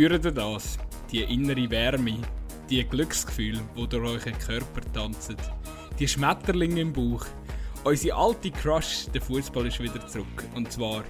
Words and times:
Spürt 0.00 0.24
ihr 0.24 0.32
das? 0.32 0.78
Die 1.12 1.20
innere 1.24 1.70
Wärme, 1.70 2.16
die 2.70 2.82
Glücksgefühle, 2.84 3.60
wo 3.74 3.84
durch 3.84 4.02
euren 4.02 4.38
Körper 4.38 4.80
tanzen, 4.94 5.36
die 5.98 6.08
Schmetterlinge 6.08 6.80
im 6.80 6.90
Bauch. 6.90 7.26
Unsere 7.84 8.16
alte 8.16 8.50
Crush, 8.50 9.08
der 9.12 9.20
Fußball 9.20 9.66
ist 9.66 9.78
wieder 9.78 10.06
zurück. 10.06 10.42
Und 10.54 10.72
zwar 10.72 11.04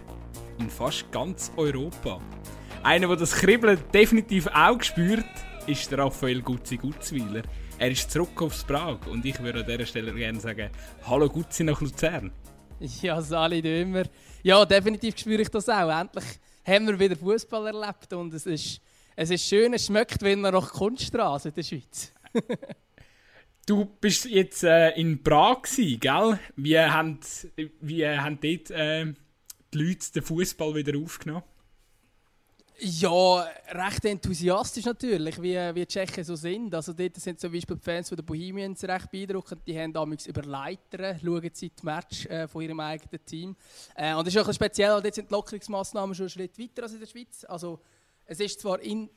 in 0.58 0.68
fast 0.68 1.08
ganz 1.12 1.53
Europa. 1.57 2.21
Einer, 2.82 3.07
der 3.07 3.17
das 3.18 3.31
Kribbeln 3.31 3.79
definitiv 3.95 4.48
auch 4.48 4.82
spürt, 4.82 5.25
ist 5.68 5.89
der 5.93 6.00
Raphael 6.00 6.43
Gutzi 6.43 6.76
Gutzweiler. 6.76 7.43
Er 7.79 7.93
ist 7.93 8.11
zurück 8.11 8.43
aufs 8.43 8.64
Prag 8.64 9.07
und 9.07 9.25
ich 9.25 9.40
würde 9.40 9.61
an 9.61 9.67
dieser 9.67 9.86
Stelle 9.86 10.12
gerne 10.12 10.40
sagen: 10.40 10.68
Hallo 11.07 11.29
Gutzi 11.29 11.62
nach 11.62 11.81
Luzern. 11.81 12.32
Ja, 12.81 13.22
Sali, 13.22 13.61
immer. 13.61 14.03
Ja, 14.43 14.64
definitiv 14.64 15.17
spüre 15.17 15.43
ich 15.43 15.48
das 15.48 15.68
auch. 15.68 15.90
Endlich 15.90 16.25
haben 16.64 16.87
wir 16.87 16.99
wieder 16.99 17.17
Fußball 17.17 17.67
erlebt 17.67 18.13
und 18.13 18.35
es 18.35 18.46
ist, 18.46 18.81
es 19.17 19.31
ist 19.31 19.45
schön, 19.45 19.73
es 19.75 19.87
schmeckt 19.87 20.23
wie 20.23 20.37
nach 20.37 20.73
Kunststraße 20.73 21.49
in 21.49 21.55
der 21.55 21.63
Schweiz. 21.63 22.13
du 23.67 23.85
bist 24.01 24.27
jetzt 24.27 24.65
äh, 24.65 24.91
in 24.91 25.23
Prag, 25.23 25.63
gewesen, 25.63 26.01
gell? 26.01 26.39
Wie 26.57 26.79
haben, 26.79 27.21
wie 27.81 28.07
haben 28.07 28.39
dort 28.41 28.71
äh, 28.71 29.13
die 29.73 29.79
Leute 29.79 30.13
den 30.13 30.23
Fußball 30.23 30.75
wieder 30.75 30.99
aufgenommen? 30.99 31.45
Ja, 32.83 33.47
recht 33.73 34.06
enthusiastisch 34.06 34.86
natürlich, 34.86 35.36
wie, 35.42 35.55
wie 35.55 35.81
die 35.81 35.86
Tschechen 35.86 36.25
so 36.25 36.34
sind. 36.34 36.75
Also 36.75 36.95
dort 36.95 37.14
sind 37.17 37.39
zum 37.39 37.53
Beispiel 37.53 37.77
die 37.77 37.83
Fans 37.83 38.09
von 38.09 38.17
der 38.17 38.22
Bohemians 38.22 38.83
recht 38.84 39.11
beeindruckend. 39.11 39.61
Die 39.67 39.78
haben 39.78 39.92
damals 39.92 40.27
über 40.27 40.42
Leitern, 40.42 41.20
schauen 41.22 41.50
sie 41.53 41.69
die 41.69 41.84
Match 41.84 42.25
äh, 42.25 42.48
von 42.48 42.62
ihrem 42.62 42.81
eigenen 42.81 43.22
Team. 43.27 43.55
Äh, 43.95 44.14
und 44.14 44.27
das 44.27 44.34
ist 44.34 44.41
auch 44.41 44.50
speziell, 44.55 44.92
weil 44.92 45.03
dort 45.03 45.14
sind 45.14 45.28
die 45.28 45.34
Lockerungsmaßnahmen 45.34 46.14
schon 46.14 46.25
einen 46.25 46.31
Schritt 46.31 46.59
weiter 46.59 46.84
als 46.84 46.95
in 46.95 47.00
der 47.00 47.06
Schweiz. 47.06 47.45
Also 47.45 47.81
es 48.25 48.41
ist 48.41 48.59
zwar 48.61 48.81
in, 48.81 49.11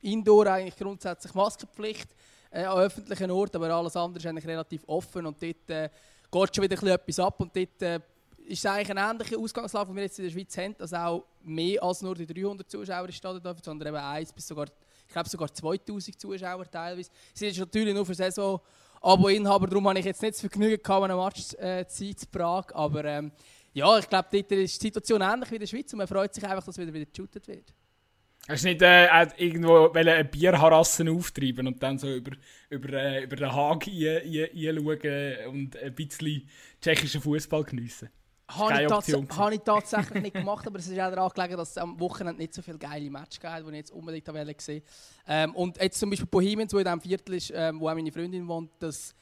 indoor 0.00 0.48
eigentlich 0.48 0.76
grundsätzlich 0.76 1.34
Maskenpflicht 1.34 2.08
äh, 2.50 2.64
an 2.64 2.78
öffentlichen 2.78 3.30
Orten, 3.30 3.58
aber 3.58 3.70
alles 3.70 3.94
andere 3.94 4.18
ist 4.18 4.26
eigentlich 4.26 4.48
relativ 4.48 4.82
offen 4.88 5.24
und 5.26 5.40
dort 5.40 5.70
äh, 5.70 5.88
geht 6.32 6.56
schon 6.56 6.64
wieder 6.64 6.94
etwas 6.94 7.20
ab 7.20 7.38
und 7.38 7.54
dort 7.54 7.80
äh, 7.80 8.00
ist 8.46 8.66
eigentlich 8.66 8.90
ein 8.90 9.10
ähnlicher 9.10 9.38
Ausgangslage, 9.38 9.86
den 9.86 9.96
wir 9.96 10.02
jetzt 10.02 10.18
in 10.18 10.24
der 10.26 10.32
Schweiz 10.32 10.56
haben, 10.56 10.76
dass 10.76 10.92
auch 10.92 11.24
mehr 11.42 11.82
als 11.82 12.02
nur 12.02 12.14
die 12.14 12.26
300 12.26 12.70
Zuschauer 12.70 13.10
Stadion 13.10 13.42
dürfen, 13.42 13.62
sondern 13.62 13.88
eben 13.88 13.96
1 13.96 14.32
bis 14.32 14.46
sogar, 14.46 14.66
ich 15.06 15.12
glaube 15.12 15.28
sogar 15.28 15.52
2000 15.52 16.20
Zuschauer 16.20 16.70
teilweise. 16.70 17.10
Sie 17.32 17.50
sind 17.50 17.58
natürlich 17.58 17.94
nur 17.94 18.04
für 18.04 18.14
Saison 18.14 18.60
Abo-Inhaber, 19.00 19.66
darum 19.66 19.88
habe 19.88 19.98
ich 19.98 20.04
jetzt 20.04 20.22
nicht 20.22 20.34
das 20.34 20.40
Vergnügen 20.40 20.82
gehabt, 20.82 21.04
einen 21.04 21.18
Match 21.18 21.54
äh, 21.54 21.86
zu 21.86 22.04
in 22.04 22.16
Prag, 22.30 22.66
aber 22.74 23.04
ähm, 23.04 23.32
ja, 23.72 23.98
ich 23.98 24.08
glaube, 24.08 24.28
dort 24.30 24.52
ist 24.52 24.82
die 24.82 24.86
Situation 24.86 25.20
ähnlich 25.20 25.50
wie 25.50 25.56
in 25.56 25.60
der 25.60 25.66
Schweiz 25.66 25.92
und 25.92 25.98
man 25.98 26.06
freut 26.06 26.32
sich 26.32 26.44
einfach, 26.44 26.64
dass 26.64 26.78
wieder 26.78 26.92
wieder 26.92 27.06
geshootet 27.06 27.46
wird. 27.48 27.74
Hast 28.46 28.62
du 28.62 28.68
nicht 28.68 28.82
äh, 28.82 29.26
irgendwo 29.38 29.90
eine 29.90 30.22
Bierharassen 30.22 31.08
auftreiben 31.08 31.66
und 31.66 31.82
dann 31.82 31.98
so 31.98 32.12
über, 32.12 32.32
über, 32.68 32.92
äh, 32.92 33.24
über 33.24 33.36
den 33.36 33.52
Haag 33.52 33.88
einschauen 33.88 35.46
und 35.48 35.76
ein 35.76 35.94
bisschen 35.94 36.48
tschechischen 36.80 37.22
Fußball 37.22 37.64
geniessen? 37.64 38.10
Habe 38.46 38.84
ich, 38.84 39.36
habe 39.36 39.54
ich, 39.54 39.60
tatsächlich 39.62 40.22
nicht 40.22 40.34
gemacht, 40.34 40.66
aber 40.66 40.78
es 40.78 40.86
ist 40.86 41.00
auch 41.00 41.10
daran 41.10 41.30
gelegen, 41.30 41.56
dass 41.56 41.70
es 41.70 41.78
am 41.78 41.98
Wochenende 41.98 42.42
nicht 42.42 42.52
so 42.52 42.60
viele 42.60 42.76
geile 42.76 43.08
Matches 43.10 43.40
gab, 43.40 43.64
die 43.64 43.70
ich 43.70 43.76
jetzt 43.76 43.90
unbedingt 43.90 44.58
gesehen 44.58 44.82
ähm, 45.26 45.54
Und 45.54 45.80
jetzt 45.80 45.98
zum 45.98 46.10
Beispiel 46.10 46.28
Bohemians, 46.28 46.72
wo 46.74 46.78
in 46.78 46.84
diesem 46.84 47.00
Viertel 47.00 47.34
ist, 47.34 47.52
ähm, 47.54 47.80
wo 47.80 47.88
auch 47.88 47.94
meine 47.94 48.12
Freundin 48.12 48.46
wohnt, 48.46 48.70
das, 48.78 49.14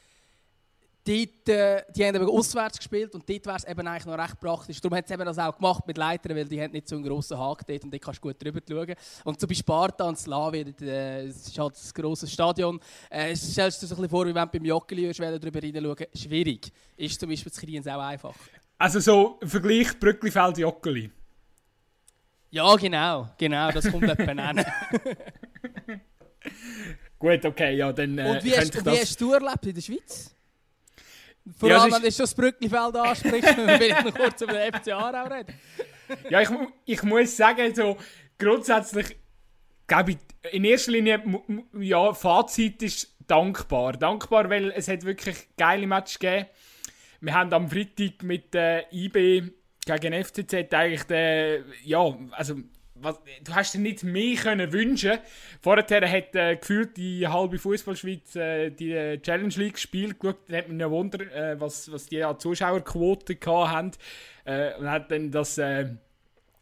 dort, 1.05 1.49
äh, 1.49 1.83
die 1.95 2.05
haben 2.05 2.15
eben 2.15 2.29
auswärts 2.29 2.79
gespielt 2.79 3.15
und 3.15 3.29
dort 3.29 3.47
wäre 3.47 3.57
es 3.57 3.65
eben 3.65 3.87
eigentlich 3.87 4.07
noch 4.07 4.19
recht 4.19 4.39
praktisch. 4.41 4.81
Darum 4.81 4.97
hat 4.97 5.05
es 5.05 5.11
eben 5.11 5.25
das 5.25 5.39
auch 5.39 5.57
gemacht 5.57 5.87
mit 5.87 5.99
Leitern, 5.99 6.37
weil 6.37 6.45
die 6.45 6.61
haben 6.61 6.73
nicht 6.73 6.89
so 6.89 6.97
einen 6.97 7.05
grossen 7.05 7.39
Haken 7.39 7.65
dort 7.67 7.85
und 7.85 7.93
dort 7.93 8.03
kannst 8.03 8.25
du 8.25 8.29
gut 8.29 8.43
drüber 8.43 8.61
schauen. 8.69 8.95
Und 9.25 9.41
so 9.41 9.47
bei 9.47 9.55
Sparta 9.55 10.05
und 10.05 10.19
Slavia, 10.19 10.65
äh, 10.81 11.27
es 11.27 11.49
ist 11.49 11.59
halt 11.59 11.75
ein 11.75 12.03
grosses 12.03 12.33
Stadion, 12.33 12.81
äh, 13.11 13.35
stellst 13.35 13.83
du 13.83 13.87
dir 13.87 13.89
so 13.89 13.95
ein 13.95 14.03
bisschen 14.03 14.11
vor, 14.11 14.27
wie 14.27 14.35
wenn 14.35 14.45
du 14.45 14.59
beim 14.59 14.65
Joggeli 14.65 15.13
drüber 15.13 15.63
reinschauen 15.63 16.07
Schwierig. 16.15 16.73
Ist 16.97 17.21
zum 17.21 17.29
Beispiel 17.29 17.51
das 17.51 17.61
Kriens 17.61 17.87
auch 17.87 18.01
einfach. 18.01 18.35
Also 18.83 18.99
so 18.99 19.39
Vergleich 19.45 19.97
Brücklifeld-Joggeli. 20.01 21.09
Ja, 22.51 22.75
genau. 22.75 23.29
Genau, 23.39 23.71
das 23.71 23.89
kommt 23.89 24.09
etwa 24.09 24.33
an. 24.43 24.65
Gut, 27.17 27.45
okay, 27.45 27.77
ja, 27.77 27.93
dann 27.93 28.19
äh, 28.19 28.29
Und 28.29 28.43
wie, 28.43 28.57
hast, 28.57 28.85
wie 28.85 28.99
hast 28.99 29.21
du 29.21 29.35
erlebt 29.35 29.67
in 29.67 29.75
der 29.75 29.83
Schweiz? 29.83 30.35
Vor 31.57 31.69
ja, 31.69 31.79
allem, 31.79 31.93
wenn 31.93 32.03
du 32.03 32.11
schon 32.11 32.25
das 32.25 32.35
Brücklifeld 32.35 32.97
ansprichst, 32.97 33.57
dann 33.57 33.81
will 33.81 33.95
ich 33.97 34.05
noch 34.05 34.15
kurz 34.17 34.41
über 34.41 34.55
den 34.55 34.73
FC 34.73 34.89
Aarau 34.89 35.33
reden. 35.33 35.55
ja, 36.29 36.41
ich, 36.41 36.49
ich 36.85 37.03
muss 37.05 37.37
sagen, 37.37 37.73
so 37.73 37.97
grundsätzlich, 38.37 39.17
glaube 39.87 40.11
ich, 40.11 40.19
in 40.51 40.65
erster 40.65 40.91
Linie, 40.91 41.23
ja, 41.79 42.13
Fazit 42.13 42.83
ist 42.83 43.15
dankbar. 43.29 43.93
Dankbar, 43.93 44.51
weil 44.51 44.73
es 44.73 44.89
hat 44.89 45.05
wirklich 45.05 45.37
geile 45.57 45.87
Matches 45.87 46.19
gegeben 46.19 46.49
wir 47.23 47.35
haben 47.35 47.53
am 47.53 47.69
Freitag 47.69 48.23
mit 48.23 48.55
äh, 48.55 48.83
IB 48.93 49.53
gegen 49.87 50.25
FCZ 50.25 50.55
eigentlich 50.75 51.05
den, 51.05 51.65
ja, 51.85 52.15
also 52.33 52.57
was, 52.95 53.17
du 53.43 53.55
hast 53.55 53.75
dir 53.75 53.81
nicht 53.81 54.05
mehr 54.05 54.37
können 54.37 54.73
wünschen. 54.73 55.19
Vorher 55.61 56.11
hat 56.11 56.35
äh, 56.35 56.57
gefühlt 56.57 56.97
die 56.97 57.27
halbe 57.27 57.59
Fußballschweiz 57.59 58.37
äh, 58.37 58.71
die 58.71 58.93
äh, 58.93 59.19
Challenge 59.21 59.55
League 59.57 59.75
gespielt. 59.75 60.21
Geschaut, 60.21 60.39
da 60.49 60.59
hat 60.59 60.69
man 60.69 60.79
ja 60.79 60.91
Wunder, 60.91 61.21
äh, 61.21 61.61
was, 61.61 61.91
was 61.91 62.07
die 62.07 62.23
an 62.23 62.39
Zuschauerquote 62.39 63.37
haben. 63.45 63.91
Äh, 64.45 64.75
und 64.77 64.89
hat 64.89 65.11
dann 65.11 65.31
das 65.31 65.59
äh, 65.59 65.91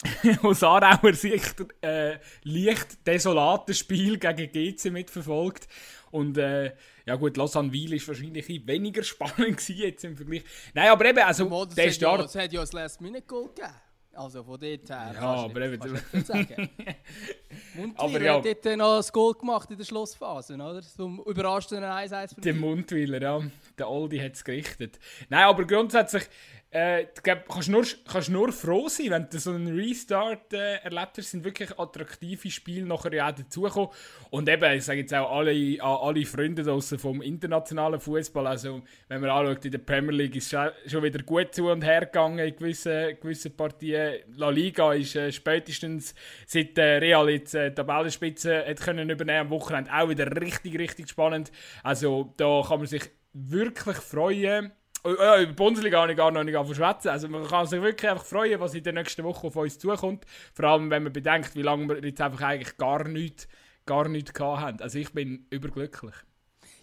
aus 0.43 0.63
Aarauer 0.63 1.13
Sicht 1.13 1.57
äh, 1.83 2.17
leicht 2.43 3.07
desolate 3.07 3.75
Spiel 3.75 4.19
gegen 4.19 4.51
GC 4.51 4.91
mitverfolgt. 4.91 5.69
Und 6.11 6.39
äh, 6.39 6.75
ja 7.07 7.15
gut, 7.17 7.37
Lausanne 7.37 7.73
Weil 7.73 7.95
ist 7.95 8.09
wahrscheinlich 8.09 8.49
weniger 8.67 9.03
spannend 9.05 9.69
jetzt 9.69 10.05
im 10.05 10.17
Vergleich. 10.17 10.45
Nein, 10.75 10.89
aber 10.89 11.05
eben, 11.07 11.21
also 11.21 11.49
Mal, 11.49 11.67
der 11.69 11.91
hat 11.91 11.97
ja, 11.97 12.21
Es 12.21 12.35
hat 12.35 12.53
ja 12.53 12.61
ein 12.61 12.69
Last-Minute-Goal 12.73 13.49
gegeben. 13.49 13.75
Also 14.13 14.43
von 14.43 14.59
dort 14.59 14.91
her. 14.91 15.13
Ja, 15.15 15.21
aber 15.21 15.61
eben. 15.63 15.79
Kannst 16.11 16.27
sagen. 16.27 16.69
Mundweiler 17.75 18.21
ja. 18.21 18.37
hat 18.37 18.45
dort 18.45 18.77
noch 18.77 18.97
ein 18.97 19.13
Goal 19.13 19.35
gemacht 19.35 19.71
in 19.71 19.79
der 19.79 19.85
Schlussphase, 19.85 20.55
oder? 20.55 20.83
Zum 20.83 21.23
überraschenden 21.25 21.85
1-1 21.85 22.41
Der 22.41 22.55
Mundweiler, 22.55 23.23
ja. 23.23 23.41
Der 23.79 23.87
Aldi 23.87 24.19
hat 24.19 24.35
es 24.35 24.43
gerichtet. 24.43 24.99
Nein, 25.29 25.45
aber 25.45 25.65
grundsätzlich 25.65 26.25
äh, 26.73 27.07
glaub, 27.23 27.49
kannst 27.49 27.69
nur, 27.69 27.85
kannst 28.11 28.29
nur 28.29 28.53
froh 28.53 28.89
sein, 28.89 29.11
wenn 29.11 29.29
du 29.29 29.41
so 29.41 29.51
einen 29.51 29.75
Restart 29.75 30.53
äh, 30.53 30.77
erlebt 30.77 31.19
hast. 31.19 31.33
Sind 31.33 31.43
wirklich 31.43 31.77
attraktive 31.77 32.49
Spiele 32.49 32.87
nachher 32.87 33.13
ja 33.13 33.29
auch 33.29 33.35
dazugekommen. 33.35 33.91
Und 34.31 34.49
eben, 34.49 34.73
ich 34.75 34.85
sage 34.85 35.01
jetzt 35.01 35.13
auch 35.13 35.37
alle, 35.37 35.83
alle 35.83 36.25
Freunde 36.25 36.63
draussen 36.63 37.01
vom 37.01 37.23
internationalen 37.23 37.99
Fußball. 37.99 38.47
Also, 38.47 38.83
wenn 39.09 39.21
man 39.21 39.31
anschaut, 39.31 39.65
in 39.65 39.73
der 39.73 39.79
Premier 39.79 40.13
League 40.13 40.37
ist 40.37 40.53
es 40.53 40.93
schon 40.93 41.03
wieder 41.03 41.23
gut 41.25 41.53
zu 41.53 41.69
und 41.69 41.83
her 41.83 42.07
gegangen 42.07 42.39
in 42.39 42.55
gewissen, 42.55 43.17
gewissen 43.21 43.57
Partien. 43.57 44.21
La 44.37 44.51
Liga 44.51 44.93
ist 44.93 45.17
äh, 45.17 45.33
spätestens 45.33 46.15
seit 46.47 46.79
äh, 46.79 46.99
Real 46.99 47.29
jetzt 47.31 47.55
äh, 47.55 47.75
Tabellenspitze 47.75 48.65
hat 48.65 48.81
können 48.81 49.11
übernehmen 49.11 49.41
am 49.41 49.51
Wochenende 49.51 49.93
auch 49.93 50.09
wieder 50.09 50.31
richtig, 50.41 50.79
richtig 50.79 51.09
spannend. 51.09 51.51
Also, 51.83 52.33
da 52.37 52.63
kann 52.65 52.79
man 52.79 52.87
sich 52.87 53.11
wirklich 53.33 53.97
freuen 53.97 54.73
ja, 55.05 55.39
über 55.39 55.47
die 55.47 55.53
Bundesliga 55.53 56.03
habe 56.03 56.13
ich 56.13 56.19
gar 56.19 56.31
noch 56.31 56.45
nicht 56.45 56.55
verschwätzen. 56.55 57.09
Also 57.09 57.29
man 57.29 57.47
kann 57.47 57.67
sich 57.67 57.81
wirklich 57.81 58.11
einfach 58.11 58.25
freuen, 58.25 58.61
was 58.61 58.75
in 58.75 58.83
der 58.83 58.93
nächsten 58.93 59.25
Woche 59.25 59.47
auf 59.47 59.57
uns 59.57 59.79
zukommt. 59.79 60.27
Vor 60.55 60.67
allem, 60.67 60.91
wenn 60.91 61.05
man 61.05 61.13
bedenkt, 61.13 61.55
wie 61.55 61.63
lange 61.63 61.89
wir 61.89 62.05
jetzt 62.05 62.21
einfach 62.21 62.43
eigentlich 62.43 62.77
gar 62.77 63.07
nichts, 63.07 63.49
gar 63.87 64.09
nichts 64.09 64.33
gehabt 64.33 64.61
haben. 64.61 64.81
Also 64.81 64.99
ich 64.99 65.13
bin 65.13 65.47
überglücklich. 65.51 66.15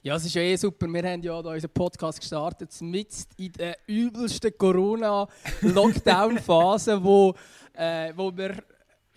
Ja, 0.02 0.16
es 0.16 0.26
ist 0.26 0.36
ja 0.36 0.42
eh 0.42 0.56
super. 0.56 0.88
Wir 0.88 1.04
haben 1.04 1.22
ja 1.22 1.42
da 1.42 1.52
unseren 1.52 1.74
Podcast 1.74 2.20
gestartet, 2.20 2.74
mit 2.82 3.14
in 3.38 3.52
der 3.54 3.78
übelsten 3.88 4.52
Corona-Lockdown-Phase, 4.58 7.04
wo, 7.08 7.34
äh, 7.74 8.12
wo 8.16 8.36
wir 8.36 8.58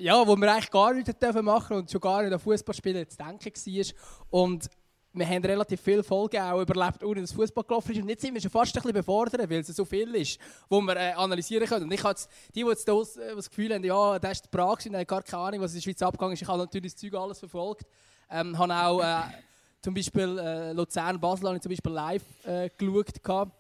ja, 0.01 0.27
wo 0.27 0.35
wir 0.35 0.53
eigentlich 0.53 0.71
gar 0.71 0.95
nichts 0.95 1.15
machen 1.21 1.47
dürfen 1.47 1.77
und 1.77 1.91
schon 1.91 2.01
gar 2.01 2.23
nicht 2.23 2.33
an 2.33 2.41
Fußballspielen 2.41 3.09
zu 3.09 3.19
denken 3.19 3.45
war. 3.45 3.85
Und 4.31 4.69
wir 5.13 5.27
haben 5.27 5.45
relativ 5.45 5.81
viele 5.81 6.03
Folgen 6.05 6.41
auch 6.41 6.61
überlebt, 6.61 7.03
ohne 7.03 7.21
dass 7.21 7.33
Fußball 7.33 7.65
gelaufen 7.65 7.93
ist. 7.93 8.03
Und 8.03 8.09
jetzt 8.09 8.23
sind 8.23 8.33
wir 8.35 8.41
schon 8.41 8.51
fast 8.51 8.75
ein 8.77 8.83
bisschen 8.83 8.93
befordert, 8.93 9.51
weil 9.51 9.61
es 9.61 9.67
so 9.69 9.85
viel 9.85 10.15
ist, 10.15 10.39
wo 10.69 10.81
wir 10.81 10.97
äh, 10.97 11.13
analysieren 11.13 11.67
können. 11.67 11.85
Und 11.85 11.93
ich 11.93 12.05
habe 12.05 12.19
die, 12.55 12.63
die 12.63 12.69
jetzt 12.69 12.87
das, 12.87 13.17
äh, 13.17 13.35
das 13.35 13.51
Gefühl 13.51 13.75
haben, 13.75 13.83
ja, 13.83 14.19
das 14.19 14.33
ist 14.33 14.45
die 14.45 14.49
Prag, 14.49 14.79
und 14.87 14.97
haben 14.97 15.07
gar 15.07 15.23
keine 15.23 15.43
Ahnung, 15.43 15.61
was 15.63 15.73
in 15.73 15.79
der 15.79 15.83
Schweiz 15.83 16.03
abgegangen 16.03 16.35
ist. 16.35 16.43
Ich 16.43 16.49
habe 16.49 16.59
natürlich 16.59 16.93
das 16.93 17.01
Zeug 17.01 17.15
alles 17.15 17.39
verfolgt. 17.41 17.87
Ähm, 18.31 18.57
habe 18.57 18.73
auch 18.73 19.03
äh, 19.03 19.23
zum 19.83 19.95
Beispiel 19.95 20.39
äh, 20.39 20.73
Luzern, 20.73 21.19
Basel 21.19 21.49
habe 21.49 21.57
ich 21.57 21.63
zum 21.63 21.71
Beispiel 21.71 21.93
live 21.93 22.25
äh, 22.45 22.71
geschaut. 22.79 23.51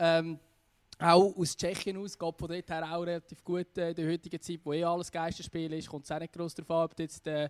Ähm, 0.00 0.40
auch 0.98 1.36
aus 1.36 1.56
Tschechien 1.56 1.96
aus, 1.96 2.18
geht 2.18 2.36
von 2.36 2.48
dort 2.48 2.70
her 2.70 2.92
auch 2.92 3.02
relativ 3.02 3.44
gut 3.44 3.78
äh, 3.78 3.90
in 3.90 3.94
der 3.94 4.10
heutigen 4.10 4.40
Zeit, 4.40 4.60
wo 4.64 4.72
eh 4.72 4.82
alles 4.82 5.12
Geisterspiel 5.12 5.72
ist, 5.74 5.88
kommt 5.88 6.04
es 6.04 6.10
auch 6.10 6.18
nicht 6.18 6.32
groß 6.32 6.54
darauf 6.56 6.70
an, 6.70 6.84
ob 6.86 6.98
jetzt 6.98 7.24
äh, 7.28 7.48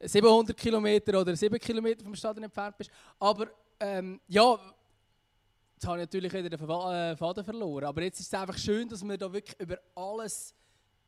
700 0.00 0.56
Kilometer 0.56 1.20
oder 1.20 1.36
7 1.36 1.58
Kilometer 1.58 2.04
vom 2.04 2.14
Stadion 2.14 2.44
entfernt 2.44 2.76
bist. 2.78 2.90
Aber 3.18 3.48
ähm, 3.78 4.20
ja, 4.28 4.58
jetzt 5.74 5.86
habe 5.86 5.98
ich 5.98 6.02
natürlich 6.02 6.32
wieder 6.32 6.50
den 6.50 6.68
äh, 6.68 7.16
Faden 7.16 7.44
verloren. 7.44 7.84
Aber 7.84 8.02
jetzt 8.02 8.20
ist 8.20 8.32
es 8.32 8.40
einfach 8.40 8.58
schön, 8.58 8.88
dass 8.88 9.02
wir 9.02 9.18
da 9.18 9.32
wirklich 9.32 9.58
über 9.60 9.78
alles 9.94 10.54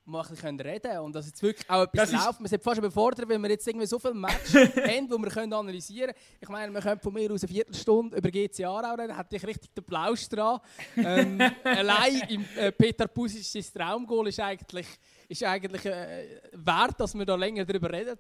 wir 0.05 0.21
ein 0.21 0.29
bisschen 0.29 0.61
reden 0.61 0.83
können 0.83 0.99
und 1.01 1.15
dass 1.15 1.27
jetzt 1.27 1.43
wirklich 1.43 1.69
auch 1.71 1.83
etwas 1.83 2.11
Das 2.11 2.25
läuft. 2.25 2.41
Wir 2.41 2.49
sind 2.49 2.63
fast 2.63 2.79
überfordert, 2.79 3.29
weil 3.29 3.39
wir 3.39 3.51
jetzt 3.51 3.67
irgendwie 3.67 3.87
so 3.87 3.99
viele 3.99 4.15
Matches 4.15 4.53
haben, 4.77 5.09
die 5.09 5.11
wir 5.11 5.31
können 5.31 5.53
analysieren 5.53 6.13
können. 6.13 6.39
Ich 6.41 6.49
meine, 6.49 6.73
wir 6.73 6.81
können 6.81 7.01
von 7.01 7.13
mir 7.13 7.31
aus 7.31 7.43
eine 7.45 7.53
Viertelstunde 7.53 8.17
über 8.17 8.31
GC 8.31 8.65
Aarau 8.65 8.95
reden, 8.95 9.17
hätte 9.17 9.37
ich 9.37 9.47
richtig 9.47 9.73
den 9.75 9.85
Plausch 9.85 10.29
dran. 10.29 10.59
Ähm, 10.97 11.41
allein 11.65 12.23
im 12.29 12.45
äh, 12.57 12.73
Peter 12.73 13.07
Pusic 13.07 13.45
sein 13.45 13.65
Traumgoal 13.73 14.29
ist 14.29 14.41
eigentlich, 14.41 14.87
ist 15.29 15.45
eigentlich 15.45 15.85
äh, 15.87 16.41
wert, 16.53 16.99
dass 16.99 17.15
wir 17.15 17.25
da 17.25 17.37
länger 17.37 17.65
darüber 17.65 17.93
reden. 17.93 18.19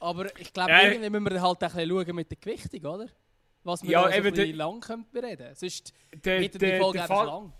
Aber 0.00 0.26
ich 0.38 0.52
glaube, 0.52 0.70
Ja, 0.70 0.82
irgendwie 0.82 1.10
müssen 1.10 1.30
wir 1.30 1.42
halt 1.42 1.62
ein 1.62 1.70
bisschen 1.70 1.88
schauen 1.90 2.16
mit 2.16 2.30
der 2.30 2.38
Gewichtung, 2.38 2.84
oder? 2.84 3.06
Was 3.64 3.82
wir 3.82 3.90
Ja, 3.90 4.02
so 4.04 4.08
eben 4.10 4.30
bisschen 4.30 4.46
der- 4.48 4.56
lang 4.56 4.80
können 4.80 5.06
bereden 5.12 5.54
Sonst 5.54 5.92
Der, 6.24 6.40
wird 6.40 6.60
die 6.60 6.78
Folge 6.78 7.02
einfach 7.02 7.16
Fa 7.18 7.24
lang. 7.24 7.52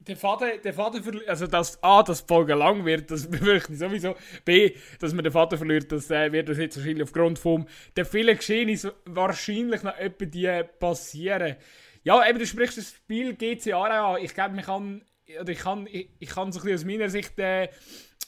der 0.00 0.16
Vater, 0.16 0.58
der 0.58 0.74
Vater 0.74 0.98
verli- 0.98 1.26
also 1.26 1.46
dass 1.46 1.82
A, 1.82 2.02
dass 2.02 2.22
die 2.26 2.28
Folge 2.28 2.54
lang 2.54 2.84
wird, 2.84 3.10
das 3.10 3.26
befürchte 3.30 3.72
ich 3.72 3.78
sowieso. 3.78 4.16
B, 4.44 4.74
dass 4.98 5.14
man 5.14 5.22
den 5.24 5.32
Vater 5.32 5.56
verliert, 5.56 5.90
das 5.92 6.10
äh, 6.10 6.32
wird 6.32 6.48
das 6.48 6.58
jetzt 6.58 6.76
wahrscheinlich 6.76 7.02
aufgrund 7.04 7.38
vom 7.38 7.66
der 7.96 8.04
vielen 8.04 8.36
Geschehnisse 8.36 8.94
wahrscheinlich 9.06 9.82
noch 9.82 9.96
etwa 9.96 10.24
die 10.24 10.62
passieren. 10.78 11.56
Ja, 12.02 12.28
eben, 12.28 12.38
du 12.38 12.46
sprichst 12.46 12.78
das 12.78 12.90
Spiel 12.90 13.34
GC 13.34 13.72
Aarau 13.72 14.14
an. 14.16 14.22
Ich 14.24 14.34
glaube, 14.34 14.54
man 14.54 14.64
kann, 14.64 15.04
oder 15.40 15.52
ich 15.52 15.58
kann, 15.58 15.86
ich, 15.90 16.10
ich 16.18 16.28
kann 16.30 16.52
so 16.52 16.58
ein 16.60 16.64
bisschen 16.64 16.78
aus 16.78 16.84
meiner 16.84 17.10
Sicht 17.10 17.38
äh, 17.38 17.68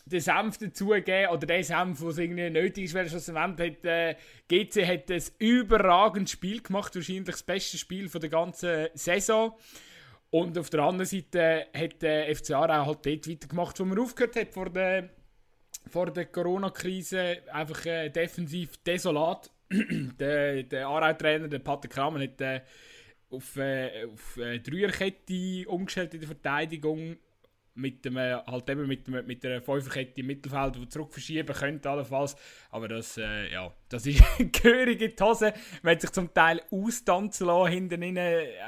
den 0.06 0.20
Senf 0.20 0.58
dazugeben, 0.58 1.30
oder 1.30 1.46
den 1.46 1.62
Senf, 1.62 2.02
was 2.02 2.18
irgendwie 2.18 2.50
nötig 2.50 2.84
ist, 2.84 2.94
weil 2.94 3.08
schlussendlich 3.08 3.76
hat 3.76 3.84
äh, 3.84 4.16
GC 4.48 4.86
hat 4.86 5.10
ein 5.10 5.22
überragendes 5.38 6.32
Spiel 6.32 6.62
gemacht, 6.62 6.94
wahrscheinlich 6.94 7.26
das 7.26 7.42
beste 7.42 7.78
Spiel 7.78 8.08
von 8.08 8.20
der 8.20 8.30
ganzen 8.30 8.88
Saison. 8.94 9.56
Und 10.30 10.56
auf 10.56 10.70
der 10.70 10.80
anderen 10.80 11.06
Seite 11.06 11.66
hat 11.74 12.02
der 12.02 12.34
FC 12.34 12.52
Aarau 12.52 12.86
halt 12.86 13.04
dort 13.04 13.28
weitergemacht, 13.28 13.78
wo 13.80 13.84
man 13.84 13.98
aufgehört 13.98 14.36
hat 14.36 14.52
vor 14.52 14.70
der, 14.70 15.10
vor 15.88 16.10
der 16.10 16.26
Corona-Krise. 16.26 17.38
Einfach 17.52 17.84
äh, 17.86 18.10
defensiv 18.10 18.76
desolat. 18.78 19.50
der 19.70 20.64
der 20.64 20.86
Aarau-Trainer, 20.86 21.48
der 21.48 21.60
Patrick 21.60 21.92
Kramer, 21.92 22.20
hat 22.20 22.40
äh, 22.40 22.60
auf, 23.30 23.56
äh, 23.56 24.04
auf 24.06 24.36
äh, 24.36 24.58
Dreierkette 24.58 25.68
umgestellt 25.68 26.14
in 26.14 26.20
der 26.20 26.28
Verteidigung. 26.28 27.16
Mit, 27.80 28.04
dem, 28.04 28.16
äh, 28.16 28.34
halt 28.46 28.68
eben 28.68 28.86
mit, 28.86 29.06
dem, 29.06 29.26
mit 29.26 29.42
der 29.42 29.62
Fünferkette 29.62 30.20
im 30.20 30.26
Mittelfeld, 30.26 30.76
die 30.76 30.88
zurück 30.88 31.12
verschieben 31.12 31.54
könnte, 31.54 31.88
allenfalls. 31.90 32.36
Aber 32.70 32.88
das, 32.88 33.16
äh, 33.16 33.52
ja, 33.52 33.72
das 33.88 34.06
ist 34.06 34.22
gehörig 34.52 35.00
in 35.00 35.14
die 35.16 35.22
Hose. 35.22 35.52
Man 35.82 35.94
hat 35.94 36.02
sich 36.02 36.10
zum 36.10 36.32
Teil 36.32 36.62
austanzen 36.70 37.46
lassen 37.46 37.72
hinten 37.72 38.02
rein. 38.02 38.18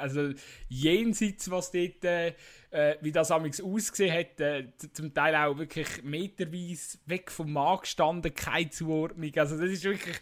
Also 0.00 0.30
jenseits, 0.68 1.50
was 1.50 1.70
dort, 1.70 2.04
äh, 2.04 2.34
äh, 2.70 2.96
wie 3.00 3.12
das 3.12 3.30
amigs 3.30 3.60
ausgesehen 3.60 4.14
hat. 4.14 4.40
Äh, 4.40 4.68
zum 4.92 5.12
Teil 5.12 5.34
auch 5.36 5.56
wirklich 5.58 6.02
meterweise 6.02 6.98
weg 7.06 7.30
vom 7.30 7.52
Markt 7.52 7.84
gestanden, 7.84 8.34
keine 8.34 8.70
Zuordnung. 8.70 9.32
Also 9.36 9.58
das 9.58 9.70
ist 9.70 9.84
wirklich... 9.84 10.20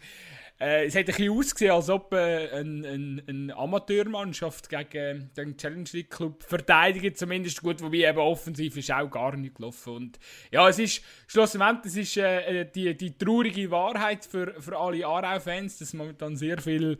Äh, 0.61 0.85
es 0.85 0.93
hat 0.95 1.01
ein 1.01 1.05
bisschen 1.07 1.31
ausgesehen, 1.31 1.71
als 1.71 1.89
ob 1.89 2.13
äh, 2.13 2.49
eine 2.51 2.87
ein, 2.87 3.21
ein 3.27 3.51
Amateurmannschaft 3.51 4.69
gegen 4.69 5.31
den 5.35 5.57
Challenge 5.57 5.89
League 5.91 6.11
Club 6.11 6.43
verteidigt, 6.43 7.17
zumindest 7.17 7.63
gut, 7.63 7.81
wobei 7.81 8.07
eben 8.07 8.19
offensiv 8.19 8.77
ist 8.77 8.91
auch 8.91 9.09
gar 9.09 9.35
nicht 9.35 9.55
gelaufen. 9.55 9.95
Und 9.95 10.19
ja, 10.51 10.69
es 10.69 10.77
ist 10.77 11.01
schlussendlich 11.25 12.15
äh, 12.17 12.65
die, 12.65 12.95
die 12.95 13.17
traurige 13.17 13.71
Wahrheit 13.71 14.23
für, 14.23 14.61
für 14.61 14.77
alle 14.77 15.03
Aarau-Fans, 15.03 15.79
dass 15.79 15.95
momentan 15.95 16.35
sehr 16.35 16.59
viel 16.61 16.99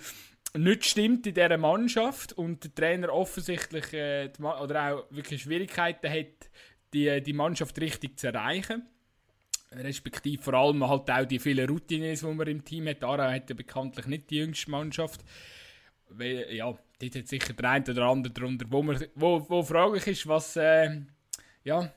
nicht 0.58 0.86
stimmt 0.86 1.28
in 1.28 1.36
dieser 1.36 1.58
Mannschaft 1.60 2.34
und 2.34 2.64
der 2.64 2.74
Trainer 2.74 3.14
offensichtlich 3.14 3.94
äh, 3.94 4.32
oder 4.40 4.96
auch 4.96 5.06
wirklich 5.12 5.44
Schwierigkeiten 5.44 6.10
hat, 6.10 6.50
die, 6.96 7.22
die 7.22 7.34
Mannschaft 7.34 7.80
richtig 7.80 8.18
zu 8.18 8.28
erreichen 8.28 8.88
respektive 9.72 10.42
vor 10.42 10.54
allem 10.54 10.88
halt 10.88 11.10
auch 11.10 11.26
die 11.26 11.40
vielen 11.40 11.70
Routines, 11.70 12.22
die 12.22 12.26
man 12.26 12.48
im 12.48 12.64
Team 12.64 12.88
hat. 12.88 13.04
Aarau 13.04 13.32
hat 13.32 13.50
ja 13.50 13.56
bekanntlich 13.56 14.06
nicht 14.08 14.30
die 14.30 14.38
jüngste 14.38 14.72
Mannschaft. 14.72 15.22
Weil, 16.10 16.54
ja, 16.54 16.66
dort 17.00 17.16
hat 17.16 17.28
sicher 17.28 17.54
der 17.54 17.70
eine 17.70 17.86
oder 17.90 18.04
andere 18.04 18.34
darunter, 18.34 18.66
wo, 18.70 18.84
man, 18.84 19.04
wo, 19.16 19.50
wo 19.50 19.64
fraglich 19.64 20.08
ist, 20.08 20.28
was, 20.28 20.58
äh, 20.58 21.02
ja, 21.64 21.92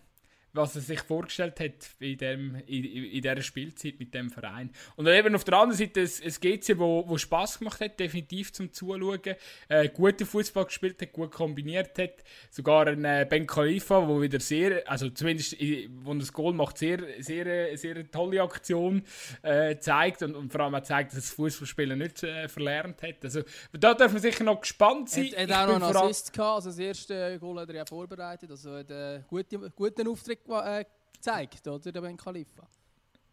was 0.55 0.75
er 0.77 0.81
sich 0.83 1.01
vorgestellt 1.01 1.61
hat 1.61 1.73
in, 1.99 2.17
dem, 2.17 2.55
in, 2.67 2.85
in 2.85 3.21
dieser 3.23 3.43
Spielzeit 3.43 3.99
mit 3.99 4.15
dem 4.15 4.31
Verein. 4.31 4.71
Und 4.97 5.05
dann 5.05 5.15
eben 5.15 5.35
auf 5.35 5.45
der 5.45 5.59
anderen 5.59 5.77
Seite 5.79 6.01
ein, 6.01 6.09
ein 6.25 6.33
GC, 6.41 6.79
wo, 6.79 7.07
wo 7.09 7.19
Spass 7.19 7.59
gemacht 7.59 7.81
hat, 7.81 7.99
definitiv 8.01 8.53
zum 8.53 8.73
Zuschauen. 8.73 9.21
Äh, 9.69 9.89
guten 9.91 10.25
Fußball 10.25 10.65
gespielt 10.67 11.03
hat, 11.03 11.13
gut 11.13 11.33
kombiniert 11.33 11.99
hat. 11.99 12.23
Sogar 12.51 12.87
ein 12.87 13.05
äh, 13.05 13.27
Ben 13.29 13.47
Khalifa, 13.47 14.07
wo 14.09 14.23
wieder 14.23 14.41
sehr, 14.41 14.89
also 14.89 15.11
zumindest 15.11 15.55
i- 15.61 15.91
wo 16.03 16.13
er 16.13 16.19
das 16.19 16.33
Goal 16.33 16.55
macht, 16.55 16.79
sehr, 16.79 17.01
sehr, 17.19 17.77
sehr 17.77 17.95
eine 17.97 18.11
tolle 18.11 18.41
Aktion 18.43 19.03
äh, 19.43 19.77
zeigt 19.79 20.23
und, 20.23 20.35
und 20.37 20.53
vor 20.53 20.61
allem 20.63 20.75
auch 20.77 20.83
zeigt, 20.83 21.11
dass 21.13 21.17
das 21.21 21.31
Fußballspielen 21.31 21.99
nicht 21.99 22.23
äh, 22.23 22.49
verlernt 22.49 23.03
hat. 23.03 23.25
Also 23.25 23.43
da 23.73 23.95
darf 23.95 24.13
man 24.13 24.23
sicher 24.23 24.45
noch 24.45 24.61
gespannt 24.61 25.11
sein. 25.11 25.33
Er 25.35 25.43
hat 25.43 25.49
Ich 25.49 25.57
auch 25.57 25.79
noch 25.81 25.89
einen 25.89 25.97
Assist 25.97 26.33
gehabt, 26.33 26.55
also 26.57 26.69
das 26.71 26.79
erste 26.79 27.39
Goal 27.41 27.59
hat 27.61 27.69
er 27.71 27.75
ja 27.77 27.85
vorbereitet, 27.87 28.51
also 28.51 28.77
hat 28.77 28.91
einen 28.93 29.25
guten, 29.29 29.73
guten 29.75 30.07
Auftritt 30.09 30.44
äh, 30.49 30.85
gezeigt, 31.15 31.67
oder, 31.67 31.93
der 31.93 32.01
Ben 32.01 32.17
Khalifa. 32.17 32.69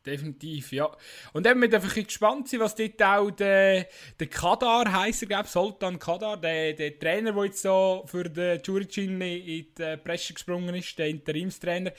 Definitiv, 0.06 0.72
ja. 0.72 0.90
Und 1.32 1.46
eben, 1.46 1.62
wir 1.62 1.70
dürfen 1.70 1.86
ein 1.86 1.90
bisschen 1.90 2.08
gespannt 2.08 2.50
sein, 2.50 2.60
was 2.60 2.74
dort 2.74 3.02
auch 3.04 3.30
der, 3.30 3.88
der 4.20 4.28
Kadar 4.28 4.92
heisst, 4.92 5.28
glaube 5.28 5.48
Sultan 5.48 6.00
Kadar, 6.00 6.38
der, 6.38 6.74
der 6.74 6.98
Trainer, 6.98 7.34
der 7.34 7.46
jetzt 7.46 7.62
so 7.62 8.04
für 8.08 8.24
den 8.24 8.60
Juricin 8.64 9.22
in 9.22 9.68
die 9.78 9.98
Presse 10.04 10.34
gesprungen 10.34 10.74
ist, 10.74 10.98
der 10.98 11.08
Interimstrainer, 11.08 11.92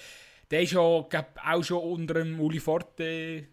der 0.50 0.62
ist 0.62 0.72
ja, 0.72 0.80
auch 0.80 1.62
schon 1.62 1.82
unter 1.82 2.14
dem 2.14 2.40
Uli 2.40 2.58
Forte 2.58 3.04
äh, 3.04 3.44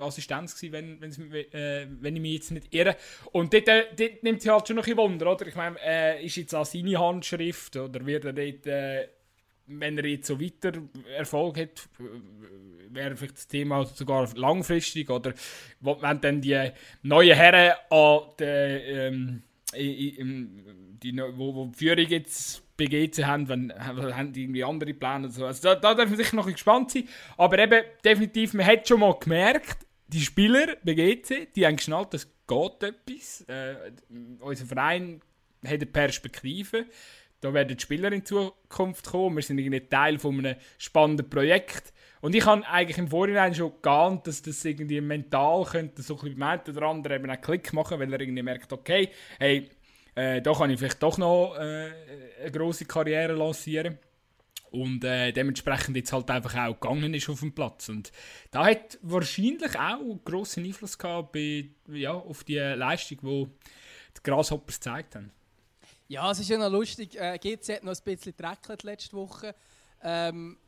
Assistenz 0.00 0.54
gewesen, 0.60 1.00
wenn, 1.00 1.32
äh, 1.32 1.86
wenn 2.00 2.14
ich 2.14 2.22
mich 2.22 2.34
jetzt 2.34 2.50
nicht 2.50 2.74
irre. 2.74 2.96
Und 3.32 3.54
dort, 3.54 3.68
äh, 3.68 3.86
dort 3.96 4.22
nimmt 4.22 4.42
sich 4.42 4.50
halt 4.50 4.68
schon 4.68 4.76
noch 4.76 4.86
ein 4.86 4.96
Wunder, 4.98 5.32
oder? 5.32 5.46
Ich 5.46 5.54
meine, 5.54 5.76
äh, 5.82 6.24
ist 6.24 6.36
jetzt 6.36 6.54
auch 6.54 6.66
seine 6.66 6.98
Handschrift, 6.98 7.76
oder 7.76 8.04
wird 8.04 8.26
er 8.26 8.32
dort... 8.34 9.08
Wenn 9.66 9.96
er 9.98 10.06
jetzt 10.06 10.26
so 10.26 10.40
weiter 10.40 10.72
Erfolg 11.16 11.58
hat, 11.58 11.88
wäre 12.90 13.16
vielleicht 13.16 13.36
das 13.36 13.48
Thema 13.48 13.84
sogar 13.86 14.28
langfristig 14.36 15.10
oder 15.10 15.34
wenn 15.80 16.20
dann 16.20 16.40
die 16.40 16.70
neuen 17.02 17.36
Herren 17.36 17.74
an 17.90 18.20
der, 18.38 18.86
ähm, 18.86 19.42
die, 19.76 21.22
wo, 21.34 21.54
wo 21.54 21.66
die 21.66 21.78
Führung 21.78 22.06
jetzt 22.06 22.62
bei 22.76 22.86
haben, 22.86 23.48
wenn, 23.48 23.72
haben 23.72 24.32
die 24.32 24.42
irgendwie 24.42 24.64
andere 24.64 24.94
Pläne 24.94 25.26
oder 25.26 25.30
so. 25.30 25.46
Also 25.46 25.62
da, 25.62 25.74
da 25.76 25.94
darf 25.94 26.08
man 26.08 26.16
sicher 26.16 26.36
noch 26.36 26.46
gespannt 26.46 26.90
sein. 26.90 27.08
Aber 27.36 27.58
eben 27.58 27.82
definitiv, 28.04 28.54
man 28.54 28.66
hat 28.66 28.88
schon 28.88 29.00
mal 29.00 29.16
gemerkt, 29.18 29.86
die 30.08 30.20
Spieler 30.20 30.76
bei 30.82 30.94
GC, 30.94 31.52
die 31.54 31.66
haben 31.66 31.76
geschnallt, 31.76 32.14
es 32.14 32.28
geht 32.46 32.82
etwas. 32.82 33.42
Äh, 33.42 33.92
unser 34.40 34.66
Verein 34.66 35.20
hat 35.64 35.72
eine 35.72 35.86
Perspektive. 35.86 36.86
Da 37.44 37.52
werden 37.52 37.76
die 37.76 37.82
Spieler 37.82 38.10
in 38.10 38.24
Zukunft 38.24 39.04
kommen. 39.04 39.36
Wir 39.36 39.42
sind 39.42 39.58
irgendwie 39.58 39.86
Teil 39.86 40.18
von 40.18 40.38
einem 40.38 40.56
spannenden 40.78 41.28
Projekt. 41.28 41.92
Und 42.22 42.34
ich 42.34 42.46
habe 42.46 42.66
eigentlich 42.66 42.96
im 42.96 43.08
Vorhinein 43.08 43.54
schon 43.54 43.70
geahnt, 43.82 44.26
dass 44.26 44.40
das 44.40 44.64
irgendwie 44.64 44.98
mental 45.02 45.64
könnte 45.64 46.00
so 46.00 46.14
ein 46.14 46.20
bisschen 46.22 46.38
beim 46.38 46.60
oder 46.66 46.86
anderen 46.86 47.16
eben 47.18 47.28
einen 47.30 47.42
Klick 47.42 47.74
machen, 47.74 48.00
weil 48.00 48.10
er 48.10 48.18
irgendwie 48.18 48.42
merkt, 48.42 48.72
okay, 48.72 49.10
hey, 49.38 49.68
äh, 50.14 50.40
da 50.40 50.54
kann 50.54 50.70
ich 50.70 50.78
vielleicht 50.78 51.02
doch 51.02 51.18
noch 51.18 51.54
äh, 51.58 51.90
eine 52.40 52.50
grosse 52.50 52.86
Karriere 52.86 53.34
lancieren. 53.34 53.98
Und 54.70 55.04
äh, 55.04 55.30
dementsprechend 55.30 55.98
jetzt 55.98 56.14
halt 56.14 56.30
einfach 56.30 56.56
auch 56.56 56.80
gegangen 56.80 57.12
ist 57.12 57.28
auf 57.28 57.40
dem 57.40 57.54
Platz. 57.54 57.90
Und 57.90 58.10
da 58.52 58.64
hat 58.64 58.98
wahrscheinlich 59.02 59.78
auch 59.78 60.18
grossen 60.24 60.64
Einfluss 60.64 60.96
gehabt 60.96 61.32
bei, 61.32 61.68
ja, 61.88 62.12
auf 62.12 62.42
die 62.42 62.56
Leistung, 62.56 63.18
die 63.22 63.48
die 64.16 64.22
Grasshoppers 64.22 64.76
gezeigt 64.76 65.14
haben. 65.14 65.30
Ja, 66.06 66.30
es 66.30 66.38
ist 66.38 66.50
ja 66.50 66.58
noch 66.58 66.70
lustig. 66.70 67.18
Äh, 67.18 67.38
GC 67.38 67.76
hat 67.76 67.84
noch 67.84 67.94
ein 67.94 68.04
bisschen 68.04 68.36
dreckelt 68.36 68.82
letzte 68.82 69.16
Woche. 69.16 69.54
Ähm, 70.02 70.58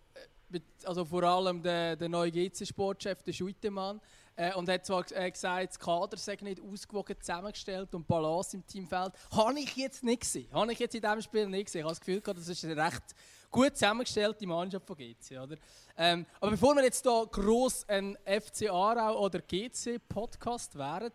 also 0.85 1.05
vor 1.05 1.23
allem 1.25 1.63
der, 1.63 1.97
der 1.97 2.09
neue 2.09 2.31
GC-Sportchef, 2.31 3.23
der 3.23 3.33
Schuitemann. 3.35 4.01
Äh, 4.35 4.55
und 4.55 4.69
hat 4.69 4.87
zwar 4.87 5.05
äh, 5.13 5.31
gesagt, 5.31 5.71
das 5.71 5.79
Kader 5.79 6.17
sei 6.17 6.39
nicht 6.41 6.61
ausgewogen 6.61 7.17
zusammengestellt 7.21 7.95
und 7.95 8.07
Balance 8.07 8.57
im 8.57 8.67
Team 8.67 8.87
fehlt. 8.87 9.13
Habe 9.31 9.61
ich 9.61 9.77
jetzt 9.77 10.05
nicht 10.05 10.21
gesehen. 10.21 10.49
Habe 10.53 10.73
ich 10.73 10.79
jetzt 10.79 10.95
in 10.95 11.03
diesem 11.03 11.21
Spiel 11.21 11.47
nicht 11.49 11.67
gesehen. 11.67 11.81
Ich 11.81 11.85
habe 11.85 11.93
das 11.93 12.01
Gefühl, 12.01 12.21
gehabt, 12.23 12.39
das 12.39 12.49
ist 12.49 12.65
eine 12.65 12.77
recht 12.77 13.03
gut 13.51 13.75
zusammengestellte 13.75 14.47
Mannschaft 14.47 14.87
von 14.87 14.97
GC. 14.97 15.39
Oder? 15.43 15.57
Ähm, 15.97 16.27
aber 16.41 16.51
bevor 16.51 16.75
wir 16.75 16.85
jetzt 16.85 17.03
hier 17.03 17.27
gross 17.31 17.87
ein 17.89 18.17
FC 18.25 18.71
Aarau 18.71 19.23
oder 19.25 19.41
GC-Podcast 19.41 20.77
wären, 20.77 21.13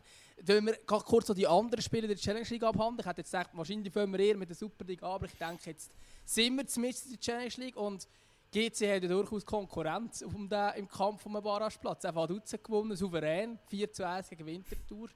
wollen 0.48 0.65
wir 0.65 0.75
kurz 0.86 1.27
so 1.27 1.33
die 1.33 1.48
anderen 1.48 1.81
Spiele 1.81 2.07
der 2.07 2.17
Challenge 2.17 2.48
League 2.50 2.63
abhandeln. 2.63 3.00
Ich 3.00 3.05
hätte 3.05 3.21
jetzt 3.21 3.31
gedacht, 3.31 3.50
wahrscheinlich 3.53 3.93
fangen 3.93 4.12
wir 4.13 4.19
eher 4.19 4.38
mit 4.38 4.50
der 4.50 4.55
Super 4.55 4.86
League 4.86 5.03
an, 5.03 5.12
aber 5.12 5.25
ich 5.25 5.33
denke, 5.33 5.69
jetzt 5.69 5.91
sind 6.25 6.55
wir 6.57 6.65
zumindest 6.65 7.05
in 7.05 7.12
der 7.12 7.19
Challenge 7.19 7.53
League 7.57 7.75
und 7.77 8.07
GC 8.51 8.93
hat 8.93 9.03
ja 9.03 9.07
durchaus 9.07 9.45
Konkurrenz 9.45 10.21
um 10.24 10.50
den, 10.50 10.71
im 10.75 10.88
Kampf 10.88 11.25
um 11.25 11.33
den 11.33 11.41
Barrageplatz. 11.41 12.03
Einfach 12.03 12.27
Dutzend 12.27 12.63
gewonnen, 12.63 12.95
souverän, 12.95 13.57
4 13.67 13.91
zu 13.93 14.05
1 14.05 14.29
gegen 14.29 14.45
Winterthur. 14.45 15.10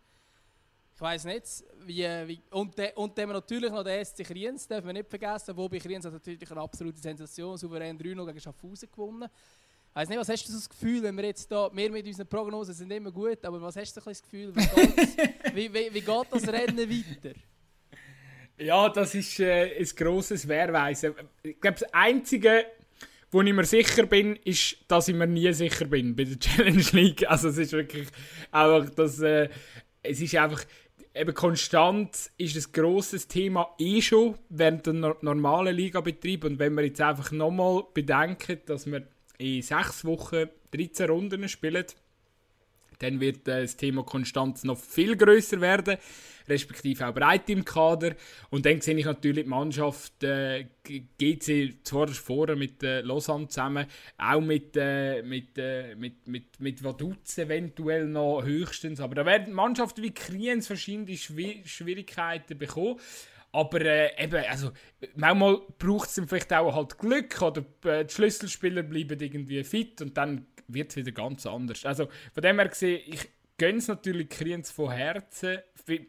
Ich 0.94 1.02
weiß 1.02 1.26
nicht, 1.26 1.46
wie, 1.82 2.04
wie 2.28 2.42
und, 2.52 2.80
und 2.96 3.18
dann 3.18 3.24
haben 3.24 3.30
wir 3.30 3.34
natürlich 3.34 3.70
noch 3.70 3.84
den 3.84 4.06
SC 4.06 4.24
Kriens, 4.24 4.66
dürfen 4.66 4.86
wir 4.86 4.94
nicht 4.94 5.10
vergessen, 5.10 5.58
wobei 5.58 5.78
Kriens 5.78 6.06
hat 6.06 6.14
natürlich 6.14 6.50
eine 6.50 6.62
absolute 6.62 6.98
Sensation, 6.98 7.58
souverän 7.58 8.00
3-0 8.00 8.26
gegen 8.26 8.40
Schaffhausen 8.40 8.90
gewonnen. 8.90 9.30
Weiss 9.96 10.10
nicht, 10.10 10.20
was 10.20 10.28
hast 10.28 10.46
du 10.46 10.52
so 10.52 10.58
das 10.58 10.68
Gefühl, 10.68 11.02
wenn 11.04 11.16
wir 11.16 11.24
jetzt 11.24 11.50
da, 11.50 11.70
wir 11.74 11.90
mit 11.90 12.06
unseren 12.06 12.28
Prognosen 12.28 12.74
sind 12.74 12.92
immer 12.92 13.14
gut, 13.14 13.46
aber 13.46 13.62
was 13.62 13.78
hast 13.78 13.96
du 13.96 14.02
so 14.02 14.10
das 14.10 14.22
Gefühl, 14.22 14.54
wie, 15.54 15.74
wie, 15.74 15.94
wie, 15.94 16.02
geht 16.02 16.28
das 16.32 16.48
Rennen 16.50 16.78
weiter? 16.78 17.34
Ja, 18.58 18.90
das 18.90 19.16
ist 19.16 19.40
äh, 19.40 19.78
ein 19.80 19.90
grosses 19.96 20.46
Wehrweisen. 20.50 21.14
Ich 21.44 21.62
glaube, 21.62 21.80
das 21.80 21.94
Einzige, 21.94 22.66
wo 23.32 23.42
ich 23.42 23.54
mir 23.54 23.64
sicher 23.64 24.06
bin, 24.06 24.36
ist, 24.44 24.76
dass 24.90 25.08
ich 25.08 25.16
mir 25.16 25.28
nie 25.28 25.54
sicher 25.54 25.86
bin 25.86 26.14
bei 26.14 26.26
der 26.26 26.40
Challenge 26.40 26.86
League. 26.92 27.26
Also 27.30 27.48
es 27.48 27.58
ist 27.58 27.72
wirklich 27.72 28.10
einfach, 28.52 28.90
dass 28.90 29.22
äh, 29.22 29.48
es 30.04 30.20
ist 30.20 30.36
einfach 30.36 30.66
eben 31.14 31.34
konstant 31.34 32.32
ist 32.38 32.58
ein 32.58 32.74
grosses 32.74 33.30
Thema 33.30 33.74
eh 33.80 34.02
schon 34.02 34.38
während 34.50 34.88
der 34.88 35.16
normalen 35.22 35.74
Ligabetrieb 35.74 36.44
und 36.44 36.60
wenn 36.60 36.76
wir 36.76 36.84
jetzt 36.84 37.00
einfach 37.00 37.32
nochmal 37.32 37.84
bedenken, 37.94 38.60
dass 38.66 38.86
wir 38.86 39.08
in 39.38 39.62
sechs 39.62 40.06
Wochen 40.06 40.46
13 40.72 41.10
Runden 41.10 41.48
spielen, 41.48 41.86
dann 43.00 43.20
wird 43.20 43.48
äh, 43.48 43.62
das 43.62 43.78
Thema 43.78 44.04
Konstanz 44.04 44.64
noch 44.64 44.78
viel 44.78 45.16
größer 45.16 45.62
werden, 45.62 45.98
respektive 46.48 47.08
auch 47.08 47.14
Breite 47.14 47.52
im 47.52 47.66
Kader. 47.66 48.16
Und 48.50 48.66
dann 48.66 48.82
sehe 48.82 48.98
ich 48.98 49.06
natürlich 49.06 49.44
die 49.44 49.50
Mannschaft 49.50 50.24
äh, 50.24 50.68
GC 50.84 51.84
zwar 51.84 52.08
vorher 52.08 52.56
mit 52.56 52.84
äh, 52.84 53.02
Lausanne 53.02 53.48
zusammen, 53.48 53.88
auch 54.18 54.42
mit, 54.42 54.76
äh, 54.78 55.22
mit, 55.24 55.58
äh, 55.58 55.96
mit, 55.96 56.28
mit, 56.28 56.60
mit 56.60 56.84
Vaduz 56.84 57.38
eventuell 57.38 58.06
noch 58.06 58.44
höchstens. 58.44 59.00
Aber 59.00 59.16
da 59.16 59.26
werden 59.26 59.54
Mannschaften 59.54 60.04
wie 60.04 60.14
Kriens 60.14 60.68
verschiedene 60.68 61.18
Schwi 61.18 61.64
Schwierigkeiten 61.66 62.58
bekommen. 62.58 63.00
Aber 63.56 63.80
äh, 63.80 64.22
eben, 64.22 64.44
also, 64.50 64.72
manchmal 65.16 65.62
braucht 65.80 66.10
es 66.10 66.22
vielleicht 66.28 66.52
auch 66.52 66.76
halt 66.76 66.98
Glück 66.98 67.42
oder 67.42 67.64
äh, 67.86 68.04
die 68.04 68.14
Schlüsselspieler 68.14 68.84
bleiben 68.84 69.18
irgendwie 69.18 69.64
fit 69.64 70.02
und 70.02 70.18
dann 70.18 70.46
wird 70.68 70.90
es 70.90 70.98
wieder 70.98 71.14
ganz 71.14 71.46
anders. 71.46 71.86
Also 71.86 72.10
von 72.34 72.44
dem 72.44 72.60
her 72.60 72.68
gesehen, 72.68 73.02
ich 73.06 73.30
gönne 73.58 73.78
es 73.78 73.88
natürlich 73.88 74.28
Kriens 74.28 74.72
von 74.72 74.92
Herzen. 74.92 75.60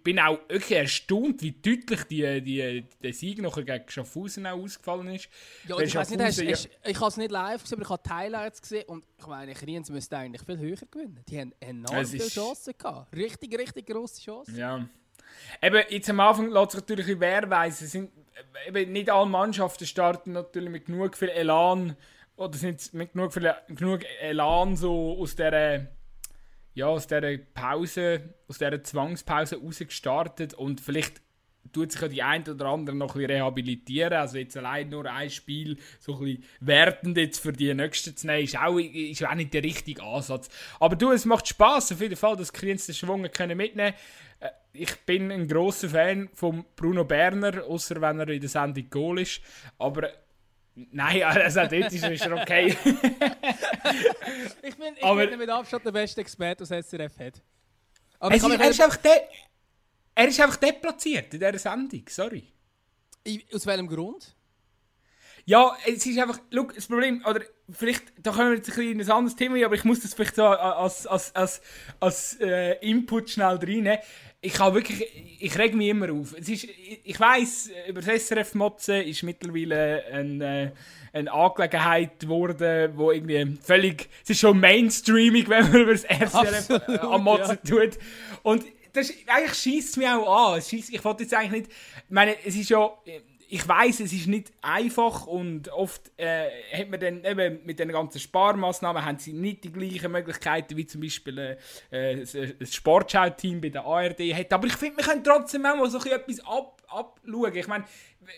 Bin 0.02 0.18
auch 0.18 0.40
wirklich 0.48 0.78
erstaunt, 0.78 1.42
wie 1.42 1.52
deutlich 1.52 2.02
die, 2.04 2.40
die, 2.42 2.84
der 3.00 3.12
Sieg 3.12 3.40
noch 3.42 3.56
gegen 3.56 3.88
Schaffhausen 3.88 4.46
auch 4.46 4.58
ausgefallen 4.58 5.14
ist. 5.14 5.28
Ja, 5.68 5.78
ich 5.78 5.94
weiß 5.94 6.10
nicht, 6.10 6.22
hast, 6.22 6.38
ja. 6.38 6.50
hast, 6.50 6.68
ich 6.82 6.96
habe 6.96 7.08
es 7.08 7.16
nicht 7.18 7.30
live 7.30 7.62
gesehen, 7.62 7.76
aber 7.76 7.84
ich 7.84 7.90
habe 7.90 8.02
die 8.04 8.10
Highlights 8.10 8.62
gesehen 8.62 8.84
und 8.88 9.06
ich 9.18 9.26
meine, 9.26 9.52
Kriens 9.52 9.90
müsste 9.90 10.16
eigentlich 10.16 10.42
viel 10.42 10.58
höher 10.58 10.78
gewinnen. 10.90 11.20
Die 11.28 11.38
haben 11.38 11.52
enorm 11.60 12.06
viele 12.06 12.26
Chancen 12.26 12.74
gehabt. 12.76 13.14
Richtig, 13.14 13.56
richtig 13.56 13.86
grosse 13.86 14.20
Chancen. 14.22 14.56
Ja. 14.56 14.88
Eben, 15.62 15.82
jetzt 15.88 16.10
am 16.10 16.20
Anfang 16.20 16.50
lässt 16.50 16.72
sich 16.72 16.80
natürlich 16.80 17.08
ein 17.08 17.20
Wehrweise. 17.20 17.86
Sind, 17.86 18.10
eben 18.66 18.92
nicht 18.92 19.10
alle 19.10 19.28
Mannschaften 19.28 19.86
starten 19.86 20.32
natürlich 20.32 20.70
mit 20.70 20.86
genug 20.86 21.16
viel 21.16 21.28
Elan 21.28 21.96
oder 22.36 22.56
sind 22.56 22.92
mit 22.94 23.12
genug, 23.12 23.32
viel, 23.32 23.54
genug 23.68 24.02
Elan 24.20 24.76
so 24.76 25.18
aus 25.18 25.36
dieser 25.36 25.86
ja, 26.74 26.88
aus 26.88 27.06
dieser 27.06 27.38
Pause, 27.38 28.34
aus 28.48 28.58
dieser 28.58 28.84
Zwangspause 28.84 29.56
rausgestartet 29.56 30.52
und 30.52 30.82
vielleicht 30.82 31.22
tut 31.72 31.90
sich 31.90 32.00
ja 32.00 32.08
die 32.08 32.22
ein 32.22 32.46
oder 32.46 32.66
andere 32.66 32.94
noch 32.94 33.14
ein 33.14 33.20
bisschen 33.20 33.30
rehabilitieren. 33.30 34.12
Also 34.12 34.36
jetzt 34.36 34.56
allein 34.58 34.90
nur 34.90 35.06
ein 35.10 35.30
Spiel 35.30 35.78
so 35.98 36.14
ein 36.14 36.20
bisschen 36.20 36.44
wertend 36.60 37.16
jetzt 37.16 37.40
für 37.40 37.52
die 37.52 37.72
nächsten 37.72 38.14
zu 38.14 38.26
nehmen, 38.26 38.44
ist 38.44 38.58
auch, 38.58 38.78
ist 38.78 39.24
auch 39.24 39.34
nicht 39.34 39.54
der 39.54 39.62
richtige 39.62 40.02
Ansatz. 40.02 40.50
Aber 40.78 40.96
du, 40.96 41.12
es 41.12 41.24
macht 41.24 41.48
Spaß 41.48 41.92
auf 41.92 42.00
jeden 42.00 42.16
Fall, 42.16 42.36
dass 42.36 42.52
Kriens 42.52 42.86
den 42.86 42.94
Schwung 42.94 43.22
können 43.30 43.56
mitnehmen 43.56 43.94
Ich 44.72 44.94
bin 45.06 45.32
ein 45.32 45.48
großer 45.48 45.88
Fan 45.88 46.28
von 46.34 46.64
Bruno 46.76 47.04
Berner, 47.04 47.64
außer 47.64 48.00
wenn 48.00 48.20
er 48.20 48.28
in 48.28 48.40
der 48.40 48.50
Sendung 48.50 48.90
Goal 48.90 49.20
ist. 49.20 49.40
Aber 49.78 50.10
Nein, 50.76 51.22
also 51.24 51.60
dort 51.60 51.92
ist 51.92 52.02
er 52.04 52.32
okay. 52.32 52.66
ich 54.62 54.76
bin, 54.76 54.94
ich 54.94 55.04
aber, 55.04 55.26
bin 55.26 55.38
mit 55.38 55.48
Abstand 55.48 55.86
der 55.86 55.92
beste 55.92 56.20
Experte, 56.20 56.68
was 56.68 56.86
SRF 56.86 57.18
hat. 57.18 57.42
Aber 58.18 58.34
ist, 58.34 58.44
er, 58.44 58.70
ist 58.70 58.80
einfach 58.80 58.98
de, 58.98 59.10
er 60.14 60.28
ist 60.28 60.40
einfach 60.40 60.56
deplatziert 60.56 61.32
in 61.32 61.40
dieser 61.40 61.58
Sendung, 61.58 62.04
sorry. 62.08 62.52
Aus 63.52 63.66
welchem 63.66 63.88
Grund? 63.88 64.36
Ja, 65.44 65.76
es 65.86 66.04
ist 66.04 66.18
einfach, 66.18 66.40
look, 66.50 66.74
das 66.74 66.86
Problem, 66.86 67.24
oder 67.24 67.40
vielleicht, 67.70 68.04
da 68.22 68.32
können 68.32 68.50
wir 68.50 68.56
jetzt 68.56 68.70
ein 68.70 68.76
bisschen 68.76 69.00
in 69.00 69.00
ein 69.00 69.10
anderes 69.10 69.36
Thema 69.36 69.64
aber 69.64 69.74
ich 69.74 69.84
muss 69.84 70.00
das 70.00 70.14
vielleicht 70.14 70.36
so 70.36 70.44
als, 70.44 71.06
als, 71.06 71.34
als, 71.34 71.60
als 72.00 72.40
äh, 72.40 72.78
Input 72.86 73.30
schnell 73.30 73.56
reinnehmen 73.56 73.98
ich 74.46 74.58
habe 74.60 74.76
wirklich, 74.76 75.04
ich 75.40 75.58
reg 75.58 75.74
mich 75.74 75.88
immer 75.88 76.12
auf. 76.12 76.34
Es 76.38 76.48
ist, 76.48 76.68
ich, 77.04 77.18
weiss, 77.18 77.70
über 77.88 78.00
das 78.00 78.26
SRF 78.26 78.54
Motzen 78.54 79.02
ist 79.02 79.22
mittlerweile 79.22 80.04
eine, 80.12 80.72
äh, 81.12 81.18
eine 81.18 81.32
Angelegenheit 81.32 82.20
geworden, 82.20 82.92
wo 82.94 83.10
irgendwie 83.10 83.58
völlig, 83.60 84.08
es 84.22 84.30
ist 84.30 84.40
schon 84.40 84.60
Mainstreaming, 84.60 85.48
wenn 85.48 85.70
man 85.72 85.82
über 85.82 85.92
das 85.92 86.02
SRF 86.02 86.70
Absolut, 86.70 87.00
am 87.00 87.24
Motzen 87.24 87.58
ja. 87.64 87.70
tut. 87.70 87.98
Und 88.42 88.64
das, 88.92 89.12
eigentlich 89.26 89.54
schießt 89.54 89.90
es 89.90 89.96
mich 89.96 90.08
auch 90.08 90.54
an. 90.54 90.60
ich 90.60 91.04
wollte 91.04 91.24
jetzt 91.24 91.34
eigentlich 91.34 91.62
nicht, 91.62 91.70
ich 91.70 92.10
meine, 92.10 92.36
es 92.44 92.54
ist 92.54 92.70
ja, 92.70 92.90
ich 93.48 93.66
weiß, 93.66 94.00
es 94.00 94.12
ist 94.12 94.26
nicht 94.26 94.52
einfach 94.60 95.26
und 95.26 95.68
oft 95.68 96.10
äh, 96.16 96.48
hat 96.72 96.90
man 96.90 96.98
dann 96.98 97.24
eben 97.24 97.64
mit 97.64 97.78
den 97.78 97.90
ganzen 97.90 98.18
Sparmaßnahmen 98.18 99.04
haben 99.04 99.18
sie 99.18 99.32
nicht 99.32 99.64
die 99.64 99.72
gleichen 99.72 100.10
Möglichkeiten 100.10 100.76
wie 100.76 100.86
zum 100.86 101.00
Beispiel 101.00 101.56
äh, 101.90 102.24
das 102.58 102.74
Sportschau-Team 102.74 103.60
bei 103.60 103.68
der 103.68 103.84
ARD 103.84 104.20
hat. 104.34 104.52
Aber 104.52 104.66
ich 104.66 104.74
finde, 104.74 104.98
wir 104.98 105.04
können 105.04 105.22
trotzdem 105.22 105.64
auch 105.66 105.76
mal 105.76 105.88
so 105.88 105.98
etwas 105.98 106.40
ab, 106.40 106.82
abschauen. 106.88 107.54
Ich 107.54 107.68
meine, 107.68 107.84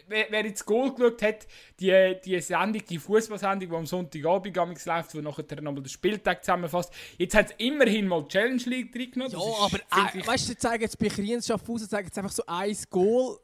wer, 0.08 0.26
wer 0.30 0.44
jetzt 0.44 0.66
Goal 0.66 0.94
geschaut 0.94 1.22
hat, 1.22 1.46
die, 1.80 2.16
die 2.24 2.40
Sendung, 2.40 2.82
die 2.84 2.98
Fußballsendung, 2.98 3.70
die 3.70 3.76
am 3.76 3.86
Sonntagabend 3.86 4.84
läuft, 4.84 5.14
die 5.14 5.22
nachher 5.22 5.62
nochmal 5.62 5.82
den 5.82 5.88
Spieltag 5.88 6.44
zusammenfasst, 6.44 6.92
jetzt 7.16 7.34
hat 7.34 7.46
es 7.46 7.54
immerhin 7.58 8.06
mal 8.06 8.22
die 8.22 8.28
Challenge 8.28 8.62
League 8.66 8.92
drin 8.92 9.10
genommen. 9.10 9.32
Ja, 9.32 9.64
aber 9.64 9.78
äh, 9.78 10.26
weißt 10.26 10.44
du, 10.44 10.52
sie 10.52 10.58
zeigen 10.58 10.82
jetzt 10.82 10.98
bei 10.98 11.08
Kriens 11.08 11.46
Schaffhausen 11.46 11.88
zeigen 11.88 12.08
jetzt 12.08 12.18
einfach 12.18 12.32
so 12.32 12.42
ein 12.46 12.76
Goal 12.90 13.38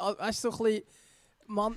weißt 0.00 0.44
du, 0.44 0.50
so 0.50 0.56
ein 0.58 0.64
bisschen, 0.64 0.84
man, 1.46 1.76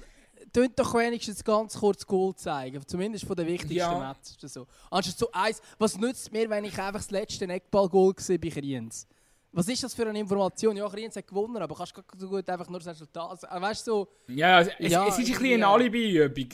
tönt 0.52 0.78
doch 0.78 0.94
wenigstens 0.96 1.44
ganz 1.44 1.78
kurz 1.78 2.06
Goal 2.06 2.36
zeigen, 2.36 2.86
zumindest 2.88 3.26
von 3.26 3.36
den 3.36 3.48
wichtigsten 3.48 3.78
ja. 3.78 3.98
Matches. 3.98 4.54
So. 4.54 4.68
Anstatt 4.90 5.18
so 5.18 5.32
eins, 5.32 5.62
was 5.78 5.98
nützt 5.98 6.32
mir, 6.32 6.50
wenn 6.50 6.66
ich 6.66 6.78
einfach 6.80 7.00
das 7.00 7.12
letzte 7.12 7.46
Eckball-Goal 7.46 8.14
sehe 8.18 8.40
bei 8.40 8.50
Kriens? 8.50 9.08
Was 9.56 9.68
ist 9.68 9.84
das 9.84 9.94
für 9.94 10.08
eine 10.08 10.20
Information? 10.20 10.76
Ja, 10.76 10.90
Kriens 10.90 11.16
hat 11.16 11.28
gewonnen, 11.28 11.58
aber 11.58 11.76
kannst 11.76 11.96
du 11.96 12.02
so 12.18 12.28
gut 12.28 12.50
einfach 12.50 12.68
nur 12.70 12.80
das 12.80 12.88
Resultat 12.88 13.42
sagen. 13.42 13.62
Weißt 13.62 13.86
du, 13.86 13.92
so, 13.92 14.08
ja, 14.28 14.62
es, 14.62 14.70
ja, 14.80 15.08
es, 15.08 15.20
ist 15.20 15.28
ein 15.28 15.38
bisschen 15.38 15.54
eine 15.54 15.68
Alibi-Übung. 15.68 16.50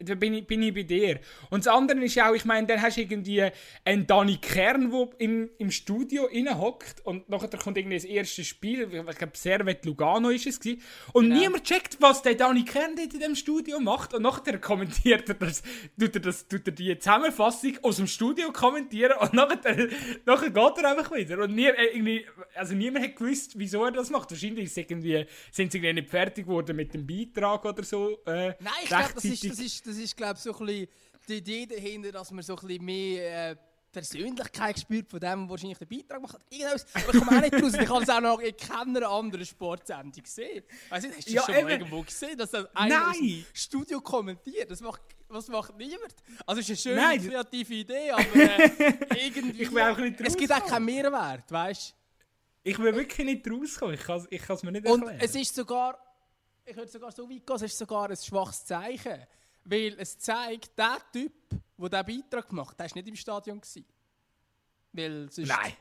Da 0.00 0.14
bin 0.14 0.34
ich, 0.34 0.46
bin 0.46 0.62
ich 0.62 0.74
bei 0.74 0.82
dir. 0.82 1.20
Und 1.48 1.64
das 1.64 1.72
andere 1.72 2.04
ist 2.04 2.20
auch, 2.20 2.34
ich 2.34 2.44
meine, 2.44 2.66
dann 2.66 2.82
hast 2.82 2.98
du 2.98 3.00
irgendwie 3.00 3.50
einen 3.82 4.06
Danny 4.06 4.36
Kern, 4.36 4.90
der 4.90 5.08
im, 5.18 5.48
im 5.56 5.70
Studio 5.70 6.28
hockt 6.58 7.00
und 7.06 7.30
nachher 7.30 7.48
kommt 7.48 7.78
irgendwie 7.78 7.96
das 7.96 8.04
erste 8.04 8.44
Spiel, 8.44 8.92
ich 8.92 9.18
glaube, 9.18 9.32
Servet 9.36 9.86
Lugano 9.86 10.28
ist 10.28 10.46
es 10.46 10.60
gewesen, 10.60 10.82
und 11.14 11.24
genau. 11.24 11.40
niemand 11.40 11.64
checkt, 11.64 11.96
was 12.00 12.20
der 12.20 12.34
Danny 12.34 12.64
Kern 12.64 12.94
dort 12.94 13.14
in 13.14 13.20
dem 13.20 13.34
Studio 13.34 13.80
macht 13.80 14.12
und 14.12 14.22
nachher 14.22 14.58
kommentiert 14.58 15.28
er 15.30 15.34
das, 15.36 15.62
tut 15.98 16.14
er, 16.14 16.20
das, 16.20 16.46
tut 16.46 16.66
er 16.66 16.72
die 16.72 16.98
Zusammenfassung 16.98 17.78
aus 17.82 17.96
dem 17.96 18.06
Studio 18.06 18.52
kommentieren 18.52 19.14
und 19.18 19.32
nachher, 19.32 19.88
nachher 20.26 20.50
geht 20.50 20.78
er 20.78 20.90
einfach 20.90 21.10
wieder 21.12 21.38
und 21.38 21.54
nie, 21.54 21.66
äh, 21.66 21.94
irgendwie 21.94 22.26
also 22.54 22.74
niemand 22.74 23.04
hat 23.04 23.16
gewusst, 23.16 23.52
wieso 23.56 23.84
er 23.84 23.92
das 23.92 24.10
macht. 24.10 24.30
Wahrscheinlich 24.30 24.64
ist 24.66 24.76
irgendwie, 24.76 25.26
sind 25.50 25.72
sie 25.72 25.80
nicht 25.80 26.08
fertig 26.08 26.46
geworden 26.46 26.76
mit 26.76 26.94
dem 26.94 27.06
Beitrag 27.06 27.64
oder 27.64 27.82
so. 27.82 28.18
Äh, 28.26 28.54
Nein, 28.60 28.72
ich 28.82 28.88
glaube, 28.88 29.10
das 29.14 29.24
ist, 29.24 29.44
das 29.44 29.58
ist, 29.58 29.86
das 29.86 29.96
ist 29.96 30.16
glaub, 30.16 30.36
so 30.38 30.56
ein 30.58 30.66
bisschen 30.66 30.88
die 31.28 31.34
Idee 31.36 31.66
dahinter, 31.66 32.12
dass 32.12 32.30
man 32.30 32.42
so 32.42 32.56
ein 32.56 32.66
bisschen 32.66 32.84
mehr 32.84 33.50
äh, 33.50 33.56
Persönlichkeit 33.94 34.78
spürt 34.78 35.08
von 35.08 35.20
dem, 35.20 35.48
wahrscheinlich 35.48 35.78
den 35.78 35.88
Beitrag 35.88 36.20
macht. 36.20 36.38
Irgendwas, 36.50 36.86
aber 36.94 37.14
ich 37.14 37.18
komme 37.20 37.36
auch 37.36 37.40
nicht 37.40 37.62
raus. 37.62 37.74
Ich 37.80 37.88
habe 37.88 38.02
es 38.02 38.08
auch 38.08 38.20
noch 38.20 38.40
in 38.40 38.56
keiner 38.56 39.08
anderen 39.08 39.46
Sportsendung 39.46 40.22
gesehen. 40.22 40.64
Weißt 40.90 41.06
du, 41.06 41.10
hast 41.10 41.28
du 41.28 41.32
ja, 41.32 41.42
schon 41.42 41.54
eben. 41.54 41.64
mal 41.64 41.70
irgendwo 41.72 42.02
gesehen, 42.02 42.36
dass 42.36 42.50
das 42.50 42.66
einer 42.74 43.12
Nein. 43.12 43.46
Studio 43.54 44.00
kommentiert? 44.00 44.70
Das 44.70 44.80
macht, 44.80 45.00
was 45.28 45.48
macht 45.48 45.76
niemand? 45.76 46.14
Also 46.44 46.60
es 46.60 46.68
ist 46.70 46.86
eine 46.86 46.96
schöne, 46.96 47.06
Nein. 47.06 47.28
kreative 47.28 47.74
Idee, 47.74 48.10
aber 48.10 48.34
äh, 48.34 48.94
irgendwie... 49.26 49.62
ich 49.62 49.72
will 49.72 49.82
auch 49.82 49.96
nicht 49.96 50.20
Es 50.20 50.36
gibt 50.36 50.52
auch 50.52 50.66
keinen 50.66 50.84
Mehrwert, 50.84 51.50
weißt 51.50 51.90
du? 51.90 52.03
Ich 52.64 52.78
will 52.78 52.94
wirklich 52.94 53.26
nicht 53.26 53.48
rauskommen. 53.48 53.94
Ich 53.94 54.00
kann, 54.00 54.26
ich 54.30 54.48
es 54.48 54.62
mir 54.62 54.72
nicht 54.72 54.86
erklären. 54.86 55.14
Und 55.16 55.22
es 55.22 55.34
ist 55.34 55.54
sogar, 55.54 55.98
ich 56.64 56.74
würde 56.74 56.90
sogar 56.90 57.12
so 57.12 57.28
weit 57.28 57.46
gehen, 57.46 57.56
es 57.56 57.62
ist 57.62 57.78
sogar 57.78 58.08
ein 58.08 58.16
schwaches 58.16 58.64
Zeichen. 58.64 59.26
Weil 59.64 59.94
es 59.98 60.18
zeigt, 60.18 60.76
der 60.78 60.98
Typ, 61.12 61.32
der 61.78 62.02
diesen 62.02 62.22
Beitrag 62.22 62.48
gemacht 62.48 62.70
hat, 62.70 62.80
der 62.80 62.90
war 62.90 62.96
nicht 62.96 63.08
im 63.08 63.16
Stadion. 63.16 63.60
Gewesen. 63.60 63.84
Weil 64.92 65.30
sonst, 65.30 65.48
Nein. 65.48 65.72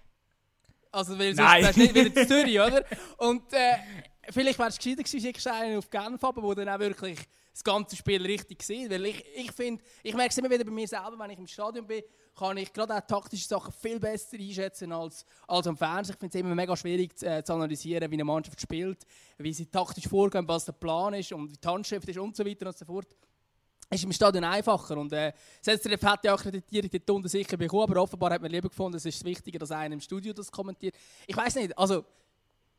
Also, 0.92 1.18
weil 1.18 1.36
sonst 1.36 1.50
Nein. 1.50 1.74
nicht 1.75 1.96
wieder 1.96 2.22
in 2.22 2.28
Zürich, 2.28 2.60
oder? 2.60 2.86
Und 3.18 3.52
äh, 3.54 3.78
vielleicht 4.30 4.60
wärst 4.60 4.78
du 4.78 4.84
gescheiter 4.84 5.04
gewesen, 5.04 5.22
schickst 5.22 5.48
einen 5.48 5.78
auf 5.78 5.90
Genf, 5.90 6.22
wo 6.22 6.54
dann 6.54 6.70
auch 6.70 6.80
wirklich 6.80 7.20
das 7.54 7.64
ganze 7.64 7.96
Spiel 7.96 8.26
richtig 8.26 8.60
gesehen. 8.60 8.90
Weil 8.90 9.06
ich, 9.06 9.24
ich 9.36 9.52
finde, 9.52 9.84
ich 10.02 10.16
merke 10.16 10.32
es 10.32 10.38
immer 10.38 10.50
wieder 10.50 10.66
bei 10.66 10.72
mir 10.72 10.88
selber, 10.88 11.18
wenn 11.18 11.30
ich 11.30 11.38
im 11.38 11.48
Stadion 11.48 11.86
bin, 11.86 12.04
kann 12.36 12.58
ich 12.58 12.74
gerade 12.74 12.96
auch 12.96 13.02
taktische 13.02 13.48
Sachen 13.48 13.72
viel 13.72 14.00
besser 14.00 14.38
einschätzen 14.38 14.92
als, 14.92 15.24
als 15.48 15.68
am 15.68 15.78
Fernsehen. 15.78 16.16
Ich 16.16 16.20
finde 16.20 16.38
es 16.38 16.44
immer 16.44 16.56
mega 16.56 16.76
schwierig 16.76 17.18
zu, 17.18 17.28
äh, 17.28 17.44
zu, 17.44 17.54
analysieren, 17.54 18.10
wie 18.10 18.16
eine 18.16 18.24
Mannschaft 18.24 18.60
spielt, 18.60 19.06
wie 19.38 19.54
sie 19.54 19.68
taktisch 19.68 20.08
vorgehen, 20.08 20.48
was 20.48 20.66
der 20.66 20.74
Plan 20.74 21.14
ist 21.14 21.32
und 21.32 21.52
wie 21.52 21.58
die 21.58 21.68
Handschrift 21.68 22.10
ist 22.10 22.18
und 22.18 22.36
so 22.36 22.44
weiter 22.44 22.66
und 22.66 22.78
so 22.78 22.86
fort. 22.86 23.16
ist 23.92 24.04
im 24.04 24.12
Stadion 24.12 24.44
einfacher. 24.44 24.98
Und 24.98 25.14
äh, 25.14 25.32
SRF 25.62 26.02
hat 26.02 26.26
ja 26.26 26.34
Akkreditierung 26.34 26.90
dort 26.90 27.10
unten 27.12 27.28
sicher 27.28 27.56
bekommen, 27.56 27.84
aber 27.84 28.02
offenbar 28.02 28.32
hat 28.32 28.42
man 28.42 28.50
lieber 28.50 28.70
gefunden, 28.70 28.98
es 28.98 29.06
ist 29.06 29.24
wichtiger, 29.24 29.60
dass 29.60 29.70
einer 29.70 29.94
im 29.94 30.02
Studio 30.02 30.34
das 30.34 30.52
kommentiert. 30.52 30.96
Ich 31.28 31.38
weiß 31.38 31.54
nicht, 31.56 31.78
also 31.78 32.04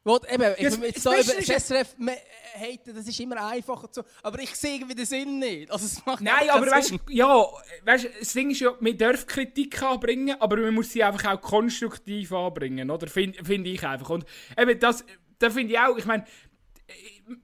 Wo, 0.04 0.20
eben, 0.30 0.54
ich, 0.58 0.62
jetzt 0.62 1.06
da 1.06 1.12
über 1.14 1.32
SRF 1.60 1.96
me- 1.96 2.18
haten, 2.54 2.94
das 2.94 3.08
ist 3.08 3.18
immer 3.20 3.42
einfacher 3.46 3.90
zu. 3.90 4.02
Aber 4.22 4.38
ich 4.38 4.54
sehe 4.54 4.74
irgendwie 4.74 4.94
den 4.94 5.06
Sinn 5.06 5.38
nicht. 5.38 5.70
Also, 5.70 5.86
es 5.86 6.04
macht 6.04 6.20
Nein, 6.20 6.50
aber 6.50 6.66
weißt 6.66 6.90
du, 6.90 6.98
ja, 7.08 7.46
weißt, 7.84 8.08
das 8.20 8.32
Ding 8.34 8.50
ist 8.50 8.60
ja, 8.60 8.74
man 8.80 8.98
darf 8.98 9.26
Kritik 9.26 9.82
anbringen, 9.82 10.36
aber 10.40 10.58
man 10.58 10.74
muss 10.74 10.90
sie 10.90 11.02
einfach 11.02 11.32
auch 11.32 11.40
konstruktiv 11.40 12.32
anbringen, 12.32 12.90
oder? 12.90 13.06
Finde 13.06 13.42
find 13.42 13.66
ich 13.66 13.82
einfach. 13.82 14.10
Und 14.10 14.26
eben, 14.58 14.78
das, 14.78 15.04
da 15.38 15.48
finde 15.48 15.72
ich 15.72 15.78
auch, 15.78 15.96
ich 15.96 16.04
meine, 16.04 16.24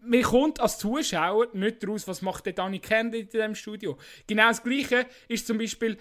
man 0.02 0.22
kommt 0.22 0.60
als 0.60 0.78
Zuschauer 0.78 1.48
nicht 1.54 1.82
daraus, 1.82 2.06
was 2.06 2.20
macht 2.20 2.46
der 2.46 2.52
Dani 2.52 2.78
Kern 2.78 3.12
in 3.12 3.28
diesem 3.28 3.54
Studio. 3.54 3.96
Genau 4.26 4.48
das 4.48 4.62
Gleiche 4.62 5.06
ist 5.28 5.46
zum 5.46 5.56
Beispiel, 5.58 5.96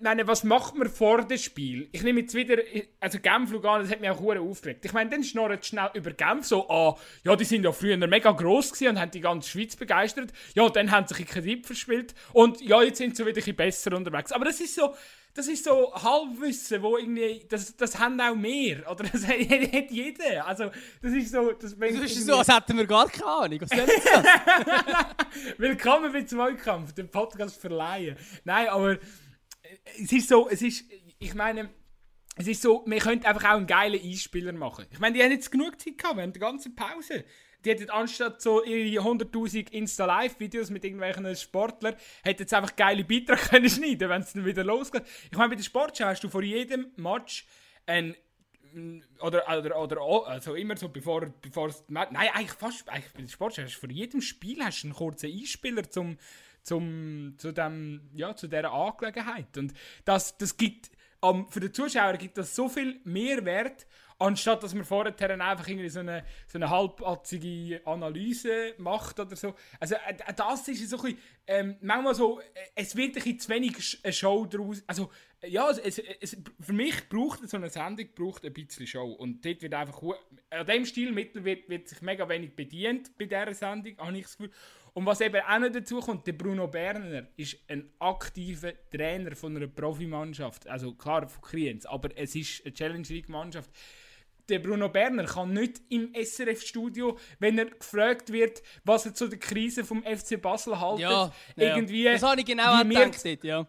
meine, 0.00 0.26
was 0.26 0.44
macht 0.44 0.74
man 0.74 0.88
vor 0.88 1.24
dem 1.24 1.38
Spiel? 1.38 1.88
Ich 1.92 2.02
nehme 2.02 2.20
jetzt 2.20 2.34
wieder, 2.34 2.58
also 3.00 3.18
Genf 3.18 3.50
Lugano, 3.50 3.82
das 3.82 3.90
hat 3.90 4.00
mich 4.00 4.10
auch 4.10 4.20
hure 4.20 4.40
aufgeregt. 4.40 4.84
Ich 4.84 4.92
meine, 4.92 5.10
dann 5.10 5.24
schnorrt 5.24 5.66
schnell 5.66 5.90
über 5.94 6.12
Genf 6.12 6.46
so 6.46 6.68
an, 6.68 6.94
ja, 7.22 7.36
die 7.36 7.44
sind 7.44 7.64
ja 7.64 7.72
früher 7.72 7.96
mega 7.96 8.32
gross 8.32 8.72
gewesen 8.72 8.90
und 8.90 9.00
haben 9.00 9.10
die 9.10 9.20
ganze 9.20 9.50
Schweiz 9.50 9.76
begeistert. 9.76 10.32
Ja, 10.54 10.68
dann 10.68 10.90
haben 10.90 11.06
sie 11.06 11.14
sich 11.14 11.26
Kredit 11.26 11.66
verspielt 11.66 12.14
und 12.32 12.60
ja, 12.60 12.82
jetzt 12.82 12.98
sind 12.98 13.16
sie 13.16 13.26
wieder 13.26 13.42
ein 13.44 13.56
besser 13.56 13.96
unterwegs. 13.96 14.32
Aber 14.32 14.44
das 14.44 14.60
ist 14.60 14.74
so, 14.74 14.94
das 15.34 15.48
ist 15.48 15.64
so 15.64 15.92
Halbwissen, 15.92 16.80
wo 16.80 16.96
irgendwie, 16.96 17.44
das, 17.48 17.76
das 17.76 17.98
haben 17.98 18.20
auch 18.20 18.36
mehr, 18.36 18.88
oder 18.90 19.04
das 19.12 19.26
hat, 19.26 19.38
hat 19.38 19.90
jeder. 19.90 20.46
Also, 20.46 20.70
das 21.02 21.12
ist 21.12 21.32
so, 21.32 21.52
das 21.52 21.76
Das 21.76 21.90
ist 21.90 22.26
so, 22.26 22.36
als 22.36 22.48
hätten 22.48 22.76
wir 22.76 22.86
gar 22.86 23.08
keine 23.08 23.26
Ahnung. 23.26 23.60
Was 23.62 23.70
soll 23.70 23.86
das? 23.86 25.54
Willkommen 25.58 26.12
bei 26.12 26.22
Zweikampf, 26.22 26.92
dem 26.92 27.08
Podcast 27.08 27.60
verleihen. 27.60 28.16
Nein, 28.44 28.68
aber 28.68 28.98
es 29.84 30.12
ist 30.12 30.28
so, 30.28 30.48
es 30.48 30.62
ist, 30.62 30.84
ich 31.18 31.34
meine, 31.34 31.70
es 32.36 32.46
ist 32.46 32.62
so, 32.62 32.84
wir 32.86 32.98
könnten 32.98 33.26
einfach 33.26 33.44
auch 33.50 33.56
einen 33.56 33.66
geilen 33.66 34.00
Einspieler 34.02 34.52
machen. 34.52 34.86
Ich 34.90 34.98
meine, 34.98 35.16
die 35.16 35.22
haben 35.22 35.30
jetzt 35.30 35.52
genug 35.52 35.80
Zeit 35.80 35.98
gehabt 35.98 36.16
während 36.16 36.34
der 36.34 36.40
ganzen 36.40 36.74
Pause. 36.74 37.24
Die 37.64 37.70
hätten 37.70 37.88
anstatt 37.90 38.42
so 38.42 38.62
ihre 38.62 39.02
100.000 39.02 39.70
Insta-Live-Videos 39.72 40.70
mit 40.70 40.84
irgendwelchen 40.84 41.34
Sportlern, 41.36 41.94
hätten 42.22 42.42
jetzt 42.42 42.52
einfach 42.52 42.76
geile 42.76 43.04
Beiträge 43.04 43.40
können 43.50 43.70
schneiden, 43.70 44.10
wenn 44.10 44.20
es 44.20 44.32
dann 44.32 44.44
wieder 44.44 44.64
losgeht. 44.64 45.04
Ich 45.30 45.38
meine, 45.38 45.50
bei 45.50 45.56
der 45.56 45.62
Sportschau 45.62 46.06
hast 46.06 46.22
du 46.24 46.28
vor 46.28 46.42
jedem 46.42 46.92
Match 46.96 47.46
ein 47.86 48.16
oder, 49.20 49.44
oder, 49.56 49.78
oder 49.78 50.26
also 50.26 50.54
immer 50.54 50.76
so 50.76 50.88
bevor, 50.88 51.26
bevor 51.40 51.68
es, 51.68 51.84
nein, 51.88 52.08
eigentlich 52.16 52.50
fast, 52.50 52.88
eigentlich 52.88 53.12
bei 53.12 53.22
der 53.22 53.28
Sportschau 53.28 53.62
hast 53.62 53.76
du 53.76 53.80
vor 53.80 53.90
jedem 53.90 54.20
Spiel 54.20 54.64
hast 54.64 54.84
einen 54.84 54.94
kurzen 54.94 55.30
Einspieler 55.30 55.88
zum, 55.88 56.18
zum, 56.64 57.34
zu 57.38 57.52
dem, 57.52 58.10
ja, 58.14 58.34
zu 58.34 58.48
dieser 58.48 58.72
Angelegenheit 58.72 59.56
und 59.56 59.72
das, 60.04 60.36
das 60.38 60.56
gibt, 60.56 60.90
am 61.20 61.48
für 61.48 61.60
den 61.60 61.72
Zuschauer 61.72 62.14
gibt 62.14 62.36
das 62.36 62.54
so 62.54 62.68
viel 62.68 63.00
Mehrwert, 63.04 63.86
anstatt 64.18 64.62
dass 64.62 64.74
man 64.74 64.84
vorher 64.84 65.12
einfach 65.40 65.68
irgendwie 65.68 65.88
so 65.88 66.00
eine, 66.00 66.24
so 66.46 66.58
eine 66.58 66.70
halbatzige 66.70 67.80
Analyse 67.84 68.74
macht 68.78 69.18
oder 69.18 69.36
so. 69.36 69.54
Also 69.80 69.96
äh, 69.96 70.14
das 70.34 70.68
ist 70.68 70.88
so 70.88 70.96
ein 70.98 71.02
bisschen, 71.02 71.18
ähm, 71.46 71.76
manchmal 71.80 72.14
so, 72.14 72.40
äh, 72.40 72.44
es 72.74 72.96
wird 72.96 73.10
ein 73.10 73.14
bisschen 73.14 73.38
zu 73.38 73.48
wenig 73.50 74.00
eine 74.02 74.12
Show 74.12 74.46
daraus, 74.46 74.82
also 74.86 75.10
äh, 75.40 75.48
ja, 75.48 75.68
es, 75.70 75.98
es, 75.98 76.36
für 76.60 76.72
mich 76.72 77.08
braucht 77.08 77.48
so 77.48 77.56
eine 77.56 77.70
Sendung 77.70 78.08
braucht 78.14 78.44
ein 78.44 78.52
bisschen 78.52 78.86
Show 78.86 79.12
und 79.12 79.44
dort 79.44 79.62
wird 79.62 79.74
einfach, 79.74 80.02
an 80.50 80.66
dem 80.66 80.86
Stilmittel 80.86 81.44
wird, 81.44 81.68
wird 81.68 81.88
sich 81.88 82.00
mega 82.02 82.28
wenig 82.28 82.54
bedient 82.54 83.16
bei 83.18 83.26
dieser 83.26 83.54
Sendung, 83.54 83.98
habe 83.98 84.16
ich 84.16 84.24
das 84.24 84.36
Gefühl. 84.36 84.52
Und 84.94 85.06
was 85.06 85.20
eben 85.20 85.40
auch 85.42 85.58
noch 85.58 85.70
dazu 85.70 85.98
kommt, 86.00 86.24
der 86.26 86.34
Bruno 86.34 86.68
Berner 86.68 87.26
ist 87.36 87.56
ein 87.68 87.90
aktiver 87.98 88.72
Trainer 88.90 89.34
von 89.34 89.56
einer 89.56 89.66
Profimannschaft. 89.66 90.68
Also 90.68 90.94
klar 90.94 91.28
von 91.28 91.42
Kriens, 91.42 91.84
aber 91.84 92.10
es 92.16 92.34
ist 92.36 92.64
eine 92.64 92.72
Challenge 92.74 93.06
League 93.08 93.28
Mannschaft. 93.28 93.70
Der 94.48 94.60
Bruno 94.60 94.88
Berner 94.88 95.24
kann 95.24 95.52
nicht 95.52 95.80
im 95.88 96.12
SRF-Studio, 96.14 97.18
wenn 97.40 97.58
er 97.58 97.64
gefragt 97.66 98.30
wird, 98.32 98.62
was 98.84 99.06
er 99.06 99.14
zu 99.14 99.26
der 99.26 99.38
Krise 99.38 99.84
vom 99.84 100.02
FC 100.04 100.40
Basel 100.40 100.78
haltet, 100.78 101.00
Ja, 101.02 101.32
ja. 101.56 101.76
irgendwie 101.76 102.04
Das 102.04 102.22
habe 102.22 102.40
ich 102.40 102.46
genau 102.46 102.62
wie 102.84 102.90
wir- 102.90 103.04
gedacht, 103.06 103.24
dort, 103.24 103.44
ja. 103.44 103.66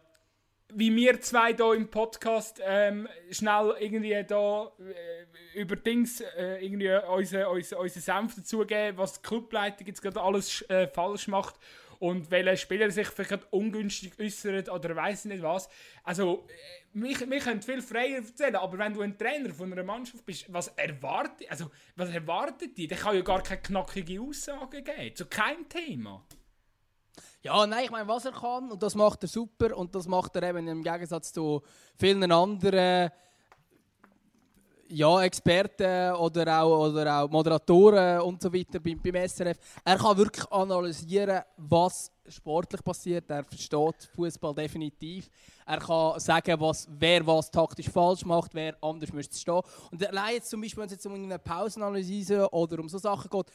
Wie 0.74 0.96
wir 0.96 1.22
zwei 1.22 1.54
da 1.54 1.74
im 1.74 1.90
Podcast 1.90 2.62
ähm, 2.64 3.08
schnell 3.32 3.76
irgendwie 3.80 4.24
da 4.28 4.72
äh, 4.80 5.60
über 5.60 5.76
Dings 5.76 6.22
äh, 6.22 6.66
irgendwie 6.66 6.90
unseren 7.08 7.46
unser, 7.48 7.80
unser 7.80 8.00
Senf 8.00 8.36
dazugeben, 8.36 8.98
was 8.98 9.14
die 9.14 9.28
Clubleitung 9.28 9.88
jetzt 9.88 10.02
gerade 10.02 10.22
alles 10.22 10.62
äh, 10.70 10.88
falsch 10.88 11.28
macht 11.28 11.56
und 12.00 12.30
welcher 12.32 12.58
Spieler 12.58 12.92
sich 12.92 13.08
vielleicht 13.08 13.52
ungünstig 13.52 14.14
äußert 14.20 14.70
oder 14.70 14.96
weiß 14.96 15.26
nicht 15.26 15.44
was. 15.44 15.70
Also, 16.04 16.46
äh, 16.48 16.86
wir, 16.94 17.30
wir 17.30 17.40
können 17.40 17.62
viel 17.62 17.82
freier 17.82 18.18
erzählen, 18.18 18.56
aber 18.56 18.78
wenn 18.78 18.94
du 18.94 19.02
ein 19.02 19.18
Trainer 19.18 19.54
von 19.54 19.72
einer 19.72 19.84
Mannschaft 19.84 20.26
bist, 20.26 20.52
was 20.52 20.70
erwartet, 20.70 21.50
also, 21.50 21.72
was 21.96 22.10
erwartet 22.10 22.78
die? 22.78 22.88
Der 22.88 22.98
kann 22.98 23.16
ja 23.16 23.22
gar 23.22 23.42
keine 23.42 23.62
knackige 23.62 24.22
Aussage 24.22 24.82
geben, 24.82 25.16
zu 25.16 25.26
keinem 25.26 25.68
Thema. 25.70 26.26
Ja, 27.46 27.68
nein, 27.68 27.84
ich 27.84 27.92
meine, 27.92 28.08
was 28.08 28.26
er 28.26 28.32
kann, 28.32 28.72
und 28.72 28.82
das 28.82 28.96
macht 28.96 29.22
er 29.22 29.28
super, 29.28 29.78
und 29.78 29.94
das 29.94 30.08
macht 30.08 30.36
er 30.36 30.50
eben 30.50 30.68
im 30.68 30.82
Gegensatz 30.82 31.32
zu 31.32 31.62
vielen 31.96 32.32
anderen 32.32 33.12
ja, 34.88 35.22
Experten 35.22 36.16
oder 36.16 36.64
auch, 36.64 36.90
oder 36.90 37.22
auch 37.22 37.30
Moderatoren 37.30 38.22
und 38.22 38.42
so 38.42 38.52
weiter 38.52 38.80
beim, 38.80 39.00
beim 39.00 39.28
SRF. 39.28 39.60
Er 39.84 39.96
kann 39.96 40.18
wirklich 40.18 40.52
analysieren, 40.52 41.44
was 41.58 42.12
sportlich 42.28 42.84
passiert. 42.84 43.30
Er 43.30 43.44
versteht 43.44 44.10
Fußball 44.16 44.56
definitiv. 44.56 45.30
Er 45.68 45.78
kann 45.78 46.20
sagen, 46.20 46.60
was, 46.60 46.88
wer 46.98 47.28
was 47.28 47.52
taktisch 47.52 47.90
falsch 47.90 48.26
macht, 48.26 48.56
wer 48.56 48.76
anders 48.82 49.14
müsste 49.14 49.38
stehen. 49.38 49.62
Und 49.92 50.08
allein 50.08 50.34
jetzt 50.34 50.50
zum 50.50 50.62
Beispiel, 50.62 50.82
wenn 50.82 50.88
es 50.88 50.94
jetzt 50.94 51.06
um 51.06 51.14
eine 51.14 51.38
Pausenanalyse 51.38 52.50
oder 52.52 52.80
um 52.80 52.90
so 52.90 52.98
Sachen 52.98 53.30
geht, 53.30 53.52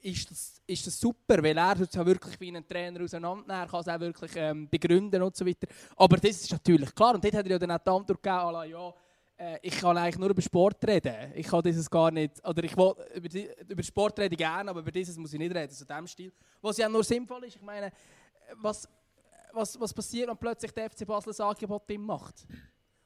ist 0.00 0.30
das, 0.30 0.62
ist 0.66 0.86
das 0.86 1.00
super, 1.00 1.42
weil 1.42 1.56
er 1.56 1.80
es 1.80 1.94
wirklich 1.94 2.40
wie 2.40 2.56
ein 2.56 2.66
Trainer 2.66 3.02
auseinandernehmen, 3.02 3.50
er 3.50 3.66
kann 3.66 3.80
es 3.80 3.88
auch 3.88 4.00
wirklich 4.00 4.32
ähm, 4.36 4.68
begründen 4.68 5.22
und 5.22 5.36
so 5.36 5.44
weiter. 5.46 5.66
Aber 5.96 6.16
das 6.16 6.42
ist 6.42 6.52
natürlich 6.52 6.94
klar 6.94 7.14
und 7.14 7.24
dort 7.24 7.34
hat 7.34 7.44
er 7.46 7.52
ja 7.52 7.58
dann 7.58 7.70
auch 7.72 7.78
die 7.78 7.90
Antwort 7.90 8.22
gegeben, 8.22 8.52
la, 8.52 8.64
ja, 8.64 8.94
äh, 9.36 9.58
ich 9.62 9.78
kann 9.78 9.96
eigentlich 9.96 10.18
nur 10.18 10.30
über 10.30 10.42
Sport 10.42 10.86
reden. 10.86 11.32
Ich 11.34 11.46
kann 11.46 11.62
dieses 11.62 11.90
gar 11.90 12.10
nicht, 12.10 12.46
oder 12.46 12.64
ich 12.64 12.76
will 12.76 12.94
über, 13.14 13.28
die, 13.28 13.48
über 13.68 13.82
Sport 13.82 14.18
reden 14.18 14.36
gerne, 14.36 14.70
aber 14.70 14.80
über 14.80 14.92
dieses 14.92 15.16
muss 15.16 15.32
ich 15.32 15.38
nicht 15.38 15.54
reden, 15.54 15.72
so 15.72 15.84
dem 15.84 16.06
Stil. 16.06 16.32
Was 16.60 16.76
ja 16.78 16.88
nur 16.88 17.04
sinnvoll 17.04 17.44
ist, 17.44 17.56
ich 17.56 17.62
meine, 17.62 17.92
was, 18.56 18.88
was, 19.52 19.78
was 19.78 19.92
passiert, 19.92 20.28
wenn 20.28 20.36
plötzlich 20.36 20.72
der 20.72 20.90
FC 20.90 21.06
Basel 21.06 21.32
ein 21.32 21.48
Angebot 21.48 21.82
macht? 21.98 22.46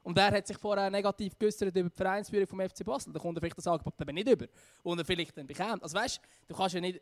Und 0.02 0.16
er 0.16 0.30
hat 0.30 0.46
sich 0.46 0.56
vorher 0.56 0.90
negativ 0.90 1.38
geäußert 1.38 1.76
über 1.76 1.88
die 1.88 1.96
Vereinsführung 1.96 2.46
vom 2.46 2.60
FC 2.60 2.84
Basel. 2.84 3.12
Da 3.12 3.18
kommt 3.18 3.36
er 3.36 3.40
vielleicht 3.40 3.58
das 3.58 3.66
Angebot 3.66 3.94
eben 4.00 4.14
nicht 4.14 4.28
über. 4.28 4.46
Und 4.82 4.98
er 4.98 5.04
vielleicht 5.04 5.36
dann 5.36 5.46
bekommt. 5.46 5.82
Also 5.82 5.96
weißt 5.98 6.20
du, 6.48 6.54
kannst 6.54 6.74
ja 6.74 6.80
nicht. 6.80 7.00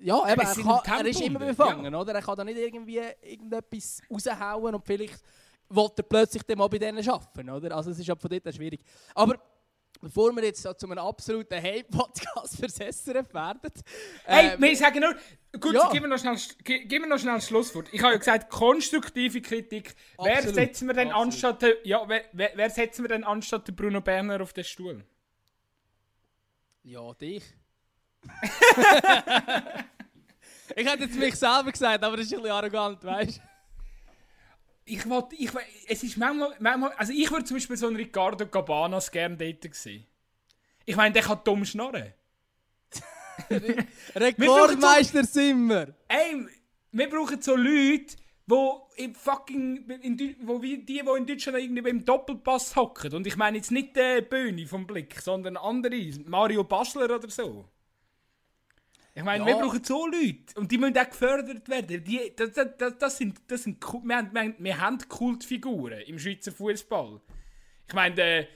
Ja, 0.00 0.20
eben, 0.30 0.40
er, 0.40 0.82
kann, 0.82 1.00
er 1.00 1.06
ist 1.06 1.20
immer 1.20 1.40
ja. 1.40 1.46
befangen, 1.46 1.94
oder? 1.94 2.12
Er 2.14 2.22
kann 2.22 2.36
da 2.36 2.44
nicht 2.44 2.58
irgendwie 2.58 3.00
irgendetwas 3.22 4.02
raushauen 4.10 4.74
und 4.74 4.84
vielleicht 4.84 5.22
will 5.68 5.88
er 5.96 6.02
plötzlich 6.02 6.42
dann 6.42 6.58
mal 6.58 6.68
bei 6.68 6.78
denen 6.78 7.08
arbeiten, 7.08 7.48
oder? 7.48 7.76
Also 7.76 7.90
es 7.90 7.98
ist 8.00 8.10
ab 8.10 8.20
von 8.20 8.28
dort 8.28 8.54
schwierig. 8.54 8.80
Aber 9.14 9.38
bevor 10.00 10.32
wir 10.32 10.44
jetzt 10.44 10.62
so 10.62 10.72
zu 10.72 10.86
einem 10.86 10.98
absoluten 10.98 11.54
Hey-Podcast 11.54 12.56
fürs 12.60 12.74
SRF 12.76 13.32
werden... 13.32 13.60
Hey, 14.24 14.54
ähm, 14.54 14.62
wir 14.62 14.76
sagen 14.76 15.00
nur, 15.00 15.14
gut, 15.60 15.74
ja. 15.74 15.88
gib, 15.92 16.02
mir 16.02 16.08
noch 16.08 16.18
schnell, 16.18 16.36
gib 16.62 17.00
mir 17.00 17.08
noch 17.08 17.18
schnell 17.18 17.34
das 17.34 17.46
Schlusswort. 17.46 17.88
Ich 17.92 18.02
habe 18.02 18.12
ja 18.12 18.18
gesagt, 18.18 18.50
konstruktive 18.50 19.40
Kritik. 19.40 19.94
Wer 20.18 20.42
setzen 20.42 20.86
wir 20.88 20.94
denn 20.94 21.10
absolut. 21.10 21.54
anstatt, 21.54 21.64
ja, 21.84 22.08
wer, 22.08 22.24
wer, 22.32 22.52
wer 22.54 22.70
setzen 22.70 23.04
wir 23.04 23.08
denn 23.08 23.24
anstatt 23.24 23.74
Bruno 23.76 24.00
Berner 24.00 24.40
auf 24.40 24.52
den 24.52 24.64
Stuhl? 24.64 25.04
Ja, 26.82 27.14
dich. 27.14 27.42
ich 30.76 30.86
hätte 30.86 31.04
jetzt 31.04 31.16
mich 31.16 31.34
selber 31.34 31.72
gesagt, 31.72 32.04
aber 32.04 32.16
das 32.16 32.26
ist 32.26 32.34
ein 32.34 32.42
bisschen 32.42 32.56
arrogant, 32.56 33.04
weißt 33.04 33.38
du? 33.38 33.53
Ich 34.86 35.08
wollte, 35.08 35.34
ich, 35.36 35.50
es 35.88 36.02
ist 36.02 36.16
manchmal, 36.18 36.54
manchmal, 36.58 36.92
also 36.92 37.12
ich 37.12 37.30
würde 37.30 37.44
zum 37.44 37.56
Beispiel 37.56 37.76
so 37.76 37.86
einen 37.86 37.96
Ricardo 37.96 38.46
Cabanas 38.46 39.10
gerne 39.10 39.36
dort 39.36 39.74
sehen. 39.74 40.06
Ich 40.84 40.96
meine, 40.96 41.14
der 41.14 41.22
kann 41.22 41.40
dumm 41.42 41.64
schnarren. 41.64 42.12
Rekordmeister 44.14 45.24
sind 45.24 45.68
wir! 45.68 45.94
Ey, 46.08 46.46
wir 46.92 47.08
brauchen 47.08 47.40
so 47.40 47.56
Leute, 47.56 48.16
wo 48.46 48.88
im 48.96 49.14
fucking, 49.14 49.88
in, 50.02 50.36
wo 50.42 50.60
wie 50.60 50.78
die, 50.78 50.84
die 50.84 50.98
in 50.98 51.26
Deutschland 51.26 51.58
irgendwie 51.58 51.82
beim 51.82 52.04
Doppelpass 52.04 52.76
hocken. 52.76 53.14
Und 53.14 53.26
ich 53.26 53.36
meine 53.36 53.56
jetzt 53.56 53.70
nicht 53.70 53.96
der 53.96 54.20
Böhni 54.20 54.66
vom 54.66 54.86
Blick, 54.86 55.20
sondern 55.20 55.56
andere, 55.56 56.10
Mario 56.26 56.64
Basler 56.64 57.06
oder 57.06 57.28
so. 57.30 57.68
Ich 59.16 59.22
meine, 59.22 59.44
Ja. 59.44 59.46
wir 59.46 59.62
brauchen 59.64 59.84
so 59.84 60.06
Leute 60.06 60.58
und 60.58 60.72
die 60.72 60.78
müssen 60.78 60.98
auch 60.98 61.08
gefördert 61.08 61.68
werden. 61.68 62.02
Die, 62.02 62.32
das, 62.34 62.52
das, 62.52 62.98
das, 62.98 63.16
sind, 63.16 63.40
das 63.46 63.62
sind, 63.62 63.80
wir, 63.80 64.16
haben, 64.16 64.32
wir, 64.32 64.40
haben, 64.40 64.54
wir 64.58 64.80
haben 64.80 64.98
Kultfiguren 65.08 66.00
im 66.00 66.18
Schweizer 66.18 66.50
Fußball. 66.50 67.20
Ich 67.86 67.94
meine, 67.94 68.14
der, 68.16 68.48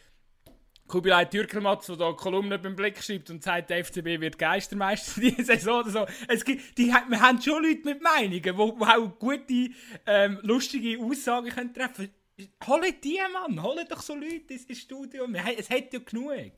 Kubilai 0.89 1.27
Türkelmatz, 1.27 1.87
der 1.87 1.97
da 1.97 2.13
Kolumne 2.13 2.59
beim 2.59 2.75
Blick 2.75 3.01
schreibt 3.03 3.29
und 3.31 3.45
sagt, 3.45 3.69
der 3.69 3.85
FCB 3.85 4.21
wird 4.21 4.39
Geistermeister 4.39 5.21
diese 5.21 5.45
Saison 5.45 5.83
oder 5.83 5.91
so. 5.91 6.07
Es 6.27 6.45
gibt, 6.45 6.79
die, 6.79 6.87
wir 6.87 7.21
haben 7.21 7.41
schon 7.41 7.63
Leute 7.63 7.83
mit 7.85 8.03
Meinungen, 8.03 8.43
die, 8.43 8.51
auch 8.51 9.19
gute, 9.19 9.71
ähm, 10.07 10.39
lustige 10.43 10.99
Aussagen 10.99 11.51
können 11.51 11.75
treffen 11.75 12.11
können. 12.37 12.49
Holt 12.67 13.05
die, 13.05 13.19
Mann! 13.33 13.63
Holt 13.63 13.91
doch 13.91 14.01
so 14.01 14.15
Leute 14.15 14.55
ins 14.55 14.79
Studio. 14.79 15.27
Es 15.57 15.69
hat 15.69 15.93
ja 15.93 15.99
genug. 15.99 16.53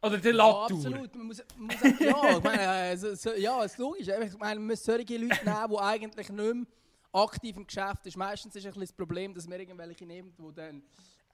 Oder 0.00 0.18
der 0.18 0.32
Latour. 0.32 0.68
Ja, 0.68 0.76
absolut. 0.76 1.14
Man 1.16 1.26
muss, 1.26 1.42
man 1.56 1.66
muss 1.66 2.00
ja, 2.00 2.36
ich 2.36 2.42
meine, 2.42 2.68
also, 2.68 3.14
so, 3.14 3.32
ja, 3.32 3.64
es 3.64 3.72
ist 3.72 3.78
logisch. 3.78 4.06
Ich 4.08 4.38
meine, 4.38 4.60
man 4.60 4.68
muss 4.68 4.84
solche 4.84 5.16
Leute 5.16 5.44
nehmen, 5.44 5.70
die 5.70 5.78
eigentlich 5.78 6.28
nicht 6.28 6.54
mehr 6.54 6.66
aktiv 7.12 7.56
im 7.56 7.66
Geschäft 7.66 8.04
sind. 8.04 8.16
Meistens 8.16 8.54
ist 8.54 8.66
ein 8.66 8.80
das 8.80 8.92
Problem, 8.92 9.34
dass 9.34 9.48
wir 9.48 9.58
irgendwelche 9.58 10.06
nehmen, 10.06 10.32
die 10.38 10.54
dann 10.54 10.82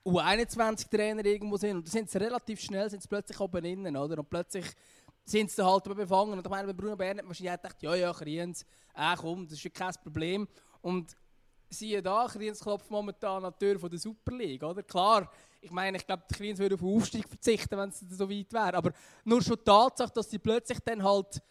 U21-Trainer 0.05 1.25
irgendwo 1.25 1.57
sind. 1.57 1.77
Und 1.77 1.87
da 1.87 1.91
sind 1.91 2.09
sie 2.09 2.17
relativ 2.17 2.59
schnell 2.59 2.89
sind 2.89 3.01
sie 3.01 3.07
plötzlich 3.07 3.39
oben 3.39 3.63
innen, 3.65 3.95
oder? 3.95 4.19
Und 4.19 4.29
plötzlich 4.29 4.65
sind 5.23 5.51
sie 5.51 5.65
halt 5.65 5.83
befangen. 5.83 6.33
Und 6.33 6.45
ich 6.45 6.49
meine, 6.49 6.67
bei 6.67 6.73
Bruno 6.73 6.95
Bern 6.95 7.17
hat 7.17 7.25
man 7.25 7.29
wahrscheinlich 7.29 7.61
gedacht, 7.61 7.81
ja, 7.81 7.95
ja, 7.95 8.13
Kriens, 8.13 8.65
äh, 8.95 9.15
komm, 9.15 9.45
das 9.45 9.53
ist 9.53 9.63
ja 9.63 9.69
kein 9.71 9.93
Problem. 10.03 10.47
Und 10.81 11.15
siehe 11.69 12.01
da, 12.01 12.27
Kriens 12.27 12.59
klopft 12.59 12.89
momentan 12.89 13.43
an 13.43 13.53
die 13.59 13.65
Tür 13.65 13.79
von 13.79 13.89
der 13.89 13.99
Super 13.99 14.31
League, 14.33 14.63
oder? 14.63 14.83
Klar, 14.83 15.31
ich 15.65 15.71
meine, 15.71 15.97
ich 15.97 16.05
glaube, 16.05 16.23
die 16.29 16.35
Kriens 16.35 16.59
würde 16.59 16.75
auf 16.75 16.81
den 16.81 16.95
Aufstieg 16.95 17.27
verzichten, 17.27 17.75
wenn 17.77 17.89
es 17.89 17.99
so 17.99 18.29
weit 18.29 18.53
wäre. 18.53 18.75
Aber 18.75 18.91
nur 19.23 19.41
schon 19.41 19.57
die 19.57 19.63
Tatsache, 19.63 20.13
dass 20.13 20.29
sie 20.29 20.37
plötzlich 20.37 20.79
dann 20.79 21.03
halt 21.03 21.41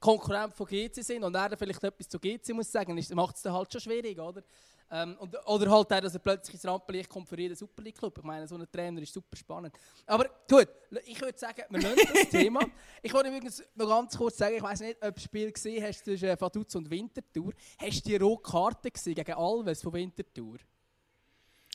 Konkurrent 0.00 0.54
von 0.54 0.66
GC 0.66 1.02
sind 1.02 1.22
und 1.22 1.34
er 1.34 1.56
vielleicht 1.56 1.82
etwas 1.84 2.08
zu 2.08 2.18
GC 2.18 2.54
muss 2.54 2.70
sagen, 2.72 2.98
macht 3.12 3.36
es 3.36 3.42
dann 3.42 3.52
halt 3.52 3.70
schon 3.70 3.80
schwierig, 3.80 4.18
oder? 4.18 4.42
Ähm, 4.90 5.16
und, 5.18 5.36
oder 5.46 5.70
halt 5.70 5.92
auch, 5.92 6.00
dass 6.00 6.14
er 6.14 6.20
plötzlich 6.20 6.54
ins 6.54 6.64
Rampenlicht 6.64 7.10
kommt 7.10 7.28
für 7.28 7.38
jeden 7.38 7.54
Super 7.54 7.82
League 7.82 7.98
Club. 7.98 8.16
Ich 8.16 8.24
meine, 8.24 8.48
so 8.48 8.54
ein 8.54 8.66
Trainer 8.72 9.02
ist 9.02 9.12
super 9.12 9.36
spannend. 9.36 9.74
Aber 10.06 10.30
gut, 10.48 10.68
ich 11.04 11.20
würde 11.20 11.38
sagen, 11.38 11.62
wir 11.68 11.78
nehmen 11.78 11.96
das 12.14 12.28
Thema. 12.30 12.60
Ich 13.02 13.12
wollte 13.12 13.28
übrigens 13.28 13.62
noch 13.74 13.88
ganz 13.88 14.16
kurz 14.16 14.38
sagen, 14.38 14.56
ich 14.56 14.62
weiß 14.62 14.80
nicht, 14.80 14.96
ob 14.96 15.08
du 15.08 15.12
das 15.12 15.22
Spiel 15.24 15.52
gesehen 15.52 15.84
hast 15.84 16.04
zwischen 16.04 16.40
Vaduz 16.40 16.74
und 16.74 16.88
Winterthur. 16.90 17.52
Hast 17.76 18.06
du 18.06 18.08
die 18.08 18.16
rote 18.16 18.50
Karte 18.50 18.90
gesehen 18.90 19.14
gegen 19.14 19.34
Alves 19.34 19.82
von 19.82 19.92
Winterthur? 19.92 20.56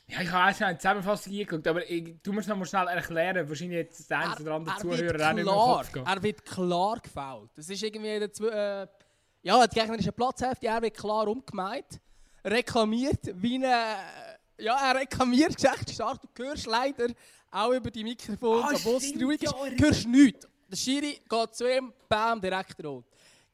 Ja, 0.07 0.21
ich 0.21 0.31
habe 0.31 0.49
erst 0.49 0.61
eine 0.61 0.77
Zusammenfassung 0.77 1.31
angeguckt, 1.31 1.67
aber 1.67 1.89
ich, 1.89 2.21
du 2.21 2.33
musst 2.33 2.47
noch 2.47 2.57
mal 2.57 2.65
schnell 2.65 2.87
erklären, 2.87 3.47
wahrscheinlich 3.47 3.77
jetzt 3.77 4.09
der 4.09 4.19
eine 4.19 4.35
oder 4.35 4.53
andere 4.55 4.77
Zuhörer 4.77 5.29
auch 5.29 5.33
nicht 5.33 5.45
mehr 5.45 5.53
Kopf 5.53 5.91
gehen. 5.91 6.05
Er 6.05 6.23
wird 6.23 6.45
klar 6.45 6.99
gefault. 6.99 7.49
Das 7.55 7.69
ist 7.69 7.81
irgendwie 7.81 8.19
der 8.19 8.31
Zwe 8.31 8.51
äh, 8.51 8.87
ja, 9.43 9.67
die 9.67 9.79
gegnerische 9.79 10.11
Platzhälfte, 10.11 10.67
er 10.67 10.81
wird 10.81 10.95
klar 10.95 11.27
umgemeint, 11.27 11.99
reklamiert 12.45 13.19
wie 13.35 13.55
eine, 13.55 13.95
ja, 14.57 14.91
er 14.91 15.01
reklamiert 15.01 15.63
echt 15.63 15.91
stark, 15.91 16.19
du 16.33 16.43
hörst 16.43 16.65
leider 16.65 17.07
auch 17.51 17.71
über 17.71 17.91
die 17.91 18.03
Mikrofone, 18.03 18.63
ah, 18.63 18.71
obwohl 18.73 18.97
es 18.97 19.13
ruhig 19.21 19.43
ist, 19.43 19.53
ja, 19.53 19.85
hörst 19.85 20.07
nichts. 20.07 20.47
Der 20.69 20.77
Schiri 20.77 21.21
geht 21.29 21.55
zu 21.55 21.69
ihm, 21.69 21.93
bam, 22.09 22.41
direkt 22.41 22.83
rot. 22.83 23.05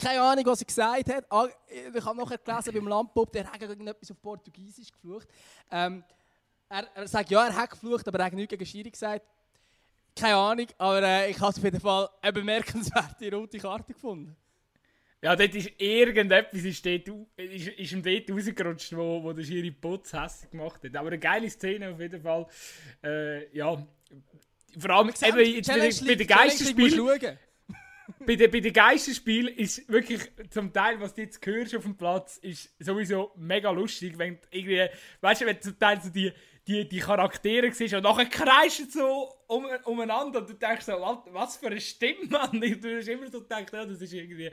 Keine 0.01 0.21
Ahnung, 0.21 0.45
was 0.45 0.61
er 0.61 0.65
gesagt 0.65 1.13
hat. 1.13 1.25
Ah, 1.29 1.47
ich 1.67 2.05
habe 2.05 2.17
nachher 2.17 2.37
gelesen 2.37 2.73
beim 2.73 2.87
Lamppop, 2.87 3.31
der 3.33 3.51
hat 3.51 3.61
irgendetwas 3.61 4.09
auf 4.11 4.21
Portugiesisch 4.21 4.89
geflucht. 4.91 5.27
Ähm, 5.69 6.03
er, 6.69 6.87
er 6.93 7.07
sagt, 7.07 7.31
ja, 7.31 7.45
er 7.45 7.55
hat 7.55 7.71
geflucht, 7.71 8.07
aber 8.07 8.19
er 8.19 8.25
hat 8.25 8.33
nichts 8.33 8.51
gegen 8.51 8.65
Schiri 8.65 8.91
gesagt. 8.91 9.25
Keine 10.15 10.35
Ahnung, 10.35 10.67
aber 10.77 11.01
äh, 11.03 11.31
ich 11.31 11.39
habe 11.39 11.47
auf 11.47 11.63
jeden 11.63 11.79
Fall 11.79 12.09
eine 12.21 12.33
bemerkenswerte 12.33 13.31
rote 13.33 13.57
Karte 13.57 13.93
gefunden. 13.93 14.35
Ja, 15.21 15.35
dort 15.35 15.53
ist 15.53 15.71
irgendetwas 15.77 16.63
ist, 16.63 16.85
dort, 16.85 17.09
ist, 17.35 17.67
ist 17.67 17.91
ihm 17.91 18.01
dort 18.01 18.31
rausgerutscht, 18.31 18.95
wo, 18.95 19.21
wo 19.21 19.33
der 19.33 19.43
Schiri 19.43 19.71
Putz 19.71 20.13
hässlich 20.13 20.51
gemacht 20.51 20.81
hat. 20.83 20.95
Aber 20.95 21.07
eine 21.07 21.19
geile 21.19 21.49
Szene 21.49 21.89
auf 21.89 21.99
jeden 21.99 22.21
Fall. 22.21 22.47
Äh, 23.03 23.55
ja, 23.55 23.85
vor 24.77 24.89
allem 24.91 25.09
eben 25.09 25.55
jetzt 25.55 25.67
bei, 25.67 26.07
bei 26.07 26.15
den 26.15 26.27
Geisterspielen. 26.27 27.37
bei 28.25 28.35
den, 28.35 28.51
bei 28.51 28.59
den 28.61 28.73
Geisterspielen 28.73 29.55
ist 29.55 29.89
wirklich 29.89 30.21
zum 30.49 30.71
Teil, 30.71 30.99
was 31.01 31.13
du 31.13 31.21
jetzt 31.21 31.45
hörst 31.45 31.75
auf 31.75 31.83
dem 31.83 31.97
Platz, 31.97 32.37
ist 32.37 32.73
sowieso 32.79 33.31
mega 33.35 33.71
lustig, 33.71 34.17
wenn 34.17 34.37
irgendwie, 34.51 34.87
weißt 35.19 35.41
du, 35.41 35.45
wenn 35.47 35.61
zum 35.61 35.77
Teil 35.77 36.01
so 36.01 36.09
die, 36.09 36.31
die, 36.69 36.87
die 36.87 36.99
Charaktere 36.99 37.71
siehst 37.71 37.95
und 37.95 38.03
nachher 38.03 38.27
kreischen 38.27 38.87
so 38.89 39.33
um, 39.47 39.65
umeinander 39.85 40.39
und 40.39 40.49
du 40.49 40.53
denkst 40.53 40.85
so, 40.85 40.93
was 41.31 41.57
für 41.57 41.65
eine 41.67 41.81
Stimme, 41.81 42.25
Mann. 42.29 42.61
Du 42.61 42.97
hast 42.97 43.07
immer 43.07 43.27
so 43.29 43.41
gedacht, 43.41 43.73
ja, 43.73 43.85
das 43.85 43.99
ist 43.99 44.13
irgendwie, 44.13 44.51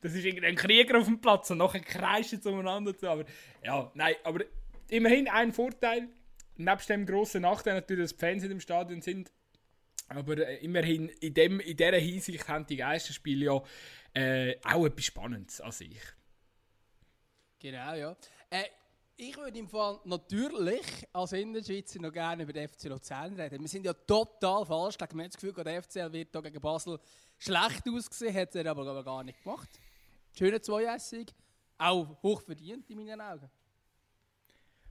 das 0.00 0.14
ist 0.14 0.24
irgendwie 0.24 0.46
ein 0.46 0.56
Krieger 0.56 0.98
auf 0.98 1.04
dem 1.04 1.20
Platz 1.20 1.50
und 1.52 1.58
nachher 1.58 1.80
kreischen 1.80 2.42
sie 2.42 2.48
umeinander. 2.48 2.92
So. 3.00 3.08
Aber 3.08 3.24
ja, 3.62 3.88
nein, 3.94 4.16
aber 4.24 4.44
immerhin 4.88 5.28
ein 5.28 5.52
Vorteil, 5.52 6.08
nebst 6.56 6.88
dem 6.88 7.06
grossen 7.06 7.42
Nachteil 7.42 7.74
natürlich, 7.74 8.10
dass 8.10 8.16
die 8.16 8.18
Fans 8.18 8.42
in 8.42 8.48
dem 8.48 8.60
Stadion 8.60 9.00
sind, 9.00 9.30
aber 10.08 10.36
äh, 10.38 10.56
immerhin 10.56 11.08
in, 11.20 11.34
dem, 11.34 11.60
in 11.60 11.76
dieser 11.76 11.98
Hinsicht 11.98 12.48
haben 12.48 12.66
die 12.66 12.76
Geisterspiele 12.76 13.44
ja 13.44 13.62
äh, 14.14 14.56
auch 14.64 14.86
etwas 14.86 15.04
Spannendes 15.04 15.60
an 15.60 15.70
sich. 15.70 16.02
Genau, 17.60 17.94
ja. 17.94 18.16
Äh, 18.50 18.64
ich 19.16 19.36
würde 19.36 19.58
im 19.58 19.68
Fall 19.68 20.00
natürlich 20.04 21.06
als 21.12 21.32
Innerschweizer 21.32 22.00
noch 22.00 22.12
gerne 22.12 22.42
über 22.42 22.52
den 22.52 22.68
FC 22.68 22.84
Luzern 22.84 23.34
reden. 23.38 23.60
Wir 23.60 23.68
sind 23.68 23.84
ja 23.86 23.92
total 23.92 24.66
falsch. 24.66 24.96
Wir 24.98 25.06
haben 25.06 25.18
das 25.18 25.34
Gefühl, 25.34 25.52
der 25.64 25.82
FCL 25.82 26.12
wird 26.12 26.28
hier 26.32 26.42
gegen 26.42 26.60
Basel 26.60 26.98
schlecht 27.38 27.88
ausgesehen, 27.88 28.34
hat 28.34 28.54
er 28.54 28.66
aber 28.66 29.04
gar 29.04 29.22
nicht 29.22 29.42
gemacht. 29.42 29.68
Schöne 30.36 30.60
Zweiessig, 30.60 31.32
auch 31.78 32.20
hoch 32.22 32.42
verdient 32.42 32.90
in 32.90 32.96
meinen 32.98 33.20
Augen. 33.20 33.48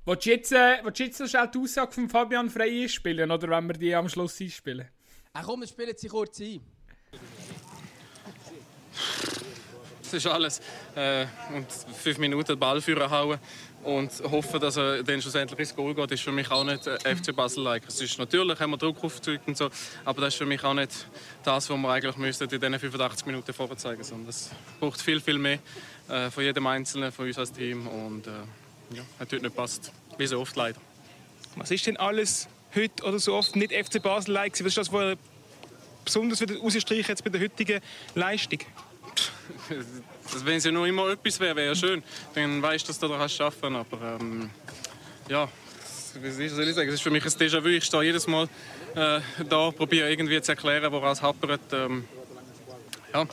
Willst 0.06 0.26
du 0.26 0.30
jetzt, 0.30 0.52
äh, 0.52 0.80
willst 0.84 1.00
du 1.00 1.04
jetzt 1.04 1.20
noch 1.20 1.28
schnell 1.28 1.48
die 1.48 1.60
Aussage 1.60 1.92
von 1.92 2.10
Fabian 2.10 2.50
Frey 2.50 2.88
spielen 2.88 3.30
oder 3.30 3.50
wenn 3.50 3.68
wir 3.68 3.74
die 3.74 3.94
am 3.96 4.08
Schluss 4.08 4.40
einspielen? 4.40 4.88
Ach 5.34 5.44
komm, 5.44 5.62
wir 5.62 5.68
spielen 5.68 5.96
sie 5.98 6.08
kurz 6.08 6.40
ein. 6.40 6.62
Das 10.02 10.14
ist 10.14 10.28
alles. 10.28 10.62
Äh, 10.96 11.26
und 11.56 11.72
fünf 11.72 12.18
Minuten 12.20 12.60
Ball 12.60 12.80
führen 12.82 13.10
hauen 13.10 13.40
und 13.84 14.12
hoffen, 14.32 14.60
dass 14.60 14.78
er 14.78 15.04
dann 15.04 15.22
schlussendlich 15.22 15.60
ins 15.60 15.76
Goal 15.76 15.93
geht, 15.93 16.12
ist 16.12 16.24
für 16.24 16.32
mich 16.32 16.50
auch 16.50 16.63
nicht 16.63 16.88
äh, 16.88 17.15
FC 17.15 17.36
Basel-like. 17.36 17.84
Es 17.88 18.02
ist 18.02 18.17
natürlich, 18.17 18.60
haben 18.60 18.72
wir 18.72 18.78
Druck 18.78 19.04
aufgezeugt 19.04 19.48
und 19.48 19.58
so, 19.58 19.69
aber 20.06 20.22
das 20.22 20.34
ist 20.34 20.38
für 20.38 20.46
mich 20.46 20.63
auch 20.63 20.74
nicht 20.74 21.08
das, 21.43 21.69
was 21.69 21.78
wir 21.78 21.89
eigentlich 21.89 22.17
müssten 22.17 22.43
in 22.46 22.50
diesen 22.50 22.80
85 22.80 23.26
Minuten 23.26 23.54
vorzeigen 23.54 24.04
sondern 24.04 24.30
es 24.30 24.50
braucht 24.80 25.02
viel, 25.02 25.19
viel 25.19 25.38
mehr 25.38 25.60
äh, 26.10 26.30
von 26.30 26.43
jedem 26.43 26.65
Einzelnen, 26.67 27.12
von 27.12 27.28
uns 27.28 27.38
als 27.38 27.52
Team 27.52 27.88
und 27.88 28.28
äh, 28.28 28.32
ja, 28.96 29.04
hat 29.19 29.32
heute 29.32 29.43
nicht 29.43 29.56
passt, 29.56 29.91
wie 30.17 30.28
so 30.28 30.39
oft 30.39 30.56
leider. 30.56 30.80
Was 31.56 31.72
ist 31.72 31.86
denn 31.86 31.98
alles 31.98 32.48
heute 32.76 33.04
oder 33.04 33.19
so 33.19 33.36
oft 33.36 33.56
nicht 33.56 33.74
FC 33.74 34.02
Basel-like? 34.02 34.54
Was 34.54 34.62
ist 34.62 34.78
das, 34.78 34.93
was 34.93 35.17
besonders 36.04 36.41
wieder 36.41 36.58
rausstreichen 36.58 37.08
jetzt 37.08 37.24
bei 37.24 37.30
der 37.30 37.41
heutigen 37.41 37.82
Leistung? 38.15 38.60
Wenn 40.44 40.58
es 40.58 40.63
ja 40.63 40.72
nur 40.72 40.88
immer 40.88 41.10
etwas 41.10 41.39
wäre, 41.39 41.56
wäre 41.56 41.68
ja 41.68 41.76
schön. 41.76 42.04
Dann 42.34 42.62
weißt 42.62 42.86
du, 42.86 42.88
dass 42.88 43.00
du 43.00 43.08
daran 43.08 43.30
arbeiten 43.39 43.76
Aber 43.76 44.18
ähm, 44.20 44.50
ja, 45.30 45.48
wie 46.22 46.48
soll 46.48 46.68
ich 46.68 46.76
sagen? 46.76 46.88
Es 46.88 46.96
ist 46.96 47.02
für 47.02 47.10
mich 47.10 47.26
ein 47.26 47.32
Déjà-vu. 47.32 47.68
Ich 47.68 47.84
stehe 47.84 48.04
jedes 48.04 48.28
Mal 48.28 48.48
äh, 48.96 49.20
da, 49.50 49.72
probiere 49.72 50.10
irgendwie 50.10 50.42
zu 50.42 50.52
erklären, 50.52 50.92
woran 50.92 51.12
es 51.12 51.22
hapert. 51.22 51.62
Ähm, 51.72 52.06
ja, 53.13 53.26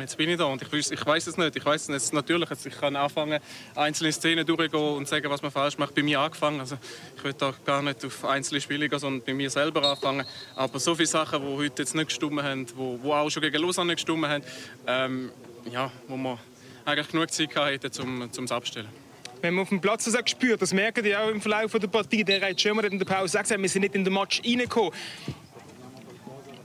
jetzt 0.00 0.16
bin 0.16 0.28
ich 0.28 0.36
da 0.36 0.44
und 0.44 0.62
ich, 0.62 0.92
ich 0.92 1.06
weiß 1.06 1.26
es 1.26 1.36
nicht. 1.36 1.56
Ich 1.56 1.64
weiß 1.64 1.88
es 1.88 2.12
natürlich. 2.12 2.48
Ich 2.64 2.78
kann 2.78 2.96
anfangen, 2.96 3.40
einzelne 3.74 4.12
Szenen 4.12 4.46
durchgehen 4.46 4.80
und 4.80 5.08
sagen, 5.08 5.30
was 5.30 5.42
man 5.42 5.50
falsch 5.50 5.78
macht. 5.78 5.94
Bei 5.94 6.02
mir 6.02 6.20
angefangen. 6.20 6.60
Also 6.60 6.76
ich 7.16 7.24
will 7.24 7.32
da 7.32 7.54
gar 7.64 7.82
nicht 7.82 8.04
auf 8.04 8.24
einzelne 8.24 8.60
Spiele 8.60 8.88
gehen, 8.88 8.98
sondern 8.98 9.24
bei 9.24 9.34
mir 9.34 9.50
selber 9.50 9.82
anfangen. 9.88 10.26
Aber 10.56 10.78
so 10.78 10.94
viele 10.94 11.06
Sachen, 11.06 11.40
die 11.40 11.56
heute 11.56 11.82
jetzt 11.82 11.94
nicht 11.94 12.08
gestimmt 12.08 12.42
haben, 12.42 12.66
die, 12.66 13.08
auch 13.10 13.30
schon 13.30 13.42
gegen 13.42 13.62
Lausanne 13.62 13.92
nicht 13.92 14.04
gestimmt 14.04 14.26
haben, 14.26 14.44
ähm, 14.86 15.30
ja, 15.70 15.90
wo 16.08 16.16
man 16.16 16.38
eigentlich 16.84 17.08
genug 17.08 17.30
Zeit 17.30 17.54
hatte, 17.54 18.02
um 18.02 18.22
es 18.22 18.52
abzustellen. 18.52 18.88
Wenn 19.42 19.54
man 19.54 19.62
auf 19.62 19.70
dem 19.70 19.80
Platz 19.80 20.04
das 20.04 20.30
spürt, 20.30 20.60
das 20.60 20.74
merken 20.74 21.02
die 21.02 21.16
auch 21.16 21.28
im 21.28 21.40
Verlauf 21.40 21.72
der 21.72 21.88
Partie. 21.88 22.22
Der 22.24 22.42
Reit 22.42 22.60
Schirmer 22.60 22.82
hat 22.82 22.92
in 22.92 22.98
der 22.98 23.06
Pause 23.06 23.38
gesagt, 23.38 23.58
wir 23.58 23.68
sind 23.68 23.82
nicht 23.82 23.94
in 23.94 24.04
den 24.04 24.12
Match 24.12 24.42
reingekommen. 24.44 24.92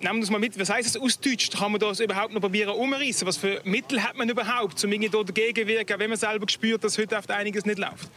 Nehmen 0.02 0.18
wir 0.18 0.22
das 0.22 0.30
mal 0.30 0.40
mit. 0.40 0.60
Was 0.60 0.70
heißt 0.70 0.96
das 0.96 1.02
aus 1.02 1.20
Deutsch? 1.20 1.50
Kann 1.52 1.72
man 1.72 1.80
das 1.80 2.00
überhaupt 2.00 2.34
noch 2.34 2.42
probieren 2.42 2.76
umreißen? 2.76 3.28
Was 3.28 3.38
für 3.38 3.62
Mittel 3.64 4.04
hat 4.04 4.16
man 4.18 4.30
überhaupt, 4.30 4.84
um 4.84 4.92
irgendwie 4.92 5.10
dagegen 5.10 5.62
zu 5.62 5.68
wirken, 5.68 6.00
wenn 6.00 6.10
man 6.10 6.20
selber 6.20 6.46
spürt, 6.50 6.84
dass 6.84 6.98
heute 6.98 7.16
oft 7.16 7.32
einiges 7.32 7.66
nicht 7.66 7.80
läuft? 7.80 8.10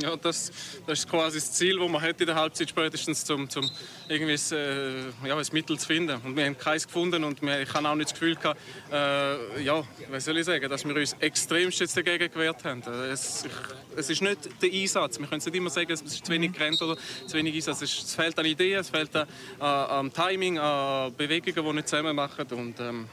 Ja, 0.00 0.16
das, 0.16 0.50
das 0.86 1.00
ist 1.00 1.08
quasi 1.10 1.38
das 1.38 1.52
Ziel, 1.52 1.78
das 1.78 1.88
man 1.88 2.00
hat 2.00 2.20
in 2.20 2.26
der 2.26 2.34
Halbzeit 2.34 2.70
spätestens, 2.70 3.28
um, 3.30 3.48
um 3.56 3.70
irgendwie 4.08 4.54
äh, 4.54 5.28
ja, 5.28 5.36
ein 5.36 5.46
Mittel 5.52 5.78
zu 5.78 5.86
finden. 5.86 6.20
Und 6.24 6.36
wir 6.36 6.46
haben 6.46 6.56
keins 6.56 6.86
gefunden 6.86 7.24
und 7.24 7.42
wir, 7.42 7.60
ich 7.60 7.74
habe 7.74 7.88
auch 7.88 7.94
nicht 7.94 8.10
das 8.10 8.14
Gefühl 8.14 8.36
gehabt, 8.36 8.60
äh, 8.90 9.62
ja, 9.62 9.82
was 10.10 10.24
soll 10.24 10.38
ich 10.38 10.46
sagen, 10.46 10.68
dass 10.68 10.84
wir 10.84 10.94
uns 10.94 11.14
extremst 11.20 11.80
jetzt 11.80 11.96
dagegen 11.96 12.30
gewehrt 12.32 12.64
haben. 12.64 12.82
Es, 13.10 13.44
ich, 13.44 13.98
es 13.98 14.10
ist 14.10 14.22
nicht 14.22 14.62
der 14.62 14.72
Einsatz. 14.72 15.18
Wir 15.18 15.26
können 15.26 15.42
nicht 15.44 15.54
immer 15.54 15.70
sagen, 15.70 15.92
es 15.92 16.02
ist 16.02 16.24
zu 16.24 16.32
wenig 16.32 16.52
Grenze 16.52 16.84
oder 16.84 16.96
zu 17.26 17.36
wenig 17.36 17.54
Einsatz. 17.54 17.82
Es, 17.82 18.02
es 18.02 18.14
fehlt 18.14 18.38
an 18.38 18.46
Ideen, 18.46 18.80
es 18.80 18.90
fehlt 18.90 19.14
an, 19.14 19.26
an 19.60 20.12
Timing, 20.12 20.58
an 20.58 21.14
Bewegungen, 21.14 21.66
die 21.66 21.72
nicht 21.74 21.88
zusammen 21.88 22.16
machen. 22.16 22.46
Und, 22.52 22.80
ähm, 22.80 23.08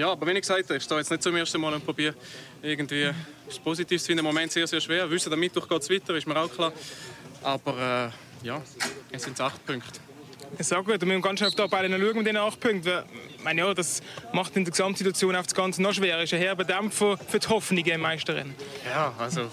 ja, 0.00 0.12
aber 0.12 0.26
wie 0.26 0.30
ich 0.32 0.40
gesagt 0.40 0.64
habe, 0.64 0.78
ich 0.78 0.82
stehe 0.82 0.98
jetzt 0.98 1.10
nicht 1.10 1.22
zum 1.22 1.36
ersten 1.36 1.60
Mal 1.60 1.74
und 1.74 1.84
probiere 1.84 2.14
irgendwie 2.62 3.10
das 3.46 3.58
Positive 3.58 4.00
zu 4.00 4.06
finden. 4.06 4.20
Im 4.20 4.24
Moment 4.24 4.50
sehr, 4.50 4.66
sehr 4.66 4.80
schwer. 4.80 5.04
Wir 5.04 5.10
wissen, 5.10 5.30
am 5.30 5.38
Mittwoch 5.38 5.68
geht 5.68 5.82
es 5.82 5.90
weiter, 5.90 6.14
ist 6.14 6.26
mir 6.26 6.36
auch 6.36 6.50
klar. 6.50 6.72
Aber 7.42 8.12
äh, 8.42 8.46
ja, 8.46 8.62
es 9.12 9.22
sind 9.22 9.38
acht 9.38 9.64
Punkte. 9.66 10.00
Ja 10.58 10.80
gut, 10.80 11.00
wir 11.00 11.06
müssen 11.06 11.20
ganz 11.20 11.38
schnell 11.38 11.48
auf 11.48 11.54
die 11.54 11.62
Tabelle 11.62 11.98
schauen 11.98 12.16
mit 12.16 12.26
den 12.26 12.38
acht 12.38 12.58
Punkten. 12.58 13.02
Ich 13.36 13.44
meine, 13.44 13.60
ja, 13.60 13.74
das 13.74 14.02
macht 14.32 14.56
in 14.56 14.64
der 14.64 14.70
Gesamtsituation 14.70 15.36
auf 15.36 15.44
das 15.44 15.54
Ganze 15.54 15.82
noch 15.82 15.92
schwerer. 15.92 16.16
Das 16.16 16.24
ist 16.24 16.34
ein 16.34 16.40
herber 16.40 16.64
Dämpfer 16.64 17.18
für 17.18 17.38
die 17.38 17.48
Hoffnungen 17.48 17.86
im 17.86 18.00
Meisterrennen. 18.00 18.54
Ja, 18.86 19.14
also 19.18 19.50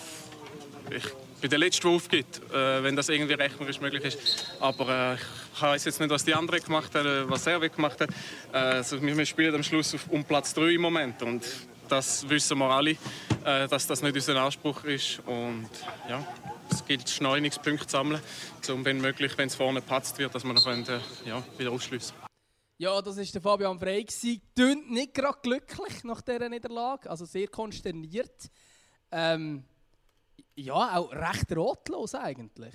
ich 0.89 1.03
bin 1.41 1.49
der 1.49 1.59
Letzte, 1.59 1.83
der 1.83 1.91
aufgibt, 1.91 2.41
äh, 2.51 2.83
wenn 2.83 2.95
das 2.95 3.09
irgendwie 3.09 3.33
rechnerisch 3.33 3.79
möglich 3.79 4.03
ist. 4.03 4.45
Aber 4.59 5.13
äh, 5.13 5.15
ich 5.15 5.61
weiß 5.61 5.85
jetzt 5.85 5.99
nicht, 5.99 6.09
was 6.09 6.25
die 6.25 6.33
anderen 6.33 6.63
gemacht 6.63 6.93
haben, 6.95 7.29
was 7.29 7.47
er 7.47 7.59
gemacht 7.59 8.01
hat. 8.01 8.09
Äh, 8.51 8.57
also 8.57 9.01
wir 9.01 9.25
spielen 9.25 9.55
am 9.55 9.63
Schluss 9.63 9.93
auf, 9.93 10.07
um 10.09 10.23
Platz 10.23 10.53
3 10.53 10.73
im 10.73 10.81
Moment 10.81 11.21
und 11.23 11.43
das 11.89 12.27
wissen 12.27 12.57
wir 12.57 12.69
alle, 12.69 12.91
äh, 13.45 13.67
dass 13.67 13.87
das 13.87 14.01
nicht 14.01 14.15
unser 14.15 14.35
Anspruch 14.41 14.83
ist. 14.83 15.21
Und 15.25 15.69
ja, 16.09 16.25
es 16.69 16.85
gilt 16.85 17.09
Schneunigspunkte 17.09 17.87
zu 17.87 17.91
sammeln, 17.91 18.21
um 18.69 18.83
wenn 18.83 18.99
möglich, 18.99 19.37
wenn 19.37 19.47
es 19.47 19.55
vorne 19.55 19.81
gepatzt 19.81 20.17
wird, 20.17 20.35
dass 20.35 20.43
wir 20.43 20.53
noch 20.53 20.63
können, 20.63 20.85
äh, 20.87 21.29
ja, 21.29 21.43
wieder 21.57 21.71
ausschließen 21.71 22.15
ja, 22.79 23.01
das 23.01 23.17
war 23.17 23.25
der 23.25 23.41
Fabian 23.41 23.79
Frey. 23.79 24.05
Tönt 24.55 24.91
nicht 24.91 25.13
gerade 25.13 25.39
glücklich 25.41 26.03
nach 26.03 26.21
dieser 26.21 26.47
Niederlage, 26.47 27.09
also 27.09 27.25
sehr 27.25 27.47
konsterniert. 27.47 28.51
Ähm, 29.11 29.63
ja, 30.57 30.97
auch 30.97 31.13
recht 31.13 31.55
rotlos 31.55 32.15
eigentlich. 32.15 32.73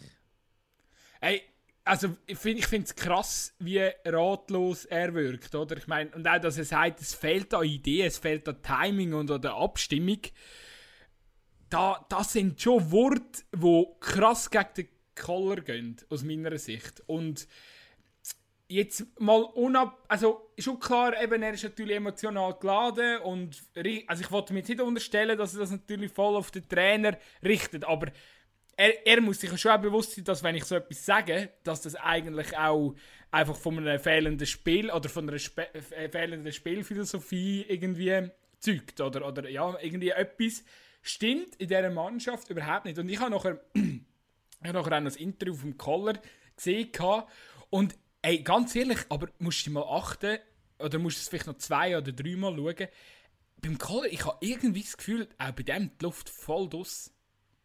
Hey, 1.21 1.42
also 1.85 2.16
ich 2.27 2.38
finde 2.38 2.62
es 2.85 2.95
krass, 2.95 3.55
wie 3.59 3.81
ratlos 4.05 4.85
er 4.85 5.12
wirkt, 5.14 5.55
oder? 5.55 5.77
Ich 5.77 5.88
meine, 5.88 6.11
und 6.11 6.27
auch, 6.27 6.38
dass 6.38 6.59
er 6.59 6.64
sagt, 6.64 7.01
es 7.01 7.14
fehlt 7.14 7.53
an 7.55 7.64
Ideen, 7.64 8.07
es 8.07 8.18
fehlt 8.18 8.49
an 8.49 8.62
Timing 8.62 9.14
und 9.14 9.31
an 9.31 9.42
der 9.42 9.55
Abstimmung. 9.55 10.21
Da, 11.68 12.05
das 12.09 12.33
sind 12.33 12.61
schon 12.61 12.90
Worte, 12.92 13.42
die 13.55 13.87
krass 13.99 14.51
gegen 14.51 14.68
den 14.77 14.88
Koller 15.16 15.61
gehen, 15.62 15.97
aus 16.09 16.23
meiner 16.23 16.57
Sicht. 16.59 17.03
Und 17.07 17.49
jetzt 18.75 19.07
mal 19.21 19.43
unab... 19.43 20.03
Also, 20.09 20.53
schon 20.59 20.81
klar, 20.81 21.21
eben, 21.21 21.43
er 21.43 21.55
ist 21.55 21.65
natürlich 21.65 21.97
emotional 21.97 22.55
geladen 22.59 23.19
und... 23.19 23.63
Also 24.07 24.23
ich 24.23 24.31
wollte 24.31 24.53
mir 24.53 24.63
nicht 24.63 24.81
unterstellen, 24.81 25.39
dass 25.39 25.55
er 25.55 25.61
das 25.61 25.71
natürlich 25.71 26.13
voll 26.13 26.37
auf 26.37 26.51
den 26.51 26.69
Trainer 26.69 27.17
richtet, 27.43 27.85
aber 27.85 28.09
er, 28.77 29.07
er 29.07 29.21
muss 29.21 29.41
sich 29.41 29.57
schon 29.61 29.73
auch 29.73 29.81
bewusst 29.81 30.15
sein, 30.15 30.25
dass 30.25 30.43
wenn 30.43 30.55
ich 30.55 30.65
so 30.65 30.77
etwas 30.77 31.05
sage, 31.05 31.51
dass 31.63 31.83
das 31.83 31.95
eigentlich 31.95 32.57
auch 32.57 32.95
einfach 33.31 33.57
von 33.57 33.79
einem 33.79 34.01
fehlenden 34.01 34.47
Spiel 34.47 34.91
oder 34.91 35.09
von 35.09 35.29
einer 35.29 35.39
Spe 35.39 35.73
äh, 35.75 36.09
fehlenden 36.09 36.53
Spielphilosophie 36.53 37.65
irgendwie 37.69 38.31
zeugt 38.59 39.01
oder, 39.01 39.27
oder 39.27 39.49
ja, 39.49 39.77
irgendwie 39.81 40.11
etwas 40.11 40.65
stimmt 41.03 41.57
in 41.57 41.69
dieser 41.69 41.91
Mannschaft 41.91 42.49
überhaupt 42.51 42.85
nicht. 42.85 42.99
Und 42.99 43.09
ich 43.09 43.21
habe 43.21 43.31
nachher, 43.31 43.61
ich 43.75 43.83
habe 44.69 44.79
nachher 44.79 44.97
auch 44.97 45.01
noch 45.01 45.13
ein 45.13 45.19
Interview 45.19 45.55
vom 45.55 45.77
Koller 45.77 46.15
gesehen 46.57 46.91
und 47.71 47.95
ey, 48.23 48.43
ganz 48.43 48.75
ehrlich, 48.75 49.01
aber 49.09 49.29
musst 49.39 49.67
du 49.67 49.71
mal 49.71 49.83
achten, 49.83 50.39
oder 50.79 50.99
musst 50.99 51.19
du 51.19 51.21
es 51.21 51.29
vielleicht 51.29 51.47
noch 51.47 51.59
zwei 51.59 51.97
oder 51.97 52.13
dreimal 52.13 52.57
schauen, 52.57 52.89
beim 53.63 53.79
Koller, 53.79 54.07
ich 54.07 54.25
habe 54.27 54.39
irgendwie 54.41 54.83
das 54.83 54.97
Gefühl, 54.97 55.29
auch 55.39 55.53
bei 55.53 55.63
dem 55.63 55.91
die 55.99 56.05
Luft 56.05 56.29
voll 56.29 56.69
draus. 56.69 57.13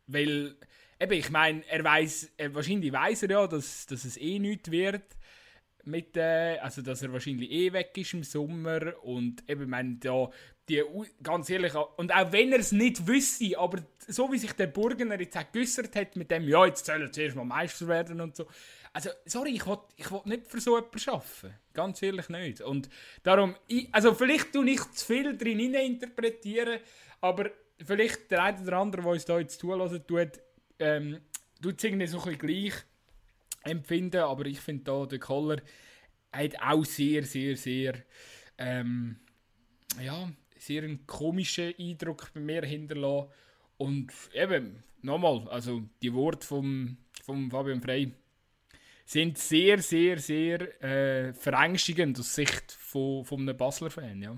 Weil 0.05 0.55
eben, 0.99 1.13
ich 1.13 1.29
meine, 1.31 1.67
er 1.67 1.83
weiß, 1.83 2.33
wahrscheinlich 2.51 2.91
weiß 2.91 3.23
er 3.23 3.31
ja, 3.31 3.47
dass, 3.47 3.87
dass 3.87 4.05
es 4.05 4.17
eh 4.17 4.39
nichts 4.39 4.71
wird. 4.71 5.17
Mit, 5.83 6.15
äh, 6.17 6.59
also, 6.61 6.81
dass 6.81 7.01
er 7.01 7.13
wahrscheinlich 7.13 7.49
eh 7.49 7.73
weg 7.73 7.97
ist 7.97 8.13
im 8.13 8.23
Sommer. 8.23 8.93
Und 9.03 9.49
eben, 9.49 9.69
meine, 9.69 9.97
ja, 10.03 10.29
die, 10.69 10.83
ganz 11.23 11.49
ehrlich, 11.49 11.73
und 11.73 12.13
auch 12.13 12.31
wenn 12.31 12.51
er 12.51 12.59
es 12.59 12.71
nicht 12.71 13.07
wüsste, 13.07 13.57
aber 13.57 13.79
so 14.07 14.31
wie 14.31 14.37
sich 14.37 14.51
der 14.51 14.67
Burgener 14.67 15.19
jetzt 15.19 15.37
auch 15.37 15.51
geäußert 15.51 15.95
hat, 15.95 16.15
mit 16.15 16.29
dem, 16.29 16.47
ja, 16.47 16.65
jetzt 16.65 16.85
soll 16.85 17.01
er 17.01 17.11
zuerst 17.11 17.35
mal 17.35 17.45
Meister 17.45 17.87
werden 17.87 18.21
und 18.21 18.35
so. 18.35 18.47
Also, 18.97 19.11
sorry, 19.27 19.51
ich 19.51 19.67
will, 19.67 19.77
ich 19.95 20.09
will 20.09 20.21
nicht 20.25 20.47
für 20.47 20.59
so 20.59 20.75
etwas 20.75 21.07
arbeiten. 21.07 21.53
Ganz 21.71 22.01
ehrlich 22.01 22.29
nicht. 22.29 22.61
Und 22.61 22.89
darum, 23.21 23.55
ich, 23.67 23.93
also 23.93 24.15
vielleicht 24.15 24.51
tue 24.51 24.67
ich 24.71 24.81
zu 24.91 25.05
viel 25.05 25.37
drin 25.37 25.75
interpretieren, 25.75 26.79
aber 27.21 27.51
vielleicht 27.77 28.31
der 28.31 28.41
eine 28.41 28.59
oder 28.59 28.77
andere, 28.77 29.03
der 29.03 29.11
uns 29.11 29.25
da 29.25 29.37
jetzt 29.37 29.59
zulassen 29.59 30.01
tut, 30.07 30.39
ähm, 30.79 31.19
tut 31.61 31.77
es 31.77 31.83
irgendwie 31.83 32.07
so 32.07 32.19
ein 32.23 32.39
gleich 32.39 32.73
empfinden, 33.61 34.21
aber 34.21 34.47
ich 34.47 34.61
finde 34.61 34.85
da, 34.85 35.05
der 35.05 35.19
Koller 35.19 35.61
hat 36.31 36.59
auch 36.59 36.83
sehr, 36.83 37.21
sehr, 37.21 37.55
sehr, 37.55 38.01
ähm, 38.57 39.19
ja, 40.01 40.27
sehr 40.57 40.81
einen 40.81 41.05
komischen 41.05 41.75
Eindruck 41.77 42.33
bei 42.33 42.39
mir 42.39 42.65
hinterlassen. 42.65 43.29
Und 43.77 44.11
eben, 44.33 44.81
nochmal, 45.03 45.47
also 45.49 45.83
die 46.01 46.15
Worte 46.15 46.47
von 46.47 46.97
vom 47.23 47.51
Fabian 47.51 47.81
Frey 47.81 48.11
sind 49.07 49.37
sehr, 49.37 49.81
sehr, 49.81 50.19
sehr 50.19 50.83
äh, 50.83 51.33
verängstigend 51.33 52.19
aus 52.19 52.35
Sicht 52.35 52.73
von, 52.73 53.23
von 53.23 53.39
einem 53.39 53.55
Basler-Fan, 53.55 54.21
ja. 54.21 54.35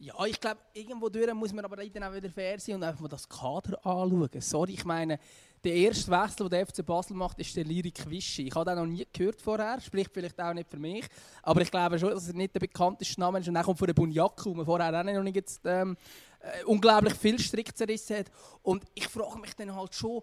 Ja, 0.00 0.14
ich 0.26 0.38
glaube, 0.38 0.60
irgendwo 0.74 1.10
muss 1.34 1.52
man 1.52 1.64
aber 1.64 1.76
dann 1.76 2.04
auch 2.04 2.14
wieder 2.14 2.30
fair 2.30 2.60
sein 2.60 2.76
und 2.76 2.84
einfach 2.84 3.00
mal 3.00 3.08
das 3.08 3.28
Kader 3.28 3.84
anschauen. 3.84 4.28
Sorry, 4.40 4.74
ich 4.74 4.84
meine, 4.84 5.18
der 5.64 5.74
erste 5.74 6.10
Wechsel, 6.10 6.48
den 6.48 6.50
der 6.50 6.66
FC 6.66 6.86
Basel 6.86 7.16
macht, 7.16 7.40
ist 7.40 7.56
der 7.56 7.64
Lirik 7.64 8.08
Wischi. 8.08 8.46
Ich 8.46 8.54
habe 8.54 8.70
den 8.70 8.78
noch 8.78 8.86
nie 8.86 9.06
gehört 9.12 9.40
vorher, 9.40 9.80
spricht 9.80 10.12
vielleicht 10.12 10.40
auch 10.40 10.52
nicht 10.52 10.70
für 10.70 10.78
mich. 10.78 11.04
Aber 11.42 11.62
ich 11.62 11.70
glaube 11.70 11.98
schon, 11.98 12.10
dass 12.10 12.28
er 12.28 12.34
nicht 12.34 12.54
der 12.54 12.60
bekannteste 12.60 13.18
Name 13.18 13.40
ist. 13.40 13.48
Und 13.48 13.54
dann 13.54 13.64
kommt 13.64 13.78
von 13.78 13.86
der 13.86 13.94
Bunyaku, 13.94 14.54
der 14.54 14.64
vorher 14.64 15.00
auch 15.00 15.02
noch 15.02 15.22
nicht 15.22 15.36
jetzt, 15.36 15.62
ähm, 15.64 15.96
äh, 16.40 16.64
unglaublich 16.64 17.14
viel 17.14 17.38
Strick 17.40 17.76
zerrissen 17.76 18.18
hat. 18.18 18.30
Und 18.62 18.84
ich 18.94 19.08
frage 19.08 19.38
mich 19.40 19.54
dann 19.56 19.74
halt 19.74 19.94
schon, 19.94 20.22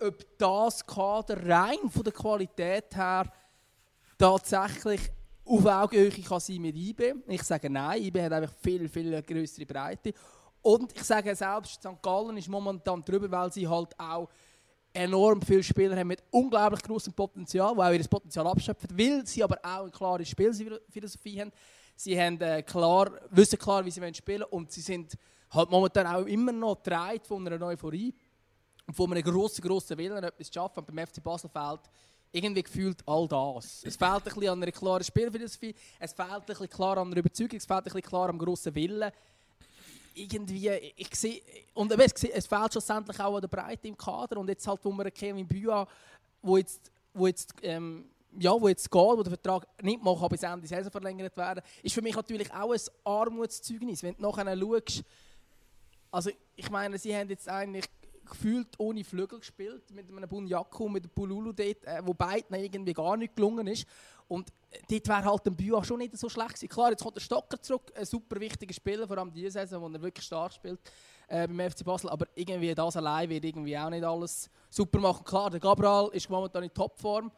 ob 0.00 0.38
das 0.38 0.84
Kader 0.86 1.46
rein 1.46 1.90
von 1.90 2.02
der 2.02 2.12
Qualität 2.12 2.94
her 2.94 3.30
tatsächlich 4.18 5.10
auf 5.44 5.66
Augenhöhe 5.66 6.10
kann 6.10 6.40
sein 6.40 6.62
mit 6.62 6.76
IB. 6.76 7.14
Ich 7.28 7.42
sage 7.42 7.68
nein, 7.68 8.02
IB 8.02 8.22
hat 8.22 8.32
einfach 8.32 8.54
viel, 8.62 8.88
viel 8.88 9.20
größere 9.22 9.66
Breite. 9.66 10.12
Und 10.62 10.92
ich 10.94 11.04
sage 11.04 11.34
selbst, 11.34 11.74
St. 11.74 12.00
Gallen 12.00 12.38
ist 12.38 12.48
momentan 12.48 13.04
drüber, 13.04 13.30
weil 13.30 13.52
sie 13.52 13.68
halt 13.68 13.98
auch 13.98 14.28
enorm 14.94 15.42
viele 15.42 15.62
Spieler 15.62 15.96
haben 15.96 16.08
mit 16.08 16.22
unglaublich 16.30 16.82
großem 16.82 17.12
Potenzial, 17.12 17.74
die 17.74 17.80
auch 17.80 17.92
ihr 17.92 18.08
Potenzial 18.08 18.46
abschöpfen, 18.46 18.88
weil 18.96 19.26
sie 19.26 19.42
aber 19.42 19.58
auch 19.62 19.82
eine 19.82 19.90
klare 19.90 20.24
Spielphilosophie 20.24 21.40
haben. 21.40 21.52
Sie 21.96 22.18
haben, 22.18 22.40
äh, 22.40 22.62
klar, 22.62 23.12
wissen 23.30 23.58
klar, 23.58 23.84
wie 23.84 23.90
sie 23.90 24.14
spielen 24.14 24.40
wollen 24.40 24.50
und 24.50 24.72
sie 24.72 24.80
sind 24.80 25.14
halt 25.50 25.70
momentan 25.70 26.06
auch 26.06 26.26
immer 26.26 26.52
noch 26.52 26.76
getragen 26.76 27.20
von 27.24 27.46
einer 27.46 27.66
Euphorie 27.66 28.14
von 28.92 29.12
einem 29.12 29.22
grossen, 29.22 29.62
grossen 29.62 29.96
Willen, 29.98 30.22
etwas 30.22 30.48
zu 30.48 30.54
schaffen. 30.54 30.80
Und 30.80 30.86
beim 30.94 31.06
FC 31.06 31.22
Basel 31.22 31.50
fehlt 31.50 31.80
irgendwie 32.32 32.62
gefühlt 32.62 32.98
all 33.06 33.28
das. 33.28 33.84
Es 33.84 33.96
fehlt 33.96 34.10
ein 34.10 34.22
bisschen 34.22 34.48
an 34.48 34.62
einer 34.62 34.72
klaren 34.72 35.04
Spielphilosophie, 35.04 35.74
es 35.98 36.12
fehlt 36.12 36.30
ein 36.30 36.42
bisschen 36.44 36.68
klar 36.68 36.98
an 36.98 37.08
einer 37.08 37.16
Überzeugung, 37.16 37.56
es 37.56 37.64
fehlt 37.64 37.78
ein 37.78 37.84
bisschen 37.84 38.02
klar 38.02 38.28
am 38.28 38.38
grossen 38.38 38.74
Willen 38.74 39.12
irgendwie, 40.14 40.68
ich 40.96 41.14
sehe, 41.14 41.42
und 41.74 41.92
es 41.92 42.46
fehlt 42.46 42.72
schlussendlich 42.72 43.18
auch 43.20 43.34
an 43.34 43.40
der 43.40 43.48
Breite 43.48 43.88
im 43.88 43.96
Kader 43.96 44.38
und 44.38 44.48
jetzt 44.48 44.66
halt, 44.66 44.80
wo 44.84 44.92
wir 44.92 45.10
Kevin 45.10 45.46
Büa, 45.46 45.86
wo 46.42 46.56
jetzt, 46.56 46.90
wo 47.12 47.26
jetzt, 47.26 47.52
ähm, 47.62 48.08
ja, 48.38 48.52
wo 48.52 48.68
jetzt 48.68 48.90
geht, 48.90 49.00
wo 49.00 49.22
der 49.22 49.30
Vertrag 49.30 49.66
nicht 49.82 50.02
mal 50.02 50.28
bis 50.28 50.42
Ende 50.42 50.66
Saison 50.66 50.90
verlängert 50.90 51.36
werden 51.36 51.62
ist 51.82 51.94
für 51.94 52.02
mich 52.02 52.14
natürlich 52.14 52.52
auch 52.52 52.72
ein 52.72 52.80
Armutszeugnis, 53.04 54.02
wenn 54.02 54.14
du 54.16 54.22
nachher 54.22 54.56
schaust, 54.56 55.02
also 56.10 56.30
ich 56.56 56.70
meine, 56.70 56.96
sie 56.98 57.14
haben 57.14 57.28
jetzt 57.28 57.48
eigentlich 57.48 57.86
gefühlt 58.24 58.68
ohne 58.78 59.04
Flügel 59.04 59.38
gespielt, 59.38 59.90
mit 59.92 60.08
einem 60.08 60.28
Bunyaku, 60.28 60.88
mit 60.88 61.04
einem 61.04 61.10
Pululu 61.10 61.52
dort, 61.52 61.84
äh, 61.84 62.00
wo 62.04 62.14
beiden 62.14 62.54
irgendwie 62.56 62.92
gar 62.92 63.16
nicht 63.16 63.36
gelungen 63.36 63.66
ist. 63.66 63.86
Und 64.28 64.52
dort 64.88 65.08
wäre 65.08 65.24
halt 65.24 65.46
ein 65.46 65.56
Büa 65.56 65.84
schon 65.84 65.98
nicht 65.98 66.16
so 66.16 66.28
schlecht 66.28 66.54
gewesen. 66.54 66.68
Klar, 66.68 66.90
jetzt 66.90 67.02
kommt 67.02 67.16
der 67.16 67.20
Stocker 67.20 67.60
zurück, 67.60 67.92
ein 67.94 68.04
super 68.04 68.40
wichtiger 68.40 68.72
Spieler, 68.72 69.06
vor 69.06 69.18
allem 69.18 69.32
diese 69.32 69.50
Saison, 69.50 69.82
wo 69.82 69.88
er 69.88 70.02
wirklich 70.02 70.24
stark 70.24 70.52
spielt 70.52 70.80
äh, 71.28 71.46
beim 71.46 71.70
FC 71.70 71.84
Basel. 71.84 72.10
Aber 72.10 72.26
irgendwie 72.34 72.74
das 72.74 72.96
allein 72.96 73.28
wird 73.28 73.44
irgendwie 73.44 73.76
auch 73.76 73.90
nicht 73.90 74.04
alles 74.04 74.50
super 74.70 74.98
machen. 74.98 75.24
Klar, 75.24 75.50
der 75.50 75.60
Gabriel 75.60 76.10
ist 76.12 76.28
momentan 76.30 76.64
in 76.64 76.72
Topform. 76.72 77.30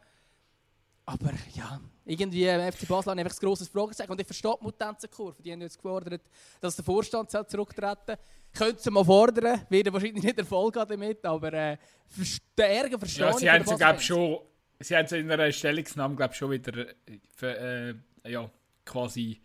Aber 1.09 1.31
ja, 1.53 1.79
irgendwie 2.05 2.45
im 2.45 2.71
FC 2.71 2.85
Basel 2.85 3.11
hat 3.11 3.17
einfach 3.17 3.33
ein 3.33 3.39
grosses 3.39 3.69
Fragezeichen. 3.69 4.11
Und 4.11 4.19
ich 4.19 4.27
verstehe 4.27 4.53
die 4.59 4.63
Mutanzenkurve. 4.63 5.41
Die 5.41 5.53
haben 5.53 5.61
jetzt 5.61 5.77
gefordert, 5.77 6.21
dass 6.59 6.75
der 6.75 6.83
Vorstand 6.83 7.31
zurücktreten 7.31 7.97
soll. 8.05 8.17
Könnten 8.53 8.81
sie 8.81 8.91
mal 8.91 9.05
fordern, 9.05 9.61
werden 9.69 9.93
wahrscheinlich 9.93 10.23
nicht 10.23 10.37
Erfolg 10.37 10.75
haben 10.75 10.89
damit, 10.89 11.23
aber 11.25 11.53
äh, 11.53 11.77
den 12.57 12.65
Ärger 12.65 12.99
verstehe 12.99 13.25
ja, 13.25 13.33
sie 13.33 13.49
haben 13.49 13.65
sie, 13.65 14.05
schon 14.05 14.39
Sie 14.79 14.95
haben 14.95 15.07
in 15.07 15.31
einer 15.31 15.51
Stellungnahme, 15.51 16.15
glaube 16.15 16.33
schon 16.33 16.51
wieder 16.51 16.87
für, 17.35 17.57
äh, 17.57 17.95
ja, 18.29 18.49
quasi, 18.85 19.41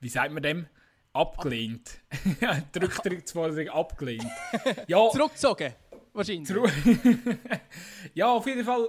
wie 0.00 0.08
sagt 0.08 0.32
man 0.32 0.42
dem? 0.42 0.66
Abgelehnt. 1.12 2.00
die 2.74 2.78
Rücktrittsforderung 2.78 3.68
abgelehnt. 3.68 4.26
Ja, 4.88 5.08
Zurückgezogen, 5.10 5.74
wahrscheinlich. 6.12 6.48
Zurück 6.48 6.72
ja, 8.14 8.32
auf 8.32 8.46
jeden 8.46 8.64
Fall 8.64 8.88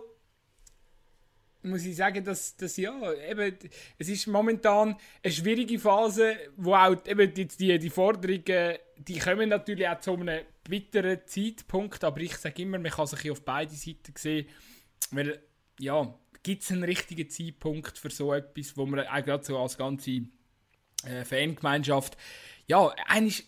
muss 1.66 1.86
ich 1.86 1.96
sagen, 1.96 2.24
dass, 2.24 2.56
dass 2.56 2.78
ja, 2.78 3.14
eben, 3.30 3.58
es 3.98 4.10
ist 4.10 4.28
momentan 4.28 4.96
eine 5.24 5.34
schwierige 5.34 5.80
Phase, 5.80 6.36
wo 6.58 6.74
auch 6.74 6.96
eben 7.06 7.34
die, 7.34 7.48
die, 7.48 7.80
die 7.80 7.90
Forderungen, 7.90 8.78
die 8.98 9.20
kommen 9.20 9.50
natürlich 9.50 9.88
auch 9.88 10.00
zu 10.00 10.14
einem 10.14 10.46
bitteren 10.64 11.20
Zeitpunkt, 11.26 12.04
aber 12.04 12.22
ich 12.22 12.38
sage 12.38 12.62
immer, 12.62 12.80
man 12.80 12.92
kann 12.92 13.08
sich 13.08 13.30
auf 13.32 13.44
beide 13.44 13.74
Seiten 13.74 14.14
sehen, 14.16 14.48
weil 15.12 15.40
ja, 15.80 16.14
gibt 16.44 16.64
es 16.64 16.72
einen 16.72 16.84
richtigen 16.84 17.30
Zeitpunkt 17.30 17.98
für 17.98 18.10
so 18.10 18.34
etwas, 18.34 18.78
wo 18.78 18.86
man 18.86 19.08
auch 19.08 19.24
gerade 19.24 19.44
so 19.44 19.58
als 19.58 19.78
ganze 19.78 20.22
äh, 21.06 21.26
Fangemeinschaft 21.26 22.18
ja, 22.68 22.92
eigentlich, 23.08 23.46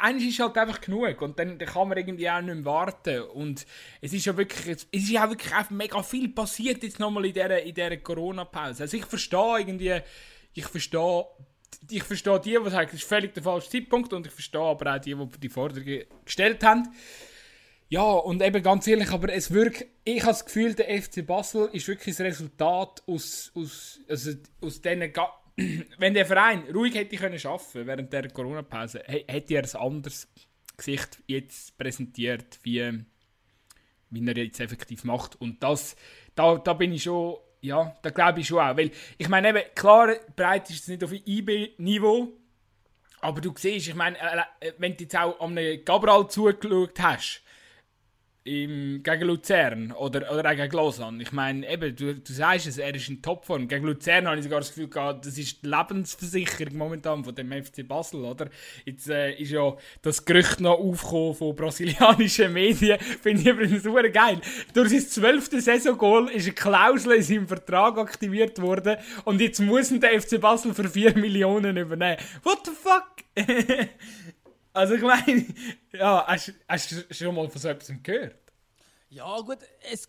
eigentlich 0.00 0.28
ist 0.28 0.38
halt 0.38 0.56
einfach 0.56 0.80
genug 0.80 1.20
und 1.22 1.38
dann, 1.38 1.58
dann 1.58 1.68
kann 1.68 1.88
man 1.88 1.98
irgendwie 1.98 2.30
auch 2.30 2.40
nicht 2.40 2.54
mehr 2.54 2.64
warten 2.64 3.22
und 3.22 3.66
es 4.00 4.12
ist 4.12 4.26
ja 4.26 4.36
wirklich, 4.36 4.68
es 4.68 4.84
ist 4.92 5.10
ja 5.10 5.28
wirklich 5.28 5.52
einfach 5.52 5.70
mega 5.70 6.02
viel 6.04 6.28
passiert 6.28 6.82
jetzt 6.84 7.00
nochmal 7.00 7.26
in 7.26 7.32
dieser, 7.32 7.60
in 7.62 7.74
dieser 7.74 7.96
Corona-Pause. 7.96 8.84
Also 8.84 8.96
ich 8.96 9.06
verstehe 9.06 9.58
irgendwie, 9.58 10.00
ich 10.54 10.66
verstehe 10.66 11.24
ich 11.88 12.02
verstehe 12.02 12.40
die, 12.40 12.58
die 12.62 12.70
sagen, 12.70 12.90
es 12.92 13.00
ist 13.00 13.08
völlig 13.08 13.34
der 13.34 13.42
falsche 13.42 13.70
Zeitpunkt 13.70 14.12
und 14.12 14.26
ich 14.26 14.32
verstehe 14.32 14.60
aber 14.60 14.94
auch 14.94 15.00
die, 15.00 15.14
die 15.14 15.40
die 15.40 15.48
Forderungen 15.48 16.04
gestellt 16.24 16.62
haben. 16.62 16.88
Ja, 17.88 18.02
und 18.02 18.40
eben 18.40 18.62
ganz 18.62 18.86
ehrlich, 18.86 19.10
aber 19.10 19.32
es 19.32 19.52
wirkt, 19.52 19.84
ich 20.04 20.20
habe 20.20 20.30
das 20.30 20.44
Gefühl, 20.44 20.74
der 20.74 21.02
FC 21.02 21.26
Basel 21.26 21.68
ist 21.72 21.88
wirklich 21.88 22.14
das 22.14 22.24
Resultat 22.24 23.02
aus, 23.08 23.50
aus, 23.56 24.00
also 24.08 24.30
aus 24.60 24.80
diesen 24.80 25.12
wenn 25.98 26.14
der 26.14 26.26
Verein 26.26 26.64
ruhig 26.74 26.94
hätte 26.94 27.16
können 27.16 27.38
schaffen 27.38 27.86
während 27.86 28.12
der 28.12 28.30
Corona-Pause, 28.30 29.02
hätte 29.06 29.54
er 29.54 29.64
ein 29.64 29.80
anderes 29.80 30.28
Gesicht 30.76 31.22
jetzt 31.26 31.76
präsentiert, 31.76 32.58
wie, 32.62 33.04
wie 34.10 34.26
er 34.26 34.36
jetzt 34.36 34.60
effektiv 34.60 35.04
macht. 35.04 35.40
Und 35.40 35.62
das, 35.62 35.96
da, 36.34 36.56
da 36.56 36.72
bin 36.72 36.92
ich 36.92 37.02
schon, 37.02 37.36
ja, 37.60 37.96
da 38.02 38.10
glaube 38.10 38.40
ich 38.40 38.46
schon 38.46 38.58
auch. 38.58 38.76
Weil, 38.76 38.90
ich 39.18 39.28
meine, 39.28 39.50
eben, 39.50 39.62
klar, 39.74 40.16
breit 40.34 40.70
ist 40.70 40.82
es 40.82 40.88
nicht 40.88 41.04
auf 41.04 41.12
IB-Niveau, 41.12 42.32
aber 43.20 43.40
du 43.40 43.52
siehst, 43.56 43.88
ich 43.88 43.94
meine, 43.94 44.16
äh, 44.18 44.68
äh, 44.68 44.72
wenn 44.78 44.96
du 44.96 45.04
jetzt 45.04 45.16
auch 45.16 45.38
am 45.40 45.58
Gabral 45.84 46.28
zugeschaut 46.28 46.98
hast, 47.00 47.42
im, 48.44 49.02
gegen 49.02 49.24
Luzern 49.24 49.92
oder, 49.92 50.32
oder 50.32 50.50
auch 50.50 50.56
gegen 50.56 50.74
Lausanne. 50.74 51.22
Ich 51.22 51.32
meine, 51.32 51.68
eben, 51.68 51.94
du, 51.94 52.14
du 52.14 52.32
sagst 52.32 52.66
es, 52.66 52.78
er 52.78 52.94
ist 52.94 53.08
in 53.08 53.20
Topform. 53.20 53.68
Gegen 53.68 53.84
Luzern 53.86 54.26
habe 54.26 54.38
ich 54.38 54.44
sogar 54.44 54.60
das 54.60 54.68
Gefühl 54.68 54.88
gehabt, 54.88 55.26
das 55.26 55.36
ist 55.36 55.62
die 55.62 55.68
Lebensversicherung 55.68 56.76
momentan 56.76 57.22
von 57.22 57.34
dem 57.34 57.52
FC 57.52 57.86
Basel, 57.86 58.24
oder? 58.24 58.48
Jetzt 58.86 59.10
äh, 59.10 59.32
ist 59.34 59.50
ja 59.50 59.76
das 60.00 60.24
Gerücht 60.24 60.60
noch 60.60 60.78
aufgekommen 60.78 61.34
von 61.34 61.54
brasilianischen 61.54 62.52
Medien. 62.52 62.98
Finde 63.22 63.42
ich 63.42 63.46
übrigens 63.46 63.82
super 63.82 64.08
geil. 64.08 64.40
Durch 64.72 64.88
sein 64.88 65.00
zwölfte 65.00 65.60
Saisongoal 65.60 66.30
ist 66.30 66.46
eine 66.46 66.54
Klausel 66.54 67.12
in 67.12 67.22
seinem 67.22 67.48
Vertrag 67.48 67.98
aktiviert 67.98 68.60
worden 68.60 68.96
und 69.24 69.40
jetzt 69.40 69.60
muss 69.60 69.90
ihn 69.90 70.00
der 70.00 70.18
FC 70.18 70.40
Basel 70.40 70.72
für 70.72 70.88
4 70.88 71.16
Millionen 71.18 71.76
übernehmen. 71.76 72.16
What 72.42 72.60
the 72.64 72.72
fuck? 72.72 73.20
Also 74.72 74.94
ich 74.94 75.02
meine, 75.02 75.46
ja, 75.92 76.24
hast, 76.26 76.52
hast 76.68 76.92
du 76.92 77.14
schon 77.14 77.34
mal 77.34 77.48
von 77.48 77.60
so 77.60 77.68
etwas 77.68 77.92
gehört? 78.02 78.36
Ja 79.08 79.40
gut, 79.40 79.58
es, 79.90 80.08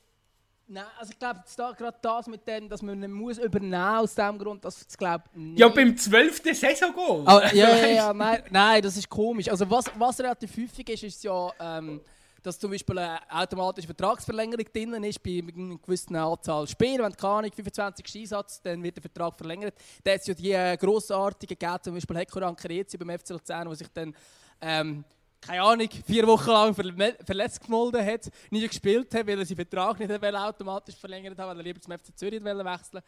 nein, 0.67 0.86
also 1.00 1.12
ich 1.12 1.19
glaube, 1.19 1.43
da, 1.58 1.71
gerade 1.71 1.97
das 2.02 2.28
mit 2.28 2.47
dem, 2.47 2.69
dass 2.69 2.82
man 2.82 3.00
nicht 3.00 3.10
muss 3.10 3.39
übernehmen 3.39 3.76
aus 3.76 4.13
dem 4.13 4.38
Grund, 4.38 4.63
dass 4.63 4.86
ich 4.88 4.97
glaube 4.97 5.24
nicht. 5.34 5.60
Ja, 5.60 5.69
beim 5.69 5.97
12. 5.97 6.41
Saison-Goal. 6.54 7.24
Oh, 7.26 7.41
ja, 7.54 7.76
ja, 7.76 7.88
ja, 7.88 8.13
nein, 8.13 8.43
nein, 8.52 8.82
das 8.84 8.97
ist 8.97 9.10
komisch. 9.10 9.50
Also 9.50 9.67
was, 9.69 9.86
was 9.97 10.19
relativ 10.19 10.56
häufig 10.58 10.89
ist, 10.89 11.04
ist 11.04 11.24
ja... 11.24 11.52
Ähm, 11.60 12.02
dass 12.43 12.58
zum 12.58 12.71
Beispiel 12.71 12.97
eine 12.97 13.19
automatische 13.30 13.88
Vertragsverlängerung 13.88 14.65
drin 14.74 15.04
ist 15.04 15.21
bei 15.21 15.43
einer 15.45 15.78
gewissen 15.78 16.15
Anzahl 16.15 16.67
Spielen. 16.67 17.04
Wenn 17.04 17.15
keine 17.15 17.34
Ahnung, 17.34 17.52
25 17.54 18.21
Einsatz, 18.21 18.62
dann 18.62 18.82
wird 18.82 18.97
der 18.97 19.04
Vertrag 19.04 19.36
verlängert. 19.36 19.76
Da 20.04 20.13
hat 20.13 20.21
es 20.21 20.28
ja 20.28 20.34
die 20.34 20.52
äh, 20.52 20.78
grossartigen 20.78 21.58
gegeben, 21.58 21.84
zum 21.84 21.93
Beispiel 21.93 22.17
Hector 22.17 22.56
Kerezi 22.56 22.97
beim 22.97 23.17
FC 23.17 23.30
Luzern, 23.30 23.69
wo 23.69 23.74
sich 23.74 23.88
dann 23.93 24.15
ähm, 24.62 25.04
keine 25.41 25.63
Ahnung, 25.63 25.89
vier 26.06 26.28
Wochen 26.28 26.50
lang 26.50 26.74
verletzt 26.76 27.62
gemolden 27.63 28.06
hat, 28.06 28.30
nie 28.52 28.67
gespielt 28.67 29.13
hat, 29.13 29.26
weil 29.26 29.39
er 29.39 29.45
seinen 29.45 29.56
Vertrag 29.58 30.00
nicht 30.00 30.12
automatisch 30.12 30.95
verlängert 30.95 31.38
hat, 31.38 31.47
weil 31.47 31.58
er 31.58 31.63
lieber 31.63 31.82
zum 31.82 31.97
FC 31.97 32.15
Zürich 32.15 32.43
wechseln. 32.43 33.02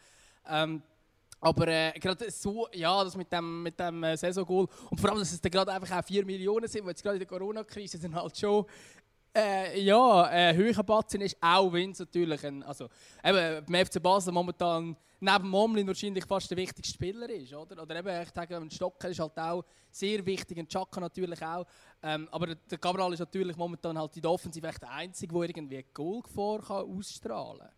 Ähm, 0.48 0.82
aber 1.40 1.68
äh, 1.68 1.92
gerade 1.98 2.30
so, 2.30 2.66
ja, 2.72 3.04
das 3.04 3.16
mit 3.16 3.30
dem, 3.30 3.62
mit 3.62 3.78
dem 3.78 4.02
äh, 4.02 4.16
Saison-Goal 4.16 4.66
und 4.90 5.00
vor 5.00 5.10
allem, 5.10 5.18
dass 5.20 5.32
es 5.32 5.40
dann 5.40 5.52
gerade 5.52 5.72
einfach 5.72 5.98
auch 5.98 6.04
4 6.04 6.24
Millionen 6.24 6.66
sind, 6.66 6.84
die 6.84 6.88
jetzt 6.88 7.02
gerade 7.02 7.16
in 7.16 7.20
der 7.20 7.28
Corona-Krise 7.28 7.98
sind 7.98 8.14
halt 8.14 8.36
schon 8.36 8.66
äh, 9.36 9.80
ja, 9.80 10.30
äh, 10.30 10.54
Höhenbatzen 10.54 11.20
ist 11.20 11.36
auch 11.40 11.72
wenn 11.72 11.90
es 11.90 11.98
natürlich 11.98 12.44
ein, 12.46 12.62
also 12.62 12.88
eben 13.22 13.64
beim 13.64 13.86
FC 13.86 14.00
Basel 14.02 14.32
momentan 14.32 14.96
neben 15.24 15.48
Momlin 15.48 15.86
wahrscheinlich 15.86 16.24
fast 16.24 16.50
der 16.50 16.58
wichtigste 16.58 16.94
Spieler 16.94 17.28
ist, 17.30 17.52
oder? 17.54 17.82
Oder 17.82 17.96
eben, 17.96 18.22
ich 18.22 18.30
denke, 18.30 18.56
ein 18.56 18.70
Stocker 18.70 19.08
ist 19.08 19.18
halt 19.18 19.38
auch 19.38 19.64
sehr 19.90 20.24
wichtig, 20.26 20.58
ein 20.58 20.68
Chaka 20.68 21.00
natürlich 21.00 21.42
auch. 21.42 21.66
Ähm, 22.02 22.28
aber 22.30 22.54
der 22.54 22.78
Cabral 22.78 23.12
ist 23.12 23.20
natürlich 23.20 23.56
momentan 23.56 23.98
halt 23.98 24.14
in 24.16 24.22
der 24.22 24.30
Offensive 24.30 24.70
der 24.80 24.90
Einzige, 24.90 25.34
der 25.34 25.48
irgendwie 25.48 25.84
Goalgefahr 25.94 26.70
ausstrahlen 26.70 27.60
kann. 27.60 27.70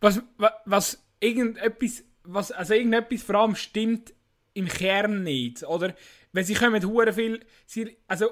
Was, 0.00 0.22
was, 0.36 0.52
was 0.66 1.04
irgendetwas, 1.20 2.04
was, 2.22 2.52
also 2.52 2.74
irgendetwas 2.74 3.22
vor 3.22 3.36
allem 3.36 3.54
stimmt 3.54 4.12
im 4.52 4.68
Kern 4.68 5.22
nicht, 5.22 5.62
oder? 5.64 5.94
Weil 6.32 6.44
sie 6.44 6.54
kommen 6.54 6.84
hure 6.84 7.12
viel, 7.12 7.44
sie, 7.66 7.96
also 8.06 8.30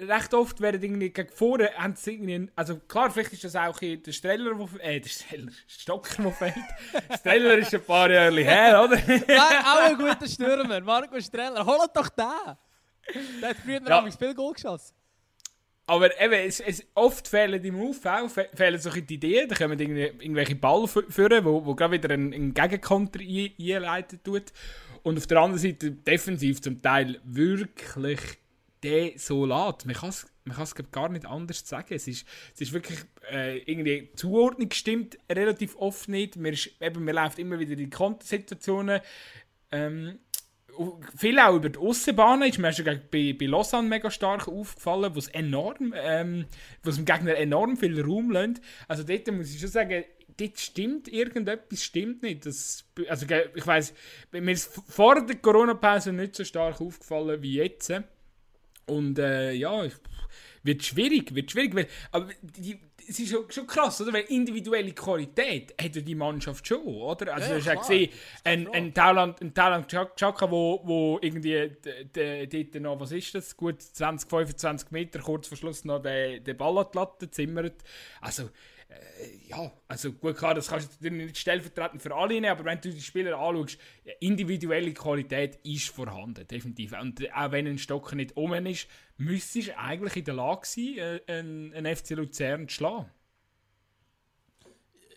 recht 0.00 0.34
oft 0.34 0.60
werden 0.60 0.82
irgendwie 0.82 1.10
gegen 1.10 1.28
vorne, 1.30 1.70
haben 1.76 1.94
sie 1.96 2.12
irgendwie, 2.12 2.50
also 2.54 2.76
klar, 2.76 3.10
vielleicht 3.10 3.32
ist 3.32 3.44
das 3.44 3.56
auch 3.56 3.78
der 3.78 4.12
Streller, 4.12 4.58
wo, 4.58 4.68
äh, 4.78 5.00
der 5.00 5.08
Streller, 5.08 5.50
Stocker, 5.66 6.22
der 6.22 6.32
fällt. 6.32 6.54
Streller 7.18 7.58
ist 7.58 7.74
ein 7.74 7.82
paar 7.82 8.10
Jahre 8.10 8.40
her, 8.40 8.82
oder? 8.84 8.96
Auch 8.96 9.90
ein 9.90 9.96
guter 9.96 10.26
Stürmer, 10.26 10.80
Marco 10.80 11.20
Streller, 11.20 11.64
holt 11.64 11.90
doch 11.94 12.08
den! 12.08 12.56
Der 13.40 13.50
hat 13.50 13.56
früher 13.64 13.80
ja. 13.86 14.00
noch 14.00 14.18
viel 14.18 14.34
Goal 14.34 14.52
geschossen. 14.52 14.94
Aber 15.86 16.20
eben, 16.20 16.34
es, 16.34 16.60
es, 16.60 16.84
oft 16.94 17.26
fehlen 17.26 17.64
im 17.64 17.80
Aufbau, 17.80 18.28
fehlen 18.28 18.78
solche 18.78 18.98
Ideen, 18.98 19.48
da 19.48 19.54
kommen 19.54 19.80
irgendwelche 19.80 20.54
Ball 20.54 20.86
führen, 20.86 21.44
wo, 21.46 21.64
wo 21.64 21.74
gerade 21.74 21.94
wieder 21.94 22.12
ein, 22.12 22.34
ein 22.34 22.52
Gegenkonter 22.52 23.20
einleiten 23.20 24.20
tut. 24.22 24.52
Und 25.02 25.16
auf 25.16 25.26
der 25.26 25.38
anderen 25.38 25.58
Seite 25.58 25.90
defensiv 25.90 26.60
zum 26.60 26.82
Teil 26.82 27.18
wirklich 27.24 28.38
desolat. 28.82 29.86
Man 29.86 29.94
kann 29.94 30.10
es 30.10 30.74
gar 30.92 31.08
nicht 31.08 31.26
anders 31.26 31.66
sagen. 31.66 31.94
Es 31.94 32.08
ist, 32.08 32.26
es 32.54 32.60
ist 32.60 32.72
wirklich 32.72 32.98
äh, 33.30 33.58
irgendwie 33.58 34.08
die 34.10 34.14
Zuordnung 34.14 34.70
stimmt 34.72 35.18
relativ 35.30 35.76
oft 35.76 36.08
nicht. 36.08 36.36
Man, 36.36 36.52
ist, 36.52 36.70
eben, 36.80 37.04
man 37.04 37.14
läuft 37.14 37.38
immer 37.38 37.58
wieder 37.58 37.78
in 37.78 37.90
Kontosituationen. 37.90 39.00
Ähm, 39.70 40.18
viel 41.16 41.38
auch 41.38 41.56
über 41.56 41.68
die 41.68 41.78
Aussenbahnen 41.78 42.48
ist 42.48 42.58
mir 42.58 42.72
schon 42.72 42.84
bei, 43.10 43.34
bei 43.38 43.46
Lausanne 43.46 43.88
mega 43.88 44.10
stark 44.10 44.46
aufgefallen, 44.46 45.14
wo 45.14 45.18
es 45.18 45.28
enorm, 45.28 45.92
ähm, 45.96 46.46
wo 46.82 46.90
es 46.90 46.96
dem 46.96 47.04
Gegner 47.04 47.36
enorm 47.36 47.76
viel 47.76 48.00
Raum 48.00 48.30
lässt. 48.30 48.60
Also 48.86 49.02
dort 49.02 49.26
muss 49.32 49.52
ich 49.52 49.60
schon 49.60 49.70
sagen, 49.70 50.04
dort 50.36 50.58
stimmt 50.58 51.08
irgendetwas 51.08 51.82
stimmt 51.82 52.22
nicht. 52.22 52.46
Das, 52.46 52.84
also 53.08 53.26
ich 53.54 53.66
weiß, 53.66 53.94
mir 54.32 54.52
ist 54.52 54.72
vor 54.88 55.24
der 55.26 55.36
Corona-Pause 55.36 56.12
nicht 56.12 56.36
so 56.36 56.44
stark 56.44 56.80
aufgefallen 56.80 57.42
wie 57.42 57.54
jetzt. 57.54 57.92
Und 58.88 59.18
äh, 59.18 59.52
ja, 59.52 59.84
wird 60.62 60.84
schwierig, 60.84 61.34
wird 61.34 61.50
schwierig. 61.50 61.74
Weil, 61.74 61.86
aber 62.12 62.28
die, 62.42 62.80
es 63.08 63.18
ist 63.18 63.30
schon, 63.30 63.50
schon 63.50 63.66
krass, 63.66 64.00
oder? 64.00 64.12
Weil 64.12 64.24
individuelle 64.28 64.92
Qualität 64.92 65.74
hat 65.80 65.96
ja 65.96 66.02
die 66.02 66.14
Mannschaft 66.14 66.66
schon, 66.66 66.84
oder? 66.84 67.34
Also, 67.34 67.46
ja, 67.46 67.52
du 67.52 67.58
hast 67.58 67.66
ja 67.66 67.74
gesehen, 67.74 68.10
ein, 68.44 68.68
ein 68.68 68.92
Thailand, 68.92 69.40
ein 69.40 69.54
Thailand 69.54 69.88
Chaka, 69.88 70.50
wo, 70.50 70.80
wo 70.84 71.18
irgendwie 71.22 71.72
dort 72.12 72.74
noch, 72.82 73.00
was 73.00 73.12
ist 73.12 73.34
das, 73.34 73.56
gut 73.56 73.80
20, 73.80 74.28
25 74.28 74.90
Meter 74.90 75.20
kurz 75.20 75.48
vor 75.48 75.56
Schluss 75.56 75.84
noch 75.84 76.02
den, 76.02 76.44
den 76.44 76.56
Ball 76.56 76.78
an 76.78 76.86
die 76.92 76.98
Latte 76.98 77.30
zimmert. 77.30 77.82
Also, 78.20 78.50
äh, 78.88 79.48
ja, 79.48 79.70
also 79.86 80.12
gut, 80.12 80.36
klar, 80.36 80.54
das 80.54 80.68
kannst 80.68 81.02
du 81.02 81.10
nicht 81.10 81.36
stellvertretend 81.36 82.00
für 82.02 82.14
alle 82.14 82.34
nehmen, 82.34 82.46
aber 82.46 82.64
wenn 82.64 82.80
du 82.80 82.90
die 82.90 83.00
Spieler 83.00 83.38
anschaust, 83.38 83.78
individuelle 84.20 84.92
Qualität 84.94 85.58
ist 85.62 85.88
vorhanden, 85.88 86.46
definitiv. 86.46 86.92
Und 86.98 87.22
auch 87.34 87.52
wenn 87.52 87.66
ein 87.66 87.78
Stocker 87.78 88.16
nicht 88.16 88.36
um 88.36 88.54
ist, 88.54 88.88
müsstest 89.18 89.68
du 89.68 89.78
eigentlich 89.78 90.16
in 90.16 90.24
der 90.24 90.34
Lage 90.34 90.66
sein, 90.66 90.94
äh, 90.96 91.20
einen, 91.26 91.74
einen 91.74 91.96
FC 91.96 92.10
Luzern 92.10 92.68
zu 92.68 92.76
schlagen. 92.76 93.10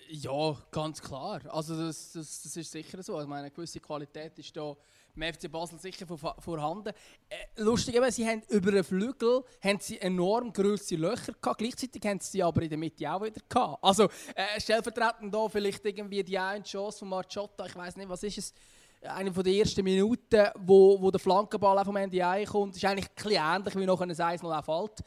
Ja, 0.09 0.57
ganz 0.71 1.01
klar. 1.01 1.41
Also 1.47 1.77
das, 1.77 2.11
das, 2.11 2.43
das 2.43 2.57
ist 2.57 2.71
sicher 2.71 3.01
so. 3.01 3.21
Ich 3.21 3.27
meine, 3.27 3.43
eine 3.43 3.51
gewisse 3.51 3.79
Qualität 3.79 4.37
ist 4.39 4.57
da 4.57 4.75
im 5.15 5.33
FC 5.33 5.51
Basel 5.51 5.79
sicher 5.79 6.05
vorhanden. 6.07 6.93
Äh, 7.29 7.61
lustig 7.61 7.95
eben, 7.95 8.11
sie 8.11 8.27
haben 8.27 8.41
über 8.49 8.71
den 8.71 8.83
Flügel 8.83 9.43
haben 9.63 9.79
sie 9.79 9.99
enorm 9.99 10.53
grosse 10.53 10.95
Löcher 10.95 11.33
gehabt. 11.33 11.59
Gleichzeitig 11.59 12.03
haben 12.05 12.19
sie 12.19 12.43
aber 12.43 12.61
in 12.61 12.69
der 12.69 12.77
Mitte 12.77 13.11
auch 13.11 13.21
wieder 13.21 13.41
gehabt. 13.47 13.83
Also 13.83 14.05
äh, 14.35 14.59
stellvertretend 14.59 15.33
da 15.33 15.47
vielleicht 15.49 15.85
irgendwie 15.85 16.23
die 16.23 16.37
eine 16.37 16.63
Chance 16.63 16.99
von 16.99 17.09
Marciotta, 17.09 17.65
ich 17.65 17.75
weiß 17.75 17.95
nicht, 17.97 18.09
was 18.09 18.23
ist 18.23 18.37
es, 18.37 18.53
eine 19.01 19.31
den 19.31 19.53
ersten 19.53 19.83
Minuten, 19.83 20.47
wo, 20.59 21.01
wo 21.01 21.09
der 21.09 21.19
Flankenball 21.19 21.79
auch 21.79 21.85
vom 21.85 21.95
Ende 21.95 22.45
kommt, 22.45 22.75
ist 22.75 22.85
eigentlich 22.85 23.09
ein 23.25 23.57
ähnlich 23.57 23.75
wie 23.75 23.85
noch 23.85 23.99
ein 24.01 24.11
1-0 24.11 24.63
fällt. 24.63 24.99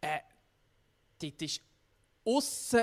Äh, 0.00 0.18
dort 1.20 1.42
ist 1.42 1.60
aussen 2.24 2.82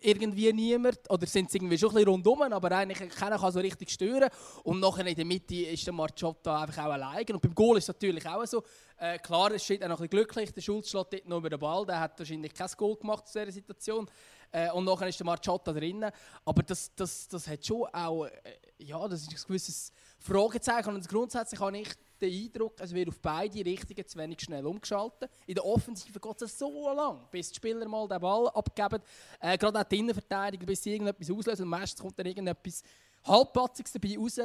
irgendwie 0.00 0.52
niemand, 0.52 0.98
oder 1.10 1.26
sind 1.26 1.50
sie 1.50 1.58
irgendwie 1.58 1.78
schon 1.78 1.90
ein 1.90 1.94
bisschen 1.96 2.08
rundum, 2.08 2.42
aber 2.42 2.72
eigentlich 2.72 3.08
keiner 3.10 3.38
kann 3.38 3.52
so 3.52 3.60
richtig 3.60 3.90
stören. 3.90 4.28
Und 4.62 4.80
nachher 4.80 5.06
in 5.06 5.14
der 5.14 5.24
Mitte 5.24 5.56
ist 5.56 5.86
der 5.86 5.92
Marciotta 5.92 6.62
einfach 6.62 6.84
auch 6.84 6.92
allein. 6.92 7.24
Und 7.32 7.42
beim 7.42 7.54
Goal 7.54 7.78
ist 7.78 7.84
es 7.84 7.88
natürlich 7.88 8.26
auch 8.26 8.44
so. 8.46 8.62
Äh, 8.96 9.18
klar, 9.18 9.52
es 9.52 9.64
steht 9.64 9.82
auch 9.82 9.88
noch 9.88 10.00
ein 10.00 10.08
bisschen 10.08 10.24
glücklich, 10.24 10.52
der 10.52 10.60
Schulz 10.60 10.90
schlägt 10.90 11.12
dort 11.12 11.28
noch 11.28 11.38
über 11.38 11.50
den 11.50 11.58
Ball, 11.58 11.86
der 11.86 12.00
hat 12.00 12.18
wahrscheinlich 12.18 12.52
kein 12.52 12.68
Goal 12.76 12.96
gemacht 12.96 13.24
in 13.26 13.40
dieser 13.40 13.52
Situation. 13.52 14.08
Äh, 14.50 14.70
und 14.72 14.84
nachher 14.84 15.08
ist 15.08 15.18
der 15.18 15.26
Marciotta 15.26 15.72
drinnen. 15.72 16.10
Aber 16.44 16.62
das, 16.62 16.94
das, 16.94 17.28
das 17.28 17.46
hat 17.46 17.64
schon 17.64 17.86
auch, 17.92 18.24
äh, 18.26 18.32
ja, 18.78 19.06
das 19.08 19.22
ist 19.22 19.30
ein 19.30 19.46
gewisses 19.46 19.92
Fragezeichen. 20.18 20.94
Und 20.94 21.08
grundsätzlich 21.08 21.60
habe 21.60 21.78
ich 21.78 21.88
den 22.20 22.32
Eindruck, 22.32 22.74
es 22.80 22.92
wird 22.92 23.08
auf 23.08 23.20
beide 23.20 23.64
Richtungen 23.64 24.06
zu 24.06 24.18
wenig 24.18 24.40
schnell 24.40 24.66
umgeschaltet. 24.66 25.30
In 25.46 25.54
der 25.54 25.64
Offensive 25.64 26.18
geht 26.18 26.42
es 26.42 26.58
so 26.58 26.92
lang, 26.92 27.26
bis 27.30 27.50
die 27.50 27.56
Spieler 27.56 27.86
mal 27.88 28.08
den 28.08 28.20
Ball 28.20 28.48
abgeben. 28.48 29.02
Äh, 29.40 29.56
gerade 29.58 29.80
auch 29.80 29.84
die 29.84 29.98
Innenverteidiger, 29.98 30.66
bis 30.66 30.82
sie 30.82 30.92
irgendetwas 30.92 31.30
auslösen. 31.30 31.62
Und 31.64 31.70
meistens 31.70 32.00
kommt 32.00 32.18
dann 32.18 32.26
irgendetwas 32.26 32.82
Halbplatziges 33.24 33.92
dabei 33.92 34.16
raus. 34.18 34.38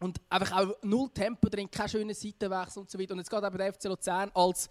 Und 0.00 0.20
einfach 0.28 0.60
auch 0.60 0.74
null 0.82 1.08
Tempo 1.10 1.48
drin, 1.48 1.70
kein 1.70 1.88
schöner 1.88 2.14
Seitenwechsel 2.14 2.80
und 2.80 2.90
so 2.90 2.98
weiter. 2.98 3.12
Und 3.12 3.18
jetzt 3.18 3.30
geht 3.30 3.44
eben 3.44 3.58
der 3.58 3.72
FC 3.72 3.84
Luzern 3.84 4.30
als 4.34 4.68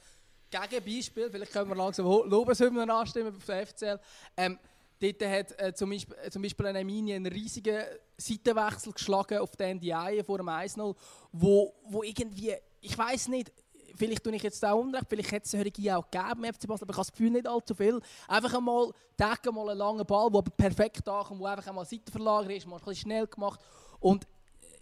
Gegenbeispiel, 0.50 1.32
vielleicht 1.32 1.52
können 1.52 1.70
wir 1.70 1.76
langsam 1.76 2.06
Lobeshymnen 2.06 2.90
anstimmen 2.90 3.36
auf 3.36 3.46
der 3.46 3.66
FCL. 3.66 4.00
Ähm, 4.38 4.60
dort 5.04 5.30
hat 5.30 5.60
äh, 5.60 5.74
zum, 5.74 5.90
Beispiel, 5.90 6.16
äh, 6.24 6.30
zum 6.30 6.42
Beispiel 6.42 6.66
eine 6.68 6.84
Mini 6.84 7.14
einen 7.14 7.32
riesigen 7.32 7.84
Seitenwechsel 8.18 8.94
geschlagen 8.94 9.40
auf 9.40 9.56
den 9.56 9.78
NDI 9.78 10.24
vor 10.24 10.38
dem 10.38 10.48
1-0, 10.48 10.96
wo, 11.32 11.74
wo 11.88 12.04
irgendwie, 12.04 12.54
ich 12.82 12.98
weiß 12.98 13.28
nicht, 13.30 13.52
vielleicht 13.96 14.24
tue 14.24 14.36
ich 14.36 14.44
jetzt 14.44 14.64
auch 14.66 14.80
unrecht, 14.80 15.06
vielleicht 15.10 15.32
hätte 15.32 15.46
es 15.46 15.52
solche 15.52 15.98
auch 15.98 16.10
gegeben 16.10 16.44
im 16.44 16.54
FC 16.54 16.68
Basel, 16.68 16.84
aber 16.84 16.94
ich 16.94 16.98
habe 16.98 17.06
das 17.06 17.12
Gefühl, 17.12 17.32
nicht 17.32 17.48
allzu 17.48 17.76
viel. 17.76 18.00
Einfach 18.28 18.54
einmal, 18.54 18.92
decken 19.20 19.54
mal 19.54 19.70
einen 19.70 19.78
langen 19.78 20.06
Ball, 20.06 20.32
der 20.32 20.42
perfekt 20.42 21.08
ankommt, 21.08 21.42
wo 21.42 21.46
einfach 21.46 21.68
einmal 21.68 21.86
Seitenverlager 21.86 22.50
ist, 22.56 22.66
mal 22.66 22.78
ein 22.78 22.80
bisschen 22.80 23.02
schnell 23.02 23.28
gemacht. 23.28 23.60
Und 24.00 24.28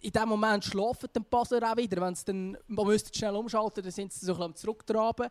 in 0.00 0.10
dem 0.10 0.28
Moment 0.28 0.64
schlafen 0.64 1.08
dann 1.12 1.24
Basler 1.24 1.70
auch 1.70 1.76
wieder, 1.76 2.00
wenn 2.00 2.16
dann, 2.26 2.58
man 2.66 2.86
müsste 2.86 3.16
schnell 3.16 3.36
umschalten, 3.36 3.82
dann 3.82 3.92
sind 3.92 4.12
sie 4.12 4.26
so 4.26 4.32
ein 4.32 4.38
bisschen 4.38 4.56
zurücktraben 4.56 5.28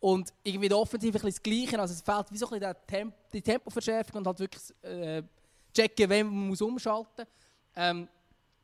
und 0.00 0.32
irgendwie 0.42 0.68
der 0.68 0.78
Offensive 0.78 1.18
ein 1.18 1.26
das 1.26 1.42
Gleiche, 1.42 1.78
also 1.78 1.94
es 1.94 2.02
fehlt 2.02 2.30
wie 2.30 2.36
so 2.36 2.48
ein 2.50 2.58
bisschen 2.58 2.74
Temp 2.86 3.14
die 3.32 3.42
Tempoverschärfung 3.42 4.18
und 4.18 4.26
halt 4.26 4.38
wirklich 4.38 4.62
äh, 4.82 5.22
checken, 5.72 6.10
wenn 6.10 6.26
man 6.26 6.48
muss 6.48 6.60
umschalten 6.60 7.24
muss. 7.24 7.26
Ähm, 7.76 8.08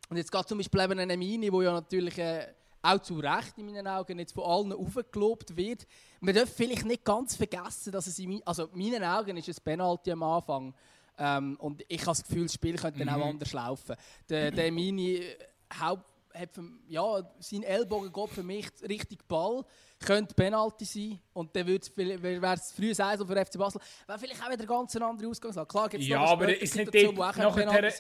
und 0.09 0.17
jetzt 0.17 0.31
geht 0.31 0.49
zum 0.49 0.59
Beispiel 0.59 0.81
eben 0.81 0.99
eine 0.99 1.17
Mini, 1.17 1.53
wo 1.53 1.63
ja 1.63 1.73
natürlich 1.73 2.19
äh, 2.19 2.47
auch 2.83 2.99
zu 2.99 3.19
Recht 3.19 3.57
in 3.59 3.67
meinen 3.67 3.87
Augen 3.87 4.19
jetzt 4.19 4.33
von 4.33 4.45
allen 4.45 4.73
aufgelobt 4.73 5.57
wird. 5.57 5.87
Man 6.21 6.35
darf 6.35 6.51
vielleicht 6.53 6.85
nicht 6.85 7.05
ganz 7.05 7.37
vergessen, 7.37 7.93
dass 7.93 8.07
es 8.07 8.19
in, 8.19 8.43
also 8.45 8.65
in 8.67 8.79
meinen 8.79 9.05
Augen 9.05 9.37
ist 9.37 9.49
es 9.49 9.61
Penalty 9.61 10.13
am 10.13 10.23
Anfang. 10.23 10.75
Ähm, 11.19 11.57
und 11.61 11.85
ich 11.87 12.01
habe 12.01 12.11
das 12.11 12.25
Gefühl, 12.25 12.45
das 12.45 12.55
Spiel 12.55 12.77
könnte 12.77 13.05
dann 13.05 13.15
mhm. 13.15 13.23
auch 13.23 13.29
anders 13.29 13.53
laufen. 13.53 13.97
Der, 14.29 14.51
der 14.51 14.73
Mini 14.73 15.23
Haupt, 15.79 16.10
hat 16.35 16.53
für, 16.53 16.65
ja, 16.89 17.23
sein 17.39 17.63
Ellbogen 17.63 18.13
geht 18.13 18.31
für 18.31 18.43
mich 18.43 18.67
richtig 18.89 19.27
Ball. 19.27 19.65
Könnte 19.99 20.35
Penalty 20.35 20.85
sein. 20.85 21.21
Und 21.33 21.55
dann 21.55 21.67
wäre 21.67 22.55
es 22.55 22.73
früh 22.73 22.95
sein 22.95 23.19
für 23.19 23.45
FC 23.45 23.59
Basel. 23.59 23.81
Wäre 24.07 24.19
vielleicht 24.19 24.43
auch 24.43 24.51
wieder 24.51 24.67
ganz 24.67 24.97
eine 24.97 25.07
andere 25.07 25.29
Ausgangslage. 25.29 25.69
Klar 25.69 25.89
gibt 25.89 26.03
es 26.03 26.09
ja, 26.09 26.25
aber 26.25 26.57
ist 26.57 26.77
nicht 26.77 26.95
dort 26.95 27.17
nachher... 27.17 27.93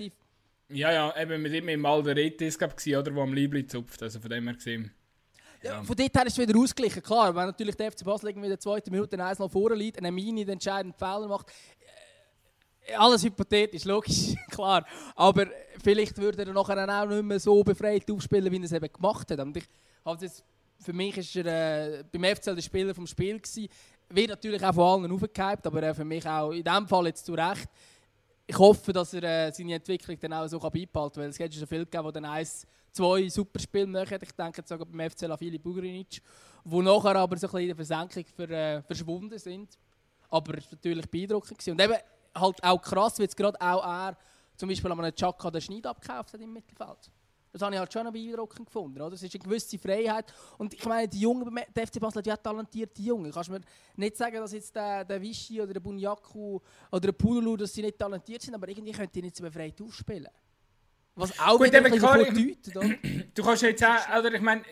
Ja, 0.72 0.92
ja, 0.92 1.20
eben 1.20 1.42
mit 1.42 1.52
ihm 1.52 1.68
im 1.68 1.84
Alderetis 1.84 2.56
oder, 2.56 3.14
wo 3.14 3.22
am 3.22 3.32
Liebling 3.32 3.68
zupft. 3.68 4.02
Also 4.02 4.20
von 4.20 4.30
dem 4.30 4.44
her 4.46 4.54
gesehen. 4.54 4.94
Ja. 5.62 5.72
Ja, 5.72 5.82
von 5.82 5.94
dort 5.94 6.14
her 6.14 6.26
ist 6.26 6.38
es 6.38 6.48
wieder 6.48 6.58
ausgeglichen. 6.58 7.02
Klar, 7.02 7.34
wenn 7.34 7.44
natürlich 7.44 7.76
der 7.76 7.92
FC 7.92 8.04
Basel 8.04 8.30
irgendwie 8.30 8.46
in 8.46 8.52
der 8.52 8.60
zweiten 8.60 8.90
Minute 8.90 9.22
1 9.22 9.40
noch 9.40 9.50
vorne 9.50 9.74
liegt, 9.74 9.98
eine 9.98 10.10
Mini 10.10 10.44
den 10.44 10.54
entscheidenden 10.54 10.96
Fehler 10.96 11.28
macht, 11.28 11.52
alles 12.96 13.24
hypothetisch, 13.24 13.84
logisch, 13.84 14.34
klar. 14.50 14.84
Aber 15.14 15.46
vielleicht 15.82 16.16
würde 16.18 16.44
er 16.44 16.52
nachher 16.52 17.02
auch 17.02 17.06
nicht 17.08 17.22
mehr 17.22 17.40
so 17.40 17.62
befreit 17.62 18.10
aufspielen, 18.10 18.50
wie 18.50 18.58
er 18.58 18.64
es 18.64 18.72
eben 18.72 18.92
gemacht 18.92 19.30
hat. 19.30 19.40
Und 19.40 19.56
ich, 19.56 19.64
also 20.04 20.24
jetzt, 20.24 20.44
für 20.78 20.92
mich 20.92 21.16
war 21.16 21.46
er 21.46 22.00
äh, 22.00 22.04
beim 22.10 22.36
FCL 22.36 22.54
der 22.54 22.62
Spieler 22.62 22.94
vom 22.94 23.06
Spiel. 23.06 23.38
Gewesen. 23.38 23.68
Wird 24.08 24.30
natürlich 24.30 24.64
auch 24.64 24.74
von 24.74 25.04
allen 25.04 25.12
aufgehypt, 25.12 25.66
aber 25.66 25.82
äh, 25.82 25.94
für 25.94 26.04
mich 26.04 26.26
auch 26.26 26.50
in 26.50 26.64
diesem 26.64 26.88
Fall 26.88 27.06
jetzt 27.06 27.24
zu 27.24 27.34
Recht. 27.34 27.68
Ich 28.46 28.58
hoffe, 28.58 28.92
dass 28.92 29.14
er 29.14 29.22
äh, 29.22 29.52
seine 29.52 29.74
Entwicklung 29.74 30.18
dann 30.18 30.32
auch 30.32 30.48
so 30.48 30.58
beibehalten 30.58 30.90
kann, 30.92 31.22
weil 31.22 31.28
es 31.28 31.38
gibt 31.38 31.54
schon 31.54 31.66
viele 31.66 31.86
die 31.86 32.12
dann 32.12 32.24
eins, 32.24 32.66
zwei 32.90 33.28
super 33.28 33.60
Spiele 33.60 33.86
machen. 33.86 34.18
Ich 34.20 34.32
denke 34.32 34.62
sogar 34.64 34.86
beim 34.86 35.08
FCL 35.08 35.30
an 35.30 35.38
Filip 35.38 35.62
Bugrinic, 35.62 36.20
die 36.64 36.82
nachher 36.82 37.16
aber 37.16 37.36
so 37.36 37.46
ein 37.46 37.50
bisschen 37.52 37.60
in 37.60 37.66
der 37.68 37.76
Versenkung 37.76 38.24
für, 38.34 38.50
äh, 38.50 38.82
verschwunden 38.82 39.38
sind. 39.38 39.78
Aber 40.28 40.58
es 40.58 40.64
war 40.64 40.72
natürlich 40.72 41.08
beeindruckend. 41.08 41.58
Gewesen. 41.58 41.72
Und 41.72 41.80
eben, 41.82 41.94
halt 42.34 42.62
auch 42.62 42.80
krass, 42.80 43.18
weil 43.18 43.26
es 43.26 43.36
gerade 43.36 43.60
auch 43.60 43.84
er 43.84 44.16
zum 44.56 44.68
Beispiel 44.68 44.92
an 44.92 45.00
einem 45.00 45.14
Chaka 45.14 45.50
den 45.50 45.60
Schneid 45.60 45.86
abgekauft 45.86 46.34
hat 46.34 46.40
im 46.40 46.52
Mittelfeld. 46.52 47.10
Das 47.52 47.62
habe 47.62 47.74
ich 47.74 47.80
halt 47.80 47.92
schon 47.92 48.12
beeindruckend 48.12 48.66
gefunden. 48.66 49.00
Oder? 49.00 49.10
Das 49.10 49.22
ist 49.22 49.34
eine 49.34 49.42
gewisse 49.42 49.78
Freiheit. 49.78 50.32
Und 50.58 50.72
ich 50.72 50.84
meine, 50.84 51.08
die 51.08 51.20
Jungen, 51.20 51.58
der 51.74 51.86
FC 51.86 51.98
Basel 51.98 52.18
hat 52.18 52.26
ja 52.26 52.36
talentierte 52.36 53.02
Jungen. 53.02 53.32
Kannst 53.32 53.48
du 53.48 53.54
mir 53.54 53.60
nicht 53.96 54.16
sagen, 54.16 54.36
dass 54.36 54.52
jetzt 54.52 54.74
der, 54.76 55.04
der 55.04 55.20
Vichy 55.20 55.60
oder 55.60 55.72
der 55.72 55.80
Bunyaku 55.80 56.60
oder 56.92 57.00
der 57.00 57.12
Pululu, 57.12 57.56
dass 57.56 57.72
sie 57.72 57.82
nicht 57.82 57.98
talentiert 57.98 58.42
sind, 58.42 58.54
aber 58.54 58.68
irgendwie 58.68 58.92
können 58.92 59.10
die 59.12 59.22
nicht 59.22 59.36
so 59.36 59.42
befreit 59.42 59.80
aufspielen. 59.82 60.28
Was 61.16 61.38
auch 61.40 61.58
Gut, 61.58 61.66
wieder 61.66 61.84
ein 61.84 61.90
bedeutet, 61.90 62.76
oder? 62.76 62.88
Du 63.34 63.42
kannst 63.42 63.62
jetzt 63.62 63.84
auch, 63.84 64.18
oder 64.18 64.32
ich 64.32 64.40
meine, 64.40 64.62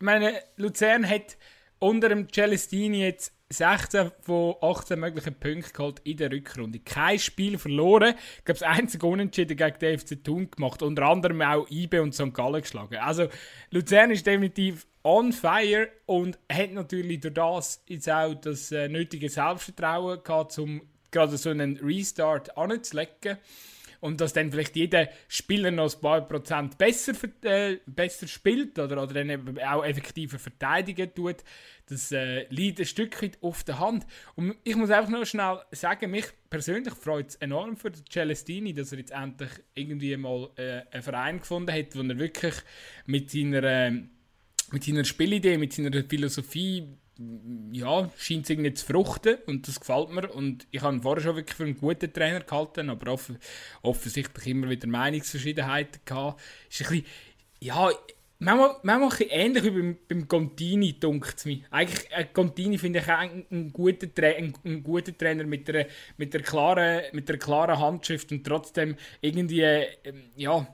meine, 0.00 0.42
Luzern 0.56 1.08
hat 1.08 1.36
unter 1.82 2.08
dem 2.08 2.28
Celestini 2.32 3.00
jetzt 3.00 3.32
16 3.48 4.12
von 4.20 4.54
18 4.62 4.98
möglichen 4.98 5.34
Punkten 5.34 5.72
geholt 5.72 6.00
in 6.04 6.16
der 6.16 6.30
Rückrunde. 6.30 6.78
Kein 6.78 7.18
Spiel 7.18 7.58
verloren. 7.58 8.14
Ich 8.38 8.44
glaube, 8.44 8.60
das 8.60 8.62
einzige 8.62 9.06
Unentschieden 9.06 9.56
gegen 9.56 9.78
den 9.78 9.98
FC 9.98 10.22
Thun 10.22 10.50
gemacht. 10.50 10.80
Unter 10.82 11.02
anderem 11.02 11.42
auch 11.42 11.68
IBE 11.68 12.00
und 12.00 12.14
St. 12.14 12.32
Gallen 12.32 12.62
geschlagen. 12.62 12.96
Also, 12.96 13.26
Luzern 13.70 14.12
ist 14.12 14.26
definitiv 14.26 14.86
on 15.02 15.32
fire 15.32 15.88
und 16.06 16.38
hat 16.50 16.72
natürlich 16.72 17.20
durch 17.20 17.34
das 17.34 17.82
jetzt 17.88 18.08
auch 18.08 18.34
das 18.34 18.70
äh, 18.70 18.88
nötige 18.88 19.28
Selbstvertrauen 19.28 20.22
gehabt, 20.22 20.56
um 20.58 20.82
gerade 21.10 21.36
so 21.36 21.50
einen 21.50 21.78
Restart 21.78 22.56
anzulegen 22.56 23.38
und 24.02 24.20
dass 24.20 24.32
dann 24.32 24.50
vielleicht 24.50 24.74
jeder 24.74 25.08
Spieler 25.28 25.70
noch 25.70 25.94
ein 25.94 26.00
paar 26.00 26.26
Prozent 26.26 26.76
besser, 26.76 27.12
äh, 27.44 27.76
besser 27.86 28.26
spielt 28.26 28.76
oder, 28.80 29.00
oder 29.00 29.24
dann 29.24 29.58
auch 29.60 29.84
effektiver 29.84 30.40
verteidigen 30.40 31.14
tut, 31.14 31.36
das 31.86 32.10
äh, 32.10 32.48
liegt 32.48 32.80
ein 32.80 32.86
Stück 32.86 33.22
weit 33.22 33.38
auf 33.42 33.62
der 33.62 33.78
Hand. 33.78 34.04
Und 34.34 34.56
ich 34.64 34.74
muss 34.74 34.90
einfach 34.90 35.08
noch 35.10 35.24
schnell 35.24 35.60
sagen, 35.70 36.10
mich 36.10 36.26
persönlich 36.50 36.94
freut 36.94 37.28
es 37.28 37.36
enorm 37.36 37.76
für 37.76 37.92
Celestini, 38.10 38.74
dass 38.74 38.90
er 38.90 38.98
jetzt 38.98 39.12
endlich 39.12 39.50
irgendwie 39.74 40.16
mal 40.16 40.50
äh, 40.56 40.82
einen 40.90 41.02
Verein 41.04 41.38
gefunden 41.38 41.72
hat, 41.72 41.94
wo 41.94 42.00
er 42.00 42.18
wirklich 42.18 42.54
mit 43.06 43.30
seiner, 43.30 43.62
äh, 43.62 43.90
mit 44.72 44.82
seiner 44.82 45.04
Spielidee, 45.04 45.58
mit 45.58 45.74
seiner 45.74 46.02
Philosophie 46.02 46.88
ja, 47.72 48.10
scheint 48.16 48.44
es 48.44 48.50
irgendwie 48.50 48.74
zu 48.74 48.86
fruchten 48.86 49.36
und 49.46 49.68
das 49.68 49.80
gefällt 49.80 50.10
mir. 50.10 50.30
Und 50.30 50.66
ich 50.70 50.82
habe 50.82 50.96
ihn 50.96 51.02
vorher 51.02 51.22
schon 51.22 51.36
wirklich 51.36 51.56
für 51.56 51.64
einen 51.64 51.78
guten 51.78 52.12
Trainer 52.12 52.40
gehalten, 52.40 52.90
aber 52.90 53.12
off 53.12 53.30
offensichtlich 53.82 54.46
immer 54.46 54.70
wieder 54.70 54.88
Meinungsverschiedenheiten 54.88 56.00
gehabt. 56.04 56.40
Ist 56.70 56.82
ein 56.82 56.88
bisschen, 56.88 57.06
ja, 57.60 57.90
manchmal, 58.38 58.76
manchmal 58.82 59.18
ein 59.20 59.28
ähnlich 59.30 59.64
wie 59.64 59.70
beim, 59.70 59.98
beim 60.08 60.28
Contini, 60.28 60.98
dunkt 60.98 61.34
es 61.36 61.44
mir. 61.44 61.60
Eigentlich, 61.70 62.10
äh, 62.10 62.24
Contini 62.32 62.78
finde 62.78 63.00
ich 63.00 63.04
auch 63.06 63.18
einen, 63.18 63.46
einen, 63.50 63.72
guten 63.72 64.10
ein, 64.16 64.54
einen 64.64 64.82
guten 64.82 65.16
Trainer 65.16 65.44
mit 65.44 65.68
einer, 65.68 65.86
mit, 66.16 66.34
einer 66.34 66.44
klaren, 66.44 67.02
mit 67.12 67.28
einer 67.28 67.38
klaren 67.38 67.78
Handschrift 67.78 68.32
und 68.32 68.44
trotzdem 68.44 68.96
irgendwie, 69.20 69.62
äh, 69.62 69.86
ja, 70.36 70.66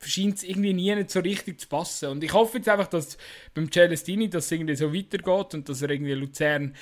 scheint 0.00 0.36
es 0.36 0.44
irgendwie 0.44 0.72
nie 0.72 0.94
nicht 0.94 1.10
so 1.10 1.20
richtig 1.20 1.60
zu 1.60 1.68
passen. 1.68 2.10
Und 2.10 2.24
ich 2.24 2.32
hoffe 2.32 2.58
jetzt 2.58 2.68
einfach, 2.68 2.88
dass 2.88 3.18
beim 3.54 3.70
Celestini 3.70 4.30
das 4.30 4.50
irgendwie 4.50 4.76
so 4.76 4.94
weitergeht 4.94 5.54
und 5.54 5.68
dass 5.68 5.82
er 5.82 5.90
irgendwie 5.90 6.14
Luzern 6.14 6.74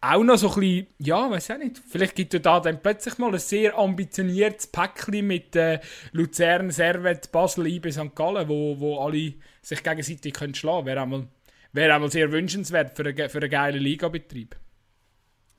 auch 0.00 0.22
noch 0.22 0.36
so 0.36 0.48
ein 0.48 0.60
bisschen, 0.60 0.86
ja, 0.98 1.30
weiß 1.30 1.50
auch 1.50 1.58
nicht, 1.58 1.78
vielleicht 1.78 2.14
gibt 2.14 2.32
es 2.34 2.42
da 2.42 2.60
dann 2.60 2.80
plötzlich 2.80 3.18
mal 3.18 3.32
ein 3.32 3.40
sehr 3.40 3.76
ambitioniertes 3.76 4.68
Päckchen 4.68 5.26
mit 5.26 5.56
äh, 5.56 5.80
Luzern, 6.12 6.70
Servet, 6.70 7.32
Basel, 7.32 7.66
IB, 7.66 7.90
St. 7.90 8.14
Gallen, 8.14 8.48
wo, 8.48 8.78
wo 8.78 8.98
alle 9.00 9.34
sich 9.60 9.82
gegenseitig 9.82 10.34
können 10.34 10.54
schlagen 10.54 10.84
können. 10.84 10.96
Wäre 10.96 11.02
einmal, 11.02 11.26
wär 11.72 11.94
einmal 11.94 12.10
sehr 12.10 12.30
wünschenswert 12.30 12.96
für, 12.96 13.06
eine, 13.06 13.28
für 13.28 13.38
einen 13.38 13.50
geilen 13.50 13.82
Ligabetrieb. 13.82 14.56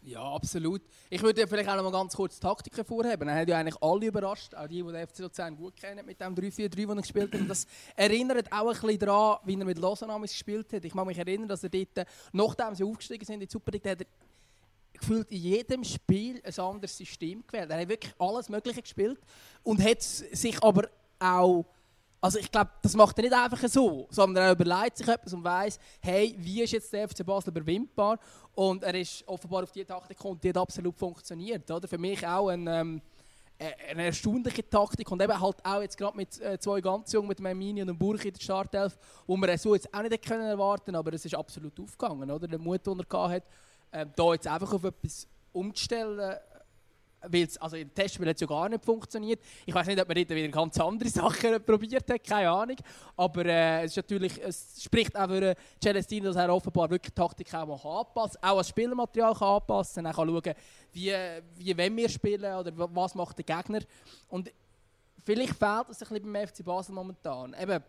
Ja, 0.02 0.22
absolut. 0.24 0.82
Ich 1.10 1.22
würde 1.22 1.46
vielleicht 1.46 1.68
auch 1.68 1.76
noch 1.76 1.84
mal 1.84 1.92
ganz 1.92 2.16
kurz 2.16 2.40
Taktik 2.40 2.78
hervorheben. 2.78 3.28
Er 3.28 3.36
hat 3.36 3.50
ja 3.50 3.58
eigentlich 3.58 3.82
alle 3.82 4.06
überrascht, 4.06 4.56
auch 4.56 4.68
die, 4.68 4.82
die 4.82 4.92
den 4.92 5.08
FC 5.08 5.20
Luzern 5.20 5.58
gut 5.58 5.76
kennen 5.76 6.06
mit 6.06 6.22
dem 6.22 6.34
3-4-3, 6.34 6.70
den 6.70 6.90
er 6.90 6.96
gespielt 6.96 7.34
hat. 7.34 7.42
Und 7.42 7.50
das 7.50 7.68
erinnert 7.96 8.52
auch 8.52 8.68
ein 8.68 8.80
bisschen 8.80 9.00
daran, 9.00 9.40
wie 9.44 9.60
er 9.60 9.66
mit 9.66 9.78
Lausanne 9.78 10.20
gespielt 10.22 10.72
hat. 10.72 10.86
Ich 10.86 10.94
kann 10.94 11.06
mich 11.06 11.18
erinnern, 11.18 11.50
dass 11.50 11.64
er 11.64 11.70
dort, 11.70 12.08
nachdem 12.32 12.76
sie 12.76 12.84
aufgestiegen 12.86 13.26
sind 13.26 13.36
in 13.36 13.48
die 13.48 13.52
Super 13.52 13.72
League, 13.72 13.86
hat 13.86 14.00
er 14.00 14.08
gefühlt 14.94 15.32
in 15.32 15.38
jedem 15.38 15.84
Spiel 15.84 16.42
ein 16.44 16.60
anderes 16.60 16.98
System 16.98 17.44
gewählt. 17.46 17.70
Er 17.70 17.82
hat 17.82 17.90
wirklich 17.90 18.14
alles 18.20 18.48
Mögliche 18.48 18.82
gespielt 18.82 19.20
und 19.64 19.84
hat 19.84 20.02
sich 20.02 20.64
aber 20.64 20.88
auch 21.20 21.66
also 22.22 22.40
ich 22.40 22.52
glaube, 22.52 22.72
das 22.82 22.96
macht 22.96 23.18
er 23.18 23.24
nicht 23.24 23.34
einfach 23.34 23.68
so, 23.70 24.08
sondern 24.10 24.46
er 24.46 24.52
überlegt 24.52 24.98
sich 24.98 25.08
etwas 25.08 25.34
und 25.34 25.44
weiß, 25.44 25.80
hey, 26.02 26.36
wie 26.38 26.62
ist 26.64 26.74
jetzt 26.74 26.92
der 26.92 27.08
FC 27.08 27.26
Basel 27.26 27.52
überwindbar? 27.52 28.20
Und 28.56 28.84
er 28.84 28.94
ist 28.96 29.26
offenbar 29.26 29.64
auf 29.64 29.72
die 29.72 29.86
Taktik 29.86 30.18
gekommen 30.18 30.40
die 30.42 30.50
hat 30.50 30.58
absolut 30.58 30.98
funktioniert. 30.98 31.70
Oder? 31.72 31.88
Für 31.88 31.98
mich 31.98 32.26
auch 32.28 32.50
ein, 32.50 32.68
ähm, 32.68 33.02
eine 33.90 34.04
erstaunliche 34.04 34.70
Taktik 34.70 35.10
und 35.12 35.22
eben 35.22 35.40
halt 35.40 35.64
auch 35.64 35.82
jetzt 35.82 35.98
gerade 35.98 36.18
mit 36.18 36.40
äh, 36.42 36.60
zwei 36.60 36.82
ganz 36.82 37.12
jungen, 37.14 37.30
mit 37.30 37.40
Mini 37.40 37.82
und 37.82 37.88
dem 37.88 37.98
Burg 37.98 38.24
in 38.26 38.34
der 38.34 38.42
Startelf, 38.42 38.98
wo 39.26 39.38
man 39.38 39.58
so 39.58 39.74
jetzt 39.74 39.94
auch 39.94 40.02
nicht 40.02 40.26
können 40.26 40.46
erwarten 40.46 40.96
aber 40.96 41.14
es 41.14 41.24
ist 41.24 41.36
absolut 41.36 41.80
aufgegangen. 41.80 42.30
Oder? 42.30 42.48
Der 42.48 42.60
Mut, 42.60 42.86
den 42.86 43.00
er 43.00 43.30
hatte, 43.30 43.48
äh, 43.92 44.06
da 44.16 44.34
jetzt 44.34 44.48
einfach 44.48 44.74
auf 44.74 44.84
etwas 44.84 45.26
umzustellen, 45.54 46.38
Weil's, 47.28 47.58
also 47.58 47.76
im 47.76 47.94
Testspiel 47.94 48.28
hat 48.30 48.36
es 48.36 48.42
ja 48.42 48.48
gar 48.48 48.70
nicht 48.70 48.86
funktioniert. 48.86 49.42
Ich 49.66 49.74
weiß 49.74 49.88
nicht, 49.88 50.00
ob 50.00 50.08
man 50.08 50.16
dort 50.16 50.30
wieder 50.30 50.48
ganz 50.48 50.80
andere 50.80 51.10
Sachen 51.10 51.64
probiert 51.64 52.10
hat, 52.10 52.24
keine 52.24 52.50
Ahnung. 52.50 52.78
Aber 53.18 53.46
äh, 53.46 53.84
es, 53.84 53.92
ist 53.92 53.98
natürlich, 53.98 54.42
es 54.42 54.82
spricht 54.84 55.18
auch 55.18 55.28
für 55.28 55.56
Celestino, 55.82 56.28
dass 56.28 56.38
er 56.38 56.54
offenbar 56.54 56.90
wirklich 56.90 57.14
Taktik 57.14 57.54
auch 57.54 58.00
anpassen 58.00 58.40
auch 58.42 58.58
das 58.58 58.70
Spielmaterial 58.70 59.34
kann 59.34 59.48
anpassen 59.48 60.04
kann. 60.04 60.06
Er 60.06 60.14
kann 60.14 60.28
schauen, 60.28 60.56
wie, 60.94 61.14
wie 61.58 61.98
wir 61.98 62.10
spielen 62.10 62.54
oder 62.54 62.72
was 62.76 63.16
macht 63.16 63.38
der 63.38 63.46
Gegner. 63.46 63.82
Und 64.30 64.52
vielleicht 65.24 65.56
fehlt 65.56 65.90
es 65.90 66.02
ein 66.02 66.08
bisschen 66.10 66.34
beim 66.34 66.48
FC 66.48 66.64
Basel 66.64 66.94
momentan. 66.96 67.54
Eben, 67.60 67.84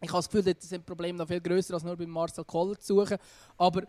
ich 0.00 0.08
habe 0.08 0.18
das 0.18 0.28
Gefühl, 0.28 0.54
dass 0.54 0.68
das 0.68 0.78
Problem 0.80 1.16
noch 1.16 1.26
viel 1.26 1.40
größer 1.40 1.74
als 1.74 1.84
nur 1.84 1.96
bei 1.96 2.06
Marcel 2.06 2.44
Koller 2.44 2.78
zu 2.78 2.94
suchen. 2.94 3.16
Aber 3.56 3.82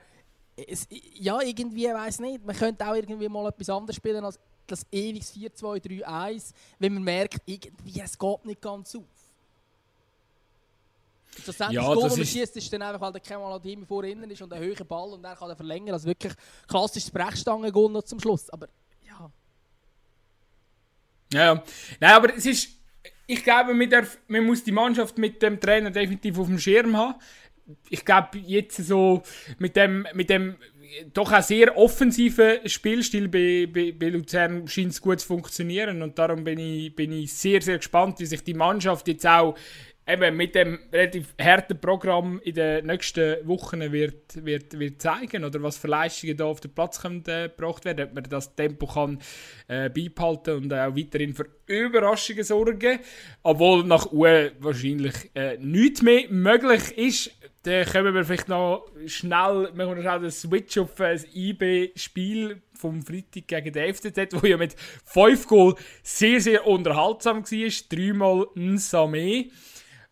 es, 0.55 0.87
ja, 0.89 1.39
irgendwie, 1.41 1.85
weiß 1.85 2.19
nicht, 2.19 2.45
man 2.45 2.55
könnte 2.55 2.87
auch 2.87 2.95
irgendwie 2.95 3.29
mal 3.29 3.47
etwas 3.47 3.69
anderes 3.69 3.95
spielen 3.95 4.23
als 4.23 4.39
das 4.67 4.85
ewiges 4.91 5.33
4-2-3-1, 5.35 6.53
wenn 6.79 6.93
man 6.95 7.03
merkt, 7.03 7.41
irgendwie, 7.45 8.01
es 8.01 8.17
geht 8.17 8.45
nicht 8.45 8.61
ganz 8.61 8.95
auf. 8.95 9.03
Das 11.45 11.57
ja, 11.57 11.81
Goal, 11.81 12.03
das 12.03 12.17
ist... 12.17 12.31
schießt, 12.31 12.57
ist 12.57 12.73
dann 12.73 12.81
einfach, 12.81 13.01
weil 13.01 13.11
der 13.11 13.21
Kemal 13.21 13.53
Adimi 13.53 13.85
vor 13.85 14.03
innen 14.03 14.29
ist 14.29 14.41
und 14.41 14.51
ein 14.53 14.59
höherer 14.59 14.83
Ball 14.83 15.13
und 15.13 15.23
er 15.23 15.35
kann 15.35 15.49
er 15.49 15.55
verlängern. 15.55 15.93
Also 15.93 16.07
wirklich 16.07 16.33
klassisches 16.67 17.11
Brechstangen-Goal 17.11 17.91
noch 17.91 18.03
zum 18.03 18.19
Schluss. 18.19 18.49
Aber 18.49 18.67
ja. 19.05 19.31
Ja, 21.31 21.53
ja. 21.53 21.63
Nein, 21.99 22.11
aber 22.11 22.35
es 22.35 22.45
ist. 22.45 22.69
Ich 23.29 23.43
glaube, 23.43 23.73
man, 23.73 23.89
darf, 23.89 24.17
man 24.27 24.45
muss 24.45 24.63
die 24.63 24.71
Mannschaft 24.71 25.17
mit 25.17 25.41
dem 25.41 25.59
Trainer 25.59 25.91
definitiv 25.91 26.39
auf 26.39 26.47
dem 26.47 26.57
Schirm 26.57 26.95
haben. 26.95 27.15
Ich 27.89 28.05
glaube, 28.05 28.37
jetzt 28.37 28.77
so 28.77 29.21
mit 29.59 29.75
dem, 29.75 30.07
mit 30.13 30.29
dem 30.29 30.55
doch 31.13 31.31
auch 31.31 31.41
sehr 31.41 31.77
offensiven 31.77 32.67
Spielstil 32.67 33.27
bei, 33.27 33.67
bei, 33.71 33.91
bei 33.91 34.09
Luzern 34.09 34.67
scheint 34.67 34.91
es 34.91 35.01
gut 35.01 35.19
zu 35.19 35.27
funktionieren. 35.27 36.01
Und 36.01 36.17
darum 36.17 36.43
bin 36.43 36.59
ich, 36.59 36.95
bin 36.95 37.11
ich 37.11 37.33
sehr, 37.33 37.61
sehr 37.61 37.77
gespannt, 37.77 38.19
wie 38.19 38.25
sich 38.25 38.43
die 38.43 38.53
Mannschaft 38.53 39.07
jetzt 39.07 39.25
auch 39.25 39.55
eben 40.07 40.37
mit 40.37 40.55
dem 40.55 40.79
relativ 40.91 41.35
harten 41.39 41.79
Programm 41.79 42.39
in 42.43 42.55
den 42.55 42.85
nächsten 42.85 43.45
Wochen 43.47 43.91
wird, 43.91 44.43
wird, 44.45 44.79
wird 44.79 45.01
zeigen 45.01 45.43
oder 45.43 45.61
was 45.61 45.77
für 45.77 45.87
Leistungen 45.87 46.37
da 46.37 46.45
auf 46.45 46.61
den 46.61 46.73
Platz 46.73 47.01
können, 47.01 47.23
äh, 47.27 47.49
gebracht 47.49 47.85
werden, 47.85 48.07
ob 48.07 48.13
man 48.15 48.23
das 48.23 48.55
Tempo 48.55 48.87
kann 48.87 49.19
äh, 49.67 49.89
beibehalten 49.89 50.55
und 50.55 50.73
auch 50.73 50.95
weiterhin 50.95 51.33
für 51.33 51.47
Überraschungen 51.67 52.43
sorgen, 52.43 52.99
obwohl 53.43 53.83
nach 53.83 54.11
UE 54.11 54.53
wahrscheinlich 54.59 55.29
äh, 55.35 55.57
nichts 55.57 56.01
mehr 56.01 56.29
möglich 56.29 56.97
ist. 56.97 57.31
Dann 57.63 57.85
können 57.85 58.15
wir 58.15 58.23
vielleicht 58.23 58.47
noch 58.47 58.85
schnell, 59.07 59.69
wir 59.73 60.01
schnell 60.01 60.19
den 60.21 60.31
Switch 60.31 60.77
auf 60.77 60.95
das 60.95 61.25
IB-Spiel 61.35 62.61
vom 62.73 63.01
Freitag 63.01 63.47
gegen 63.47 63.73
den 63.73 63.93
FCZ, 63.93 64.41
wo 64.41 64.47
ja 64.47 64.55
mit 64.55 64.75
5 65.05 65.47
Goal 65.47 65.75
sehr, 66.01 66.39
sehr 66.39 66.65
unterhaltsam 66.65 67.43
war. 67.43 67.71
Dreimal 67.89 68.47
Nsame. 68.55 69.49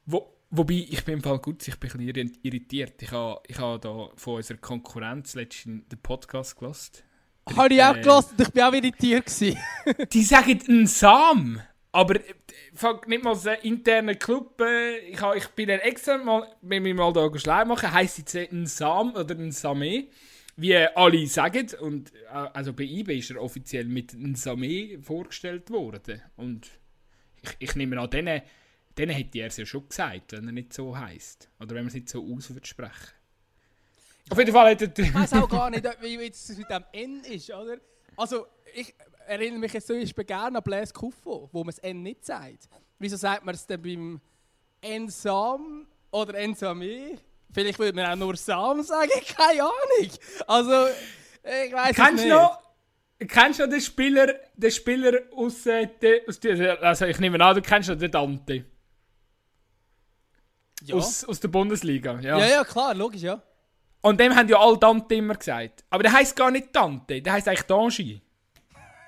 Wo, 0.06 0.34
wobei, 0.50 0.86
ich 0.90 1.04
bin 1.04 1.16
im 1.16 1.24
Fall 1.24 1.40
gut, 1.40 1.68
ich 1.68 1.80
bin 1.80 1.92
ein 1.92 2.06
bisschen 2.06 2.40
irritiert. 2.44 3.02
Ich 3.02 3.12
habe 3.12 3.42
ich 3.48 3.58
ha 3.60 3.78
da 3.78 4.10
von 4.16 4.36
unserer 4.36 4.58
Konkurrenz 4.58 5.36
letztens 5.36 5.88
den 5.88 6.00
Podcast 6.00 6.58
gelost. 6.58 7.04
Habe 7.56 7.74
ich 7.74 7.84
auch 7.84 7.96
äh, 7.96 8.10
und 8.10 8.40
ich 8.40 8.50
bin 8.50 8.64
auch 8.64 8.74
irritiert. 8.74 9.32
die 10.14 10.24
sagen 10.24 10.60
ein 10.68 10.88
Sam, 10.88 11.62
aber 11.92 12.16
äh, 12.16 12.34
nicht 13.08 13.24
mal 13.24 13.36
so 13.36 13.50
einen 13.50 13.62
internen 13.62 14.18
Club. 14.18 14.60
Äh, 14.62 14.98
ich, 15.10 15.22
ich 15.36 15.48
bin 15.50 15.68
dann 15.68 15.80
extra 15.80 16.18
mal, 16.18 16.48
wenn 16.62 16.84
wir 16.84 16.96
mal 16.96 17.14
da 17.14 17.30
schlau 17.38 17.66
machen, 17.66 17.92
heisst 17.92 18.18
jetzt 18.18 18.36
ein 18.36 18.66
Sam 18.66 19.14
oder 19.16 19.36
ein 19.36 19.52
Same 19.52 20.08
wie 20.58 20.76
alle 20.76 21.28
sagen, 21.28 21.68
und 21.82 22.14
äh, 22.14 22.48
also 22.54 22.74
bei 22.74 22.84
eBay 22.84 23.20
ist 23.20 23.32
er 23.32 23.42
offiziell 23.42 23.86
mit 23.86 24.14
einem 24.14 24.36
Same 24.36 25.00
vorgestellt 25.02 25.70
worden. 25.70 26.22
Und 26.38 26.70
ich, 27.42 27.56
ich 27.60 27.76
nehme 27.76 28.00
an, 28.00 28.10
denen 28.10 28.42
dann 28.96 29.10
hätte 29.10 29.40
er 29.40 29.48
es 29.48 29.58
ja 29.58 29.66
schon 29.66 29.88
gesagt, 29.88 30.32
wenn 30.32 30.48
er 30.48 30.52
nicht 30.54 30.74
so 30.74 30.98
heisst. 30.98 31.50
Oder 31.60 31.70
wenn 31.70 31.84
man 31.84 31.88
es 31.88 31.94
nicht 31.94 32.10
so 32.10 32.26
aus 32.26 32.52
sprechen. 32.64 33.14
Auf 34.30 34.38
jeden 34.38 34.52
Fall 34.52 34.72
hat 34.72 34.82
er... 34.82 35.06
Ich 35.06 35.14
weiß 35.14 35.34
auch 35.34 35.50
gar 35.50 35.70
nicht, 35.70 35.84
wie 36.02 36.16
es 36.16 36.58
mit 36.58 36.70
dem 36.70 36.84
N 36.94 37.24
ist, 37.26 37.52
oder? 37.52 37.78
Also, 38.18 38.48
ich 38.74 38.94
erinnere 39.28 39.60
mich 39.60 39.74
jetzt 39.74 39.88
zum 39.88 40.00
Beispiel 40.00 40.24
gerne 40.24 40.58
an 40.58 40.64
Blaise 40.64 40.94
Kuffo, 40.94 41.50
wo 41.52 41.60
man 41.64 41.68
das 41.68 41.80
N 41.80 42.02
nicht 42.02 42.26
sagt. 42.26 42.70
Wieso 42.98 43.18
sagt 43.18 43.46
man 43.46 43.54
es 43.54 43.68
denn 43.68 43.82
beim 43.82 44.22
Ensam 44.82 45.88
oder 46.12 46.34
Ensame? 46.36 47.20
Vielleicht 47.52 47.78
würde 47.78 47.96
man 47.96 48.12
auch 48.12 48.16
nur 48.16 48.36
Sam 48.36 48.82
sagen, 48.82 49.12
keine 49.38 49.64
Ahnung. 49.64 50.12
Also, 50.48 50.88
ich 51.44 51.74
weiß 51.74 51.98
es 51.98 52.14
nicht. 52.14 52.30
Noch, 52.30 52.60
kennst 53.28 53.60
du 53.60 53.68
den 53.68 53.82
Spieler, 53.82 54.34
den 54.56 54.72
Spieler 54.72 55.20
aus, 55.36 55.66
äh, 55.66 55.90
aus 56.28 56.40
der, 56.40 56.82
also 56.82 57.06
ich 57.06 57.20
nehme 57.20 57.44
an, 57.44 57.56
du 57.56 57.62
kennst 57.62 57.90
den 57.90 58.12
Dante. 58.12 58.66
Ja. 60.86 60.96
Aus, 60.96 61.26
aus 61.26 61.40
der 61.40 61.48
Bundesliga. 61.48 62.20
Ja. 62.20 62.38
ja, 62.38 62.46
ja, 62.46 62.64
klar, 62.64 62.94
logisch, 62.94 63.22
ja. 63.22 63.42
Und 64.02 64.20
dem 64.20 64.36
haben 64.36 64.48
ja 64.48 64.60
alle 64.60 64.78
Dante 64.78 65.16
immer 65.16 65.34
gesagt. 65.34 65.84
Aber 65.90 66.04
der 66.04 66.12
heißt 66.12 66.36
gar 66.36 66.52
nicht 66.52 66.76
Dante, 66.76 67.22
der 67.22 67.34
heißt 67.34 67.48
eigentlich 67.48 67.64
Dangi. 67.64 68.22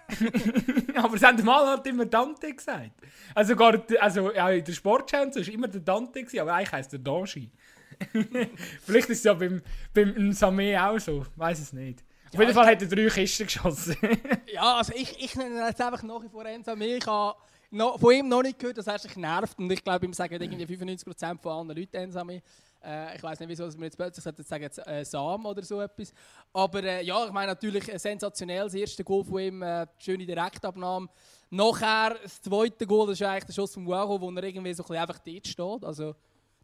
aber 0.96 1.18
sie 1.18 1.26
haben 1.26 1.44
mal 1.44 1.68
halt 1.68 1.86
immer 1.86 2.06
Dante 2.06 2.54
gesagt. 2.54 2.92
Also, 3.36 3.56
gar, 3.56 3.80
also 4.00 4.32
ja, 4.32 4.50
in 4.50 4.64
der 4.64 4.74
Sportschau 4.74 5.18
war 5.18 5.48
immer 5.48 5.68
der 5.68 5.82
Dante, 5.82 6.24
gewesen, 6.24 6.40
aber 6.40 6.54
eigentlich 6.54 6.72
heisst 6.72 6.94
der 6.94 7.00
Dangi. 7.00 7.52
Vielleicht 8.86 9.10
ist 9.10 9.20
es 9.20 9.24
ja 9.24 9.34
beim, 9.34 9.62
beim 9.94 10.30
Nsame 10.30 10.84
auch 10.84 11.00
so, 11.00 11.26
weiß 11.36 11.60
es 11.60 11.74
nicht. 11.74 12.04
Auf 12.28 12.34
ja, 12.34 12.42
jeden 12.42 12.54
Fall 12.54 12.68
hat 12.68 12.82
er 12.82 12.88
drei 12.88 13.08
Kisten 13.08 13.46
geschossen. 13.46 13.96
ja, 14.54 14.78
also 14.78 14.94
ich, 14.96 15.24
ich 15.24 15.36
nenne 15.36 15.66
jetzt 15.68 15.82
einfach 15.82 16.04
nach 16.04 16.22
wie 16.22 16.30
vor 16.30 16.44
Nsame. 16.44 16.86
Ich 16.86 17.06
habe 17.06 17.38
no, 17.72 17.98
von 17.98 18.14
ihm 18.14 18.28
noch 18.28 18.42
nicht 18.42 18.60
gehört, 18.60 18.78
dass 18.78 18.88
er 18.88 19.00
sich 19.00 19.16
nervt. 19.16 19.58
Und 19.60 19.72
ich 19.72 19.84
glaube, 19.84 20.06
ihm 20.06 20.14
sagen 20.14 20.42
irgendwie 20.42 20.76
95% 20.76 21.40
von 21.40 21.52
allen 21.52 21.78
Leuten 21.78 21.98
einsam. 21.98 22.30
Äh, 22.30 23.16
ich 23.16 23.24
weiß 23.24 23.40
nicht, 23.40 23.50
wieso 23.50 23.72
wir 23.78 23.86
jetzt 23.86 23.98
plötzlich 23.98 24.24
sagen, 24.48 24.64
jetzt, 24.64 24.86
äh, 24.88 25.04
Sam 25.04 25.46
oder 25.46 25.64
so 25.64 25.82
etwas. 25.82 26.14
Aber 26.54 26.84
äh, 26.84 27.04
ja, 27.04 27.26
ich 27.26 27.32
meine 27.32 27.48
natürlich 27.48 27.92
äh, 27.92 27.98
sensationell. 27.98 28.64
Das 28.64 28.74
erste 28.74 29.04
Goal 29.04 29.24
von 29.24 29.40
ihm, 29.40 29.62
äh, 29.62 29.88
schöne 29.98 30.26
Direktabnahme. 30.26 31.10
Nachher 31.50 32.18
das 32.22 32.42
zweite 32.42 32.86
Goal, 32.86 33.08
das 33.08 33.20
ist 33.20 33.28
eigentlich 33.28 33.46
der 33.46 33.54
Schuss 33.54 33.74
von 33.74 33.86
Guaro, 33.86 34.20
wo 34.20 34.30
er 34.32 34.44
irgendwie 34.44 34.74
so 34.74 34.84
ein 34.86 34.98
einfach 34.98 35.20
dort 35.20 35.48
steht. 35.48 35.84
Also, 35.84 36.16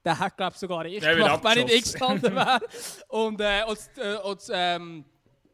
der 0.04 0.20
hat, 0.20 0.36
glaube 0.36 0.54
ich, 0.54 0.60
sogar 0.60 0.86
ich 0.86 1.02
gemacht, 1.02 1.44
wenn 1.44 1.60
ich 1.60 1.66
nicht 1.66 1.84
gestanden 1.84 2.36
wäre. 2.36 2.60
und, 3.08 3.40
äh, 3.40 3.64
und, 3.66 3.80
äh, 3.98 4.18
und, 4.18 4.42
ähm, 4.52 5.06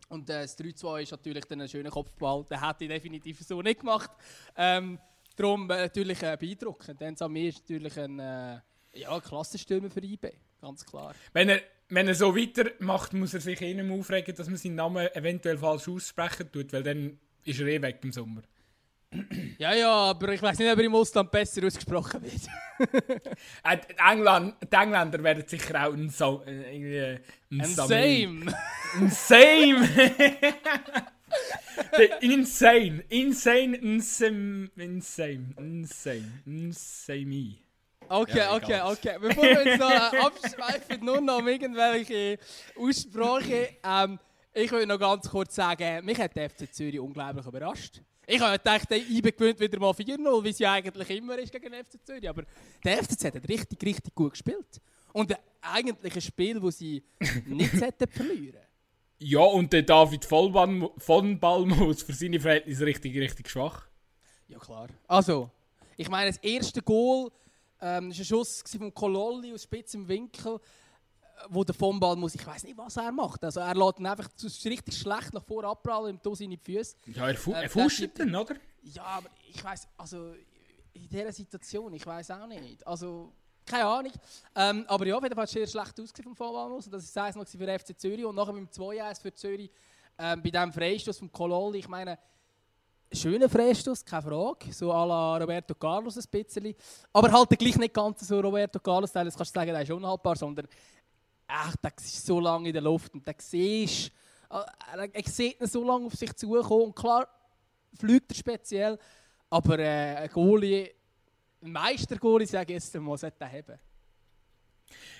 und 0.09 0.29
äh, 0.29 0.41
das 0.41 0.57
3-2 0.57 1.03
ist 1.03 1.11
natürlich 1.11 1.45
dann 1.45 1.61
ein 1.61 1.69
schöner 1.69 1.91
Kopfball. 1.91 2.43
Den 2.49 2.59
hätte 2.59 2.83
ich 2.83 2.89
definitiv 2.89 3.39
so 3.41 3.61
nicht 3.61 3.79
gemacht. 3.81 4.09
Ähm, 4.57 4.99
Darum 5.39 5.69
äh, 5.71 5.77
natürlich 5.77 6.21
äh, 6.21 6.35
beeindruckend. 6.37 6.99
Denn 6.99 7.15
Samir 7.15 7.49
ist 7.49 7.61
natürlich 7.61 7.97
ein 7.97 8.19
äh, 8.19 8.59
ja, 8.93 9.19
Klassenstürmer 9.21 9.89
für 9.89 10.03
IB, 10.03 10.31
ganz 10.61 10.85
klar. 10.85 11.13
Wenn 11.31 11.47
er, 11.47 11.61
wenn 11.87 12.09
er 12.09 12.15
so 12.15 12.35
weitermacht, 12.35 13.13
muss 13.13 13.33
er 13.33 13.39
sich 13.39 13.61
eh 13.61 13.73
nicht 13.73 13.85
mehr 13.85 13.97
aufregen, 13.97 14.35
dass 14.35 14.47
man 14.47 14.57
seinen 14.57 14.75
Namen 14.75 15.07
eventuell 15.13 15.57
falsch 15.57 15.87
aussprechen 15.87 16.51
tut, 16.51 16.73
weil 16.73 16.83
dann 16.83 17.17
ist 17.45 17.59
er 17.61 17.67
eh 17.67 17.81
weg 17.81 17.99
im 18.03 18.11
Sommer. 18.11 18.41
Ja, 19.57 19.73
ja, 19.73 19.91
aber 19.91 20.29
ich 20.29 20.41
weiß 20.41 20.57
nicht, 20.59 20.71
ob 20.71 20.77
er 20.77 20.85
im 20.85 20.95
Ausland 20.95 21.31
besser 21.31 21.65
ausgesprochen 21.65 22.21
wird. 22.21 22.47
äh, 23.63 23.77
die, 23.77 23.95
England, 23.97 24.55
die 24.71 24.75
Engländer 24.75 25.21
werden 25.21 25.43
sicher 25.45 25.85
auch 25.85 25.93
ein, 25.93 26.09
so, 26.09 26.43
äh, 26.45 27.19
ein, 27.51 27.59
ein 27.59 27.65
Same. 27.65 28.55
Ein 28.95 29.09
Same! 29.09 29.85
insane, 32.21 33.03
insane, 33.09 33.75
insane, 33.75 34.69
insane, 34.75 35.53
insane, 35.57 36.41
insane. 36.45 37.57
Okay, 38.11 38.38
ja, 38.38 38.55
okay, 38.55 38.82
okay. 38.82 39.17
Bevor 39.21 39.43
wir 39.43 39.65
jetzt 39.65 39.80
noch 39.80 39.91
äh, 39.91 40.17
abschweifen, 40.17 41.05
nur 41.05 41.21
noch 41.21 41.39
um 41.39 41.47
irgendwelche 41.47 42.39
Aussprache. 42.75 43.77
Ähm, 43.84 44.19
ich 44.51 44.71
will 44.71 44.86
noch 44.88 44.99
ganz 44.99 45.30
kurz 45.30 45.55
sagen, 45.55 46.03
mich 46.03 46.17
hat 46.19 46.36
der 46.36 46.49
FC 46.49 46.73
Zürich 46.73 46.99
unglaublich 46.99 47.45
überrascht. 47.45 48.01
Ich 48.25 48.41
habe 48.41 48.57
gedacht, 48.57 48.89
der 48.89 48.97
IBE 48.97 49.32
gewinnt 49.32 49.59
wieder 49.59 49.80
mal 49.80 49.91
4-0, 49.91 50.43
wie 50.43 50.49
es 50.49 50.59
ja 50.59 50.73
eigentlich 50.73 51.09
immer 51.11 51.38
ist 51.38 51.51
gegen 51.51 51.71
den 51.71 51.84
FC 51.86 52.03
Zürich. 52.03 52.27
Aber 52.27 52.43
der 52.84 53.03
FCZ 53.03 53.25
hat 53.25 53.47
richtig, 53.47 53.84
richtig 53.84 54.15
gut 54.15 54.32
gespielt. 54.32 54.82
Und 55.13 55.36
eigentlich 55.61 56.15
ein 56.15 56.21
Spiel, 56.21 56.59
das 56.59 56.77
sie 56.80 57.03
nicht 57.45 57.71
verlieren 58.11 58.61
ja, 59.20 59.41
und 59.41 59.74
der 59.74 59.84
David 59.84 60.26
von 60.26 61.39
Balmus 61.39 62.03
für 62.03 62.13
seine 62.13 62.39
Verhältnisse 62.39 62.86
richtig, 62.86 63.15
richtig 63.17 63.49
schwach. 63.49 63.88
Ja, 64.47 64.57
klar. 64.57 64.88
Also, 65.07 65.51
ich 65.97 66.09
meine, 66.09 66.32
das 66.32 66.38
erste 66.38 66.82
Goal 66.82 67.30
ähm, 67.82 68.09
war 68.09 68.11
ein 68.11 68.13
Schuss 68.13 68.63
von 68.78 68.93
Kololli 68.93 69.53
aus 69.53 69.63
spitzem 69.63 70.07
Winkel, 70.07 70.55
äh, 70.55 71.45
wo 71.49 71.65
der 71.65 71.76
von 71.76 71.99
Balmus, 71.99 72.36
ich 72.36 72.45
weiß 72.45 72.63
nicht, 72.63 72.78
was 72.78 72.95
er 72.95 73.11
macht. 73.11 73.43
Also, 73.43 73.59
er 73.59 73.76
lässt 73.76 73.99
ihn 73.99 74.05
einfach 74.05 74.30
ist 74.41 74.65
richtig 74.65 74.97
schlecht 74.97 75.34
nach 75.34 75.43
vorne 75.43 75.67
abprallen 75.67 76.20
und 76.24 76.38
seine 76.38 76.57
Füße. 76.57 76.95
Ja, 77.07 77.28
er, 77.28 77.36
fu 77.36 77.51
äh, 77.51 77.63
er 77.63 77.70
fuscht 77.70 78.09
dann, 78.15 78.34
oder? 78.36 78.55
Ja, 78.84 79.03
aber 79.03 79.30
ich 79.51 79.61
weiß, 79.61 79.88
also 79.97 80.34
in 80.93 81.09
dieser 81.09 81.34
Situation, 81.34 81.93
ich 81.93 82.05
weiß 82.05 82.32
auch 82.32 82.47
nicht. 82.47 82.88
Also, 82.88 83.34
keine 83.70 83.86
Ahnung. 83.86 84.11
Ähm, 84.55 84.86
aber 84.88 85.05
ja, 85.05 85.15
auf 85.15 85.24
jeden 85.24 85.36
Fall 85.36 85.47
sehr 85.47 85.67
schlecht 85.67 85.99
ausgesehen 85.99 86.24
vom 86.24 86.36
Vorwahlmus. 86.36 86.89
Das 86.89 87.15
war 87.15 87.26
1 87.26 87.36
noch 87.36 87.47
für 87.47 87.57
den 87.57 87.80
FC 87.80 87.97
Zürich 87.97 88.26
und 88.26 88.36
nachher 88.36 88.53
mit 88.53 88.76
dem 88.76 88.84
2-1 88.84 89.22
für 89.22 89.34
Zürich 89.34 89.70
ähm, 90.17 90.41
bei 90.41 90.49
diesem 90.49 90.74
Freistoß 90.74 91.20
vom 91.20 91.32
Kololli. 91.32 91.80
Ich 91.80 91.88
meine, 91.88 92.17
schöner 93.11 93.47
Freistoß, 93.47 94.03
keine 94.03 94.24
Frage. 94.24 94.74
So 94.74 94.91
à 94.91 95.05
la 95.05 95.38
Roberto 95.38 95.76
Carlos 95.76 96.17
ein 96.17 96.24
bisschen. 96.30 96.76
Aber 97.13 97.32
halt 97.32 97.49
gleich 97.57 97.78
nicht 97.78 97.93
ganz 97.93 98.28
so 98.28 98.39
Roberto 98.39 98.80
Carlos, 98.80 99.11
das 99.11 99.36
kannst 99.36 99.55
du 99.55 99.59
sagen, 99.59 99.72
der 99.72 99.82
ist 99.82 99.91
unhaltbar, 99.91 100.36
sondern 100.36 100.67
ach, 101.47 101.76
der 101.78 101.91
ist 101.97 102.26
so 102.26 102.39
lange 102.39 102.70
in 102.70 102.74
der 102.74 102.82
Luft 102.82 103.13
und 103.13 103.26
der 103.26 103.36
siehst, 103.38 104.11
äh, 104.49 105.09
er 105.13 105.24
sieht 105.26 105.59
ihn 105.59 105.67
so 105.67 105.84
lange 105.84 106.05
auf 106.05 106.13
sich 106.13 106.34
zukommen 106.36 106.86
und 106.86 106.95
klar 106.95 107.28
fliegt 107.97 108.32
er 108.32 108.36
speziell, 108.36 108.99
aber 109.49 109.80
äh, 109.80 110.15
ein 110.15 110.30
Goalie, 110.30 110.93
ein 111.62 111.72
Meister-Goalie, 111.72 112.47
sage 112.47 112.74
ich 112.74 112.84
jetzt 112.84 112.95
mal, 112.95 113.18
sollte 113.18 113.38
er 113.39 113.51
haben. 113.51 113.80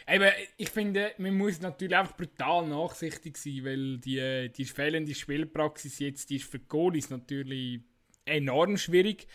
Eben, 0.08 0.32
ich 0.58 0.70
finde, 0.70 1.12
man 1.18 1.38
muss 1.38 1.62
natürlich 1.62 1.96
einfach 1.96 2.18
brutal 2.18 2.68
nachsichtig 2.68 3.38
sein, 3.38 3.64
weil 3.64 3.98
die, 4.00 4.52
die 4.56 4.66
fehlende 4.66 5.14
Spielpraxis 5.14 6.00
jetzt 6.00 6.30
die 6.30 6.38
ist 6.38 6.50
für 6.50 6.60
Goalies 6.60 7.12
natürlich 7.12 7.82
enorm 8.26 8.78
schwierig. 8.78 9.28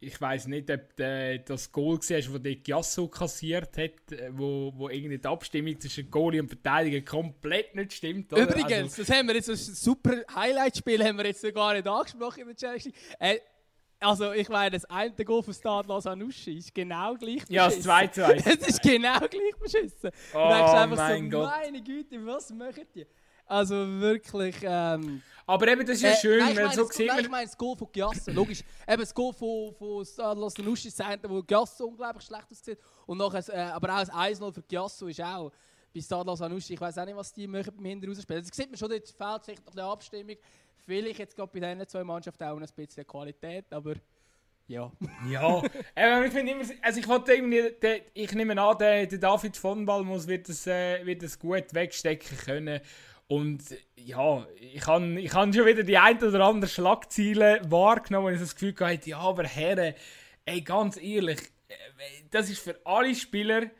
Ich 0.00 0.20
weiß 0.20 0.48
nicht, 0.48 0.68
ob 0.68 0.96
du 0.96 1.38
das 1.46 1.70
Goal 1.70 1.98
gesehen 1.98 2.16
hast, 2.16 2.34
das 2.34 2.42
der 2.42 2.56
Giasso 2.56 3.06
kassiert 3.06 3.78
hat, 3.78 3.92
wo, 4.30 4.72
wo 4.74 4.88
irgendwie 4.88 5.18
die 5.18 5.28
Abstimmung 5.28 5.78
zwischen 5.78 6.10
Goalie 6.10 6.40
und 6.40 6.48
Verteidiger 6.48 7.00
komplett 7.02 7.76
nicht 7.76 7.92
stimmt. 7.92 8.32
Oder? 8.32 8.42
Übrigens, 8.42 8.98
also, 8.98 9.04
das 9.04 9.16
haben 9.16 9.28
wir 9.28 9.36
jetzt, 9.36 9.48
ein 9.48 9.56
super 9.56 10.24
Highlight-Spiel 10.34 11.04
haben 11.04 11.18
wir 11.18 11.26
jetzt 11.26 11.54
gar 11.54 11.74
nicht 11.74 11.86
angesprochen 11.86 12.40
in 12.40 12.46
der 12.48 12.56
Challenge. 12.56 12.92
Äh, 13.20 13.38
also, 14.02 14.32
ich 14.32 14.48
meine, 14.48 14.70
das 14.70 14.84
eine 14.86 15.12
Goal 15.12 15.42
von 15.42 15.54
Stadlos 15.54 16.06
Anuschi 16.06 16.58
ist 16.58 16.74
genau 16.74 17.14
gleich 17.14 17.46
beschissen. 17.46 17.54
Ja, 17.54 17.66
das 17.66 17.80
2 17.82 18.06
zu 18.08 18.26
1. 18.26 18.46
Es 18.46 18.68
ist 18.68 18.82
genau 18.82 19.18
gleich 19.18 19.56
beschissen. 19.60 20.10
Oh, 20.34 20.38
du 20.38 20.54
denkst 20.54 20.72
einfach 20.72 20.96
mein 20.96 21.30
so, 21.30 21.38
Gott. 21.38 21.50
meine 21.50 21.82
Güte, 21.82 22.26
was 22.26 22.50
machen 22.50 22.86
die? 22.94 23.06
Also 23.46 23.74
wirklich. 24.00 24.56
Ähm, 24.62 25.22
aber 25.46 25.68
eben, 25.68 25.84
das 25.84 25.96
ist 25.96 26.02
ja 26.02 26.10
äh, 26.10 26.16
schön, 26.16 26.46
weil 26.46 26.54
meine, 26.54 26.74
so 26.74 26.84
sieht 26.86 27.08
nein, 27.08 27.20
ich 27.20 27.28
meine 27.28 27.46
das 27.46 27.58
Goal 27.58 27.76
von 27.76 27.88
Giasso, 27.92 28.30
logisch. 28.30 28.62
eben 28.88 29.00
das 29.00 29.14
Goal 29.14 29.32
von, 29.32 29.74
von 29.74 30.04
Stadlos 30.04 30.58
Anuschi 30.58 30.88
ist 30.88 30.98
das 30.98 31.18
wo 31.28 31.42
Giasso 31.42 31.86
unglaublich 31.86 32.24
schlecht 32.24 32.50
aussieht. 32.50 32.78
Und 33.06 33.18
nachher, 33.18 33.48
äh, 33.48 33.72
aber 33.72 33.94
auch 33.94 34.00
das 34.00 34.12
1-0 34.12 34.52
für 34.52 34.62
Giasso 34.62 35.06
ist 35.08 35.20
auch 35.20 35.52
bei 35.94 36.00
Stadlos 36.00 36.40
Anuschi, 36.40 36.74
ich 36.74 36.80
weiß 36.80 36.96
auch 36.98 37.04
nicht, 37.04 37.16
was 37.16 37.32
die 37.32 37.46
machen 37.46 37.72
beim 37.76 37.84
Hinter 37.84 38.08
rausspielen. 38.08 38.42
Das 38.42 38.56
sieht 38.56 38.70
man 38.70 38.78
schon, 38.78 38.88
dort 38.88 39.08
fehlt 39.08 39.44
vielleicht 39.44 39.66
noch 39.66 39.72
eine 39.72 39.84
Abstimmung. 39.84 40.36
Vielleicht 40.84 41.18
jetzt 41.18 41.36
gerade 41.36 41.50
bei 41.52 41.60
diesen 41.60 41.88
zwei 41.88 42.04
Mannschaften 42.04 42.44
auch 42.44 42.56
ein 42.56 42.66
bisschen 42.74 43.06
Qualität, 43.06 43.66
aber... 43.70 43.94
Ja. 44.68 44.90
ja, 45.28 45.62
äh, 45.94 46.26
ich 46.26 46.34
immer, 46.34 46.64
also 46.80 47.00
ich 47.00 47.08
irgendwie, 47.28 47.74
ich 48.14 48.32
nehme 48.32 48.60
an, 48.60 48.78
der, 48.78 49.06
der 49.06 49.18
David 49.18 49.56
von 49.56 49.84
Balmus 49.84 50.26
wird 50.26 50.48
das, 50.48 50.66
äh, 50.66 51.04
wird 51.04 51.22
das 51.22 51.38
gut 51.38 51.74
wegstecken 51.74 52.38
können. 52.38 52.80
Und 53.26 53.62
ja, 53.96 54.46
ich 54.58 54.86
habe 54.86 55.20
ich 55.20 55.32
schon 55.32 55.52
wieder 55.52 55.82
die 55.82 55.98
ein 55.98 56.22
oder 56.22 56.44
andere 56.44 56.70
Schlagziele 56.70 57.60
wahrgenommen, 57.64 58.26
wo 58.26 58.30
ich 58.30 58.40
das 58.40 58.54
Gefühl 58.54 58.74
hatte, 58.80 59.10
ja, 59.10 59.18
aber 59.18 59.44
Herren, 59.44 59.94
ey, 60.44 60.60
ganz 60.60 60.96
ehrlich, 60.96 61.40
äh, 61.68 61.74
das 62.30 62.48
ist 62.48 62.60
für 62.60 62.80
alle 62.84 63.14
Spieler 63.14 63.70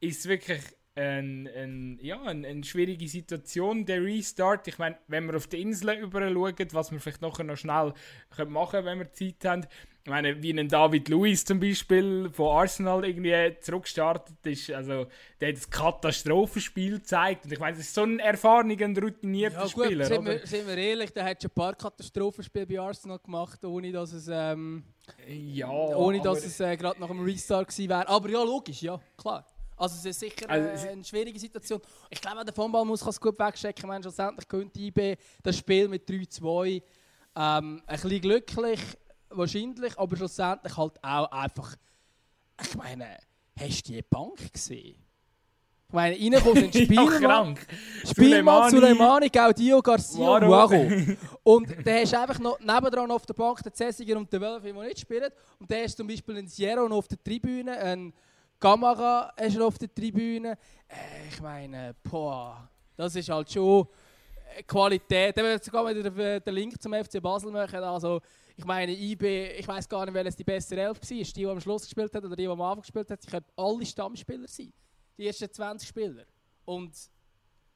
ist 0.00 0.28
wirklich 0.28 0.62
ein, 0.96 1.48
ein, 1.48 1.98
ja, 2.00 2.22
eine, 2.22 2.46
eine 2.46 2.64
schwierige 2.64 3.08
Situation, 3.08 3.84
der 3.84 4.02
Restart. 4.02 4.68
Ich 4.68 4.78
meine, 4.78 4.96
wenn 5.08 5.26
wir 5.26 5.36
auf 5.36 5.48
die 5.48 5.60
Insel 5.60 5.98
über 5.98 6.20
schauen, 6.20 6.68
was 6.72 6.92
wir 6.92 7.00
vielleicht 7.00 7.22
nachher 7.22 7.44
noch 7.44 7.56
schnell 7.56 7.92
machen 8.46 8.70
können, 8.70 8.86
wenn 8.86 8.98
wir 8.98 9.12
Zeit 9.12 9.44
haben, 9.44 9.66
ich 10.06 10.10
meine, 10.10 10.42
wie 10.42 10.50
ein 10.52 10.68
David 10.68 11.08
Luiz 11.08 11.46
zum 11.46 11.58
Beispiel 11.58 12.28
von 12.30 12.58
Arsenal 12.58 13.06
irgendwie 13.06 13.58
zurückgestartet 13.58 14.36
ist, 14.44 14.70
also 14.70 15.06
der 15.40 15.48
hat 15.48 15.56
ein 15.56 15.70
Katastrophenspiel 15.70 16.98
gezeigt 16.98 17.46
und 17.46 17.52
ich 17.52 17.58
meine, 17.58 17.74
das 17.74 17.86
ist 17.86 17.94
so 17.94 18.02
ein 18.02 18.18
erfahrener 18.18 18.84
und 18.84 19.02
routinierter 19.02 19.56
ja, 19.56 19.72
gut, 19.72 19.86
Spieler. 19.86 20.04
Sind 20.04 20.26
wir, 20.26 20.46
sind 20.46 20.66
wir 20.66 20.76
ehrlich, 20.76 21.10
der 21.10 21.24
hat 21.24 21.40
schon 21.40 21.50
ein 21.50 21.54
paar 21.54 21.74
Katastrophenspiele 21.74 22.66
bei 22.66 22.78
Arsenal 22.78 23.18
gemacht, 23.18 23.64
ohne 23.64 23.90
dass 23.92 24.12
es, 24.12 24.28
ähm, 24.30 24.84
ja, 25.26 25.70
ohne 25.70 26.20
dass 26.20 26.44
es 26.44 26.60
äh, 26.60 26.76
gerade 26.76 27.00
nach 27.00 27.08
einem 27.08 27.24
Restart 27.24 27.68
gewesen 27.68 27.88
wäre. 27.88 28.06
Aber 28.06 28.28
ja, 28.28 28.42
logisch, 28.42 28.82
ja, 28.82 29.00
klar. 29.16 29.46
Also 29.76 29.96
es 29.96 30.04
ist 30.04 30.20
sicher 30.20 30.48
Also, 30.48 30.86
äh, 30.86 30.90
eine 30.90 31.04
schwierige 31.04 31.38
Situation. 31.38 31.80
Ich 32.10 32.20
glaube, 32.20 32.44
der 32.44 32.56
Vonball 32.56 32.84
muss 32.84 33.02
es 33.02 33.20
gut 33.20 33.38
wegstecken. 33.38 33.84
Ich 33.84 33.88
meine, 33.88 34.02
schlussendlich 34.02 34.48
könnte 34.48 34.78
IB 34.80 35.16
das 35.42 35.56
Spiel 35.56 35.88
mit 35.88 36.08
3-2 36.08 36.82
ähm, 37.36 37.82
ein 37.86 38.00
bisschen 38.00 38.20
glücklich 38.20 38.80
wahrscheinlich, 39.30 39.98
aber 39.98 40.16
schlussendlich 40.16 40.76
halt 40.76 41.02
auch 41.02 41.30
einfach. 41.30 41.76
Ich 42.62 42.74
meine, 42.76 43.18
hast 43.58 43.88
du 43.88 43.92
die 43.92 44.02
Bank 44.02 44.52
gesehen? 44.52 44.96
Ich 45.88 45.94
meine, 45.94 46.16
reinkommt 46.16 46.56
ein 46.56 46.70
ja, 46.70 46.84
Spielmann, 46.84 47.20
krank. 47.20 47.66
Spielmann 48.04 48.70
Suleimani, 48.70 49.28
Gaudio, 49.28 49.82
Garcia, 49.82 50.20
Waro. 50.20 50.50
Waro. 50.50 51.16
Und 51.42 51.68
dann 51.84 51.94
hast 52.00 52.12
du 52.12 52.20
einfach 52.20 52.38
noch 52.38 52.58
nebendran 52.58 53.10
auf 53.10 53.26
der 53.26 53.34
Bank 53.34 53.62
den 53.62 53.72
Cäsiger 53.72 54.16
und 54.16 54.32
den 54.32 54.40
Wölfe, 54.40 54.66
die 54.66 54.72
nicht 54.72 55.00
spielen. 55.00 55.30
Und 55.58 55.70
dann 55.70 55.82
hast 55.82 55.92
du 55.92 55.96
zum 55.98 56.08
Beispiel 56.08 56.38
einen 56.38 56.48
Sierra 56.48 56.88
noch 56.88 56.96
auf 56.96 57.08
der 57.08 57.22
Tribüne, 57.22 57.76
einen 57.76 58.14
Du 58.64 58.76
noch 58.76 59.66
auf 59.66 59.76
der 59.76 59.94
Tribüne. 59.94 60.56
Äh, 60.88 61.28
ich 61.28 61.38
meine, 61.42 61.94
boah, 62.02 62.66
das 62.96 63.14
ist 63.14 63.28
halt 63.28 63.52
schon 63.52 63.86
äh, 64.56 64.62
Qualität. 64.62 65.36
Jetzt 65.36 65.66
sogar 65.66 65.86
wieder 65.94 66.40
den- 66.40 66.54
Link 66.54 66.80
zum 66.80 66.94
FC 66.94 67.20
Basel 67.20 67.50
machen, 67.50 67.80
also 67.80 68.22
ich 68.56 68.64
meine, 68.64 68.92
IB, 68.92 69.58
ich 69.58 69.68
weiß 69.68 69.86
gar 69.86 70.06
nicht, 70.06 70.14
welches 70.14 70.36
die 70.36 70.44
bessere 70.44 70.80
Elf 70.80 70.96
war. 70.96 71.18
Ist 71.18 71.36
die, 71.36 71.40
die 71.40 71.46
am 71.46 71.60
Schluss 71.60 71.82
gespielt 71.82 72.14
hat 72.14 72.24
oder 72.24 72.34
die, 72.34 72.44
die 72.44 72.48
am 72.48 72.58
Anfang 72.62 72.80
gespielt 72.80 73.10
hat. 73.10 73.20
Sie 73.20 73.30
können 73.30 73.44
alle 73.54 73.84
Stammspieler 73.84 74.48
sein. 74.48 74.72
Die 75.18 75.26
ersten 75.26 75.52
20 75.52 75.86
Spieler. 75.86 76.24
Und 76.64 76.94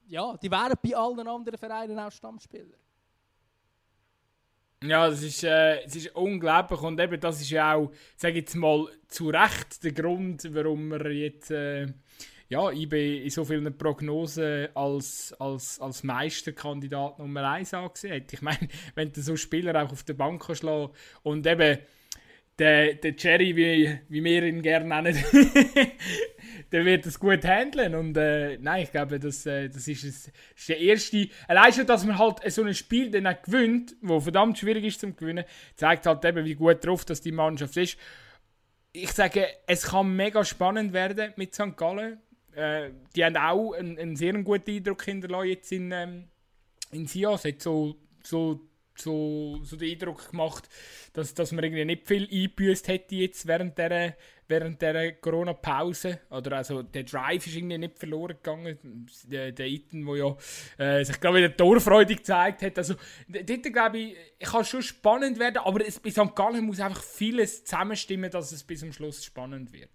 ja, 0.07 0.39
die 0.39 0.51
wären 0.51 0.72
bei 0.82 0.97
allen 0.97 1.28
anderen 1.28 1.59
Vereinen 1.59 1.99
auch 1.99 2.11
Stammspieler. 2.11 2.78
Ja, 4.85 5.09
das 5.09 5.22
ist, 5.22 5.43
äh, 5.43 5.83
es 5.83 5.97
ist 5.97 6.14
unglaublich 6.14 6.81
und 6.83 7.01
eben 7.01 7.18
das 7.18 7.41
ist 7.41 7.51
ja 7.51 7.74
auch, 7.74 7.91
sage 8.16 8.35
ich 8.35 8.43
jetzt 8.43 8.55
mal, 8.55 8.87
zu 9.09 9.29
Recht 9.29 9.83
der 9.83 9.91
Grund, 9.91 10.49
warum 10.55 10.91
wir 10.91 11.11
jetzt 11.11 11.51
äh, 11.51 11.89
ja, 12.49 12.70
IB 12.70 13.24
in 13.24 13.31
so 13.31 13.45
vielen 13.45 13.76
Prognosen 13.76 14.68
als, 14.74 15.35
als, 15.39 15.81
als 15.81 16.05
Meisterkandidat 16.05 17.18
Nummer 17.18 17.51
1 17.51 17.74
angesehen 17.74 18.22
hat. 18.22 18.33
Ich 18.33 18.41
meine, 18.41 18.68
wenn 18.95 19.12
du 19.12 19.20
so 19.20 19.37
Spieler 19.37 19.83
auch 19.83 19.91
auf 19.91 20.05
der 20.05 20.14
Bank 20.14 20.47
kannst 20.47 20.64
und 20.64 21.47
eben 21.47 21.79
der, 22.59 22.94
der 22.94 23.14
Jerry, 23.16 23.54
wie, 23.56 23.98
wie 24.09 24.24
wir 24.24 24.42
ihn 24.42 24.62
gerne 24.62 24.86
nennen, 24.86 25.16
der 26.72 26.84
wird 26.84 27.06
das 27.06 27.18
gut 27.18 27.44
handeln. 27.44 27.94
Und 27.94 28.16
äh, 28.16 28.59
nein, 28.59 28.82
ich 28.82 28.90
glaube, 28.90 29.18
das, 29.18 29.46
äh, 29.46 29.68
das, 29.68 29.86
ist, 29.88 30.04
das 30.04 30.32
ist 30.56 30.68
der 30.68 30.78
erste. 30.78 31.28
Allein 31.46 31.72
schon, 31.72 31.86
dass 31.86 32.04
man 32.04 32.18
halt 32.18 32.40
so 32.50 32.62
ein 32.62 32.74
Spiel 32.74 33.11
dann 33.11 33.36
gewinnt, 33.42 33.96
wo 34.02 34.20
verdammt 34.20 34.59
schwierig 34.59 34.84
ist 34.84 35.00
zum 35.00 35.16
Gewinnen, 35.16 35.44
zeigt 35.76 36.06
halt 36.06 36.24
eben, 36.24 36.44
wie 36.44 36.54
gut 36.54 36.84
drauf 36.84 37.04
dass 37.04 37.20
die 37.20 37.32
Mannschaft 37.32 37.76
ist. 37.76 37.96
Ich 38.92 39.12
sage, 39.12 39.46
es 39.66 39.84
kann 39.84 40.16
mega 40.16 40.44
spannend 40.44 40.92
werden 40.92 41.32
mit 41.36 41.54
St. 41.54 41.76
Gallen. 41.76 42.18
Äh, 42.54 42.90
die 43.14 43.24
haben 43.24 43.36
auch 43.36 43.72
einen, 43.72 43.98
einen 43.98 44.16
sehr 44.16 44.32
guten 44.42 44.70
Eindruck 44.70 45.04
hinterlassen 45.04 45.48
jetzt 45.48 45.70
in, 45.70 45.92
ähm, 45.92 46.24
in 46.90 47.06
Sion. 47.06 47.34
Es 47.34 47.44
hat 47.44 47.62
so, 47.62 47.96
so, 48.24 48.61
so, 49.01 49.61
so 49.62 49.76
den 49.76 49.92
Eindruck 49.92 50.30
gemacht, 50.30 50.68
dass, 51.12 51.34
dass 51.34 51.53
man 51.53 51.64
irgendwie 51.64 51.84
nicht 51.84 52.07
viel 52.07 52.28
eingebüßt 52.30 52.88
hätte 52.88 53.14
jetzt 53.16 53.46
während 53.46 53.76
der, 53.78 54.16
während 54.49 54.80
der 54.82 55.14
Corona-Pause. 55.14 56.20
Oder 56.30 56.59
also 56.59 56.82
der 56.82 57.05
Drive 57.05 57.46
ist 57.46 57.57
irgendwie 57.57 57.78
nicht 57.78 57.99
verloren 57.99 58.36
gegangen. 58.36 59.07
Der, 59.24 59.53
der 59.53 59.66
Iten, 59.66 60.05
der 60.05 60.16
ja 60.16 60.36
äh, 60.78 61.05
sich 61.05 61.20
gerade 61.20 61.38
wieder 61.38 61.57
torfreudig 61.57 62.18
gezeigt 62.18 62.62
hat. 62.62 62.78
Also 62.78 62.94
dort 63.28 63.62
glaube 63.72 63.99
ich, 63.99 64.16
kann 64.40 64.64
schon 64.64 64.82
spannend 64.82 65.38
werden, 65.38 65.59
aber 65.59 65.86
es, 65.86 66.01
bei 66.01 66.11
St. 66.11 66.34
Gallen 66.34 66.64
muss 66.64 66.80
einfach 66.80 67.03
vieles 67.03 67.64
zusammenstimmen, 67.64 68.30
dass 68.30 68.53
es 68.53 68.64
bis 68.64 68.80
zum 68.80 68.92
Schluss 68.92 69.24
spannend 69.24 69.72
wird. 69.72 69.90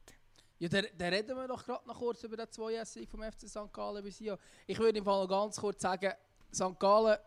Ja, 0.59 0.69
dann, 0.69 0.85
dann 0.97 1.13
reden 1.13 1.35
wir 1.35 1.47
doch 1.47 1.65
gerade 1.65 1.85
noch 1.87 1.99
kurz 1.99 2.23
über 2.23 2.37
den 2.37 2.45
2-Sieg 2.45 3.09
vom 3.09 3.21
FC 3.21 3.49
St. 3.49 3.73
Gallen. 3.73 4.05
Ich 4.05 4.79
würde 4.79 4.97
im 4.97 5.03
Fall 5.03 5.23
noch 5.23 5.29
ganz 5.29 5.57
kurz 5.57 5.81
sagen, 5.81 6.13
St. 6.53 6.79
Gallen, 6.79 7.17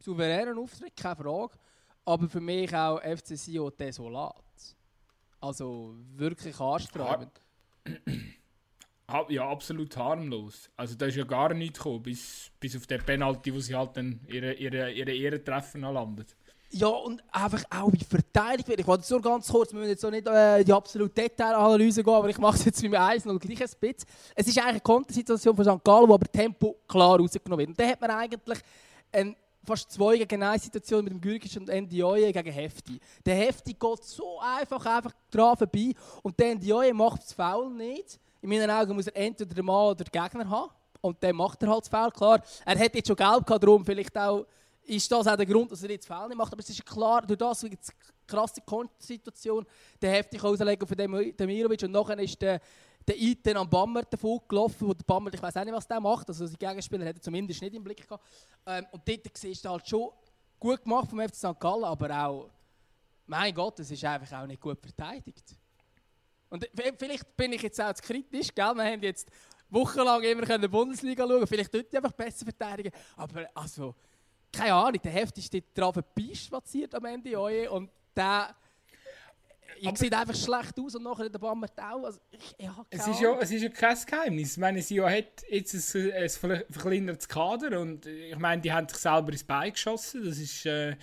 souveränen 0.00 0.58
Auftritt, 0.58 0.96
keine 0.96 1.16
Frage. 1.16 1.52
Aber 2.04 2.28
für 2.28 2.40
mich 2.40 2.74
auch 2.74 3.00
FC 3.00 3.36
Sion 3.36 3.72
desolat. 3.78 4.34
Also 5.40 5.94
wirklich 6.16 6.58
anstrebend. 6.60 7.30
Ha- 9.10 9.26
Ja, 9.28 9.48
absolut 9.48 9.96
harmlos. 9.96 10.70
Also 10.76 10.94
da 10.94 11.06
ist 11.06 11.16
ja 11.16 11.24
gar 11.24 11.52
nichts 11.54 11.78
gekommen, 11.78 12.02
bis, 12.02 12.50
bis 12.60 12.76
auf 12.76 12.86
den 12.86 13.02
Penalty, 13.04 13.52
wo 13.54 13.58
sie 13.60 13.74
halt 13.74 13.96
dann 13.96 14.20
ihre, 14.28 14.52
ihre, 14.54 14.92
ihre 14.92 15.12
Ehrentreffer 15.12 15.78
noch 15.78 15.92
landet. 15.92 16.36
Ja, 16.72 16.86
und 16.86 17.20
einfach 17.32 17.64
auch 17.70 17.92
wie 17.92 18.04
verteidigt 18.04 18.68
wird. 18.68 18.78
Ich 18.78 18.86
wollte 18.86 19.00
jetzt 19.00 19.10
nur 19.10 19.20
ganz 19.20 19.48
kurz, 19.48 19.72
wir 19.72 19.80
müssen 19.80 19.90
jetzt 19.90 20.04
auch 20.04 20.10
nicht 20.12 20.28
äh, 20.28 20.62
die 20.62 20.72
absolute 20.72 21.12
Detailanalyse 21.12 22.04
gehen, 22.04 22.14
aber 22.14 22.28
ich 22.28 22.38
mache 22.38 22.56
es 22.56 22.64
jetzt 22.64 22.80
mit 22.82 22.92
dem 22.92 23.00
1 23.00 23.24
noch 23.24 23.40
gleich 23.40 23.60
ein 23.60 23.68
bisschen. 23.80 24.06
Es 24.36 24.46
ist 24.46 24.56
eigentlich 24.56 24.68
eine 24.68 24.80
Kontersituation 24.80 25.56
von 25.56 25.64
St. 25.64 25.84
Gallen, 25.84 26.08
wo 26.08 26.14
aber 26.14 26.26
Tempo 26.30 26.76
klar 26.86 27.18
rausgenommen 27.18 27.58
wird. 27.58 27.70
Und 27.70 27.80
da 27.80 27.88
hat 27.88 28.00
man 28.00 28.10
eigentlich 28.12 28.58
eine 29.10 29.34
fast 29.64 29.90
zwei 29.90 30.16
gegen 30.18 30.42
eine 30.42 30.58
Situation 30.58 31.04
mit 31.04 31.12
dem 31.12 31.20
Gürgisch 31.20 31.56
und 31.56 31.68
Ndioye 31.68 32.32
gegen 32.32 32.52
Hefti. 32.52 33.00
Der 33.24 33.34
Hefti 33.34 33.74
geht 33.74 34.04
so 34.04 34.38
einfach, 34.40 34.84
einfach 34.86 35.12
dran 35.30 35.56
vorbei 35.56 35.92
und 36.22 36.38
der 36.38 36.54
Ndioye 36.54 36.92
macht 36.92 37.22
das 37.22 37.32
Foul 37.32 37.70
nicht. 37.70 38.18
In 38.42 38.48
meinen 38.48 38.70
Augen 38.70 38.94
muss 38.94 39.06
er 39.06 39.16
entweder 39.16 39.54
den 39.54 39.64
Mann 39.64 39.90
oder 39.90 40.04
den 40.04 40.10
Gegner 40.10 40.48
haben. 40.48 40.70
Und 41.02 41.22
dann 41.22 41.36
macht 41.36 41.62
er 41.62 41.70
halt 41.70 41.82
das 41.82 41.88
Foul, 41.88 42.10
klar. 42.10 42.42
Er 42.64 42.78
hat 42.78 42.94
jetzt 42.94 43.06
schon 43.06 43.16
gelb 43.16 43.46
gehabt, 43.46 43.62
darum 43.62 43.84
vielleicht 43.84 44.16
auch 44.16 44.46
ist 44.84 45.10
das 45.12 45.26
auch 45.26 45.36
der 45.36 45.46
Grund, 45.46 45.70
dass 45.70 45.82
er 45.82 45.90
jetzt 45.90 46.06
Fehler 46.06 46.28
nicht 46.28 46.36
macht. 46.36 46.52
Aber 46.52 46.60
es 46.60 46.70
ist 46.70 46.84
klar, 46.84 47.22
durch 47.22 47.38
das 47.38 47.64
eine 47.64 47.76
krasse 48.26 48.60
Kontersituation, 48.62 49.66
der 50.00 50.10
heftige 50.10 50.46
Auslegen 50.46 50.86
von 50.86 50.96
Demirovic 50.96 51.82
und 51.82 51.92
nachher 51.92 52.18
ist 52.18 52.40
der, 52.40 52.60
der 53.06 53.16
Iten 53.16 53.56
am 53.56 53.68
Bammer 53.68 54.02
davon 54.02 54.40
gelaufen, 54.48 54.88
wo 54.88 54.94
der 54.94 55.04
Bammer, 55.04 55.32
ich 55.32 55.42
weiß 55.42 55.56
auch 55.56 55.64
nicht, 55.64 55.74
was 55.74 55.86
der 55.86 56.00
macht, 56.00 56.28
also 56.28 56.46
sein 56.46 56.56
Gegenspieler 56.58 57.06
hat 57.06 57.16
er 57.16 57.22
zumindest 57.22 57.60
nicht 57.62 57.74
im 57.74 57.82
Blick 57.82 58.06
gehabt. 58.06 58.24
Ähm, 58.66 58.86
und 58.92 59.06
dort 59.06 59.36
siehst 59.36 59.64
du 59.64 59.68
halt 59.68 59.88
schon 59.88 60.10
gut 60.58 60.82
gemacht 60.82 61.08
vom 61.08 61.20
FC 61.20 61.34
St. 61.34 61.58
Gallen, 61.58 61.84
aber 61.84 62.26
auch, 62.26 62.50
mein 63.26 63.54
Gott, 63.54 63.80
es 63.80 63.90
ist 63.90 64.04
einfach 64.04 64.40
auch 64.40 64.46
nicht 64.46 64.60
gut 64.60 64.80
verteidigt. 64.80 65.56
Und 66.50 66.68
vielleicht 66.98 67.36
bin 67.36 67.52
ich 67.52 67.62
jetzt 67.62 67.80
auch 67.80 67.94
zu 67.94 68.02
kritisch, 68.02 68.54
gell? 68.54 68.74
wir 68.74 68.84
haben 68.84 69.02
jetzt 69.02 69.30
wochenlang 69.68 70.22
immer 70.22 70.50
in 70.50 70.60
der 70.60 70.68
Bundesliga 70.68 71.26
schauen, 71.26 71.46
vielleicht 71.46 71.72
dort 71.72 71.94
einfach 71.94 72.12
besser 72.12 72.44
verteidigen, 72.44 72.90
aber 73.16 73.48
also 73.54 73.94
keine 74.52 74.74
Ahnung, 74.74 75.00
der 75.02 75.12
Heft 75.12 75.38
ist 75.38 75.54
dort 75.54 75.64
drauf 75.74 76.04
spaziert 76.34 76.94
am 76.94 77.04
Ende 77.04 77.70
und 77.70 77.88
der 78.16 78.54
ich 79.80 79.98
sieht 79.98 80.14
einfach 80.14 80.34
schlecht 80.34 80.78
aus 80.78 80.94
und 80.94 81.02
nachher 81.04 81.28
der 81.28 81.38
Bammer 81.38 81.66
auch. 81.76 82.04
Also, 82.04 82.20
ich, 82.30 82.54
ich 82.58 82.68
es, 82.90 83.06
ist 83.06 83.20
ja, 83.20 83.38
es 83.40 83.50
ist 83.50 83.62
ja 83.62 83.68
kein 83.68 83.96
Geheimnis. 84.06 84.52
Ich 84.52 84.58
meine, 84.58 84.82
sie 84.82 85.00
hat 85.00 85.42
jetzt 85.48 85.94
ein, 85.94 86.12
ein 86.12 86.28
verkleinertes 86.28 87.28
Kader 87.28 87.80
und 87.80 88.06
ich 88.06 88.38
meine, 88.38 88.62
die 88.62 88.72
haben 88.72 88.88
sich 88.88 88.98
selber 88.98 89.32
ins 89.32 89.44
Bein 89.44 89.72
geschossen. 89.72 90.24
Das 90.24 90.38
ist, 90.38 90.66
äh, 90.66 90.96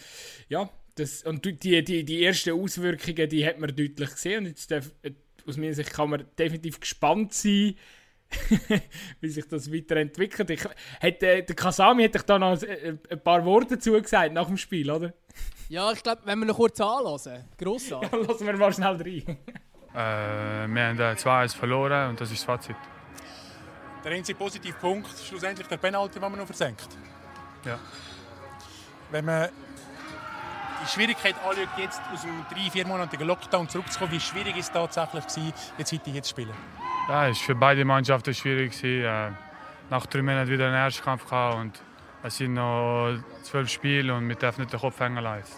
ja, 0.49 0.69
das, 0.95 1.23
und 1.23 1.45
die, 1.45 1.83
die, 1.83 2.03
die 2.03 2.23
ersten 2.23 2.51
Auswirkungen, 2.51 3.29
die 3.29 3.45
hat 3.45 3.59
man 3.59 3.75
deutlich 3.75 4.11
gesehen 4.11 4.39
und 4.39 4.47
jetzt 4.47 4.71
darf, 4.71 4.91
aus 5.45 5.57
meiner 5.57 5.73
Sicht 5.73 5.91
kann 5.91 6.09
man 6.09 6.25
definitiv 6.37 6.79
gespannt 6.79 7.33
sein, 7.33 7.75
wie 9.21 9.29
sich 9.29 9.47
das 9.47 9.71
weiterentwickelt. 9.71 10.49
Ich, 10.49 10.63
hat, 10.65 11.23
äh, 11.23 11.43
der 11.43 11.55
Kasami 11.55 12.03
hat 12.03 12.29
da 12.29 12.37
noch 12.37 12.61
ein, 12.61 12.99
ein 13.09 13.23
paar 13.23 13.45
Worte 13.45 13.75
dazu 13.75 13.93
gesagt 13.93 14.33
nach 14.33 14.47
dem 14.47 14.57
Spiel, 14.57 14.89
oder? 14.91 15.13
Ja, 15.69 15.91
ich 15.91 16.01
glaube, 16.01 16.21
wenn 16.25 16.39
wir 16.39 16.45
noch 16.45 16.55
kurz 16.55 16.79
anhören. 16.79 17.45
Grossartig. 17.57 18.11
ja, 18.11 18.17
lassen 18.17 18.45
wir 18.45 18.57
mal 18.57 18.73
schnell 18.73 18.95
rein. 18.95 19.37
äh, 19.93 20.67
wir 20.67 20.87
haben 20.87 20.99
2-1 20.99 21.55
verloren 21.55 22.09
und 22.09 22.21
das 22.21 22.31
ist 22.31 22.39
das 22.39 22.45
Fazit. 22.45 22.75
Der 24.03 24.11
einzige 24.11 24.37
positive 24.37 24.77
Punkt 24.77 25.07
ist 25.07 25.27
schlussendlich 25.27 25.67
der 25.67 25.77
Penalty, 25.77 26.19
den 26.19 26.21
man 26.21 26.39
noch 26.39 26.45
versenkt. 26.45 26.87
Ja. 27.65 27.79
Wenn 29.11 29.25
man 29.25 29.49
die 30.81 30.87
Schwierigkeit 30.87 31.35
anschaut, 31.43 31.67
jetzt 31.77 32.01
aus 32.13 32.21
dem 32.21 32.45
drei-, 32.49 32.69
viermonatigen 32.69 33.27
Lockdown 33.27 33.67
zurückzukommen, 33.67 34.11
wie 34.11 34.19
schwierig 34.19 34.55
ist 34.55 34.67
es 34.67 34.71
tatsächlich 34.71 35.25
gewesen, 35.27 35.53
jetzt 35.77 35.91
heute 35.91 36.11
hier 36.11 36.23
zu 36.23 36.29
spielen? 36.29 36.53
Ja, 37.07 37.29
es 37.29 37.39
war 37.39 37.45
für 37.45 37.55
beide 37.55 37.85
Mannschaften 37.85 38.33
schwierig. 38.33 38.83
Äh, 38.83 39.31
nach 39.89 40.05
drei 40.07 40.21
Monaten 40.21 40.49
wieder 40.49 40.65
einen 40.65 40.75
Erstkampf 40.75 41.23
gehabt 41.23 41.55
und 41.55 41.81
es 42.23 42.35
sind 42.35 42.55
noch 42.55 43.17
zwölf 43.43 43.69
Spiele 43.69 44.13
und 44.13 44.27
wir 44.27 44.35
dürfen 44.35 44.61
nicht 44.61 44.73
den 44.73 44.79
Kopf 44.81 44.99
hängen 44.99 45.23
lassen. 45.23 45.53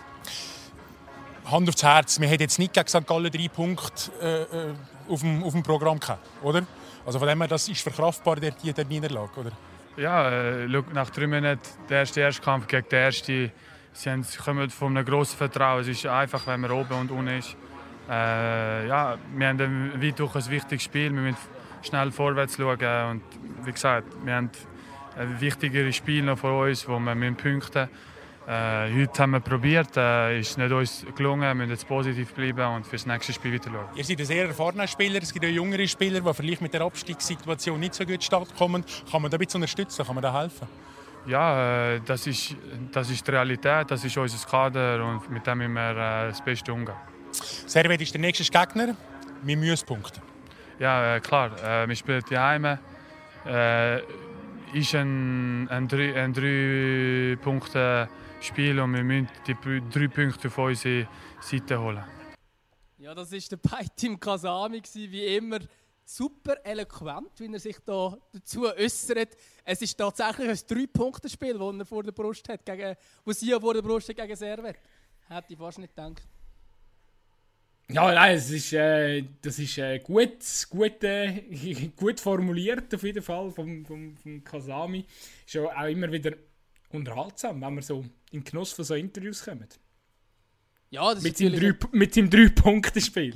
Hand 1.49 1.67
aufs 1.67 1.81
Herz, 1.81 2.19
wir 2.19 2.27
haben 2.27 2.39
jetzt 2.39 2.59
nicht 2.59 2.73
gegen 2.73 2.87
St. 2.87 3.07
Gallen 3.07 3.31
drei 3.31 3.47
Punkte 3.47 4.11
äh, 4.21 4.41
äh, 4.43 4.73
auf, 5.07 5.21
dem, 5.21 5.43
auf 5.43 5.53
dem 5.53 5.63
Programm 5.63 5.99
gehabt, 5.99 6.23
oder? 6.43 6.63
Also 7.03 7.17
von 7.17 7.27
dem 7.27 7.39
her, 7.39 7.47
das 7.47 7.67
ist 7.67 7.81
verkraftbar, 7.81 8.35
der, 8.35 8.51
der 8.51 8.85
Niederlage, 8.85 9.39
oder? 9.39 9.51
Ja, 9.97 10.29
äh, 10.29 10.67
nach 10.93 11.09
drei 11.09 11.25
Monaten 11.25 11.61
der 11.89 11.99
erste 11.99 12.21
Erstkampf 12.21 12.67
gegen 12.67 12.87
den 12.89 12.99
ersten, 12.99 13.51
sie 13.93 14.09
haben, 14.11 14.23
kommen 14.45 14.69
von 14.69 14.95
einem 14.95 15.03
grossen 15.03 15.37
Vertrauen. 15.37 15.81
Es 15.81 15.87
ist 15.87 16.05
einfach, 16.05 16.45
wenn 16.45 16.61
man 16.61 16.69
oben 16.69 16.93
und 16.93 17.09
unten 17.09 17.39
ist. 17.39 17.57
Äh, 18.09 18.87
ja, 18.87 19.17
wir 19.35 19.47
haben 19.47 19.61
ein, 19.61 20.01
weit 20.01 20.19
durch 20.19 20.35
ein 20.35 20.49
wichtiges 20.49 20.83
Spiel, 20.83 21.13
wir 21.13 21.21
müssen 21.21 21.37
schnell 21.83 22.11
vorwärts 22.11 22.57
schauen 22.57 23.11
und 23.11 23.21
wie 23.63 23.71
gesagt, 23.71 24.07
wir 24.23 24.35
haben 24.35 24.49
ein 25.15 25.39
wichtigeres 25.39 25.95
Spiel 25.95 26.23
noch 26.23 26.39
vor 26.39 26.65
uns, 26.65 26.87
wo 26.87 26.97
wir 26.99 27.15
punkten 27.33 27.51
müssen. 27.53 27.89
Äh, 28.47 29.01
heute 29.01 29.21
haben 29.21 29.31
wir 29.31 29.41
probiert, 29.41 29.95
äh, 29.95 30.39
ist 30.39 30.57
nicht 30.57 30.71
uns 30.71 31.05
gelungen. 31.15 31.41
Wir 31.41 31.53
müssen 31.53 31.69
jetzt 31.69 31.87
positiv 31.87 32.33
bleiben 32.33 32.65
und 32.77 32.83
für 32.83 32.95
das 32.95 33.05
nächste 33.05 33.31
Spiel 33.31 33.53
weiter 33.53 33.69
schauen. 33.69 33.85
Ihr 33.93 34.03
seid 34.03 34.19
ein 34.19 34.25
sehr 34.25 34.47
erfahrener 34.47 34.87
Spieler. 34.87 35.21
Es 35.21 35.31
gibt 35.31 35.45
auch 35.45 35.49
jüngere 35.49 35.87
Spieler, 35.87 36.19
die 36.19 36.33
vielleicht 36.33 36.61
mit 36.61 36.73
der 36.73 36.81
Abstiegssituation 36.81 37.79
nicht 37.79 37.93
so 37.93 38.05
gut 38.05 38.23
stattkommen. 38.23 38.83
Kann 39.11 39.21
man 39.21 39.29
da 39.29 39.37
ein 39.37 39.39
bisschen 39.39 39.61
unterstützen? 39.61 40.03
Kann 40.03 40.15
man 40.15 40.23
da 40.23 40.33
helfen? 40.41 40.67
Ja, 41.27 41.93
äh, 41.93 42.01
das, 42.03 42.25
ist, 42.25 42.55
das 42.91 43.11
ist 43.11 43.27
die 43.27 43.29
Realität, 43.29 43.91
das 43.91 44.03
ist 44.03 44.17
unser 44.17 44.49
Kader 44.49 45.05
und 45.05 45.29
mit 45.29 45.45
dem 45.45 45.59
müssen 45.59 45.73
wir 45.73 45.91
äh, 45.91 46.29
das 46.29 46.43
Beste 46.43 46.73
umgehen. 46.73 46.95
Servet 47.31 48.01
ist 48.01 48.13
der 48.13 48.21
nächste 48.21 48.43
Gegner. 48.43 48.95
Wir 49.43 49.57
müssen 49.57 49.85
punkten. 49.85 50.21
Ja, 50.79 51.15
äh, 51.15 51.19
klar. 51.19 51.51
Äh, 51.63 51.87
wir 51.87 51.95
spielen 51.95 52.23
die 52.29 52.37
Heime. 52.37 52.79
Äh, 53.45 54.01
ist 54.73 54.95
ein, 54.95 55.67
ein, 55.69 55.87
drei, 55.87 56.15
ein 56.15 56.33
drei 56.33 57.37
Punkte 57.41 58.09
Spiel 58.41 58.79
und 58.79 58.93
wir 58.93 59.03
müssen 59.03 59.29
die 59.45 59.55
drei 59.91 60.07
Punkte 60.07 60.47
auf 60.47 60.57
unsere 60.57 61.07
Seite 61.41 61.79
holen. 61.79 62.03
Ja, 62.97 63.13
das 63.13 63.31
war 63.31 63.39
der 63.39 63.57
Beitim 63.57 64.19
Kasami, 64.19 64.81
wie 64.93 65.35
immer. 65.35 65.59
Super 66.05 66.57
eloquent, 66.63 67.39
wie 67.39 67.53
er 67.53 67.59
sich 67.59 67.77
da 67.85 68.17
dazu 68.33 68.65
äußert. 68.67 69.37
Es 69.63 69.81
ist 69.81 69.95
tatsächlich 69.95 70.49
ein 70.49 70.59
Drei-Punkte-Spiel, 70.67 71.57
das 71.57 71.75
er 71.75 71.85
vor 71.85 72.03
der 72.03 72.11
Brust 72.11 72.49
hat, 72.49 72.65
gegen, 72.65 72.95
was 73.23 73.39
sie 73.39 73.51
vor 73.51 73.73
der 73.73 73.83
Brust 73.83 74.09
hat 74.09 74.15
gegen 74.15 74.35
Servet. 74.35 74.77
Hätte 75.27 75.53
ich 75.53 75.57
fast 75.57 75.77
nicht 75.77 75.95
gedacht. 75.95 76.23
Ja, 77.91 78.13
nein, 78.13 78.37
es 78.37 78.51
ist, 78.51 78.71
äh, 78.73 79.23
das 79.41 79.57
ist 79.57 79.79
äh, 79.79 79.97
gut, 79.97 80.37
gut, 80.69 81.03
äh, 81.03 81.89
gut 81.95 82.19
formuliert 82.19 82.93
auf 82.93 83.01
jeden 83.01 83.23
Fall 83.23 83.49
vom, 83.49 83.83
vom, 83.83 84.15
vom 84.15 84.43
Kasami. 84.43 85.05
Ist 85.45 85.55
ja 85.55 85.63
auch 85.63 85.87
immer 85.87 86.11
wieder 86.11 86.33
unterhaltsam, 86.91 87.59
wenn 87.61 87.73
wir 87.73 87.81
so 87.81 88.05
in 88.31 88.43
Genuss 88.43 88.73
von 88.73 88.85
so 88.85 88.93
Interviews 88.93 89.43
kommen. 89.43 89.67
Ja, 90.91 91.13
das 91.15 91.23
mit 91.23 91.33
ist 91.33 91.39
seinem 91.39 91.59
drei, 91.59 91.87
Mit 91.91 92.13
seinem 92.13 92.29
Drei-Punkte-Spiel. 92.29 93.35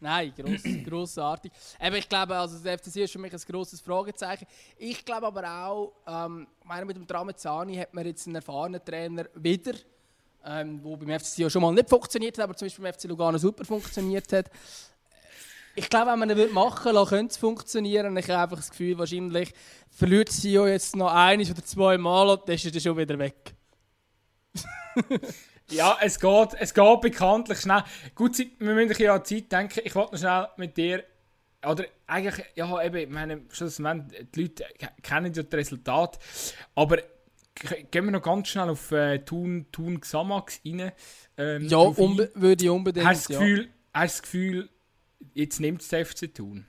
Nein, 0.00 0.32
gross, 0.36 0.62
grossartig. 0.84 1.52
Aber 1.78 1.98
ich 1.98 2.08
glaube, 2.08 2.36
also 2.36 2.58
das 2.58 2.80
FCC 2.80 3.04
ist 3.04 3.12
für 3.12 3.18
mich 3.20 3.32
ein 3.32 3.40
grosses 3.46 3.80
Fragezeichen. 3.80 4.46
Ich 4.76 5.04
glaube 5.04 5.26
aber 5.28 5.44
auch, 5.48 5.92
ähm, 6.06 6.48
meine, 6.64 6.84
mit 6.84 6.96
dem 6.96 7.06
Tramezzani 7.06 7.76
hat 7.76 7.94
man 7.94 8.06
jetzt 8.06 8.26
einen 8.26 8.36
erfahrenen 8.36 8.84
Trainer 8.84 9.26
wieder 9.34 9.74
ähm, 10.48 10.80
wo 10.82 10.96
beim 10.96 11.18
FC 11.20 11.38
ja 11.38 11.50
schon 11.50 11.62
mal 11.62 11.72
nicht 11.72 11.88
funktioniert 11.88 12.38
hat, 12.38 12.44
aber 12.44 12.56
zum 12.56 12.66
Beispiel 12.66 12.82
beim 12.82 12.94
FC 12.94 13.04
Lugano 13.04 13.38
super 13.38 13.64
funktioniert 13.64 14.32
hat. 14.32 14.50
Ich 15.74 15.88
glaube, 15.88 16.10
wenn 16.10 16.18
man 16.18 16.30
ihn 16.30 16.52
machen 16.52 16.92
würde, 16.92 17.08
könnte 17.08 17.32
es 17.32 17.36
funktionieren. 17.36 18.16
Ich 18.16 18.28
habe 18.30 18.42
einfach 18.42 18.56
das 18.56 18.70
Gefühl, 18.70 18.98
wahrscheinlich 18.98 19.52
verliert 19.90 20.30
ja 20.42 20.66
jetzt 20.66 20.96
noch 20.96 21.12
eines 21.12 21.50
oder 21.50 21.64
zwei 21.64 21.98
Mal 21.98 22.28
und 22.30 22.48
dann 22.48 22.54
ist 22.54 22.74
er 22.74 22.80
schon 22.80 22.96
wieder 22.96 23.18
weg. 23.18 23.54
ja, 25.70 25.96
es 26.00 26.18
geht, 26.18 26.54
es 26.58 26.74
geht 26.74 27.00
bekanntlich 27.00 27.60
schnell. 27.60 27.84
Gut, 28.14 28.38
wir 28.38 28.74
müssen 28.74 29.02
ja 29.02 29.14
an 29.14 29.22
die 29.22 29.36
Zeit 29.36 29.52
denken. 29.52 29.80
Ich 29.84 29.94
wollte 29.94 30.12
noch 30.12 30.18
schnell 30.18 30.48
mit 30.56 30.76
dir 30.76 31.04
oder 31.66 31.84
eigentlich, 32.06 32.44
ja, 32.54 32.82
eben, 32.82 32.96
ich 32.96 33.08
meine, 33.08 33.36
die 33.38 34.42
Leute 34.42 34.64
kennen 35.02 35.32
ja 35.32 35.42
das 35.42 35.58
Resultat, 35.58 36.18
aber 36.74 36.98
gehen 37.90 38.04
wir 38.04 38.10
noch 38.12 38.22
ganz 38.22 38.48
schnell 38.48 38.68
auf 38.70 38.92
äh, 38.92 39.18
Thun, 39.20 39.66
Thun 39.72 40.00
Xamax 40.00 40.60
rein. 40.64 40.92
Ähm, 41.36 41.68
ja, 41.68 41.78
würde 41.78 42.64
ich 42.64 42.70
unbedingt. 42.70 43.06
Hast 43.06 43.28
du 43.28 43.32
das, 43.32 43.40
Gefühl, 43.40 43.60
ja. 43.62 44.00
hast 44.00 44.14
das 44.14 44.22
Gefühl, 44.22 44.68
jetzt 45.34 45.60
nimmt 45.60 45.82
es 45.82 45.88
FC 45.88 46.34
Thun? 46.34 46.66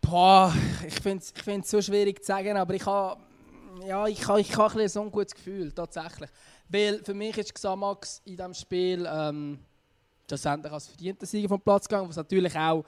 Boah, 0.00 0.54
ich 0.86 0.94
finde 1.00 1.22
es 1.22 1.32
ich 1.46 1.66
so 1.66 1.82
schwierig 1.82 2.20
zu 2.20 2.26
sagen, 2.28 2.56
aber 2.56 2.74
ich 2.74 2.86
habe 2.86 3.20
ja, 3.86 4.06
ich 4.06 4.26
ha, 4.26 4.38
ich 4.38 4.56
ha 4.56 4.66
ein 4.66 4.88
so 4.88 5.02
ein 5.02 5.10
gutes 5.10 5.34
Gefühl, 5.34 5.72
tatsächlich. 5.72 6.30
Weil 6.68 7.02
für 7.04 7.14
mich 7.14 7.36
ist 7.38 7.54
Xamax 7.54 8.22
in 8.24 8.36
diesem 8.36 8.54
Spiel 8.54 9.08
ähm, 9.10 9.58
schlussendlich 10.26 10.72
als 10.72 10.88
verdienter 10.88 11.26
Sieger 11.26 11.48
vom 11.48 11.60
Platz 11.60 11.88
gegangen, 11.88 12.08
was 12.08 12.16
natürlich 12.16 12.56
auch 12.56 12.84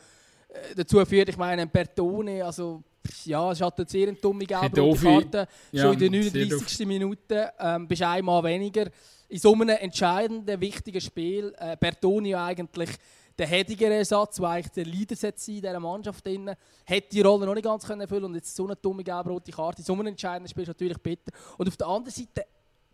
dazu 0.76 1.04
führt, 1.04 1.28
ich 1.28 1.36
meine, 1.36 1.66
Bertone, 1.66 2.44
also 2.44 2.82
ja, 3.24 3.50
es 3.50 3.60
hat 3.60 3.78
eine 3.78 3.88
sehr 3.88 4.12
dumme 4.12 4.44
gelbe 4.44 4.94
Karte. 4.96 5.48
Ja, 5.72 5.82
Schon 5.82 5.94
in 5.94 5.98
der 5.98 6.10
39. 6.10 6.86
Minute 6.86 7.52
ähm, 7.58 7.88
bist 7.88 8.02
einmal 8.02 8.42
weniger. 8.44 8.90
In 9.28 9.38
so 9.38 9.52
einem 9.52 9.68
entscheidenden, 9.70 10.60
wichtigen 10.60 11.00
Spiel, 11.00 11.54
äh, 11.58 11.76
Bertoni 11.76 12.34
eigentlich 12.34 12.90
der 13.38 13.46
hedigere 13.46 13.94
Ersatz, 13.94 14.36
der 14.36 14.48
eigentlich 14.48 14.72
der 14.72 14.84
Leader 14.84 15.16
sein 15.16 15.32
in 15.32 15.54
dieser 15.54 15.80
Mannschaft, 15.80 16.26
drin, 16.26 16.54
hätte 16.84 17.08
die 17.10 17.22
Rolle 17.22 17.46
noch 17.46 17.54
nicht 17.54 17.64
ganz 17.64 17.84
erfüllen 17.84 18.06
können 18.06 18.24
und 18.26 18.34
jetzt 18.34 18.54
so 18.54 18.66
eine 18.66 18.76
dumme 18.76 19.02
gelb-rote 19.02 19.50
Karte. 19.50 19.78
In 19.78 19.84
so 19.84 19.94
einem 19.94 20.08
entscheidenden 20.08 20.48
Spiel 20.48 20.64
ist 20.64 20.68
natürlich 20.68 20.98
bitter. 20.98 21.32
Und 21.56 21.68
auf 21.68 21.76
der 21.76 21.86
anderen 21.86 22.12
Seite, 22.12 22.46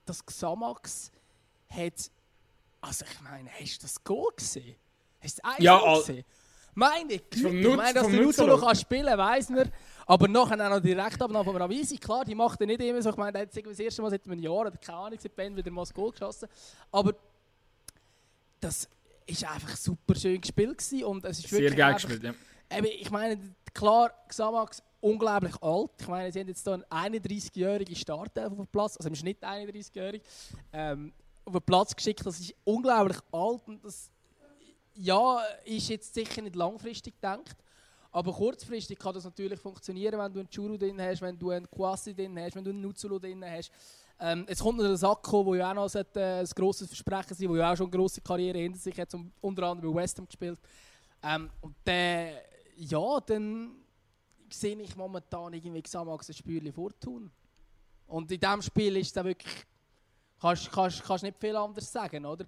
das 0.04 0.24
Xamax 0.24 1.10
hat, 1.68 2.10
also 2.80 3.04
ich 3.10 3.20
meine, 3.22 3.50
hast 3.50 3.78
du 3.78 3.86
das 3.86 4.04
Goal 4.04 4.30
gesehen? 4.36 4.76
Hast 5.20 5.38
du 5.38 5.42
das 5.42 5.58
ja, 5.58 5.96
gesehen? 5.96 6.24
Meine 6.78 7.18
Güte, 7.18 7.48
ich 7.48 7.76
meine, 7.76 7.94
dass 7.94 8.06
der 8.06 8.20
Nutzer 8.20 8.46
noch 8.46 8.74
spielen 8.74 9.06
kann, 9.06 9.18
weiss 9.18 9.48
man. 9.48 9.72
Aber 10.04 10.28
nachher 10.28 10.62
auch 10.66 10.76
noch 10.76 10.80
direkt 10.80 11.20
Abnahme 11.22 11.42
von 11.42 11.56
Ravisi, 11.56 11.96
klar, 11.96 12.22
die 12.22 12.34
macht 12.34 12.60
er 12.60 12.66
nicht 12.66 12.82
immer 12.82 13.00
so. 13.00 13.08
Ich 13.08 13.16
meine, 13.16 13.40
hat 13.40 13.48
das 13.56 13.78
erste 13.78 14.02
Mal 14.02 14.10
seit 14.10 14.26
einem 14.26 14.38
Jahr 14.38 14.56
oder 14.56 14.72
keine 14.72 14.98
Ahnung, 14.98 15.18
seit 15.18 15.34
Ben 15.34 15.56
wieder 15.56 15.70
mal 15.70 15.82
das 15.82 15.94
Goal 15.94 16.10
geschossen. 16.10 16.48
Aber 16.92 17.14
das 18.60 18.90
war 19.26 19.52
einfach 19.52 19.74
super 19.74 20.14
schön 20.14 20.38
gespielt 20.38 20.76
gewesen 20.76 21.04
und 21.04 21.24
es 21.24 21.38
ist 21.38 21.48
Sehr 21.48 21.74
geil 21.74 21.94
gespielt, 21.94 22.22
ja. 22.22 22.34
Eben, 22.70 22.86
ich 22.86 23.10
meine, 23.10 23.38
klar, 23.72 24.12
Xamax 24.28 24.82
unglaublich 25.00 25.54
alt. 25.62 25.92
Ich 25.98 26.08
meine, 26.08 26.30
sie 26.30 26.40
haben 26.40 26.48
jetzt 26.48 26.62
hier 26.62 26.84
einen 26.90 27.14
31-jährigen 27.14 27.96
Starter 27.96 28.48
auf 28.48 28.54
dem 28.54 28.66
Platz, 28.66 28.98
also 28.98 29.08
im 29.08 29.14
Schnitt 29.14 29.42
31-jährig, 29.42 30.20
ähm, 30.74 31.14
auf 31.46 31.54
den 31.54 31.62
Platz 31.62 31.96
geschickt. 31.96 32.26
Das 32.26 32.38
ist 32.38 32.54
unglaublich 32.64 33.18
alt 33.32 33.62
und 33.66 33.82
das 33.82 34.10
ja, 34.96 35.42
ist 35.64 35.88
jetzt 35.88 36.14
sicher 36.14 36.42
nicht 36.42 36.56
langfristig 36.56 37.14
gedacht. 37.14 37.56
Aber 38.12 38.32
kurzfristig 38.32 38.98
kann 38.98 39.12
das 39.12 39.24
natürlich 39.24 39.60
funktionieren, 39.60 40.18
wenn 40.18 40.32
du 40.32 40.40
einen 40.40 40.48
Churu 40.48 40.78
drin 40.78 41.00
hast, 41.00 41.20
wenn 41.20 41.38
du 41.38 41.50
einen 41.50 41.70
Kwasi 41.70 42.14
drin 42.14 42.38
hast, 42.38 42.56
wenn 42.56 42.64
du 42.64 42.70
einen 42.70 42.80
Nuzulu 42.80 43.18
drin 43.18 43.44
hast. 43.44 43.70
Ähm, 44.18 44.46
jetzt 44.48 44.62
kommt 44.62 44.78
noch 44.78 44.86
der 44.86 44.96
Sakko, 44.96 45.44
der 45.44 45.56
ja 45.56 45.70
auch 45.70 45.74
noch 45.74 45.88
sollte, 45.88 46.20
äh, 46.20 46.40
ein 46.40 46.46
grosses 46.46 46.88
Versprechen 46.88 47.34
sein 47.34 47.48
der 47.48 47.58
ja 47.58 47.72
auch 47.72 47.76
schon 47.76 47.88
eine 47.88 47.96
grosse 47.96 48.22
Karriere 48.22 48.56
hinter 48.56 48.78
sich 48.78 48.98
hat, 48.98 49.14
unter 49.42 49.62
anderem 49.64 49.92
bei 49.92 50.02
West 50.02 50.16
Ham 50.16 50.26
gespielt. 50.26 50.58
Ähm, 51.22 51.50
und 51.60 51.74
der, 51.84 52.42
ja, 52.76 53.20
dann 53.20 53.72
sehe 54.48 54.80
ich 54.80 54.96
momentan 54.96 55.52
irgendwie 55.52 55.82
Xamax 55.82 56.30
ein 56.30 56.34
Spielchen 56.34 56.72
vortun. 56.72 57.30
Und 58.06 58.30
in 58.32 58.40
diesem 58.40 58.62
Spiel 58.62 58.96
ist 58.96 59.14
es 59.14 59.24
wirklich, 59.24 59.66
kannst 60.40 60.74
du 60.74 61.26
nicht 61.26 61.38
viel 61.38 61.56
anderes 61.56 61.92
sagen, 61.92 62.24
oder? 62.24 62.46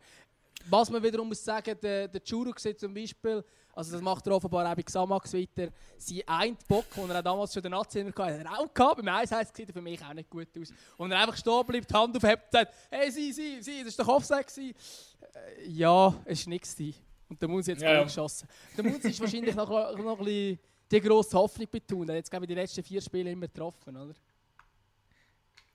Was 0.67 0.91
man 0.91 1.03
wiederum 1.03 1.29
muss 1.29 1.45
sagen, 1.45 1.77
der, 1.81 2.09
der 2.09 2.21
Churu 2.21 2.53
sieht 2.57 2.79
zum 2.81 2.93
Beispiel, 2.93 3.45
also 3.75 3.93
das 3.93 4.03
macht 4.03 4.27
er 4.27 4.35
offenbar 4.35 4.71
auch 4.71 4.75
bei 4.75 4.83
Xamax 4.83 5.33
weiter, 5.33 5.73
sein 5.97 6.23
ein 6.27 6.57
Bock, 6.67 6.87
den 6.95 7.11
er 7.11 7.19
auch 7.19 7.23
damals 7.23 7.55
schon 7.55 7.63
den 7.63 7.71
Nazi 7.71 8.03
hatte, 8.03 8.23
hat 8.23 8.45
er 8.45 8.59
auch 8.59 8.75
gehabt. 8.75 8.97
Beim 8.97 9.09
Eis 9.09 9.31
heisst, 9.31 9.57
sieht 9.57 9.69
er 9.69 9.73
für 9.73 9.81
mich 9.81 10.03
auch 10.05 10.13
nicht 10.13 10.29
gut 10.29 10.49
aus. 10.61 10.73
Und 10.97 11.13
er 11.13 11.21
einfach 11.21 11.37
stehen 11.37 11.65
bleibt, 11.65 11.91
die 11.91 11.95
Hand 11.95 12.17
aufhebt 12.17 12.45
und 12.45 12.53
sagt, 12.53 12.75
hey, 12.91 13.11
sie, 13.11 13.33
sie, 13.33 13.63
sie, 13.63 13.85
das 13.85 13.97
war 13.99 14.05
doch 14.05 14.15
Offset. 14.15 14.59
Äh, 14.59 14.73
ja, 15.69 16.15
es 16.25 16.45
war 16.45 16.51
nichts. 16.51 16.77
Und 17.29 17.41
der 17.41 17.49
Munzi 17.49 17.71
hat 17.71 17.81
jetzt 17.81 17.89
ja. 17.89 18.03
geschossen. 18.03 18.49
Der 18.77 18.85
Munzi 18.85 19.11
ist 19.11 19.21
wahrscheinlich 19.21 19.55
noch, 19.55 19.69
noch 19.69 20.19
ein 20.19 20.25
bisschen 20.25 20.59
die 20.91 21.01
grosse 21.01 21.37
Hoffnung 21.37 21.69
betont. 21.71 22.09
Er 22.09 22.15
hat 22.15 22.17
jetzt, 22.17 22.31
glaube 22.31 22.47
ich, 22.47 22.49
die 22.49 22.55
letzten 22.55 22.83
vier 22.83 23.01
Spiele 23.01 23.31
immer 23.31 23.47
getroffen, 23.47 23.97
oder? 23.97 24.15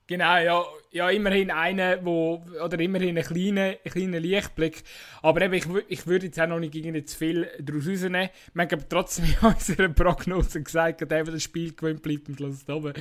Genau, 0.06 0.38
ja, 0.38 0.66
ja 0.92 1.10
immerhin 1.10 1.50
einen, 1.50 2.06
wo, 2.06 2.44
oder 2.62 2.78
immerhin 2.78 3.18
einen 3.18 3.26
kleinen, 3.26 3.76
kleinen 3.86 4.22
Lichtblick. 4.22 4.84
Aber 5.22 5.42
eben, 5.42 5.54
ich, 5.54 5.66
ich 5.88 6.06
würde 6.06 6.26
jetzt 6.26 6.40
auch 6.42 6.48
noch 6.48 6.60
nicht 6.60 6.76
irgendwie 6.76 7.06
zu 7.06 7.18
viel 7.18 7.48
daraus 7.60 7.88
rausnehmen. 7.88 8.30
Wir 8.54 8.64
haben 8.64 8.86
trotzdem 8.90 9.26
in 9.26 9.48
unserer 9.48 9.88
Prognose 9.90 10.62
gesagt, 10.62 11.02
dass 11.02 11.20
eben 11.20 11.32
das 11.32 11.44
Spiel 11.44 11.74
gewinnt 11.74 12.02
bleibt 12.02 12.28
am 12.28 12.36
Schluss 12.36 12.68
oben. 12.68 12.94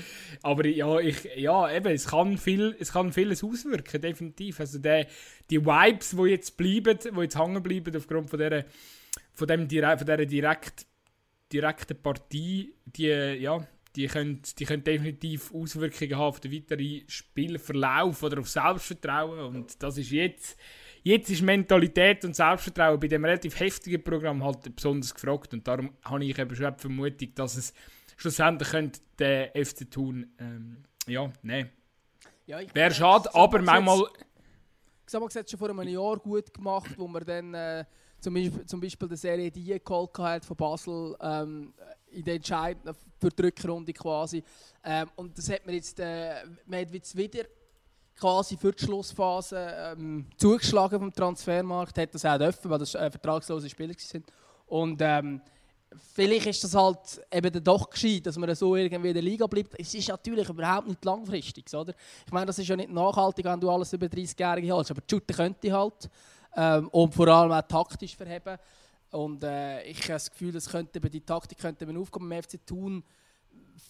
Aber 0.43 0.65
ja, 0.65 1.01
ich, 1.01 1.29
ja, 1.37 1.73
eben, 1.73 1.93
es 1.93 2.07
kann, 2.07 2.39
viel, 2.39 2.77
es 2.79 2.93
kann 2.93 3.13
vieles 3.13 3.43
auswirken, 3.43 4.01
definitiv. 4.01 4.61
Also 4.61 4.79
der, 4.79 5.09
die 5.51 5.65
Vibes, 5.65 6.11
die 6.11 6.31
jetzt 6.31 6.57
bleiben, 6.57 6.99
die 7.03 7.21
jetzt 7.21 7.37
hängen 7.37 7.63
bleiben 7.65 7.97
aufgrund 7.97 8.31
von 8.31 8.39
dieser, 8.39 8.65
von 9.35 9.49
dem, 9.49 9.69
von 9.69 9.99
dieser 10.07 10.27
direkt, 10.27 10.87
direkten 11.53 12.01
Partie, 12.01 12.75
die, 12.87 13.09
ja, 13.09 13.67
die 13.97 14.07
können, 14.07 14.41
die 14.59 14.65
können 14.65 14.85
definitiv 14.85 15.53
Auswirkungen 15.53 16.17
haben 16.17 16.23
auf 16.23 16.41
den 16.41 16.53
weiteren 16.53 17.03
Spielverlauf 17.09 18.23
oder 18.23 18.41
auf 18.41 18.49
Selbstvertrauen. 18.49 19.55
Und 19.55 19.83
das 19.83 19.99
ist 19.99 20.11
jetzt, 20.11 20.59
jetzt 21.03 21.31
ist 21.31 21.43
Mentalität 21.43 22.25
und 22.25 22.35
Selbstvertrauen 22.35 22.99
bei 22.99 23.09
dem 23.09 23.25
relativ 23.25 23.59
heftigen 23.61 24.03
Programm 24.03 24.43
halt 24.43 24.75
besonders 24.75 25.15
gefragt. 25.15 25.53
Und 25.53 25.69
darum 25.69 25.93
habe 26.05 26.25
ich 26.25 26.39
eben 26.39 26.57
schon 26.57 26.75
die 26.75 26.81
Vermutung, 26.81 27.35
dass 27.35 27.57
es 27.57 27.75
schlussendlich 28.17 28.71
könnte 28.71 29.01
der 29.19 29.53
FC 29.55 29.91
Thun 29.91 30.33
ähm, 30.39 30.85
ja, 31.07 31.31
nein. 31.43 31.71
Ja, 32.47 32.61
Wäre 32.75 32.95
schade, 32.95 33.35
aber 33.35 33.61
manchmal... 33.61 34.05
Es 35.05 35.51
schon 35.51 35.59
vor 35.59 35.71
einem 35.71 35.89
Jahr 35.89 36.17
gut 36.17 36.55
gemacht, 36.55 36.91
wo 36.97 37.07
man 37.07 37.25
dann 37.25 37.55
äh, 37.55 37.85
zum, 38.23 38.35
Beispiel, 38.35 38.67
zum 38.67 38.81
Beispiel 38.81 39.09
die 39.09 39.17
Serie 39.17 39.51
die 39.51 39.81
geholt 39.85 40.19
hat 40.19 40.45
von 40.45 40.57
Basel 40.57 41.17
ähm, 41.21 41.75
in 42.11 42.25
der 42.25 42.37
entscheidenden 42.37 42.95
für 43.19 43.31
die 43.31 43.43
Rückrunde 43.43 43.93
quasi. 43.93 44.43
Ähm, 44.85 45.09
und 45.17 45.37
das 45.37 45.51
hat 45.51 45.67
man 45.67 45.75
jetzt, 45.75 45.99
äh, 45.99 46.45
man 46.67 46.81
hat 46.81 46.93
jetzt 46.93 47.17
wieder 47.17 47.45
quasi 48.17 48.57
für 48.57 48.73
die 48.73 48.85
Schlussphase 48.85 49.57
ähm, 49.59 50.27
zugeschlagen 50.37 51.01
vom 51.01 51.13
Transfermarkt, 51.13 51.99
hat 51.99 52.15
das 52.15 52.25
auch 52.25 52.39
dürfen, 52.39 52.71
weil 52.71 52.79
das 52.79 52.95
äh, 52.95 53.11
vertragslose 53.11 53.69
Spieler 53.69 53.95
sind. 53.97 54.27
Und 54.67 55.01
ähm, 55.03 55.41
vielleicht 56.15 56.47
ist 56.47 56.63
das 56.63 56.75
halt 56.75 57.21
eben 57.33 57.65
doch 57.65 57.91
gescheit, 57.91 58.27
dass 58.27 58.37
man 58.37 58.55
so 58.55 58.77
irgendwie 58.77 59.09
in 59.09 59.15
der 59.15 59.23
Liga 59.23 59.47
bleibt. 59.47 59.75
Es 59.79 59.95
ist 59.95 60.09
natürlich 60.09 60.49
überhaupt 60.49 60.87
nicht 60.87 61.05
langfristig, 61.05 61.73
oder? 61.75 61.95
Ich 62.25 62.33
meine, 62.33 62.47
das 62.47 62.59
ist 62.59 62.69
ja 62.69 62.77
nicht 62.77 62.91
nachhaltig, 62.91 63.45
wenn 63.45 63.61
du 63.61 63.71
alles 63.71 63.93
über 63.93 64.07
30-Jährige 64.07 64.77
hast, 64.77 64.91
aber 64.93 65.01
die 65.01 65.13
Shooter 65.13 65.35
könnte 65.35 65.73
halt 65.73 66.09
ähm, 66.57 66.89
und 66.89 67.15
vor 67.15 67.29
allem 67.29 67.53
auch 67.53 67.63
taktisch 67.63 68.17
verheben. 68.17 68.59
Und 69.11 69.45
äh, 69.45 69.83
ich 69.85 70.01
habe 70.03 70.15
das 70.15 70.31
Gefühl, 70.31 70.53
das 70.53 70.69
könnte 70.69 71.01
die 71.01 71.21
Taktik 71.21 71.59
könnte 71.59 71.87
man 71.87 71.97
aufkommen 71.99 72.29
beim 72.29 72.43
FC 72.43 72.65
Thun 72.67 73.05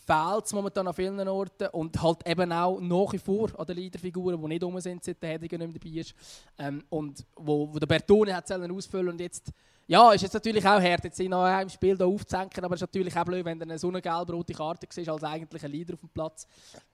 fehlt 0.06 0.44
es 0.44 0.52
momentan 0.52 0.86
an 0.86 0.94
vielen 0.94 1.28
Orten 1.28 1.68
und 1.68 2.00
halt 2.02 2.26
eben 2.26 2.52
auch 2.52 2.80
nach 2.80 3.12
wie 3.12 3.18
vor 3.18 3.50
an 3.58 3.66
den 3.66 3.76
Leaderfiguren, 3.76 4.40
die 4.40 4.48
nicht 4.48 4.64
rum 4.64 4.80
sind, 4.80 5.04
seit 5.04 5.22
der 5.22 5.30
Hediger 5.30 5.58
nicht 5.58 5.72
mehr 5.72 5.80
dabei 5.80 6.00
ist. 6.00 6.14
Ähm, 6.58 6.84
und 6.90 7.24
wo, 7.36 7.72
wo 7.72 7.78
der 7.78 7.86
Bertone 7.86 8.34
hat 8.34 8.50
ausfüllen 8.50 9.10
und 9.10 9.20
jetzt, 9.20 9.50
ja, 9.86 10.12
ist 10.12 10.22
jetzt 10.22 10.34
natürlich 10.34 10.64
auch 10.64 10.80
hart, 10.80 11.04
jetzt 11.04 11.20
in 11.20 11.32
einem 11.32 11.68
Spiel 11.68 11.96
da 11.96 12.06
aufzusenken, 12.06 12.64
aber 12.64 12.74
es 12.74 12.82
ist 12.82 12.88
natürlich 12.88 13.16
auch 13.16 13.24
blöd, 13.24 13.44
wenn 13.44 13.58
du 13.58 13.78
so 13.78 13.88
eine 13.88 14.00
gelb-rote 14.00 14.54
Karte 14.54 14.86
siehst, 14.90 15.08
als 15.08 15.24
eigentlich 15.24 15.64
ein 15.64 15.70
Leader 15.70 15.94
auf 15.94 16.00
dem 16.00 16.08
Platz. 16.08 16.46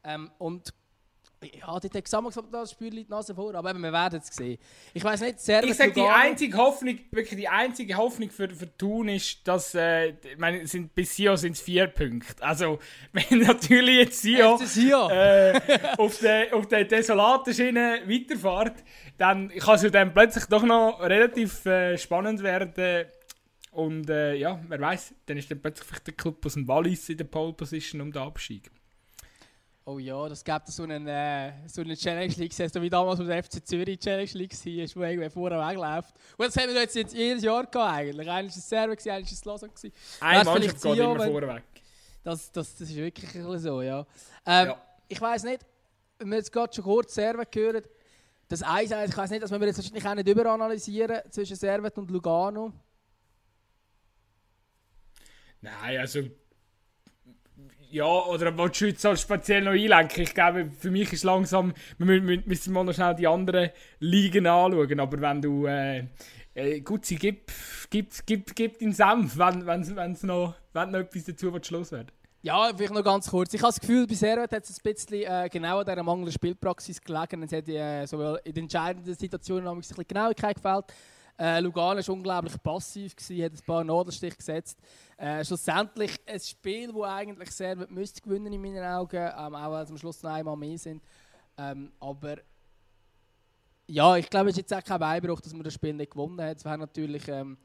Ähm, 0.04 0.30
und 0.38 0.72
ja, 1.42 1.78
die 1.78 1.88
Texaner 1.88 2.28
gesagt, 2.28 2.48
das 2.52 2.72
Spiel 2.72 2.92
liegt 2.92 3.10
Nase 3.10 3.34
vor, 3.34 3.54
aber 3.54 3.70
eben, 3.70 3.82
wir 3.82 3.92
werden 3.92 4.20
es 4.20 4.34
sehen. 4.34 4.58
Ich 4.92 5.04
weiß 5.04 5.20
nicht, 5.20 5.40
Servet 5.40 5.70
Ich 5.70 5.76
sage, 5.76 5.92
die 5.92 6.02
einzige 6.02 6.56
Hoffnung, 6.56 6.98
wirklich 7.10 7.38
die 7.38 7.48
einzige 7.48 7.96
Hoffnung 7.96 8.30
für, 8.30 8.48
für 8.50 8.76
Thun 8.76 9.08
ist, 9.08 9.46
dass, 9.46 9.74
äh, 9.74 10.08
ich 10.08 10.38
meine, 10.38 10.66
sind, 10.66 10.94
bis 10.94 11.14
Sio 11.14 11.36
sind 11.36 11.52
es 11.52 11.60
vier 11.60 11.86
Punkte. 11.86 12.42
Also, 12.42 12.78
wenn 13.12 13.40
natürlich 13.40 13.96
jetzt 13.96 14.22
Sio 14.22 15.08
äh, 15.10 15.60
auf 15.96 16.18
der 16.18 16.54
auf 16.54 16.66
der 16.66 16.84
desolaten 16.84 17.54
Schiene 17.54 18.00
weiterfährt, 18.06 18.82
dann 19.16 19.48
kann 19.50 19.74
es 19.76 19.90
dann 19.90 20.12
plötzlich 20.12 20.46
doch 20.46 20.62
noch 20.62 21.00
relativ 21.00 21.64
äh, 21.66 21.96
spannend 21.96 22.42
werden. 22.42 23.06
Und 23.70 24.10
äh, 24.10 24.34
ja, 24.34 24.60
wer 24.66 24.80
weiß, 24.80 25.14
dann 25.26 25.36
ist 25.36 25.50
dann 25.50 25.60
plötzlich 25.60 25.86
vielleicht 25.86 26.06
der 26.06 26.14
Club 26.14 26.44
aus 26.44 26.54
dem 26.54 26.66
Wallis 26.66 27.08
in 27.10 27.18
der 27.18 27.24
Pole 27.24 27.52
Position 27.52 28.00
um 28.00 28.10
den 28.10 28.22
Abstieg. 28.22 28.70
Oh 29.90 29.98
ja, 29.98 30.28
das 30.28 30.44
gibt 30.44 30.68
so 30.68 30.82
einen, 30.82 31.08
äh, 31.08 31.66
so 31.66 31.80
eine 31.80 31.96
Challenge 31.96 32.34
League, 32.34 32.52
so 32.52 32.82
wie 32.82 32.90
damals 32.90 33.18
mit 33.20 33.28
der 33.30 33.42
FC 33.42 33.66
Zürich 33.66 33.98
Challenge 33.98 34.28
League 34.34 34.52
war, 34.52 34.96
wo 34.96 35.02
irgendwie 35.02 35.30
vorher 35.30 35.66
wegläuft. 35.66 36.14
Und 36.36 36.46
das 36.46 36.56
haben 36.58 36.74
wir 36.74 36.82
jetzt, 36.82 36.94
jetzt 36.94 37.14
jedes 37.14 37.42
Jahr 37.42 37.64
gehabt 37.64 37.96
eigentlich. 37.96 38.28
Einmal 38.28 38.44
war 38.44 38.48
es 38.50 38.68
Server, 38.68 38.92
einmal 38.92 39.22
war 39.22 39.32
es 39.32 39.44
Lausanne. 39.46 39.72
Ein 40.20 40.44
Mannschaft 40.44 40.82
geht 40.82 40.98
immer 40.98 41.16
vorher 41.16 41.54
weg. 41.54 41.62
Das, 42.22 42.52
das, 42.52 42.76
das 42.76 42.90
ist 42.90 42.96
wirklich 42.96 43.34
ein 43.34 43.44
bisschen 43.44 43.58
so, 43.60 43.80
ja. 43.80 44.00
Ähm, 44.44 44.68
ja. 44.68 44.82
Ich 45.08 45.20
weiss 45.22 45.42
nicht, 45.44 45.64
wenn 46.18 46.28
wir 46.28 46.36
jetzt 46.36 46.52
gerade 46.52 46.74
schon 46.74 46.84
kurz 46.84 47.14
Servet 47.14 47.56
hören, 47.56 47.82
das 48.48 48.62
1 48.62 48.90
ich 48.90 49.16
weiss 49.16 49.30
nicht, 49.30 49.42
dass 49.42 49.50
wir 49.50 49.66
jetzt 49.66 49.78
wahrscheinlich 49.78 50.06
auch 50.06 50.14
nicht 50.14 50.28
überanalysieren 50.28 51.22
zwischen 51.30 51.56
Servet 51.56 51.96
und 51.96 52.10
Lugano. 52.10 52.74
Nein, 55.62 55.98
also 55.98 56.24
ja, 57.90 58.06
oder 58.06 58.56
willst 58.56 58.80
du 58.80 58.94
so 58.94 59.16
speziell 59.16 59.62
noch 59.62 59.72
einlenken? 59.72 60.22
Ich 60.22 60.34
glaube, 60.34 60.70
für 60.78 60.90
mich 60.90 61.12
ist 61.12 61.24
langsam, 61.24 61.72
wir 61.98 62.20
müssen 62.20 62.72
mal 62.72 62.84
noch 62.84 62.94
schnell 62.94 63.14
die 63.14 63.26
anderen 63.26 63.70
Ligen 64.00 64.46
anschauen, 64.46 65.00
aber 65.00 65.20
wenn 65.20 65.42
du, 65.42 65.66
äh, 65.66 66.04
äh, 66.54 66.80
gut, 66.80 67.06
sie 67.06 67.16
gibt, 67.16 67.52
gibt, 67.90 68.26
gibt, 68.26 68.54
gibt 68.54 68.80
den 68.80 68.92
Senf, 68.92 69.38
wenn, 69.38 69.66
wenn, 69.66 69.96
wenn's 69.96 70.22
noch, 70.22 70.54
wenn 70.72 70.90
noch 70.90 71.00
etwas 71.00 71.24
dazu 71.24 71.52
wird. 71.52 72.12
Ja, 72.42 72.70
vielleicht 72.76 72.94
noch 72.94 73.02
ganz 73.02 73.30
kurz. 73.30 73.52
Ich 73.52 73.60
habe 73.62 73.72
das 73.72 73.80
Gefühl, 73.80 74.06
bei 74.06 74.14
Servet 74.14 74.52
hat 74.52 74.64
es 74.64 74.78
ein 74.78 74.92
bisschen 74.92 75.22
äh, 75.24 75.48
genau 75.50 75.80
an 75.80 75.86
dieser 75.86 76.02
mangelnden 76.02 76.32
Spielpraxis 76.32 77.00
gelegen. 77.00 77.42
Es 77.42 77.52
hat 77.52 77.68
äh, 77.68 78.06
sowohl 78.06 78.40
in 78.44 78.54
den 78.54 78.64
entscheidenden 78.64 79.14
Situationen 79.14 79.66
ein 79.66 79.78
bisschen 79.78 80.04
Genauigkeit 80.06 80.54
gefällt. 80.54 80.84
Äh, 81.38 81.60
Lugano 81.60 82.00
war 82.00 82.14
unglaublich 82.14 82.60
passiv, 82.60 83.14
gewesen, 83.14 83.44
hat 83.44 83.52
ein 83.52 83.64
paar 83.64 83.84
Nadelstiche 83.84 84.36
gesetzt. 84.36 84.78
Äh, 85.16 85.44
schlussendlich 85.44 86.18
ein 86.26 86.40
Spiel, 86.40 86.92
das 86.92 87.02
eigentlich 87.02 87.50
sehr 87.52 87.76
müsste 87.88 88.20
gewinnen 88.20 88.52
in 88.52 88.60
meinen 88.60 88.84
Augen, 88.84 89.16
ähm, 89.16 89.54
auch 89.54 89.70
weil 89.70 89.84
es 89.84 89.90
am 89.90 89.98
Schluss 89.98 90.22
noch 90.22 90.32
einmal 90.32 90.56
mehr 90.56 90.78
sind. 90.78 91.00
Ähm, 91.56 91.92
aber 92.00 92.38
ja, 93.86 94.16
ich 94.16 94.28
glaube, 94.28 94.50
es 94.50 94.56
ist 94.56 94.70
jetzt 94.70 94.74
auch 94.74 94.84
kein 94.84 94.98
Beinbruch, 94.98 95.40
dass 95.40 95.54
man 95.54 95.62
das 95.62 95.74
Spiel 95.74 95.94
nicht 95.94 96.10
gewonnen 96.10 96.40
hat. 96.42 96.58
Es 96.58 96.64
wäre 96.64 96.76
natürlich 96.76 97.26
ähm, 97.28 97.56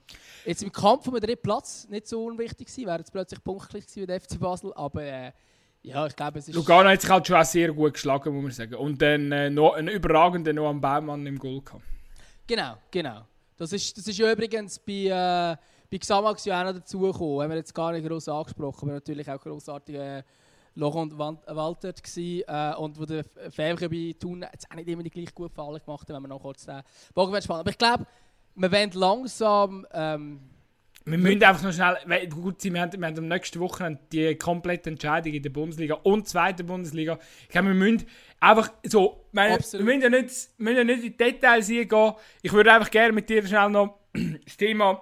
jetzt 0.46 0.62
im 0.62 0.72
Kampf 0.72 1.08
um 1.08 1.16
den 1.16 1.24
dritten 1.24 1.42
Platz 1.42 1.88
nicht 1.90 2.08
so 2.08 2.26
unwichtig 2.26 2.68
gewesen, 2.68 2.88
wäre 2.88 3.02
es 3.02 3.10
plötzlich 3.10 3.44
punktlich 3.44 3.88
gewesen 3.88 4.08
der 4.08 4.22
FC 4.22 4.40
Basel, 4.40 4.72
aber 4.76 5.04
äh, 5.04 5.32
ja, 5.82 6.06
ich 6.06 6.16
glaube, 6.16 6.40
es 6.40 6.48
ist... 6.48 6.56
Lugano 6.56 6.90
hat 6.90 7.02
sich 7.02 7.10
halt 7.10 7.28
schon 7.28 7.36
auch 7.36 7.44
sehr 7.44 7.74
gut 7.74 7.94
geschlagen, 7.94 8.34
muss 8.34 8.44
man 8.44 8.52
sagen. 8.52 8.76
Und 8.76 9.02
dann 9.02 9.32
äh, 9.32 9.50
noch 9.50 9.74
einen 9.74 9.90
überragenden 9.90 10.56
noch 10.56 10.70
am 10.70 10.80
Baumann 10.80 11.26
im 11.26 11.38
Goal 11.38 11.62
gehabt. 11.62 11.84
Genau, 12.48 12.78
genau. 12.90 13.26
Das 13.58 13.72
ist, 13.72 13.98
das 13.98 14.08
ist 14.08 14.20
übrigens 14.20 14.80
bei, 14.80 14.94
äh, 15.06 15.56
bei 15.90 15.98
Xamax 15.98 16.46
ja 16.46 16.62
auch 16.62 16.66
noch 16.66 16.74
dazugekommen. 16.74 17.42
Haben 17.42 17.50
wir 17.52 17.58
jetzt 17.58 17.74
gar 17.74 17.92
nicht 17.92 18.08
groß 18.08 18.28
angesprochen, 18.30 18.90
aber 18.90 18.94
natürlich 18.94 19.30
auch 19.30 19.40
grossartige 19.40 20.00
äh, 20.00 20.24
Loch 20.76 20.96
und 20.96 21.18
Walter 21.18 21.94
gewesen, 21.94 22.44
äh, 22.48 22.76
und 22.78 23.00
wo 23.00 23.06
der 23.06 23.24
Fäbchen 23.50 23.90
bei 23.90 24.16
Thun 24.20 24.46
jetzt 24.52 24.70
auch 24.72 24.76
nicht 24.76 24.88
immer 24.88 25.04
die 25.04 25.12
gleich 25.12 25.34
gut 25.34 25.54
Fallen 25.54 25.80
gemacht 25.86 26.10
wenn 26.10 26.22
wir 26.22 26.28
noch 26.28 26.42
kurz 26.42 26.66
den 26.66 26.82
Bogen 27.14 27.40
spannen. 27.42 27.60
Aber 27.60 27.70
ich 27.70 27.78
glaube, 27.78 28.08
wir 28.56 28.72
wollen 28.72 28.92
langsam 28.92 29.86
ähm, 29.94 30.40
Wir 31.06 31.18
müssen 31.18 31.44
einfach 31.44 31.64
noch 31.64 31.74
schnell, 31.74 31.98
weil, 32.06 32.28
gut, 32.28 32.64
wir 32.64 32.80
haben, 32.80 32.94
wir 32.94 33.08
haben 33.08 33.18
am 33.18 33.28
nächsten 33.28 33.60
Woche 33.60 34.00
die 34.12 34.36
komplette 34.36 34.90
Entscheidung 34.90 35.34
in 35.34 35.44
der 35.44 35.50
Bundesliga 35.50 35.96
und 35.96 36.30
zweiten 36.30 36.66
Bundesliga. 36.66 37.20
Ich 37.42 37.50
glaube, 37.50 37.70
wir 37.70 37.76
müssen 37.76 38.06
einfach 38.40 38.72
so, 38.84 39.28
meine, 39.34 39.58
wir 39.60 39.84
müssen 39.84 40.02
ja 40.02 40.10
nicht, 40.10 40.50
wir 40.58 40.64
müssen 40.64 40.78
ja 40.78 40.84
nicht 40.84 41.04
in 41.04 41.12
die 41.12 41.18
Details 41.18 41.68
gehen. 41.68 42.14
Ich 42.42 42.54
würde 42.54 42.72
einfach 42.72 42.90
gerne 42.90 43.12
mit 43.12 43.30
dir 43.30 43.46
schnell 43.46 43.70
noch 43.70 44.00
das 44.14 44.56
Thema, 44.56 45.02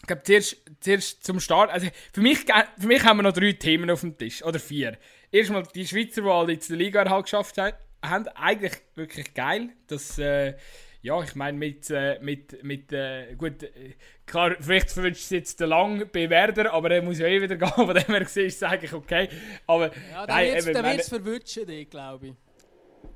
ich 0.00 0.06
glaube, 0.08 0.22
zuerst, 0.24 0.56
zuerst 0.80 1.24
zum 1.24 1.38
Start, 1.38 1.70
also 1.70 1.86
für 2.12 2.20
mich, 2.20 2.38
für 2.78 2.86
mich 2.86 3.04
haben 3.04 3.18
wir 3.18 3.22
noch 3.22 3.32
drei 3.32 3.52
Themen 3.52 3.90
auf 3.90 4.00
dem 4.00 4.18
Tisch, 4.18 4.42
oder 4.42 4.58
vier. 4.58 4.98
Erstmal 5.30 5.62
die 5.62 5.86
Schweizer, 5.86 6.22
die 6.22 6.28
alle 6.28 6.52
jetzt 6.54 6.68
die 6.68 6.74
Liga 6.74 7.08
halt 7.08 7.24
geschafft 7.24 7.58
haben, 7.58 7.76
haben 8.02 8.26
eigentlich 8.28 8.72
wirklich 8.96 9.34
geil, 9.34 9.70
dass, 9.86 10.18
äh, 10.18 10.54
ja, 11.00 11.22
ich 11.22 11.34
meine, 11.34 11.56
mit, 11.56 11.90
äh, 11.90 12.18
mit, 12.20 12.62
mit 12.64 12.92
äh, 12.92 13.34
gut, 13.36 13.62
äh, 13.62 13.94
klar, 14.26 14.56
vielleicht 14.58 14.96
wünscht 14.96 15.30
du 15.30 15.36
jetzt 15.36 15.60
lang 15.60 16.04
bei 16.12 16.28
Werder, 16.28 16.72
aber 16.72 16.90
er 16.90 17.02
muss 17.02 17.18
ja 17.18 17.26
eh 17.26 17.40
wieder 17.40 17.56
gehen, 17.56 17.68
von 17.68 17.94
dem 17.94 18.04
her 18.04 18.20
gesehen 18.20 18.46
ist 18.46 18.56
es 18.56 18.62
eigentlich 18.62 18.92
okay. 18.92 19.28
Aber, 19.66 19.90
ja, 20.12 20.26
dann 20.26 20.38
wird 20.38 21.00
es 21.00 21.08
verwünschen, 21.08 21.66
glaube 21.88 22.28
ich. 22.28 22.34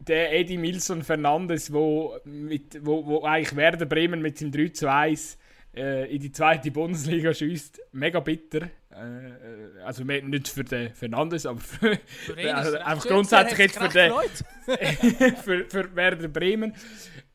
Der 0.00 0.32
Eddie 0.32 0.58
Milson 0.58 1.02
Fernandes, 1.02 1.72
wo, 1.72 2.16
mit, 2.24 2.84
wo, 2.84 3.04
wo 3.06 3.22
eigentlich 3.24 3.54
Werder 3.56 3.86
Bremen 3.86 4.22
mit 4.22 4.38
seinem 4.38 4.52
3 4.52 4.68
zu 4.68 4.90
1 4.90 5.38
äh, 5.74 6.14
in 6.14 6.20
die 6.20 6.32
zweite 6.32 6.70
Bundesliga 6.70 7.32
schießt, 7.32 7.80
mega 7.92 8.20
bitter. 8.20 8.68
Äh, 8.90 9.82
also 9.84 10.04
nicht 10.04 10.48
für 10.48 10.64
den 10.64 10.92
Fernandes, 10.94 11.46
aber 11.46 11.60
für, 11.60 11.98
für 12.06 12.54
also 12.54 12.78
einfach 12.78 13.06
grundsätzlich 13.06 13.58
jetzt 13.58 13.78
für, 13.78 13.88
den, 13.88 14.12
für, 15.36 15.64
für 15.64 15.96
Werder 15.96 16.28
Bremen. 16.28 16.74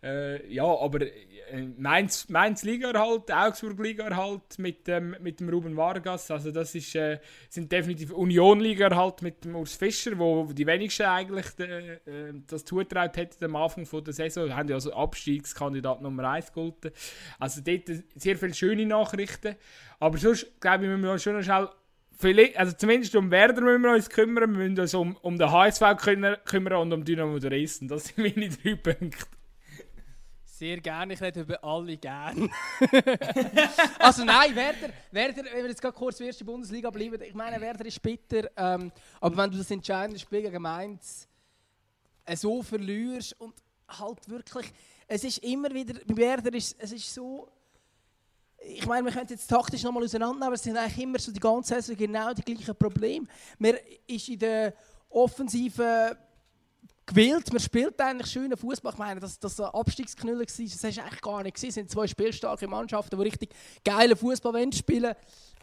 Äh, 0.07 0.53
ja, 0.53 0.63
aber 0.63 1.01
äh, 1.01 1.67
Mainz, 1.77 2.63
Liga 2.63 2.91
erhalt, 2.91 3.31
Augsburg 3.31 3.77
Liga 3.79 4.07
erhalt 4.07 4.57
mit, 4.57 4.87
ähm, 4.87 5.15
mit 5.19 5.39
dem 5.41 5.49
Ruben 5.49 5.75
Vargas. 5.75 6.31
Also 6.31 6.51
das 6.51 6.73
ist, 6.75 6.95
äh, 6.95 7.19
sind 7.49 7.69
definitiv 7.69 8.11
Union 8.11 8.61
Liga 8.61 8.87
erhalt 8.87 9.21
mit 9.21 9.43
dem 9.43 9.55
Urs 9.55 9.75
Fischer, 9.75 10.17
wo 10.17 10.45
die 10.53 10.65
wenigsten 10.65 11.03
eigentlich 11.03 11.47
de, 11.51 11.95
äh, 12.05 12.33
das 12.47 12.63
zutraut 12.63 13.17
hätten 13.17 13.43
am 13.43 13.55
Anfang 13.57 13.85
von 13.85 14.03
der 14.03 14.13
Saison. 14.13 14.55
Haben 14.55 14.69
ja 14.69 14.75
also 14.75 14.93
Abstiegskandidat 14.93 16.01
Nummer 16.01 16.29
1 16.29 16.53
gehalten. 16.53 16.91
Also 17.37 17.61
dort 17.61 17.91
sehr 18.15 18.37
viele 18.37 18.53
schöne 18.53 18.85
Nachrichten. 18.85 19.55
Aber 19.99 20.17
sonst, 20.17 20.61
glaube 20.61 20.85
ich, 20.85 20.89
müssen 20.89 21.03
wir 21.03 21.11
uns 21.11 21.23
schon 21.23 21.35
noch 21.35 21.43
schnell 21.43 21.67
Vielleicht, 22.19 22.57
also 22.57 22.75
zumindest 22.75 23.15
um 23.15 23.29
Werder 23.29 23.61
müssen 23.61 23.83
wir 23.83 23.91
uns 23.91 24.09
kümmern, 24.09 24.49
wir 24.49 24.57
müssen 24.57 24.79
uns 24.79 24.95
um, 24.95 25.15
um 25.17 25.37
den 25.37 25.51
HSV 25.51 25.83
kümmern 26.45 26.81
und 26.81 26.91
um 26.91 27.05
Dynamo 27.05 27.37
Dresden. 27.37 27.87
Das 27.87 28.05
sind 28.05 28.17
meine 28.35 28.49
drei 28.49 28.73
Punkte. 28.73 29.36
Sehr 30.57 30.81
gerne, 30.81 31.13
ich 31.13 31.21
rede 31.21 31.41
über 31.41 31.63
alle 31.63 31.95
gern. 31.97 32.49
also 33.99 34.25
nein, 34.25 34.55
Werder, 34.55 34.89
Werder, 35.11 35.43
wenn 35.53 35.61
wir 35.61 35.69
jetzt 35.69 35.79
gerade 35.79 35.95
kurz 35.95 36.19
in 36.19 36.31
der 36.31 36.45
Bundesliga 36.45 36.89
bleiben, 36.89 37.21
ich 37.21 37.35
meine, 37.35 37.61
Werder 37.61 37.85
ist 37.85 38.01
bitter, 38.01 38.49
ähm, 38.57 38.91
aber 39.21 39.37
wenn 39.37 39.51
du 39.51 39.59
das 39.59 39.69
entscheidende 39.69 40.19
Spiel 40.19 40.41
gegen 40.41 40.59
Mainz 40.59 41.27
äh, 42.25 42.35
so 42.35 42.63
verlierst 42.63 43.39
und 43.39 43.53
halt 43.87 44.27
wirklich, 44.27 44.73
es 45.07 45.23
ist 45.25 45.37
immer 45.43 45.71
wieder, 45.71 45.93
bei 46.07 46.17
Werder 46.17 46.51
ist 46.51 46.75
es 46.79 46.91
ist 46.91 47.13
so, 47.13 47.47
ich 48.57 48.87
meine, 48.87 49.05
wir 49.05 49.13
könnten 49.13 49.33
jetzt 49.33 49.47
taktisch 49.47 49.83
nochmal 49.83 50.05
auseinandernehmen, 50.05 50.47
aber 50.47 50.55
es 50.55 50.63
sind 50.63 50.75
eigentlich 50.75 51.03
immer 51.03 51.19
so 51.19 51.31
die 51.31 51.39
ganze 51.39 51.75
Saison 51.75 51.95
genau 51.95 52.33
die 52.33 52.41
gleichen 52.41 52.75
Probleme. 52.75 53.27
Man 53.59 53.75
ist 54.07 54.27
in 54.27 54.39
der 54.39 54.73
offensiven 55.07 56.17
gewählt. 57.07 57.51
Man 57.51 57.59
spielt 57.59 57.99
eigentlich 57.99 58.31
schönen 58.31 58.55
Fußball. 58.55 58.93
Ich 58.93 58.99
meine, 58.99 59.19
dass 59.19 59.39
das 59.39 59.59
ein 59.59 59.67
Abstiegsknüller 59.67 60.39
war, 60.39 60.45
das 60.45 60.81
du 60.81 61.01
eigentlich 61.01 61.21
gar 61.21 61.41
nicht 61.41 61.55
gesehen. 61.55 61.69
Es 61.69 61.75
sind 61.75 61.89
zwei 61.89 62.05
spielstarke 62.05 62.67
Mannschaften, 62.67 63.17
die 63.17 63.23
richtig 63.23 63.55
geile 63.83 64.15
Fußball 64.15 64.71
spielen 64.73 65.15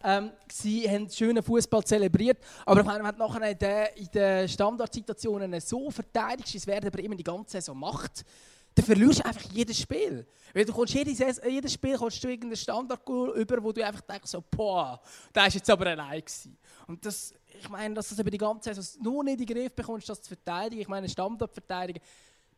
ähm, 0.07 0.33
sie 0.53 0.89
haben 0.89 1.09
schönen 1.09 1.43
Fußball 1.43 1.83
zelebriert. 1.83 2.39
Aber 2.67 2.81
ich 2.81 2.87
meine, 2.87 3.03
wenn 3.03 3.13
du 3.13 3.19
nachher 3.19 3.51
in 3.51 3.59
den, 3.59 3.87
in 3.97 4.09
den 4.13 4.49
Standardsituationen 4.49 5.59
so 5.61 5.91
verteidigst, 5.91 6.55
es 6.55 6.67
Werder 6.67 6.97
immer 6.99 7.15
die 7.15 7.25
ganze 7.25 7.53
Saison 7.53 7.79
macht, 7.79 8.23
dann 8.75 8.85
verlierst 8.85 9.21
du 9.21 9.25
einfach 9.25 9.51
jedes 9.53 9.81
Spiel. 9.81 10.27
Weil 10.53 10.65
du 10.67 10.73
kommst 10.73 10.93
jedes, 10.93 11.41
jedes 11.49 11.73
Spiel 11.73 11.97
kommst 11.97 12.23
du 12.23 12.29
irgendeinen 12.29 12.57
Standard 12.57 13.01
über, 13.09 13.63
wo 13.63 13.73
du 13.73 13.85
einfach 13.85 14.03
denkst, 14.03 14.31
so, 14.31 14.45
boah, 14.51 15.01
da 15.33 15.43
war 15.43 15.49
jetzt 15.49 15.71
aber 15.71 15.87
allein. 15.87 16.21
Gewesen. 16.21 16.59
Und 16.87 17.05
das, 17.07 17.33
ich 17.59 17.69
meine, 17.69 17.95
dass 17.95 18.09
du 18.09 18.15
das 18.15 18.21
über 18.21 18.31
die 18.31 18.39
ganze 18.39 18.75
Saison 18.75 19.03
nur 19.03 19.25
nicht 19.25 19.41
in 19.41 19.47
den 19.47 19.57
Griff 19.57 19.73
bekommst, 19.73 20.09
das 20.09 20.23
zu 20.23 20.29
verteidigen, 20.29 20.83
ich 20.83 20.89
meine, 20.89 21.09
Standardverteidigen, 21.09 22.03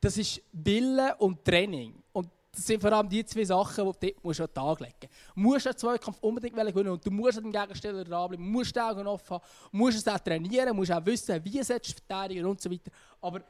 das 0.00 0.16
ist 0.18 0.42
Wille 0.52 1.14
und 1.16 1.44
Training. 1.44 2.02
Und 2.12 2.28
das 2.52 2.66
sind 2.66 2.80
vor 2.80 2.92
allem 2.92 3.08
die 3.08 3.24
zwei 3.24 3.44
Sachen, 3.44 3.92
die 4.00 4.14
du 4.14 4.22
dort 4.22 4.40
an 4.40 4.46
den 4.46 4.54
Tag 4.54 4.80
legen 4.80 5.10
musst. 5.34 5.34
Du 5.34 5.40
musst 5.40 5.66
den 5.66 5.76
Zweikampf 5.76 6.18
unbedingt 6.20 6.54
gewinnen 6.54 6.88
und 6.90 7.04
du 7.04 7.10
musst 7.10 7.38
den 7.38 7.52
Gegensteller 7.52 8.02
dranbleiben, 8.02 8.44
du 8.44 8.50
musst 8.50 8.74
die 8.74 8.80
Augen 8.80 9.06
offen 9.06 9.34
haben, 9.34 9.44
musst 9.72 9.98
es 9.98 10.08
auch 10.08 10.18
trainieren, 10.18 10.74
musst 10.74 10.92
auch 10.92 11.04
wissen, 11.04 11.44
wie 11.44 11.58
es 11.58 11.66
verteidigen 11.66 12.46
und 12.46 12.60
so 12.60 12.70
weiter. 12.70 12.90
Aber 13.20 13.42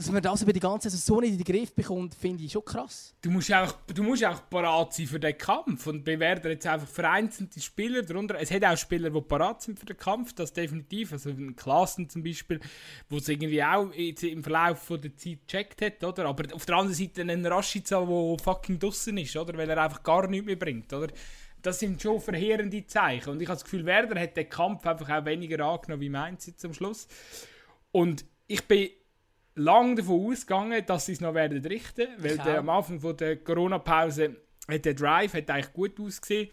dass 0.00 0.10
man 0.10 0.22
das 0.22 0.40
über 0.40 0.54
die 0.54 0.60
ganze 0.60 0.88
Saison 0.88 1.16
so 1.16 1.20
nicht 1.20 1.32
in 1.32 1.36
den 1.36 1.44
Griff 1.44 1.74
bekommt, 1.74 2.14
finde 2.14 2.42
ich 2.42 2.52
schon 2.52 2.64
krass. 2.64 3.14
Du 3.20 3.30
musst 3.30 3.52
auch, 3.52 3.74
du 3.94 4.02
musst 4.02 4.24
auch 4.24 4.48
parat 4.48 4.94
sein 4.94 5.06
für 5.06 5.20
den 5.20 5.36
Kampf. 5.36 5.86
Und 5.86 6.06
bei 6.06 6.18
Werder 6.18 6.48
jetzt 6.48 6.66
einfach 6.66 6.88
vereinzelte 6.88 7.60
Spieler 7.60 8.00
darunter. 8.00 8.36
Es 8.40 8.50
hat 8.50 8.64
auch 8.64 8.78
Spieler, 8.78 9.10
die 9.10 9.20
parat 9.20 9.60
sind 9.60 9.78
für 9.78 9.84
den 9.84 9.98
Kampf, 9.98 10.32
das 10.32 10.54
definitiv. 10.54 11.12
Also 11.12 11.28
ein 11.28 11.54
Klassen 11.54 12.08
zum 12.08 12.22
Beispiel, 12.22 12.60
wo 13.10 13.18
es 13.18 13.28
irgendwie 13.28 13.62
auch 13.62 13.90
im 13.90 14.42
Verlauf 14.42 14.86
der 14.88 15.14
Zeit 15.14 15.40
gecheckt 15.46 15.82
hat, 15.82 16.02
oder? 16.02 16.24
Aber 16.30 16.54
auf 16.54 16.64
der 16.64 16.76
anderen 16.76 16.96
Seite 16.96 17.20
ein 17.20 17.44
Rashica, 17.44 18.00
der 18.00 18.36
fucking 18.42 18.78
draussen 18.78 19.18
ist, 19.18 19.36
oder? 19.36 19.58
Weil 19.58 19.68
er 19.68 19.82
einfach 19.82 20.02
gar 20.02 20.26
nichts 20.28 20.46
mehr 20.46 20.56
bringt, 20.56 20.90
oder? 20.94 21.08
Das 21.60 21.78
sind 21.78 22.00
schon 22.00 22.22
verheerende 22.22 22.86
Zeichen. 22.86 23.28
Und 23.28 23.42
ich 23.42 23.48
habe 23.48 23.56
das 23.56 23.64
Gefühl, 23.64 23.84
Werder 23.84 24.18
hat 24.18 24.34
den 24.34 24.48
Kampf 24.48 24.86
einfach 24.86 25.10
auch 25.10 25.26
weniger 25.26 25.62
angenommen 25.62 26.00
wie 26.00 26.08
Mainz 26.08 26.46
jetzt 26.46 26.64
am 26.64 26.72
Schluss. 26.72 27.06
Und 27.92 28.24
ich 28.46 28.66
bin 28.66 28.88
lange 29.54 29.96
davon 29.96 30.30
ausgegangen, 30.30 30.84
dass 30.86 31.06
sie 31.06 31.12
es 31.12 31.20
noch 31.20 31.34
werden 31.34 31.64
richten, 31.64 32.08
weil 32.18 32.38
der, 32.38 32.58
am 32.58 32.68
Anfang 32.68 33.00
von 33.00 33.16
der 33.16 33.36
Corona-Pause 33.36 34.36
hat 34.68 34.84
der 34.84 34.94
Drive 34.94 35.34
hat 35.34 35.50
eigentlich 35.50 35.72
gut 35.72 36.00
ausgesehen. 36.00 36.50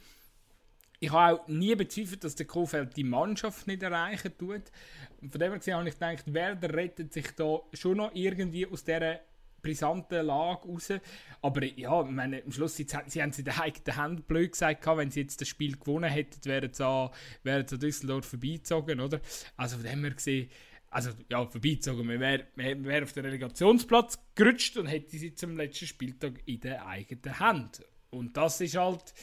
Ich 0.99 1.11
habe 1.11 1.41
auch 1.41 1.47
nie 1.47 1.75
bezweifelt, 1.75 2.23
dass 2.23 2.35
der 2.35 2.47
Kofeld 2.47 2.97
die 2.97 3.03
Mannschaft 3.03 3.67
nicht 3.67 3.83
erreichen 3.83 4.35
tut. 4.35 4.63
Und 5.21 5.31
von 5.31 5.39
dem 5.39 5.51
her 5.51 5.59
gesehen 5.59 5.75
habe 5.75 5.87
ich 5.87 5.93
gedacht, 5.93 6.33
Werder 6.33 6.73
rettet 6.73 7.13
sich 7.13 7.31
da 7.35 7.59
schon 7.73 7.97
noch 7.97 8.11
irgendwie 8.15 8.65
aus 8.65 8.83
dieser 8.83 9.19
brisanten 9.61 10.25
Lage 10.25 10.67
raus. 10.67 10.93
Aber 11.41 11.63
ja, 11.63 12.01
meine, 12.03 12.43
am 12.43 12.51
Schluss, 12.51 12.75
sie, 12.75 12.87
sie 13.07 13.21
haben 13.21 13.29
es 13.29 13.39
in 13.39 13.45
der 13.45 13.61
eigenen 13.61 13.95
Hand 13.95 14.27
blöd 14.27 14.53
gesagt, 14.53 14.87
wenn 14.87 15.11
sie 15.11 15.21
jetzt 15.21 15.39
das 15.41 15.47
Spiel 15.47 15.77
gewonnen 15.77 16.09
hätten, 16.09 16.43
wären 16.45 16.73
sie 16.73 16.85
an, 16.85 17.09
wären 17.43 17.67
sie 17.67 17.75
an 17.75 17.81
Düsseldorf 17.81 18.25
vorbeizogen, 18.25 18.99
oder? 18.99 19.19
Also 19.55 19.77
von 19.77 19.85
dem 19.85 20.03
her 20.03 20.13
gesehen, 20.13 20.49
also 20.89 21.11
ja, 21.29 21.45
vorbeizogen. 21.45 22.05
Man 22.05 22.19
wäre 22.19 22.45
wär 22.55 23.03
auf 23.03 23.13
den 23.13 23.25
Relegationsplatz 23.25 24.19
gerutscht 24.35 24.77
und 24.77 24.87
hätte 24.87 25.17
sie 25.17 25.33
zum 25.33 25.57
letzten 25.57 25.87
Spieltag 25.87 26.41
in 26.45 26.61
der 26.61 26.85
eigenen 26.85 27.39
Hand. 27.39 27.83
Und 28.09 28.37
das 28.37 28.61
ist 28.61 28.77
halt, 28.77 29.13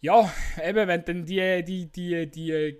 ja, 0.00 0.32
eben, 0.62 0.88
wenn 0.88 1.04
dann 1.04 1.24
die, 1.26 1.64
die, 1.64 1.86
die, 1.86 2.30
die, 2.30 2.76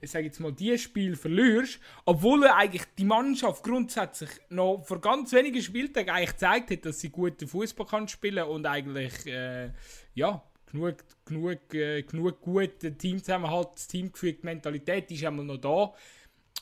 ich 0.00 0.12
jetzt 0.12 0.40
mal, 0.40 0.52
die 0.52 0.78
Spiel 0.78 1.16
verlierst, 1.16 1.78
obwohl 2.04 2.46
eigentlich 2.46 2.84
die 2.98 3.04
Mannschaft 3.04 3.62
grundsätzlich 3.62 4.30
noch 4.50 4.84
vor 4.84 5.00
ganz 5.00 5.32
wenigen 5.32 5.62
Spieltagen 5.62 6.10
eigentlich 6.10 6.32
gezeigt 6.32 6.70
hat, 6.70 6.86
dass 6.86 7.00
sie 7.00 7.10
guten 7.10 7.46
Fußball 7.46 7.86
kann 7.86 8.08
spielen 8.08 8.44
und 8.44 8.66
eigentlich, 8.66 9.26
äh, 9.26 9.70
ja, 10.14 10.42
genug, 10.70 10.96
genug, 11.24 11.74
äh, 11.74 12.02
genug 12.02 12.40
gute 12.40 12.96
Teamzusammenhalt, 12.96 13.68
das 13.74 13.88
Teamgefühl, 13.88 14.34
die 14.34 14.44
Mentalität 14.46 15.10
ist 15.10 15.24
einmal 15.24 15.44
noch 15.44 15.58
da 15.58 15.94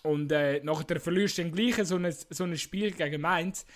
und 0.04 0.30
äh, 0.32 0.60
nachher 0.62 1.00
verlierst 1.00 1.38
du 1.38 1.42
dann 1.42 1.52
gleich 1.52 1.76
so 1.86 1.96
ein, 1.96 2.12
so 2.12 2.44
ein 2.44 2.56
Spiel 2.56 2.92
gegen 2.92 3.20
Mainz, 3.20 3.66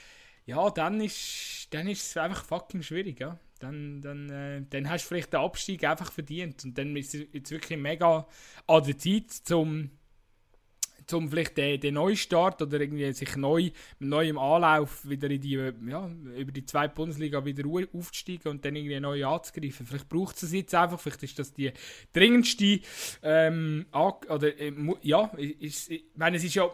ja, 0.47 0.71
dann 0.71 1.01
ist, 1.01 1.69
dann 1.71 1.89
ist 1.89 2.07
es 2.07 2.17
einfach 2.17 2.45
fucking 2.45 2.83
schwierig, 2.83 3.21
ja. 3.21 3.39
Dann, 3.61 4.01
dann, 4.01 4.31
äh, 4.31 4.63
dann 4.71 4.89
hast 4.89 5.05
du 5.05 5.09
vielleicht 5.09 5.33
den 5.33 5.41
Abstieg 5.41 5.83
einfach 5.85 6.13
verdient 6.13 6.65
und 6.65 6.79
dann 6.79 6.95
ist 6.97 7.15
es 7.15 7.27
jetzt 7.33 7.51
wirklich 7.51 7.79
mega 7.79 8.29
an 8.69 8.85
der 8.85 8.97
Zeit, 8.97 9.31
zum 9.33 9.91
um 11.13 11.29
vielleicht 11.29 11.57
den, 11.57 11.81
den 11.81 11.95
Neustart 11.95 12.61
oder 12.63 12.81
irgendwie 12.81 13.13
sich 13.13 13.37
neu, 13.37 13.71
mit 13.99 14.09
neuem 14.09 14.39
Anlauf 14.39 15.09
wieder 15.09 15.31
in 15.31 15.41
die, 15.41 15.53
ja, 15.53 16.11
über 16.37 16.53
die 16.53 16.65
zweite 16.65 16.95
Bundesliga 16.95 17.45
wieder 17.45 17.65
aufzusteigen 17.93 18.51
und 18.51 18.65
dann 18.65 18.77
irgendwie 18.77 19.01
neu 19.01 19.25
anzugreifen. 19.27 19.87
Vielleicht 19.87 20.09
braucht 20.09 20.43
es 20.43 20.53
jetzt 20.53 20.75
einfach, 20.75 21.01
vielleicht 21.01 21.23
ist 21.23 21.39
das 21.39 21.53
die 21.53 21.73
dringendste, 22.13 22.81
ähm, 23.23 23.87
oder, 23.93 24.59
äh, 24.59 24.73
ja, 25.03 25.31
ist, 25.61 25.91
ich 25.91 26.05
meine, 26.15 26.37
es 26.37 26.45
ist 26.45 26.55
ja, 26.55 26.71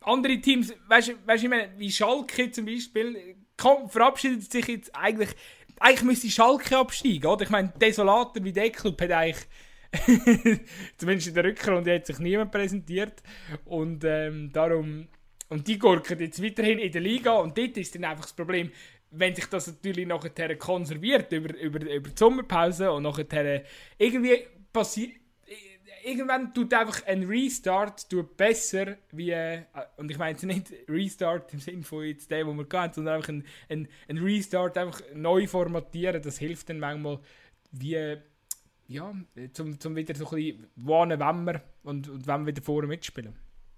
andere 0.00 0.40
Teams, 0.40 0.74
weißt 0.88 1.08
du, 1.08 1.34
ich 1.34 1.48
meine, 1.48 1.70
wie 1.76 1.90
Schalke 1.90 2.50
zum 2.50 2.66
Beispiel, 2.66 3.36
komm, 3.56 3.88
verabschiedet 3.88 4.50
sich 4.50 4.66
jetzt 4.66 4.94
eigentlich, 4.94 5.30
eigentlich 5.78 6.02
müsste 6.02 6.30
Schalke 6.30 6.76
absteigen, 6.78 7.26
oder? 7.26 7.44
Ich 7.44 7.50
meine, 7.50 7.72
Desolater 7.80 8.42
wie 8.44 8.52
der 8.52 8.70
Club 8.70 9.00
hat 9.00 9.10
eigentlich 9.10 9.46
Zumindest 10.96 11.28
in 11.28 11.34
der 11.34 11.44
Rückrunde 11.44 11.94
hat 11.94 12.06
sich 12.06 12.18
niemand 12.18 12.50
präsentiert. 12.50 13.22
Und 13.64 14.04
ähm, 14.04 14.50
darum. 14.52 15.08
Und 15.48 15.68
die 15.68 15.78
gurken 15.78 16.18
jetzt 16.18 16.42
weiterhin 16.42 16.78
in 16.78 16.92
der 16.92 17.02
Liga. 17.02 17.32
Und 17.32 17.56
dort 17.58 17.76
ist 17.76 17.94
dann 17.94 18.04
einfach 18.04 18.24
das 18.24 18.32
Problem. 18.32 18.70
wenn 19.10 19.34
sich 19.34 19.46
das 19.46 19.66
natürlich 19.66 20.06
nachher 20.06 20.56
konserviert 20.56 21.30
über, 21.32 21.54
über, 21.58 21.80
über 21.80 22.08
die 22.08 22.18
Sommerpause 22.18 22.90
und 22.92 23.02
nachher 23.02 23.62
irgendwie 23.98 24.38
passiert 24.72 25.12
irgendwann 26.04 26.52
tut 26.52 26.72
einfach 26.74 27.04
ein 27.06 27.24
Restart 27.24 28.08
tut 28.08 28.36
besser 28.36 28.96
wie, 29.12 29.30
äh, 29.30 29.62
und 29.96 30.10
ich 30.10 30.18
meine 30.18 30.32
jetzt 30.32 30.44
nicht 30.44 30.72
Restart 30.88 31.52
im 31.52 31.60
Sinne 31.60 31.82
von 31.82 32.04
jetzt 32.04 32.30
der, 32.30 32.46
wo 32.46 32.52
wir 32.52 32.64
gehen, 32.64 32.92
sondern 32.92 33.16
einfach 33.16 33.28
ein, 33.28 33.44
ein, 33.68 33.88
ein 34.08 34.18
Restart 34.18 34.76
einfach 34.78 35.00
neu 35.14 35.46
formatieren, 35.46 36.22
das 36.22 36.38
hilft 36.38 36.68
dann 36.68 36.78
manchmal 36.78 37.20
wie, 37.70 38.16
ja, 38.92 39.12
zum, 39.52 39.78
zum 39.78 39.96
wieder 39.96 40.14
so 40.14 40.26
ein 40.26 40.36
bisschen 40.36 40.66
wohnen, 40.76 41.18
wenn 41.18 41.44
wir 41.44 41.62
und, 41.82 42.08
und 42.08 42.26
wenn 42.26 42.40
wir 42.40 42.48
wieder 42.48 42.62
vorne 42.62 42.86
mitspielen. 42.86 43.34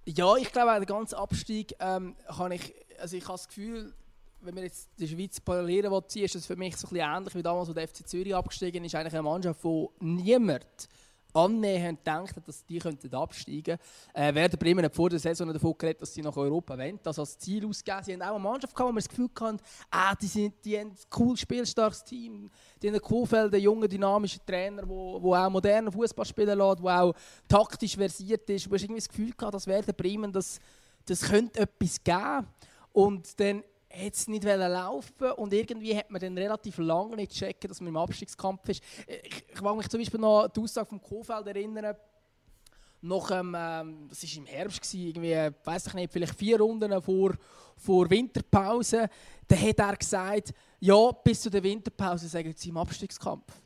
Ja, 0.07 0.37
ich 0.37 0.53
glaube, 0.53 0.73
der 0.75 0.87
ganze 0.87 1.17
Abstieg 1.17 1.75
ähm, 1.81 2.15
kann 2.27 2.53
ich, 2.53 2.75
also 3.01 3.17
ich 3.17 3.25
habe 3.25 3.35
das 3.35 3.49
Gefühl, 3.49 3.95
wenn 4.43 4.55
wir 4.57 4.65
jetzt 4.65 4.91
die 4.99 5.09
Schweiz 5.09 5.41
parallelieren 5.41 5.91
wollen, 5.91 6.05
ist 6.15 6.35
das 6.35 6.47
für 6.47 6.57
mich 6.57 6.77
so 6.77 6.87
ein 6.87 6.91
bisschen 6.95 7.17
ähnlich 7.17 7.35
wie 7.35 7.43
damals, 7.43 7.69
als 7.69 7.75
der 7.77 7.89
FC 7.89 8.07
Zürich 8.07 8.35
abgestiegen 8.35 8.85
ist, 8.85 8.95
eigentlich 8.95 9.15
eine 9.15 9.23
Mannschaft, 9.23 9.65
wo 9.65 9.93
niemand 10.01 10.89
annähernd 11.35 11.99
gedacht 11.99 12.37
dass 12.47 12.65
die 12.65 12.79
könnten 12.79 13.15
absteigen 13.15 13.63
könnten. 13.63 13.83
Äh, 14.15 14.35
Werder 14.35 14.57
Bremen 14.57 14.85
hat 14.85 14.95
vor 14.95 15.11
der 15.11 15.19
Saison 15.19 15.53
davon 15.53 15.75
geredet, 15.77 16.03
dass 16.03 16.15
sie 16.15 16.23
nach 16.23 16.37
Europa 16.37 16.79
wollen, 16.79 16.99
das 17.03 17.19
als 17.19 17.39
Ziel 17.39 17.67
ausgeben. 17.67 18.03
Sie 18.03 18.13
haben 18.13 18.23
auch 18.23 18.35
eine 18.35 18.39
Mannschaft 18.39 18.75
gehabt, 18.75 18.89
wo 18.89 18.93
man 18.93 19.03
das 19.03 19.09
Gefühl 19.09 19.29
hatte, 19.41 19.63
ah, 19.91 20.15
die, 20.15 20.27
sind, 20.27 20.55
die 20.65 20.79
haben 20.79 20.91
ein 20.91 20.97
cool 21.19 21.37
spielstarkes 21.37 22.05
Team, 22.05 22.51
die 22.81 22.89
haben 22.89 22.95
einen 22.95 23.03
Kuhfeld, 23.03 23.53
einen 23.53 23.63
jungen, 23.63 23.89
dynamischen 23.89 24.41
Trainer, 24.47 24.83
der 24.83 24.91
auch 24.91 25.51
modernen 25.51 25.93
Fußball 25.93 26.25
spielen 26.25 26.59
lässt, 26.59 26.85
der 26.85 27.03
auch 27.03 27.15
taktisch 27.49 27.97
versiert 27.97 28.49
ist. 28.49 28.67
Du 28.67 28.73
hast 28.73 28.83
irgendwie 28.83 29.01
das 29.01 29.09
Gefühl 29.09 29.33
gehabt, 29.33 29.55
dass 29.55 29.67
Werder 29.67 29.93
Bremen 29.93 30.33
das, 30.33 30.61
das 31.07 31.23
könnte 31.23 31.61
etwas 31.61 32.03
geben. 32.03 32.47
Und 32.93 33.41
dann 33.41 33.65
es 33.97 34.29
nicht 34.29 34.45
laufen 34.45 35.33
und 35.33 35.53
irgendwie 35.53 35.97
hat 35.97 36.11
man 36.11 36.21
dann 36.21 36.37
relativ 36.37 36.79
lange 36.79 37.17
nicht 37.17 37.33
checken, 37.33 37.69
dass 37.69 37.81
man 37.81 37.89
im 37.89 37.97
Abstiegskampf 37.97 38.69
ist. 38.69 38.83
Ich, 39.07 39.45
ich 39.53 39.61
mag 39.61 39.77
mich 39.77 39.89
zum 39.89 40.01
Beispiel 40.01 40.21
noch 40.21 40.43
an 40.43 40.51
die 40.55 40.61
Aussage 40.61 40.87
vom 40.87 41.01
Kofeld 41.01 41.47
erinnern. 41.47 41.95
Noch, 43.01 43.31
ähm, 43.31 43.53
das 44.09 44.23
war 44.23 44.39
im 44.39 44.47
Herbst, 44.47 44.81
gewesen, 44.81 45.07
irgendwie, 45.07 45.57
weiß 45.65 45.89
ich 45.89 45.95
nicht, 45.95 46.13
vielleicht 46.13 46.35
vier 46.39 46.59
Runden 46.59 47.03
vor, 47.03 47.35
vor 47.77 48.09
Winterpause. 48.09 49.09
Da 49.47 49.57
hat 49.57 49.79
er 49.79 49.97
gesagt, 49.97 50.55
ja, 50.81 51.11
bis 51.13 51.43
zu 51.43 51.51
der 51.51 51.63
Winterpause 51.63 52.29
sagen 52.29 52.55
sie 52.57 52.71
im 52.71 52.79
Abstiegskampf. 52.79 53.64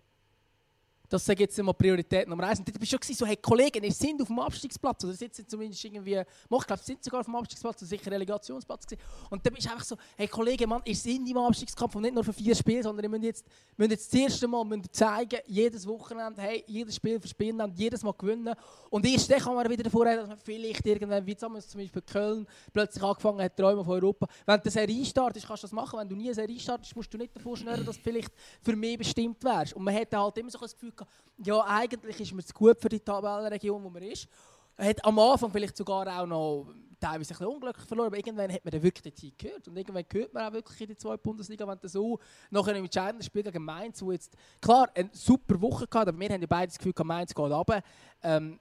Das 1.08 1.24
sage 1.24 1.44
jetzt 1.44 1.58
immer 1.58 1.72
Priorität 1.72 2.28
Nummer 2.28 2.44
eins. 2.44 2.58
Und 2.58 2.68
dort 2.68 2.78
bist 2.78 2.92
du 2.92 2.98
schon 3.02 3.14
so, 3.14 3.26
hey 3.26 3.36
Kollegen, 3.36 3.82
ihr 3.82 3.92
sind 3.92 4.20
auf 4.20 4.28
dem 4.28 4.38
Abstiegsplatz. 4.38 5.04
Oder 5.04 5.14
sitzen 5.14 5.48
zumindest 5.48 5.84
irgendwie, 5.84 6.16
ich 6.16 6.66
glaube, 6.66 6.82
sind 6.82 7.02
sogar 7.02 7.20
auf 7.20 7.26
dem 7.26 7.36
Abstiegsplatz, 7.36 7.82
oder 7.82 7.88
sicher 7.88 8.10
Relegationsplatz 8.10 8.86
gewesen. 8.86 9.02
Und 9.30 9.44
dann 9.44 9.54
bist 9.54 9.66
du 9.66 9.70
einfach 9.70 9.84
so, 9.84 9.96
hey 10.16 10.28
Kollegen, 10.28 10.68
Mann, 10.68 10.82
ihr 10.84 10.94
seid 10.94 11.20
im 11.26 11.38
Abstiegskampf 11.38 11.94
und 11.94 12.02
nicht 12.02 12.14
nur 12.14 12.24
für 12.24 12.32
vier 12.32 12.54
Spiele, 12.54 12.82
sondern 12.82 13.04
ihr 13.04 13.08
müsst 13.10 13.24
jetzt, 13.24 13.46
müsst 13.76 13.90
jetzt 13.90 14.12
das 14.12 14.20
erste 14.20 14.48
Mal 14.48 14.82
zeigen, 14.92 15.40
jedes 15.46 15.86
Wochenende, 15.86 16.42
hey, 16.42 16.64
jedes 16.66 16.96
Spiel 16.96 17.20
für 17.20 17.28
Spiel 17.28 17.54
jedes 17.74 18.02
Mal 18.02 18.12
gewinnen. 18.12 18.54
Und 18.90 19.06
erst 19.06 19.30
dann 19.30 19.38
kann 19.38 19.54
man 19.54 19.68
wieder 19.70 19.84
davor 19.84 20.04
reden, 20.04 20.18
dass 20.18 20.28
man 20.28 20.38
vielleicht 20.38 20.86
irgendwann, 20.86 21.26
wie 21.26 21.36
zum 21.36 21.54
Beispiel 21.54 22.02
Köln, 22.02 22.46
plötzlich 22.72 23.02
angefangen 23.02 23.42
hat, 23.42 23.56
träumen 23.56 23.84
von 23.84 23.94
Europa. 23.94 24.26
Wenn 24.44 24.60
du 24.60 24.70
Serie 24.70 25.04
startest, 25.04 25.46
kannst 25.46 25.62
du 25.62 25.66
das 25.66 25.72
machen. 25.72 25.98
Wenn 25.98 26.08
du 26.08 26.16
nie 26.16 26.26
eine 26.26 26.34
Serie 26.34 26.58
startest, 26.58 26.94
musst 26.94 27.12
du 27.12 27.18
nicht 27.18 27.34
davor 27.34 27.56
schnüren, 27.56 27.84
dass 27.84 27.96
du 27.96 28.02
vielleicht 28.02 28.32
für 28.62 28.76
mich 28.76 28.98
bestimmt 28.98 29.42
wärst. 29.42 29.74
Und 29.74 29.84
man 29.84 29.94
hätte 29.94 30.18
halt 30.18 30.36
immer 30.38 30.50
so 30.50 30.58
das 30.58 30.74
Gefühl 30.74 30.92
ja, 31.38 31.64
eigentlich 31.66 32.20
ist 32.20 32.32
man 32.32 32.44
zu 32.44 32.54
gut 32.54 32.80
für 32.80 32.88
die 32.88 33.00
Tabellenregion, 33.00 33.82
wo 33.82 33.90
man 33.90 34.02
ist. 34.02 34.28
Er 34.76 34.90
hat 34.90 35.04
am 35.04 35.18
Anfang 35.18 35.50
vielleicht 35.50 35.76
sogar 35.76 36.06
auch 36.20 36.26
noch 36.26 36.66
teilweise 37.00 37.34
ein 37.34 37.38
bisschen 37.38 37.46
unglücklich 37.46 37.86
verloren, 37.86 38.08
aber 38.08 38.16
irgendwann 38.16 38.52
hat 38.52 38.64
man 38.64 38.72
dann 38.72 38.82
wirklich 38.82 39.14
die 39.14 39.30
Zeit 39.30 39.38
gehört. 39.38 39.68
Und 39.68 39.76
irgendwann 39.76 40.04
hört 40.12 40.34
man 40.34 40.48
auch 40.48 40.52
wirklich 40.52 40.80
in 40.80 40.88
die 40.88 40.96
zweite 40.96 41.18
Bundesliga, 41.18 41.66
wenn 41.66 41.78
du 41.78 41.88
so 41.88 42.18
nach 42.50 42.66
einem 42.66 42.84
entscheidenden 42.84 43.22
Spiel 43.22 43.42
gegen 43.42 43.64
Mainz, 43.64 44.02
wo 44.02 44.12
jetzt, 44.12 44.36
klar, 44.60 44.88
eine 44.94 45.10
super 45.12 45.60
Woche 45.60 45.86
gehabt, 45.86 46.08
aber 46.08 46.18
wir 46.18 46.28
haben 46.28 46.40
ja 46.40 46.46
beide 46.46 46.68
das 46.68 46.78
Gefühl, 46.78 46.94
Mainz 47.04 47.34
geht 47.34 47.44
runter, 47.44 47.82
ähm, 48.22 48.58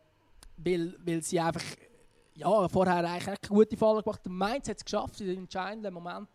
weil, 0.57 0.95
weil 1.03 1.23
sie 1.23 1.39
einfach 1.39 1.63
ja, 2.35 2.67
vorher 2.67 2.97
eigentlich 2.97 3.27
eine 3.27 3.37
gute 3.47 3.77
Falle 3.77 4.03
gemacht 4.03 4.21
haben. 4.23 4.37
Mainz 4.37 4.69
hat 4.69 4.77
es 4.77 4.85
geschafft, 4.85 5.19
in 5.21 5.27
dem 5.27 5.39
entscheidenden 5.39 5.93
Moment 5.93 6.29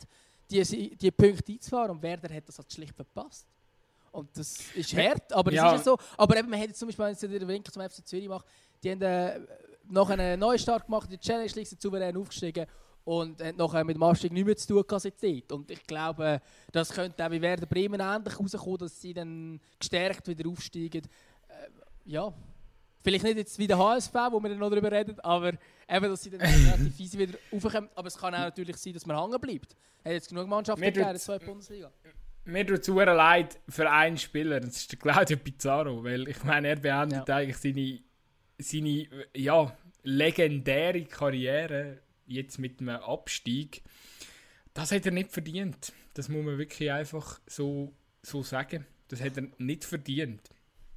die, 0.50 0.96
die 0.96 1.10
Punkte 1.10 1.52
einzufahren 1.52 1.92
und 1.92 2.02
Werder 2.02 2.34
hat 2.34 2.48
das 2.48 2.58
halt 2.58 2.72
schlicht 2.72 2.94
verpasst. 2.94 3.46
Und 4.12 4.28
das 4.36 4.58
ist 4.74 4.94
hart, 4.94 5.32
aber 5.32 5.50
das 5.50 5.56
ja. 5.56 5.74
ist 5.74 5.84
so. 5.84 5.96
Aber 6.18 6.36
eben, 6.36 6.48
man 6.48 6.58
hätte 6.58 6.74
zum 6.74 6.88
Beispiel, 6.88 7.06
wenn 7.06 7.12
ich 7.12 7.20
den 7.20 7.48
Winkel 7.48 7.72
zum 7.72 7.82
FC 7.82 8.06
Zürich 8.06 8.28
mache, 8.28 8.44
die 8.82 8.90
haben 8.90 9.00
äh, 9.00 9.40
noch 9.88 10.10
einen 10.10 10.38
Neustart 10.38 10.84
gemacht, 10.84 11.10
die 11.10 11.18
Challenge 11.18 11.50
League 11.54 11.66
sind 11.66 11.80
souverän 11.80 12.16
aufgestiegen 12.16 12.66
und 13.04 13.42
haben 13.42 13.56
nachher 13.56 13.84
mit 13.84 13.96
dem 13.96 14.02
Abstieg 14.02 14.32
nichts 14.32 14.46
mehr 14.46 14.56
zu 14.56 14.68
tun 14.68 14.84
gehabt 14.86 15.52
Und 15.52 15.70
ich 15.70 15.82
glaube, 15.86 16.40
das 16.70 16.90
könnte 16.90 17.24
auch 17.24 17.30
bei 17.30 17.40
Werder 17.40 17.66
Bremen 17.66 18.00
ähnlich 18.00 18.38
rauskommen, 18.38 18.78
dass 18.78 19.00
sie 19.00 19.14
dann 19.14 19.60
gestärkt 19.78 20.28
wieder 20.28 20.48
aufsteigen. 20.48 21.02
Äh, 21.48 21.54
ja, 22.04 22.32
vielleicht 23.02 23.24
nicht 23.24 23.38
jetzt 23.38 23.58
wie 23.58 23.66
der 23.66 23.78
HSV, 23.78 24.14
wo 24.30 24.40
wir 24.40 24.50
dann 24.50 24.58
noch 24.58 24.70
darüber 24.70 24.92
reden, 24.92 25.18
aber 25.20 25.54
eben, 25.88 26.08
dass 26.10 26.22
sie 26.22 26.30
dann 26.30 26.40
relativ 26.42 27.00
easy 27.00 27.18
wieder 27.18 27.38
raufkommen. 27.50 27.88
Aber 27.94 28.08
es 28.08 28.16
kann 28.16 28.34
auch 28.34 28.40
natürlich 28.40 28.76
sein, 28.76 28.92
dass 28.92 29.06
man 29.06 29.18
hängen 29.18 29.40
bleibt. 29.40 29.74
Hat 30.04 30.12
jetzt 30.12 30.28
genug 30.28 30.48
Mannschaften 30.48 30.82
gegeben 30.82 31.06
in 31.06 31.12
der 31.12 31.20
zweiten 31.20 31.46
Bundesliga 31.46 31.90
mir 32.44 32.66
tut 32.66 32.80
es 32.80 32.88
leid 32.88 33.58
für 33.68 33.90
einen 33.90 34.18
Spieler, 34.18 34.60
das 34.60 34.76
ist 34.76 34.92
der 34.92 34.98
Claudio 34.98 35.36
Pizarro, 35.36 36.02
weil 36.02 36.28
ich 36.28 36.42
meine, 36.44 36.68
er 36.68 36.76
beendet 36.76 37.28
ja. 37.28 37.36
eigentlich 37.36 37.56
seine, 37.58 38.00
seine 38.58 39.06
ja, 39.34 39.76
legendäre 40.02 41.04
Karriere 41.04 42.00
jetzt 42.26 42.58
mit 42.58 42.80
einem 42.80 42.96
Abstieg. 42.96 43.82
Das 44.74 44.90
hat 44.92 45.06
er 45.06 45.12
nicht 45.12 45.32
verdient. 45.32 45.92
Das 46.14 46.28
muss 46.28 46.44
man 46.44 46.58
wirklich 46.58 46.90
einfach 46.90 47.40
so, 47.46 47.92
so 48.22 48.42
sagen. 48.42 48.86
Das 49.08 49.20
hat 49.20 49.36
er 49.36 49.48
nicht 49.58 49.84
verdient. 49.84 50.40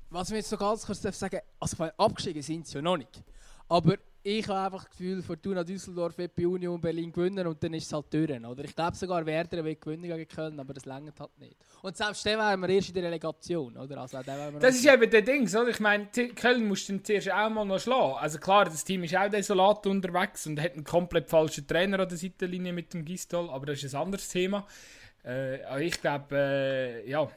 Was 0.10 0.30
wir 0.30 0.38
jetzt 0.38 0.50
so 0.50 0.58
ganz 0.58 0.86
kurz 0.86 1.02
sagen, 1.02 1.42
also 1.60 1.84
abgestiegen 1.84 2.42
sind 2.42 2.68
sie 2.68 2.76
ja 2.76 2.82
noch 2.82 2.98
nicht. 2.98 3.24
Aber 3.68 3.98
ich 4.28 4.48
habe 4.48 4.60
einfach 4.60 4.86
das 4.86 4.90
Gefühl, 4.90 5.22
Fortuna 5.22 5.64
Düsseldorf 5.64 6.18
wird 6.18 6.34
bei 6.34 6.48
Union 6.48 6.82
Berlin 6.82 7.12
gewinnen 7.12 7.46
und 7.46 7.64
dann 7.64 7.76
ist 7.76 7.86
es 7.86 7.94
halt 7.94 8.12
durch. 8.12 8.44
Oder? 8.44 8.64
Ich 8.64 8.76
glaube 8.76 8.98
sogar, 8.98 9.24
Werder 9.24 9.64
wird 9.64 9.80
gewinnen 9.80 10.02
gegen 10.02 10.28
Köln, 10.28 10.60
aber 10.60 10.74
das 10.74 10.86
längert 10.86 11.20
halt 11.20 11.38
nicht. 11.38 11.56
Und 11.84 11.96
selbst 11.96 12.26
dann 12.26 12.40
wären 12.40 12.60
wir 12.60 12.70
erst 12.70 12.88
in 12.90 12.96
der 12.96 13.04
Relegation. 13.04 13.78
Oder? 13.78 14.02
Also, 14.02 14.18
das 14.60 14.76
ist 14.78 14.86
eben 14.88 15.08
der 15.12 15.22
Ding, 15.22 15.48
oder? 15.48 15.68
Ich 15.68 15.80
meine, 15.80 16.08
Köln 16.36 16.68
musst 16.68 16.90
du 16.90 17.04
zuerst 17.04 17.32
auch 17.32 17.50
mal 17.52 17.66
noch 17.66 17.80
schlagen. 17.80 18.16
Also 18.20 18.40
klar, 18.40 18.66
das 18.66 18.84
Team 18.84 19.04
ist 19.04 19.16
auch 19.16 19.30
desolat 19.30 19.86
unterwegs 19.86 20.48
und 20.48 20.60
hat 20.60 20.74
einen 20.74 20.84
komplett 20.84 21.30
falschen 21.30 21.68
Trainer 21.68 22.00
an 22.00 22.10
der 22.10 22.18
Seitenlinie 22.18 22.74
mit 22.74 22.96
dem 22.96 23.06
Gistol, 23.06 23.48
aber 23.52 23.68
das 23.68 23.84
ist 23.84 23.94
ein 23.94 24.02
anderes 24.02 24.28
Thema. 24.28 24.66
Äh, 25.24 25.86
ich 25.86 26.02
glaube, 26.02 26.36
äh, 26.36 27.08
ja 27.08 27.30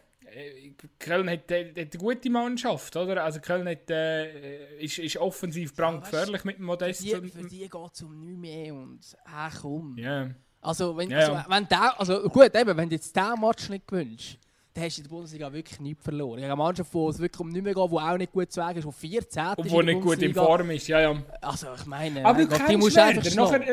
Köln 0.98 1.28
hat, 1.30 1.50
hat, 1.50 1.76
eine 1.76 1.86
gute 1.96 2.30
Mannschaft, 2.30 2.96
oder? 2.96 3.24
Also 3.24 3.40
Köln 3.40 3.68
hat, 3.68 3.90
äh, 3.90 4.78
ist, 4.78 4.98
ist 4.98 5.16
offensiv 5.16 5.74
brandgefährlich 5.74 6.40
ja, 6.40 6.46
mit 6.46 6.58
dem 6.58 6.66
Modest. 6.66 7.08
Für 7.08 7.20
die, 7.20 7.28
für 7.28 7.44
die 7.44 7.68
geht 7.68 7.92
es 7.92 8.02
um 8.02 8.18
nichts 8.18 8.38
mehr 8.38 8.74
und 8.74 9.00
ach 9.24 9.60
komm. 9.62 9.96
Yeah. 9.98 10.34
Also, 10.60 10.96
wenn, 10.96 11.10
ja, 11.10 11.18
also, 11.18 11.50
wenn 11.50 11.68
der, 11.68 12.00
also 12.00 12.28
gut, 12.28 12.54
eben, 12.54 12.76
wenn 12.76 12.88
du 12.88 12.96
jetzt 12.96 13.14
diesen 13.14 13.40
Match 13.40 13.68
nicht 13.68 13.86
gewünscht, 13.86 14.38
dann 14.78 14.86
hast 14.86 14.96
du 14.96 15.02
in 15.02 15.08
der 15.08 15.10
Bundesliga 15.10 15.52
wirklich 15.52 15.80
nichts 15.80 16.04
verloren. 16.04 16.42
Eine 16.42 16.56
Mannschaft, 16.56 16.92
wo 16.94 17.08
es 17.10 17.18
wirklich 17.18 17.40
um 17.40 17.48
nichts 17.48 17.64
mehr 17.64 17.74
geht, 17.74 17.90
die 17.90 17.96
auch 17.96 18.16
nicht 18.16 18.32
gut 18.32 18.52
zu 18.52 18.60
Wege 18.60 18.78
ist, 18.78 18.86
die 18.86 19.08
14 19.08 19.44
ist. 19.44 19.58
Und 19.58 19.70
die 19.70 19.82
nicht 19.82 20.00
gut 20.00 20.22
in 20.22 20.34
Form 20.34 20.70
ist, 20.70 20.88
ja, 20.88 21.00
ja. 21.00 21.22
Also, 21.40 21.66
ich 21.74 21.86
meine, 21.86 22.24
aber 22.24 22.44
du 22.44 22.58
die 22.68 22.76
musst 22.76 22.98
einfach 22.98 23.34
nachher, 23.34 23.64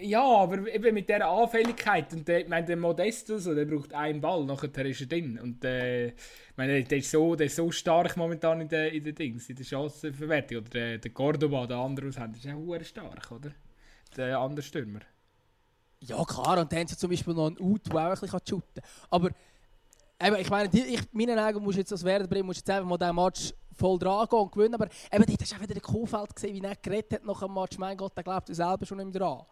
ja, 0.00 0.22
aber 0.22 0.72
eben 0.72 0.94
mit 0.94 1.08
dieser 1.08 1.28
Anfälligkeit. 1.28 2.12
Und 2.12 2.28
der, 2.28 2.42
ich 2.42 2.48
meine, 2.48 2.66
der 2.66 2.76
Modestus, 2.76 3.44
der 3.44 3.64
braucht 3.64 3.92
einen 3.92 4.20
Ball, 4.20 4.44
nachher 4.44 4.86
ist 4.86 5.00
er 5.00 5.06
drin. 5.06 5.38
Und 5.40 5.64
äh, 5.64 6.12
meine, 6.56 6.82
der, 6.84 6.98
ist 6.98 7.10
so, 7.10 7.34
der 7.34 7.46
ist 7.46 7.56
so 7.56 7.70
stark 7.70 8.16
momentan 8.16 8.60
in 8.60 8.68
den 8.68 8.92
in 8.92 9.04
der 9.04 9.12
Dings, 9.12 9.48
in 9.48 9.56
der 9.56 9.64
Chancenverwertung. 9.64 10.58
Oder 10.58 10.68
der, 10.70 10.98
der 10.98 11.10
Cordoba, 11.10 11.66
der 11.66 11.78
andere 11.78 12.08
aushänder, 12.08 12.38
ist 12.38 12.48
auch 12.48 12.84
stark, 12.84 13.30
oder? 13.32 13.50
Der 14.16 14.38
andere 14.38 14.62
Stürmer. 14.62 15.00
Ja, 16.00 16.22
klar. 16.24 16.60
Und 16.60 16.70
dann 16.70 16.80
haben 16.80 16.86
sie 16.86 16.96
zum 16.96 17.10
Beispiel 17.10 17.34
noch 17.34 17.46
einen 17.46 17.58
Out, 17.58 17.86
der 17.86 17.94
auch 17.94 18.10
ein 18.10 18.20
bisschen 18.20 18.40
shooten 18.46 18.82
kann. 18.82 18.84
Aber 19.10 19.30
eben, 20.24 20.36
ich 20.36 20.50
meine, 20.50 20.70
ich, 20.72 21.12
meinen 21.12 21.38
Augen 21.38 21.62
musst 21.62 21.78
jetzt 21.78 21.92
als 21.92 22.04
Werder 22.04 22.26
bringen, 22.26 22.46
musst 22.46 22.60
jetzt 22.60 22.70
einfach 22.70 22.88
mal 22.88 22.98
diesen 22.98 23.14
Match 23.14 23.54
voll 23.76 23.98
dran 23.98 24.26
gehen 24.28 24.38
und 24.38 24.52
gewinnen. 24.52 24.74
Aber 24.74 24.86
eben, 25.12 25.24
dort 25.26 25.40
hast 25.40 25.54
auch 25.54 25.60
wieder 25.60 25.74
den 25.74 25.82
Kuhfeld 25.82 26.34
gesehen, 26.34 26.54
wie 26.54 26.66
er 26.66 26.76
geredet 26.76 27.12
hat 27.12 27.24
nach 27.24 27.40
dem 27.40 27.54
Match. 27.54 27.78
Mein 27.78 27.96
Gott, 27.96 28.16
der 28.16 28.24
glaubt 28.24 28.54
selber 28.54 28.86
schon 28.86 28.98
nicht 28.98 29.18
dran. 29.18 29.42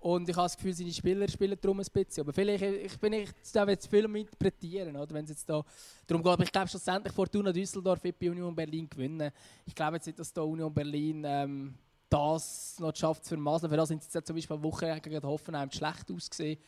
Und 0.00 0.28
ich 0.28 0.36
habe 0.36 0.44
das 0.44 0.56
Gefühl, 0.56 0.74
seine 0.74 0.92
Spieler 0.92 1.28
spielen 1.28 1.58
darum 1.60 1.80
ein 1.80 1.86
bisschen. 1.92 2.22
Aber 2.22 2.32
vielleicht 2.32 2.62
ich 2.62 3.00
bin 3.00 3.12
ich 3.14 3.30
da 3.52 3.78
zu 3.78 3.88
viel 3.88 4.04
interpretieren, 4.04 4.94
wenn 4.94 5.24
es 5.24 5.30
jetzt 5.30 5.48
da 5.48 5.64
darum 6.06 6.22
geht. 6.22 6.32
Aber 6.32 6.44
ich 6.44 6.52
glaube 6.52 6.68
schlussendlich 6.68 7.12
Fortuna 7.12 7.52
Düsseldorf 7.52 8.02
wird 8.04 8.18
bei 8.18 8.30
Union 8.30 8.54
Berlin 8.54 8.88
gewinnen. 8.88 9.32
Ich 9.66 9.74
glaube 9.74 9.96
jetzt 9.96 10.06
nicht, 10.06 10.18
dass 10.18 10.32
da 10.32 10.42
Union 10.42 10.72
Berlin 10.72 11.24
ähm, 11.26 11.74
das 12.08 12.76
noch 12.78 12.94
schafft 12.94 13.24
zu 13.24 13.30
vermasseln. 13.30 13.70
Für 13.70 13.76
das 13.76 13.88
sind 13.88 14.04
jetzt 14.04 14.26
zum 14.26 14.36
Beispiel 14.36 14.56
eine 14.56 14.62
Woche 14.62 15.00
gegen 15.00 15.22
Hoffenheim 15.24 15.70
schlecht 15.72 16.10
ausgesehen. 16.12 16.60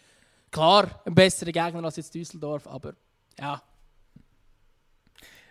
Klar, 0.51 1.01
ein 1.05 1.15
besserer 1.15 1.53
Gegner 1.53 1.85
als 1.85 1.97
jetzt 1.97 2.13
Düsseldorf, 2.13 2.67
aber 2.67 2.95
ja. 3.39 3.63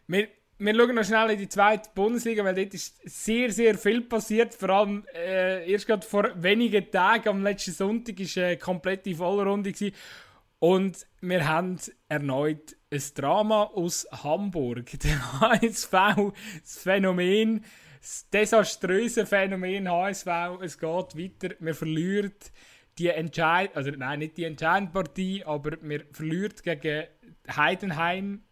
Wir, 0.08 0.28
wir 0.58 0.76
schauen 0.76 0.96
noch 0.96 1.04
schnell 1.04 1.32
in 1.32 1.38
die 1.40 1.50
zweite 1.50 1.90
Bundesliga, 1.96 2.44
weil 2.44 2.56
dort 2.56 2.74
ist 2.74 3.00
sehr, 3.04 3.52
sehr 3.52 3.78
viel 3.78 4.02
passiert. 4.02 4.54
Vor 4.54 4.70
allem 4.70 5.06
äh, 5.14 5.72
erst 5.72 5.88
gerade 5.88 6.06
vor 6.06 6.32
wenigen 6.36 6.92
Tagen, 6.92 7.30
am 7.30 7.44
letzten 7.44 7.72
Sonntag, 7.72 8.20
war 8.20 8.44
eine 8.44 8.58
komplette 8.58 9.16
Vollrunde. 9.16 9.72
Gewesen. 9.72 9.96
Und 10.60 11.08
wir 11.22 11.48
haben 11.48 11.78
erneut 12.10 12.76
ein 12.92 13.02
Drama 13.16 13.64
aus 13.64 14.08
Hamburg. 14.12 15.00
Der 15.04 15.40
HSV, 15.40 15.92
das 16.62 16.78
Phänomen, 16.80 17.64
das 18.02 18.30
desaströse 18.30 19.26
Phänomen 19.26 19.90
HSV, 19.90 20.28
es 20.62 20.78
geht 20.78 21.18
weiter. 21.18 21.56
Wir 21.60 21.76
verlieren 21.76 22.34
die 22.98 23.08
Entscheid 23.08 23.76
also 23.76 23.92
nein, 23.92 24.20
nicht 24.20 24.36
die 24.36 24.44
entscheidende 24.44 24.92
Partie, 24.92 25.44
aber 25.46 25.78
wir 25.82 26.04
verlieren 26.12 26.54
gegen 26.62 27.08
Heidenheim 27.56 28.44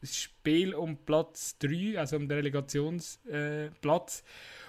das 0.00 0.16
Spiel 0.16 0.74
um 0.74 0.96
Platz 0.96 1.58
3, 1.58 1.98
also 1.98 2.16
um 2.16 2.28
den 2.28 2.36
Relegationsplatz. 2.38 4.20
Äh, 4.20 4.22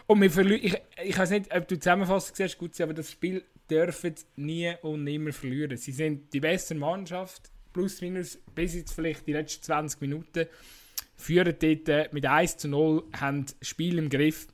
und 0.07 0.21
wir 0.21 0.31
verlieren, 0.31 0.63
ich, 0.63 0.81
ich 1.03 1.17
weiß 1.17 1.31
nicht, 1.31 1.53
ob 1.53 1.67
du 1.67 1.75
die 1.75 1.79
Zusammenfassung 1.79 2.35
siehst, 2.35 2.57
gut, 2.57 2.79
aber 2.81 2.93
das 2.93 3.11
Spiel 3.11 3.43
dürfen 3.69 4.15
nie 4.37 4.73
und 4.81 5.03
nimmer 5.03 5.33
verlieren. 5.33 5.77
Sie 5.77 5.91
sind 5.91 6.33
die 6.33 6.39
beste 6.39 6.75
Mannschaft, 6.75 7.51
plus 7.73 8.01
minus, 8.01 8.39
bis 8.55 8.75
jetzt 8.75 8.93
vielleicht 8.93 9.27
die 9.27 9.33
letzten 9.33 9.63
20 9.63 10.01
Minuten, 10.01 10.47
führen 11.17 11.55
dort 11.59 11.89
äh, 11.89 12.09
mit 12.11 12.25
1 12.25 12.57
zu 12.57 12.69
0, 12.69 13.03
haben 13.19 13.45
das 13.45 13.67
Spiel 13.67 13.97
im 13.97 14.09
Griff 14.09 14.47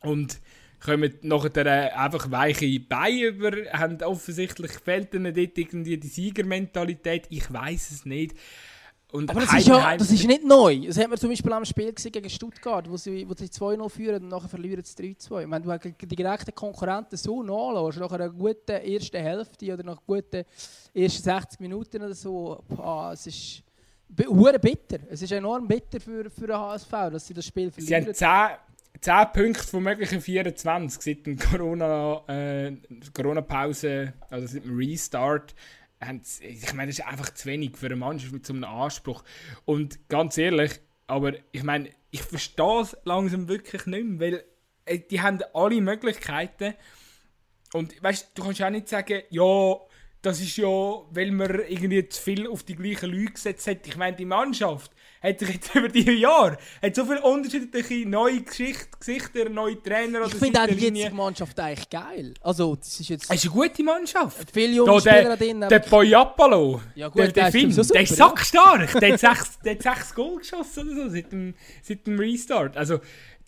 und 0.00 0.40
kommen 0.86 1.12
nachher 1.22 1.98
einfach 1.98 2.30
weiche 2.30 2.80
Beine 2.80 3.24
über, 3.24 3.50
haben 3.72 4.00
offensichtlich 4.02 4.72
fehlt 4.72 5.12
ihnen 5.14 5.34
dort 5.34 5.58
irgendwie 5.58 5.98
die 5.98 6.08
Siegermentalität, 6.08 7.26
ich 7.30 7.52
weiß 7.52 7.90
es 7.90 8.06
nicht. 8.06 8.34
Und 9.12 9.30
aber 9.30 9.40
das 9.40 9.54
ist, 9.54 9.68
ja, 9.68 9.96
das 9.96 10.10
ist 10.10 10.26
nicht 10.26 10.44
neu. 10.44 10.80
Das 10.86 10.98
hat 10.98 11.08
man 11.08 11.16
zum 11.16 11.30
Beispiel 11.30 11.52
am 11.52 11.64
Spiel 11.64 11.92
gesehen 11.92 12.12
gegen 12.12 12.28
Stuttgart, 12.28 12.90
wo 12.90 12.96
sie, 12.96 13.26
wo 13.28 13.34
sie 13.34 13.46
2-0 13.46 13.88
führen 13.88 14.24
und 14.24 14.28
nachher 14.28 14.48
verlieren 14.48 14.82
sie 14.84 15.14
3-2. 15.14 15.48
Wenn 15.48 15.62
du 15.62 15.96
die 16.06 16.16
direkten 16.16 16.54
Konkurrenten 16.54 17.16
so 17.16 17.42
nachlässt, 17.42 18.00
nach 18.00 18.12
einer 18.12 18.30
guten 18.30 18.72
ersten 18.72 19.18
Hälfte 19.18 19.72
oder 19.72 19.84
nach 19.84 20.02
guten 20.04 20.44
ersten 20.92 21.22
60 21.22 21.60
Minuten 21.60 22.02
oder 22.02 22.14
so, 22.14 22.62
boah, 22.68 23.12
es 23.12 23.26
ist 23.26 23.62
bitter. 24.08 24.98
Es 25.08 25.22
ist 25.22 25.32
enorm 25.32 25.66
bitter 25.66 26.00
für, 26.00 26.28
für 26.28 26.46
den 26.46 26.56
HSV, 26.56 26.90
dass 26.90 27.26
sie 27.26 27.34
das 27.34 27.46
Spiel 27.46 27.70
verlieren. 27.70 28.12
Sie 28.14 28.24
haben 28.24 28.50
10, 28.50 28.65
10 29.00 29.32
Punkte 29.32 29.62
von 29.62 29.82
möglichen 29.82 30.20
24 30.20 31.02
seit 31.02 31.26
der 31.26 31.36
Corona-Pause, 31.36 32.26
äh, 32.32 33.10
Corona 33.12 33.44
also 34.30 34.46
seit 34.46 34.64
dem 34.64 34.76
Restart 34.76 35.54
ich 36.40 36.74
meine, 36.74 36.90
das 36.90 36.98
ist 36.98 37.06
einfach 37.06 37.32
zu 37.32 37.46
wenig 37.46 37.76
für 37.76 37.86
eine 37.86 37.96
Mannschaft 37.96 38.32
mit 38.32 38.46
so 38.46 38.52
einem 38.52 38.64
Anspruch. 38.64 39.24
Und 39.64 40.08
ganz 40.08 40.36
ehrlich, 40.36 40.72
aber 41.06 41.32
ich 41.52 41.62
meine, 41.62 41.90
ich 42.10 42.22
verstehe 42.22 42.80
es 42.82 42.96
langsam 43.04 43.48
wirklich 43.48 43.86
nicht 43.86 44.04
mehr, 44.04 44.20
weil 44.20 44.44
äh, 44.84 44.98
die 44.98 45.20
haben 45.20 45.40
alle 45.54 45.80
Möglichkeiten. 45.80 46.74
Und 47.72 48.02
weißt 48.02 48.32
du, 48.34 48.42
kannst 48.42 48.62
auch 48.62 48.70
nicht 48.70 48.88
sagen, 48.88 49.22
ja, 49.30 49.76
das 50.26 50.40
ist 50.40 50.56
ja, 50.56 50.66
weil 50.66 51.30
man 51.30 51.60
irgendwie 51.68 52.08
zu 52.08 52.20
viel 52.20 52.48
auf 52.48 52.64
die 52.64 52.74
gleichen 52.74 53.12
Leute 53.12 53.32
gesetzt 53.32 53.68
hat. 53.68 53.86
Ich 53.86 53.96
meine, 53.96 54.16
die 54.16 54.24
Mannschaft 54.24 54.90
hat 55.22 55.38
sich 55.38 55.50
jetzt 55.50 55.72
über 55.76 55.88
die 55.88 56.02
Jahre 56.02 56.58
hat 56.82 56.96
so 56.96 57.04
viele 57.04 57.22
unterschiedliche 57.22 58.08
neue 58.08 58.42
Geschichte, 58.42 58.88
Gesichter, 58.98 59.48
neue 59.48 59.80
Trainer 59.80 60.22
oder 60.22 60.26
Ich 60.26 60.34
finde 60.34 60.60
auch 60.60 60.66
die 60.66 60.74
jetzige 60.74 61.14
Mannschaft 61.14 61.60
eigentlich 61.60 61.88
geil. 61.88 62.34
Also, 62.40 62.74
das 62.74 62.98
ist 62.98 63.08
jetzt... 63.08 63.30
Es 63.30 63.44
ist 63.44 63.52
eine 63.52 63.68
gute 63.68 63.84
Mannschaft. 63.84 64.50
Viele 64.52 64.74
junge 64.74 65.00
da, 65.00 65.00
Spieler 65.00 65.36
drin. 65.36 65.60
Der 65.60 65.78
Boyapalo, 65.78 66.80
ja, 66.96 67.06
gut, 67.06 67.18
der, 67.18 67.26
der, 67.28 67.42
der 67.44 67.52
Finn, 67.52 67.70
so 67.70 67.84
der 67.84 68.02
ist 68.02 68.16
sackstark. 68.16 68.98
der, 68.98 69.12
hat 69.12 69.20
sechs, 69.20 69.58
der 69.60 69.74
hat 69.74 69.82
sechs 69.82 70.12
Goal 70.12 70.38
geschossen 70.38 70.88
oder 70.88 71.04
so 71.04 71.10
seit 71.10 71.30
dem, 71.30 71.54
seit 71.82 72.04
dem 72.04 72.18
Restart. 72.18 72.76
Also, 72.76 72.98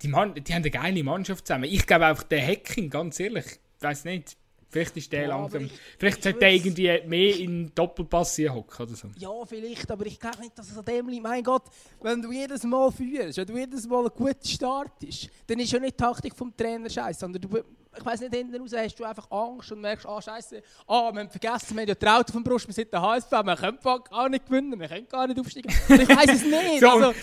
die, 0.00 0.06
Mann, 0.09 0.32
die 0.34 0.55
haben 0.55 0.62
eine 0.62 0.70
geile 0.70 1.02
Mannschaft 1.02 1.44
zusammen. 1.44 1.64
Ich 1.64 1.88
glaube 1.88 2.06
einfach, 2.06 2.22
der 2.22 2.46
Hacking, 2.46 2.88
ganz 2.88 3.18
ehrlich, 3.18 3.46
ich 3.46 3.82
weiß 3.82 4.05
nicht 4.05 4.36
Vielleicht 4.70 4.96
ist 4.98 5.10
der 5.12 5.22
ja, 5.22 5.28
langsam. 5.28 5.70
Vielleicht 5.98 6.22
sollte 6.22 6.40
der 6.40 6.52
irgendwie 6.52 7.00
mehr 7.06 7.38
in 7.38 7.72
Doppelpass 7.74 8.38
hocken 8.38 8.86
oder 8.86 8.94
so. 8.94 9.08
Ja, 9.16 9.30
vielleicht, 9.46 9.90
aber 9.90 10.04
ich 10.04 10.20
glaube 10.20 10.40
nicht, 10.40 10.58
dass 10.58 10.70
es 10.70 10.76
an 10.76 10.84
dem 10.84 11.08
liegt. 11.08 11.22
Mein 11.22 11.42
Gott, 11.42 11.64
wenn 12.02 12.20
du 12.20 12.30
jedes 12.30 12.64
Mal 12.64 12.92
führst, 12.92 13.38
wenn 13.38 13.46
du 13.46 13.56
jedes 13.56 13.86
Mal 13.86 14.00
einen 14.00 14.10
guten 14.14 14.46
Start 14.46 15.02
ist, 15.02 15.30
dann 15.46 15.58
ist 15.58 15.72
ja 15.72 15.80
nicht 15.80 15.94
die 15.98 16.04
Taktik 16.04 16.34
vom 16.34 16.54
Trainer 16.54 16.90
scheiße, 16.90 17.20
sondern 17.20 17.40
du, 17.40 17.64
ich 17.97 18.05
weiß 18.05 18.20
nicht, 18.20 18.35
hinten 18.35 18.60
raus 18.60 18.73
hast 18.77 18.97
du 18.97 19.05
einfach 19.05 19.31
Angst 19.31 19.73
und 19.73 19.81
merkst, 19.81 20.06
ah, 20.06 20.20
scheiße, 20.20 20.62
ah, 20.86 21.10
wir 21.12 21.20
haben 21.20 21.31
vergessen, 21.31 21.74
wir 21.74 21.82
haben 21.82 21.89
ja 21.89 21.94
traut 21.94 22.27
auf 22.27 22.32
dem 22.32 22.44
Brust, 22.44 22.66
wir 22.66 22.74
sind 22.74 22.93
der 22.93 23.02
HSV, 23.02 23.31
wir 23.31 23.56
können 23.56 23.78
gar 23.82 24.28
nicht 24.28 24.47
gewinnen, 24.47 24.78
wir 24.78 24.89
können 24.89 25.09
gar 25.09 25.27
nicht 25.27 25.40
aufsteigen. 25.40 25.70
ich 25.70 26.09
weiß 26.09 26.31
es 26.31 26.44
nicht. 26.44 26.81
so, 26.81 26.89
also. 26.89 27.15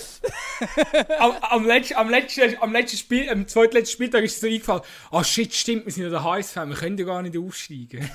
am, 1.19 1.31
am, 1.41 1.65
letzten, 1.65 1.95
am, 1.95 2.09
letzten, 2.09 2.61
am 2.61 2.71
letzten 2.71 2.97
Spiel, 2.97 3.29
am 3.29 3.47
zweitletzten 3.47 3.93
Spieltag 3.93 4.23
ist 4.23 4.35
es 4.35 4.41
so 4.41 4.47
eingefallen, 4.47 4.81
ah, 5.11 5.19
oh, 5.19 5.23
shit, 5.23 5.53
stimmt, 5.53 5.85
wir 5.85 5.91
sind 5.91 6.03
ja 6.03 6.09
der 6.09 6.23
HSV, 6.23 6.55
wir 6.55 6.75
können 6.75 6.97
ja 6.97 7.05
gar 7.05 7.21
nicht 7.21 7.37
aufsteigen. 7.37 8.09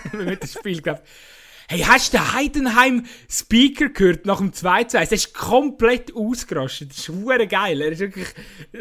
Mit 0.12 0.42
dem 0.42 0.48
Spiel, 0.48 0.80
glaube 0.80 1.02
Hey, 1.68 1.80
hast 1.80 2.12
du 2.12 2.18
den 2.18 2.32
Heidenheim-Speaker 2.32 3.88
gehört 3.88 4.24
nach 4.24 4.38
dem 4.38 4.52
2-2? 4.52 4.98
Er 4.98 5.12
ist 5.12 5.34
komplett 5.34 6.14
ausgerastet. 6.14 6.90
Das 6.90 6.98
ist 6.98 7.26
wirklich 7.26 7.50
geil. 7.50 7.80
Er 7.80 7.90
ist 7.90 7.98
wirklich 7.98 8.28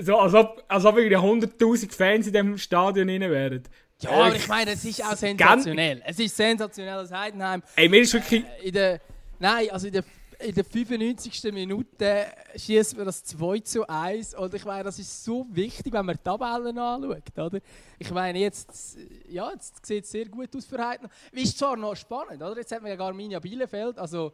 so, 0.01 0.17
als 0.19 0.35
ob, 0.35 0.63
als 0.67 0.85
ob 0.85 0.95
100.000 0.97 1.91
Fans 1.91 2.27
in 2.27 2.33
diesem 2.33 2.57
Stadion 2.59 3.09
rein 3.09 3.21
wären. 3.21 3.63
Ja, 4.01 4.11
aber 4.11 4.35
ich 4.35 4.47
meine, 4.47 4.71
es 4.71 4.85
ist 4.85 5.03
auch 5.03 5.15
sensationell. 5.15 6.03
Es 6.05 6.19
ist 6.19 6.35
sensationell, 6.35 6.95
dass 6.95 7.11
Heidenheim. 7.11 7.63
Ey, 7.75 7.89
mir 7.89 8.01
ist 8.01 8.13
wirklich. 8.13 8.43
In 8.61 8.73
der, 8.73 9.01
nein, 9.39 9.69
also 9.71 9.87
in 9.87 9.93
der 9.93 10.03
in 10.39 10.53
der 10.53 10.63
95. 10.63 11.51
Minute 11.53 12.25
schießt 12.55 12.97
man 12.97 13.05
das 13.05 13.23
2 13.23 13.59
zu 13.59 13.87
1. 13.87 14.35
Und 14.35 14.53
ich 14.53 14.65
meine, 14.65 14.83
das 14.83 14.99
ist 14.99 15.23
so 15.23 15.45
wichtig, 15.49 15.93
wenn 15.93 16.05
man 16.05 16.15
die 16.15 16.23
Tabellen 16.23 16.77
anschaut. 16.77 17.37
Oder? 17.37 17.59
Ich 17.99 18.11
meine, 18.11 18.39
jetzt, 18.39 18.97
ja, 19.29 19.51
jetzt 19.51 19.85
sieht 19.85 20.03
es 20.03 20.11
sehr 20.11 20.25
gut 20.25 20.55
aus 20.55 20.65
für 20.65 20.77
heute. 20.77 21.09
Ist 21.31 21.57
zwar 21.57 21.77
noch 21.77 21.95
spannend, 21.95 22.41
oder? 22.41 22.57
Jetzt 22.57 22.71
hat 22.71 22.81
man 22.81 22.91
ja 22.91 22.95
Garminia 22.95 23.39
Bielefeld. 23.39 23.97
Also 23.97 24.33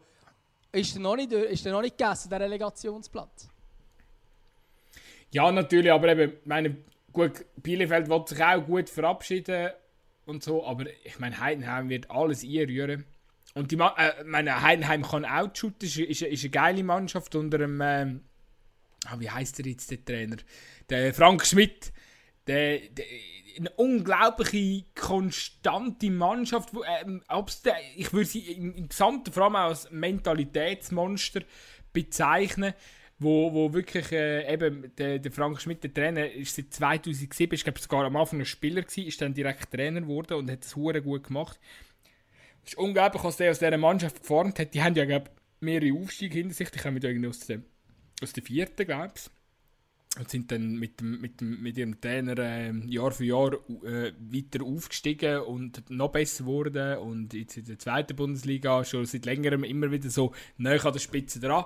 ist 0.71 0.95
der 0.95 1.01
noch 1.01 1.15
nicht, 1.15 1.31
ist 1.31 1.65
der 1.65 1.73
noch 1.73 1.81
nicht 1.81 1.97
gegessen, 1.97 2.29
der 2.29 2.39
Relegationsplatz? 2.39 3.49
Ja, 5.31 5.51
natürlich, 5.51 5.91
aber 5.91 6.09
eben, 6.09 6.33
meine, 6.45 6.77
gut, 7.13 7.45
Bielefeld 7.55 8.09
wird 8.09 8.29
sich 8.29 8.43
auch 8.43 8.65
gut 8.65 8.89
verabschieden 8.89 9.71
und 10.25 10.43
so, 10.43 10.65
aber 10.65 10.85
ich 11.03 11.19
meine, 11.19 11.39
Heidenheim 11.39 11.89
wird 11.89 12.09
alles 12.11 12.43
einrühren. 12.43 13.05
Und 13.53 13.71
die 13.71 13.77
äh, 13.77 14.23
meine 14.25 14.61
Heidenheim 14.61 15.03
kann 15.03 15.25
auch 15.25 15.53
shooten, 15.53 15.85
ist, 15.85 15.97
ist, 15.97 16.21
ist 16.21 16.43
eine 16.43 16.51
geile 16.51 16.83
Mannschaft 16.83 17.35
unter 17.35 17.57
dem, 17.57 17.81
ähm, 17.81 18.21
ah, 19.05 19.19
wie 19.19 19.29
heißt 19.29 19.59
der 19.59 19.65
jetzt, 19.65 19.91
der 19.91 20.03
Trainer? 20.03 20.37
Der 20.89 21.13
Frank 21.13 21.45
Schmidt. 21.45 21.91
Der, 22.47 22.79
der, 22.79 23.05
eine 23.57 23.69
unglaubliche, 23.71 24.85
konstante 24.95 26.09
Mannschaft. 26.09 26.73
Wo, 26.73 26.83
ähm, 26.83 27.21
ich 27.95 28.13
würde 28.13 28.25
sie 28.25 28.51
im, 28.51 28.73
im 28.73 28.89
Gesamten 28.89 29.31
vor 29.31 29.43
allem 29.43 29.55
als 29.55 29.89
Mentalitätsmonster 29.91 31.41
bezeichnen. 31.93 32.73
Wo, 33.19 33.53
wo 33.53 33.71
wirklich 33.71 34.11
äh, 34.13 34.51
eben 34.51 34.95
der, 34.95 35.19
der 35.19 35.31
Frank 35.31 35.61
Schmidt, 35.61 35.83
der 35.83 35.93
Trainer, 35.93 36.31
ist 36.31 36.55
seit 36.55 36.73
2007, 36.73 37.53
ich 37.53 37.63
glaube 37.63 37.79
sogar 37.79 38.03
am 38.05 38.15
Anfang 38.15 38.39
ein 38.39 38.45
Spieler 38.45 38.81
gewesen, 38.81 39.05
ist 39.05 39.21
dann 39.21 39.35
direkt 39.35 39.69
Trainer 39.69 40.01
geworden 40.01 40.33
und 40.33 40.49
hat 40.49 40.63
es 40.63 40.73
gut 40.73 41.23
gemacht. 41.23 41.59
Es 42.65 42.73
ist 42.73 42.77
unglaublich, 42.77 43.23
was 43.23 43.37
der 43.37 43.51
aus 43.51 43.59
dieser 43.59 43.77
Mannschaft 43.77 44.21
geformt 44.21 44.59
hat. 44.59 44.73
Die 44.73 44.81
haben 44.81 44.95
ja, 44.95 45.05
glaube 45.05 45.31
mehrere 45.61 45.93
Aufstiege 45.97 46.37
hinter 46.37 46.55
sich. 46.55 46.69
Die 46.69 46.79
kommen 46.79 47.01
irgendwie 47.01 47.29
aus 47.29 47.39
der, 47.39 47.61
aus 48.21 48.33
der 48.33 48.43
vierten, 48.43 48.85
glaube 48.85 49.13
ich. 49.15 49.29
Und 50.19 50.29
sind 50.29 50.51
dann 50.51 50.75
mit, 50.75 50.99
dem, 50.99 51.21
mit, 51.21 51.39
dem, 51.39 51.61
mit 51.61 51.77
ihrem 51.77 52.01
Trainer 52.01 52.37
äh, 52.37 52.73
Jahr 52.85 53.11
für 53.11 53.23
Jahr 53.23 53.53
äh, 53.85 54.11
weiter 54.19 54.65
aufgestiegen 54.65 55.39
und 55.39 55.89
noch 55.89 56.11
besser 56.11 56.43
geworden. 56.43 56.97
Und 56.97 57.33
jetzt 57.33 57.55
in 57.55 57.65
der 57.65 57.79
zweiten 57.79 58.17
Bundesliga 58.17 58.83
schon 58.83 59.05
seit 59.05 59.25
längerem 59.25 59.63
immer 59.63 59.89
wieder 59.89 60.09
so 60.09 60.33
näher 60.57 60.85
an 60.85 60.91
der 60.91 60.99
Spitze 60.99 61.39
dran. 61.39 61.63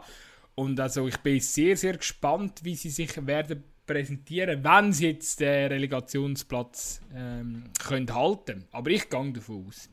Und 0.53 0.79
also 0.79 1.07
ich 1.07 1.17
bin 1.17 1.39
sehr, 1.39 1.75
sehr 1.75 1.97
gespannt, 1.97 2.63
wie 2.63 2.75
sie 2.75 2.91
sich 2.91 3.25
werden 3.25 3.63
präsentieren, 3.87 4.63
wenn 4.63 4.93
sie 4.93 5.07
jetzt 5.09 5.39
den 5.39 5.71
Relegationsplatz 5.71 7.01
ähm, 7.13 7.65
können 7.79 8.13
halten 8.13 8.65
Aber 8.71 8.89
ich 8.91 9.09
gehe 9.09 9.33
davon 9.33 9.67
aus. 9.67 9.89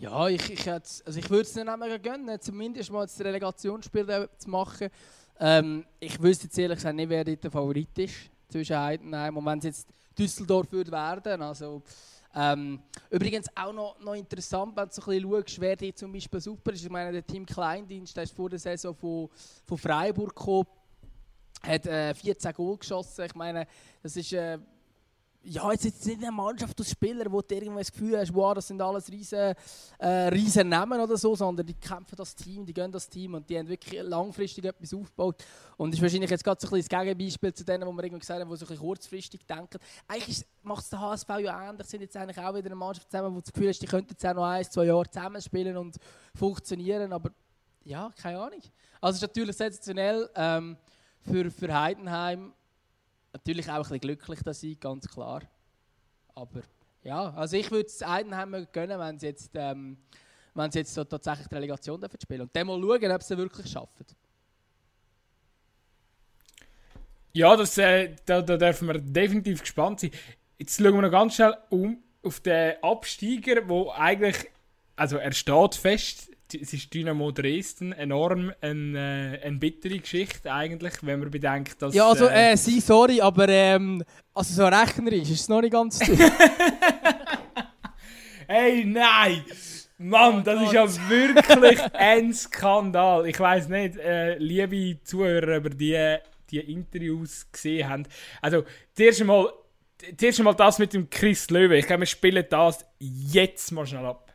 Ja, 0.00 0.28
ich, 0.28 0.48
ich, 0.48 0.70
also 0.70 1.18
ich 1.18 1.28
würde 1.28 1.42
es 1.42 1.56
ihnen 1.56 1.68
auch 1.68 2.02
gönnen, 2.02 2.40
zumindest 2.40 2.92
mal 2.92 3.04
das 3.04 3.18
Relegationsspiel 3.18 4.28
zu 4.38 4.48
machen. 4.48 4.90
Ähm, 5.40 5.84
ich 5.98 6.22
wüsste 6.22 6.44
jetzt 6.44 6.56
ehrlich 6.56 6.76
gesagt 6.76 6.94
nicht, 6.94 7.08
wer 7.08 7.24
der 7.24 7.50
Favorit 7.50 7.98
ist 7.98 8.14
zwischen 8.48 8.78
Heidenheim 8.78 9.36
und 9.36 9.44
wenn 9.44 9.58
es 9.58 9.64
jetzt 9.64 9.88
Düsseldorf 10.16 10.70
würde 10.70 10.92
werden. 10.92 11.42
Also, 11.42 11.82
ähm, 12.32 12.80
übrigens 13.10 13.48
auch 13.56 13.72
noch, 13.72 13.98
noch 13.98 14.14
interessant, 14.14 14.76
wenn 14.76 14.86
du 14.86 14.94
so 14.94 15.02
ein 15.02 15.20
bisschen 15.20 15.30
schaust, 15.32 15.60
wer 15.60 15.74
die 15.74 15.92
zum 15.92 16.12
Beispiel 16.12 16.40
super 16.40 16.72
ist. 16.72 16.84
Ich 16.84 16.90
meine, 16.90 17.10
der 17.10 17.26
Team 17.26 17.44
Kleindienst, 17.44 18.16
der 18.16 18.22
ist 18.22 18.36
vor 18.36 18.48
der 18.48 18.60
Saison 18.60 18.94
von, 18.94 19.28
von 19.66 19.78
Freiburg 19.78 20.36
gekommen, 20.36 20.68
hat 21.60 21.86
äh, 21.86 22.14
14 22.14 22.52
Goal 22.52 22.78
geschossen. 22.78 23.24
Ich 23.24 23.34
meine, 23.34 23.66
das 24.00 24.14
ist... 24.14 24.32
Äh, 24.32 24.58
ja, 25.48 25.72
jetzt 25.72 25.84
ist 25.86 26.06
nicht 26.06 26.22
eine 26.22 26.30
Mannschaft 26.30 26.78
aus 26.80 26.90
Spielern, 26.90 27.32
wo 27.32 27.40
du 27.40 27.54
irgendwie 27.54 27.78
das 27.78 27.90
Gefühl 27.90 28.18
hast, 28.18 28.34
wow, 28.34 28.54
das 28.54 28.68
sind 28.68 28.80
alles 28.82 29.10
riesen, 29.10 29.54
äh, 29.98 30.06
riesen 30.28 30.68
Namen 30.68 31.00
oder 31.00 31.16
so, 31.16 31.34
sondern 31.34 31.66
die 31.66 31.74
kämpfen 31.74 32.16
das 32.16 32.34
Team, 32.34 32.66
die 32.66 32.74
gehen 32.74 32.92
das 32.92 33.08
Team 33.08 33.34
und 33.34 33.48
die 33.48 33.58
haben 33.58 33.68
wirklich 33.68 34.02
langfristig 34.02 34.64
etwas 34.66 34.92
aufgebaut. 34.92 35.42
Und 35.76 35.90
das 35.90 35.98
ist 35.98 36.02
wahrscheinlich 36.02 36.30
jetzt 36.30 36.44
gerade 36.44 36.60
so 36.60 36.66
ein 36.68 36.70
bisschen 36.70 36.88
das 36.90 37.00
Gegenbeispiel 37.00 37.54
zu 37.54 37.64
denen, 37.64 37.86
wo 37.86 37.92
wir 37.92 38.04
irgendwie 38.04 38.20
gesagt 38.20 38.40
haben, 38.40 38.50
die 38.50 38.56
so 38.56 38.64
ein 38.64 38.68
bisschen 38.68 38.84
kurzfristig 38.84 39.46
denken. 39.46 39.78
Eigentlich 40.06 40.44
macht 40.62 40.84
es 40.84 40.90
der 40.90 41.00
HSV 41.00 41.28
ja 41.40 41.70
ähnlich, 41.70 41.86
sind 41.86 42.02
jetzt 42.02 42.16
eigentlich 42.16 42.38
auch 42.38 42.54
wieder 42.54 42.66
eine 42.66 42.76
Mannschaft 42.76 43.10
zusammen, 43.10 43.30
wo 43.30 43.36
du 43.36 43.44
das 43.44 43.52
Gefühl 43.52 43.68
hast, 43.68 43.80
die 43.80 43.86
könnten 43.86 44.10
jetzt 44.10 44.26
auch 44.26 44.34
noch 44.34 44.44
ein, 44.44 44.64
zwei 44.64 44.84
Jahre 44.84 45.08
zusammenspielen 45.08 45.76
und 45.76 45.96
funktionieren, 46.34 47.12
aber 47.12 47.30
ja, 47.84 48.12
keine 48.20 48.38
Ahnung. 48.38 48.60
Also 49.00 49.16
es 49.16 49.22
ist 49.22 49.28
natürlich 49.28 49.56
sensationell 49.56 50.28
ähm, 50.34 50.76
für, 51.22 51.50
für 51.50 51.80
Heidenheim, 51.80 52.52
natürlich 53.38 53.68
auch 53.68 53.74
ein 53.74 53.82
bisschen 53.82 54.00
glücklich, 54.00 54.40
dass 54.42 54.60
sie 54.60 54.76
ganz 54.76 55.08
klar. 55.08 55.42
Aber 56.34 56.60
ja, 57.02 57.30
also 57.34 57.56
ich 57.56 57.70
würde 57.70 57.86
es 57.86 58.06
Heidenheim 58.06 58.66
gönnen, 58.72 58.98
wenn 58.98 59.18
sie 59.18 59.26
jetzt, 59.26 59.50
ähm, 59.54 59.98
wenn 60.54 60.70
sie 60.70 60.80
jetzt 60.80 60.94
so 60.94 61.04
tatsächlich 61.04 61.48
die 61.48 61.54
Relegation 61.54 62.00
dürfen 62.00 62.20
spielen 62.20 62.42
und 62.42 62.54
dann 62.54 62.66
mal 62.66 62.80
schauen, 62.80 63.12
ob 63.12 63.22
sie 63.22 63.38
wirklich 63.38 63.70
schaffen. 63.70 64.06
Ja, 67.32 67.56
das, 67.56 67.78
äh, 67.78 68.16
da, 68.26 68.42
da 68.42 68.56
dürfen 68.56 68.88
wir 68.88 68.98
definitiv 68.98 69.60
gespannt 69.60 70.00
sein. 70.00 70.10
Jetzt 70.58 70.76
schauen 70.76 70.94
wir 70.94 71.02
noch 71.02 71.10
ganz 71.10 71.36
schnell 71.36 71.56
um 71.70 72.02
auf 72.22 72.40
den 72.40 72.82
Absteiger, 72.82 73.68
wo 73.68 73.90
eigentlich, 73.90 74.50
also 74.96 75.18
er 75.18 75.32
steht 75.32 75.76
fest, 75.76 76.30
es 76.54 76.72
ist 76.72 76.92
Dynamo 76.92 77.30
Dresden 77.30 77.92
enorm 77.92 78.52
eine, 78.60 79.38
äh, 79.40 79.46
eine 79.46 79.58
bittere 79.58 79.98
Geschichte 79.98 80.52
eigentlich, 80.52 80.94
wenn 81.02 81.20
man 81.20 81.30
bedenkt, 81.30 81.80
dass... 81.82 81.94
Ja, 81.94 82.08
also, 82.08 82.26
äh, 82.26 82.52
äh 82.52 82.56
sie, 82.56 82.80
sorry, 82.80 83.20
aber 83.20 83.48
ähm, 83.48 84.02
also 84.34 84.54
so 84.54 84.66
rechnerisch 84.66 85.30
ist 85.30 85.40
es 85.40 85.48
noch 85.48 85.60
nicht 85.60 85.72
ganz 85.72 86.00
Hey, 88.46 88.84
nein! 88.84 89.44
Mann, 89.98 90.44
das 90.44 90.62
ist 90.62 90.72
ja 90.72 90.86
wirklich 91.08 91.80
ein 91.92 92.32
Skandal. 92.32 93.26
Ich 93.26 93.38
weiß 93.38 93.68
nicht, 93.68 93.96
äh, 93.96 94.38
liebe 94.38 95.02
Zuhörer, 95.02 95.56
über 95.56 95.70
die, 95.70 96.16
die 96.50 96.60
Interviews 96.60 97.50
gesehen 97.50 97.88
haben. 97.88 98.06
Also, 98.40 98.64
zuerst 98.94 99.20
einmal, 99.20 99.52
zuerst 100.16 100.38
einmal 100.38 100.54
das 100.54 100.78
mit 100.78 100.94
dem 100.94 101.10
Chris 101.10 101.50
Löwe. 101.50 101.76
Ich 101.76 101.86
glaube, 101.86 102.02
wir 102.02 102.06
spielen 102.06 102.44
das 102.48 102.86
jetzt 102.98 103.72
mal 103.72 103.86
schnell 103.86 104.06
ab. 104.06 104.27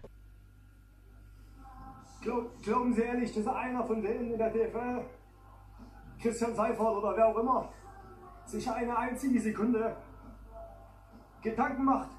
Glauben 2.23 2.93
Sie 2.93 3.01
ehrlich, 3.01 3.33
dass 3.33 3.47
einer 3.47 3.83
von 3.83 4.01
denen 4.01 4.31
in 4.31 4.37
der 4.37 4.49
DFL, 4.49 5.03
Christian 6.21 6.55
Seifert 6.55 6.95
oder 6.95 7.17
wer 7.17 7.27
auch 7.27 7.37
immer, 7.37 7.73
sich 8.45 8.69
eine 8.69 8.97
einzige 8.97 9.41
Sekunde 9.41 9.97
Gedanken 11.41 11.83
macht? 11.83 12.09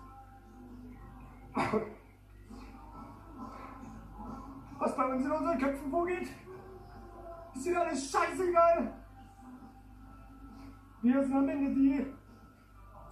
Was 4.79 4.97
bei 4.97 5.07
uns 5.07 5.25
in 5.25 5.31
unseren 5.31 5.59
Köpfen 5.59 5.91
vorgeht? 5.91 6.29
Ist 7.55 7.67
Ihnen 7.67 7.77
alles 7.77 8.11
scheißegal? 8.11 8.93
Wir 11.01 11.23
sind 11.23 11.35
am 11.35 11.49
Ende 11.49 11.71
die, 11.75 12.07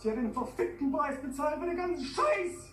die 0.03 0.11
den 0.11 0.33
verfickten 0.33 0.93
Preis 0.93 1.23
bezahlen 1.23 1.61
für 1.61 1.67
den 1.67 1.77
ganzen 1.77 2.05
Scheiß! 2.05 2.71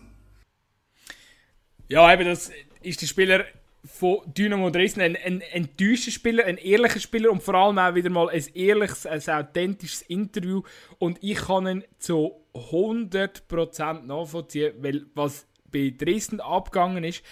Ja, 1.88 2.12
eben, 2.14 2.26
das 2.26 2.52
ist 2.82 3.02
der 3.02 3.08
Spieler 3.08 3.46
von 3.86 4.20
Dynamo 4.26 4.70
Dresden 4.70 5.02
ein, 5.02 5.16
ein 5.16 5.42
enttäuschter 5.42 6.12
Spieler, 6.12 6.46
ein 6.46 6.58
ehrlicher 6.58 7.00
Spieler 7.00 7.32
und 7.32 7.42
vor 7.42 7.56
allem 7.56 7.78
auch 7.78 7.96
wieder 7.96 8.10
mal 8.10 8.30
ein 8.30 8.44
ehrliches, 8.54 9.06
ein 9.06 9.22
authentisches 9.22 10.02
Interview. 10.04 10.64
Und 10.98 11.18
ich 11.22 11.38
kann 11.38 11.68
ihn 11.68 11.84
zu 11.98 12.34
100% 12.54 14.06
nachvollziehen, 14.06 14.74
weil 14.80 15.06
was 15.14 15.48
bei 15.72 15.94
Dresden 15.96 16.40
abgegangen 16.40 17.04
ist, 17.04 17.24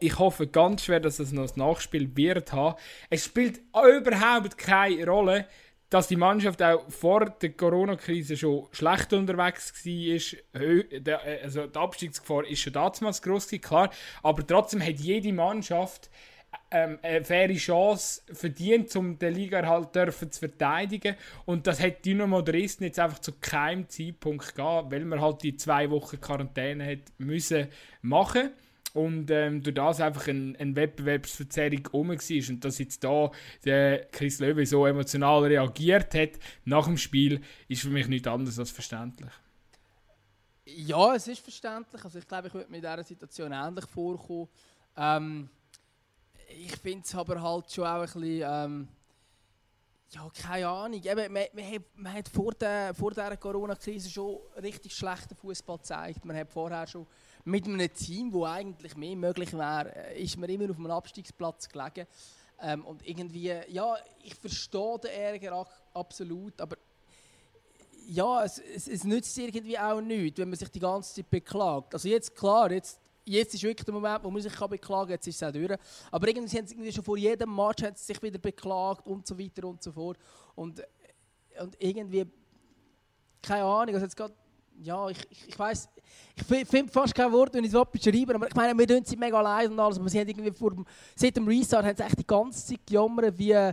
ich 0.00 0.18
hoffe 0.18 0.46
ganz 0.46 0.84
schwer, 0.84 1.00
dass 1.00 1.18
es 1.18 1.32
noch 1.32 1.50
ein 1.50 1.58
Nachspiel 1.58 2.14
wird 2.16 2.52
haben. 2.52 2.76
Es 3.10 3.24
spielt 3.24 3.60
überhaupt 3.72 4.58
keine 4.58 5.06
Rolle, 5.06 5.46
dass 5.90 6.08
die 6.08 6.16
Mannschaft 6.16 6.62
auch 6.62 6.88
vor 6.90 7.30
der 7.30 7.52
Corona-Krise 7.52 8.36
schon 8.36 8.66
schlecht 8.72 9.12
unterwegs 9.12 9.72
war. 9.84 11.20
Also 11.42 11.66
die 11.66 11.78
Abstiegsgefahr 11.78 12.46
ist 12.46 12.60
schon 12.60 12.72
damals 12.72 13.22
groß, 13.22 13.48
klar. 13.62 13.90
Aber 14.22 14.46
trotzdem 14.46 14.82
hat 14.82 14.98
jede 14.98 15.32
Mannschaft 15.32 16.10
ähm, 16.70 16.98
eine 17.02 17.24
faire 17.24 17.54
Chance 17.54 18.22
verdient, 18.32 18.94
um 18.96 19.18
den 19.18 19.34
Ligaerhalt 19.34 19.94
dürfen 19.94 20.30
zu 20.30 20.40
verteidigen. 20.40 21.16
Und 21.46 21.66
das 21.66 21.80
hat 21.80 22.04
Dynamo 22.04 22.42
Dresden 22.42 22.84
jetzt 22.84 22.98
einfach 22.98 23.20
zu 23.20 23.32
keinem 23.40 23.88
Zeitpunkt 23.88 24.54
gegeben, 24.54 24.90
weil 24.90 25.04
man 25.04 25.20
halt 25.20 25.42
die 25.42 25.56
zwei 25.56 25.90
Wochen 25.90 26.20
Quarantäne 26.20 26.86
hat 26.86 27.12
müssen 27.18 27.68
machen 28.02 28.50
und 28.98 29.30
ähm, 29.30 29.62
durch 29.62 29.74
das 29.74 30.00
einfach 30.00 30.26
ein, 30.28 30.56
ein 30.56 30.74
Wettbewerbsverzerrung 30.74 31.86
rum 31.92 32.08
war. 32.08 32.48
Und 32.48 32.64
dass 32.64 32.78
jetzt 32.78 33.04
da 33.04 33.30
der 33.64 34.06
Chris 34.06 34.40
Löwe 34.40 34.66
so 34.66 34.86
emotional 34.86 35.44
reagiert 35.44 36.14
hat 36.14 36.30
nach 36.64 36.86
dem 36.86 36.96
Spiel, 36.96 37.40
ist 37.68 37.82
für 37.82 37.90
mich 37.90 38.08
nichts 38.08 38.26
anderes 38.26 38.58
als 38.58 38.70
verständlich. 38.70 39.30
Ja, 40.64 41.14
es 41.14 41.28
ist 41.28 41.40
verständlich. 41.40 42.04
Also 42.04 42.18
ich 42.18 42.26
glaube, 42.26 42.48
ich 42.48 42.54
würde 42.54 42.70
mir 42.70 42.76
in 42.78 42.82
dieser 42.82 43.04
Situation 43.04 43.52
ähnlich 43.52 43.86
vorkommen. 43.86 44.48
Ähm, 44.96 45.48
ich 46.48 46.76
finde 46.76 47.04
es 47.04 47.14
aber 47.14 47.40
halt 47.40 47.70
schon 47.70 47.84
auch 47.84 48.00
ein 48.00 48.02
bisschen... 48.02 48.42
Ähm, 48.44 48.88
ja, 50.10 50.26
keine 50.42 50.68
Ahnung. 50.68 51.02
Eben, 51.02 51.32
man, 51.32 51.44
man, 51.52 51.72
hat, 51.72 51.82
man 51.94 52.12
hat 52.14 52.28
vor, 52.28 52.52
der, 52.52 52.94
vor 52.94 53.10
dieser 53.10 53.36
Corona-Krise 53.36 54.08
schon 54.08 54.38
richtig 54.62 54.94
schlechten 54.94 55.36
Fußball 55.36 55.76
gezeigt. 55.76 56.24
Man 56.24 56.36
hat 56.36 56.50
vorher 56.50 56.86
schon 56.86 57.06
mit 57.48 57.66
einem 57.66 57.92
Team, 57.92 58.32
wo 58.32 58.44
eigentlich 58.44 58.96
mehr 58.96 59.16
möglich 59.16 59.52
wäre, 59.54 59.94
äh, 59.94 60.22
ist 60.22 60.36
man 60.36 60.50
immer 60.50 60.70
auf 60.70 60.76
einem 60.76 60.90
Abstiegsplatz 60.90 61.68
gelegen. 61.68 62.06
Ähm, 62.60 62.84
und 62.84 63.06
irgendwie, 63.06 63.54
ja, 63.68 63.96
ich 64.22 64.34
verstehe 64.34 64.98
den 64.98 65.10
Ärger 65.10 65.66
absolut, 65.94 66.60
aber 66.60 66.76
ja, 68.08 68.44
es, 68.44 68.58
es, 68.58 68.88
es 68.88 69.04
nützt 69.04 69.36
irgendwie 69.38 69.78
auch 69.78 70.00
nichts, 70.00 70.38
wenn 70.38 70.48
man 70.48 70.58
sich 70.58 70.68
die 70.68 70.80
ganze 70.80 71.14
Zeit 71.14 71.30
beklagt. 71.30 71.94
Also 71.94 72.08
jetzt, 72.08 72.34
klar, 72.34 72.70
jetzt, 72.70 73.00
jetzt 73.24 73.54
ist 73.54 73.62
wirklich 73.62 73.84
der 73.84 73.94
Moment, 73.94 74.24
wo 74.24 74.30
man 74.30 74.42
sich 74.42 74.52
kann 74.52 74.70
beklagen 74.70 75.06
kann, 75.06 75.14
jetzt 75.14 75.26
ist 75.26 75.36
es 75.36 75.48
auch 75.48 75.52
durch. 75.52 75.78
Aber 76.10 76.28
irgendwie 76.28 76.56
haben 76.56 76.66
sie 76.66 76.74
irgendwie 76.74 76.92
schon 76.92 77.04
vor 77.04 77.16
jedem 77.16 77.54
Match 77.54 77.82
haben 77.82 77.96
sie 77.96 78.04
sich 78.04 78.22
wieder 78.22 78.38
beklagt 78.38 79.06
und 79.06 79.26
so 79.26 79.38
weiter 79.38 79.66
und 79.68 79.82
so 79.82 79.92
fort. 79.92 80.18
Und, 80.54 80.82
und 81.60 81.76
irgendwie, 81.78 82.26
keine 83.42 83.64
Ahnung, 83.64 83.94
also 83.94 84.06
jetzt 84.06 84.16
gerade 84.16 84.34
ja, 84.82 85.08
ich, 85.08 85.18
ich, 85.30 85.48
ich 85.48 85.58
weiß, 85.58 85.88
ich 86.36 86.66
finde 86.68 86.92
fast 86.92 87.14
kein 87.14 87.32
Wort, 87.32 87.54
wenn 87.54 87.64
ich 87.64 87.72
es 87.72 87.84
beschreiben 87.90 88.36
aber 88.36 88.48
ich 88.48 88.54
meine, 88.54 88.78
wir 88.78 88.86
tun 88.86 89.04
sie 89.04 89.16
mega 89.16 89.40
leid 89.40 89.70
und 89.70 89.78
alles, 89.78 89.98
aber 89.98 90.08
sie 90.08 90.20
haben 90.20 90.28
irgendwie 90.28 90.52
vor 90.52 90.70
dem, 90.70 90.84
seit 91.16 91.36
dem 91.36 91.46
Restart 91.46 91.84
haben 91.84 91.96
sie 91.96 92.02
echt 92.02 92.18
die 92.18 92.26
ganze 92.26 92.64
Zeit 92.64 92.86
gejammert, 92.86 93.36
wie, 93.36 93.72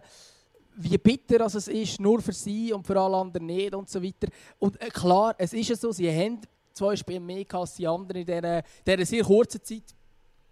wie 0.75 0.97
bitter 0.97 1.41
also 1.41 1.57
es 1.57 1.67
ist, 1.67 1.99
nur 1.99 2.21
für 2.21 2.33
sie 2.33 2.73
und 2.73 2.85
für 2.85 2.99
alle 2.99 3.17
anderen 3.17 3.45
nicht 3.45 3.73
und 3.73 3.89
so 3.89 4.01
weiter. 4.01 4.27
Und 4.59 4.81
äh, 4.81 4.89
klar, 4.89 5.35
es 5.37 5.53
ist 5.53 5.69
ja 5.69 5.75
so, 5.75 5.91
sie 5.91 6.09
haben 6.09 6.41
zwei 6.73 6.95
Spiele 6.95 7.19
mehr 7.19 7.45
als 7.53 7.75
die 7.75 7.87
anderen 7.87 8.21
in 8.21 8.25
dieser, 8.25 8.63
dieser 8.85 9.05
sehr 9.05 9.23
kurzen 9.23 9.63
Zeit. 9.63 9.83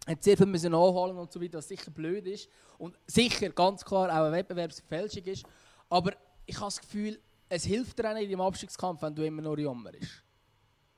Haben 0.08 0.18
sehr 0.20 0.38
viel 0.38 0.46
müssen 0.46 0.72
nachholen 0.72 1.18
und 1.18 1.32
so 1.32 1.42
weiter, 1.42 1.58
was 1.58 1.68
sicher 1.68 1.90
blöd 1.90 2.28
ist. 2.28 2.50
Und 2.78 2.98
sicher, 3.08 3.50
ganz 3.50 3.84
klar, 3.84 4.10
auch 4.10 4.26
eine 4.26 4.36
Wettbewerbsverfälschung 4.36 5.24
ist. 5.24 5.46
Aber 5.90 6.14
ich 6.46 6.56
habe 6.56 6.68
das 6.68 6.82
Gefühl, 6.82 7.20
es 7.48 7.64
hilft 7.64 8.00
dir 8.00 8.10
auch 8.10 8.14
nicht 8.14 8.30
im 8.30 8.42
Abstiegskampf, 8.42 9.02
wenn 9.02 9.16
du 9.16 9.26
immer 9.26 9.42
nur 9.42 9.58
jammerst. 9.60 10.24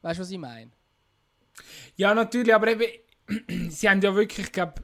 Weißt 0.06 0.20
du, 0.20 0.22
was 0.22 0.30
ich 0.30 0.38
meine? 0.38 0.70
Ja, 1.96 2.14
natürlich, 2.14 2.54
aber 2.54 2.68
eben, 2.68 3.72
sie 3.72 3.90
haben 3.90 4.02
ja 4.02 4.14
wirklich, 4.14 4.46
ich 4.46 4.52
glaube, 4.52 4.84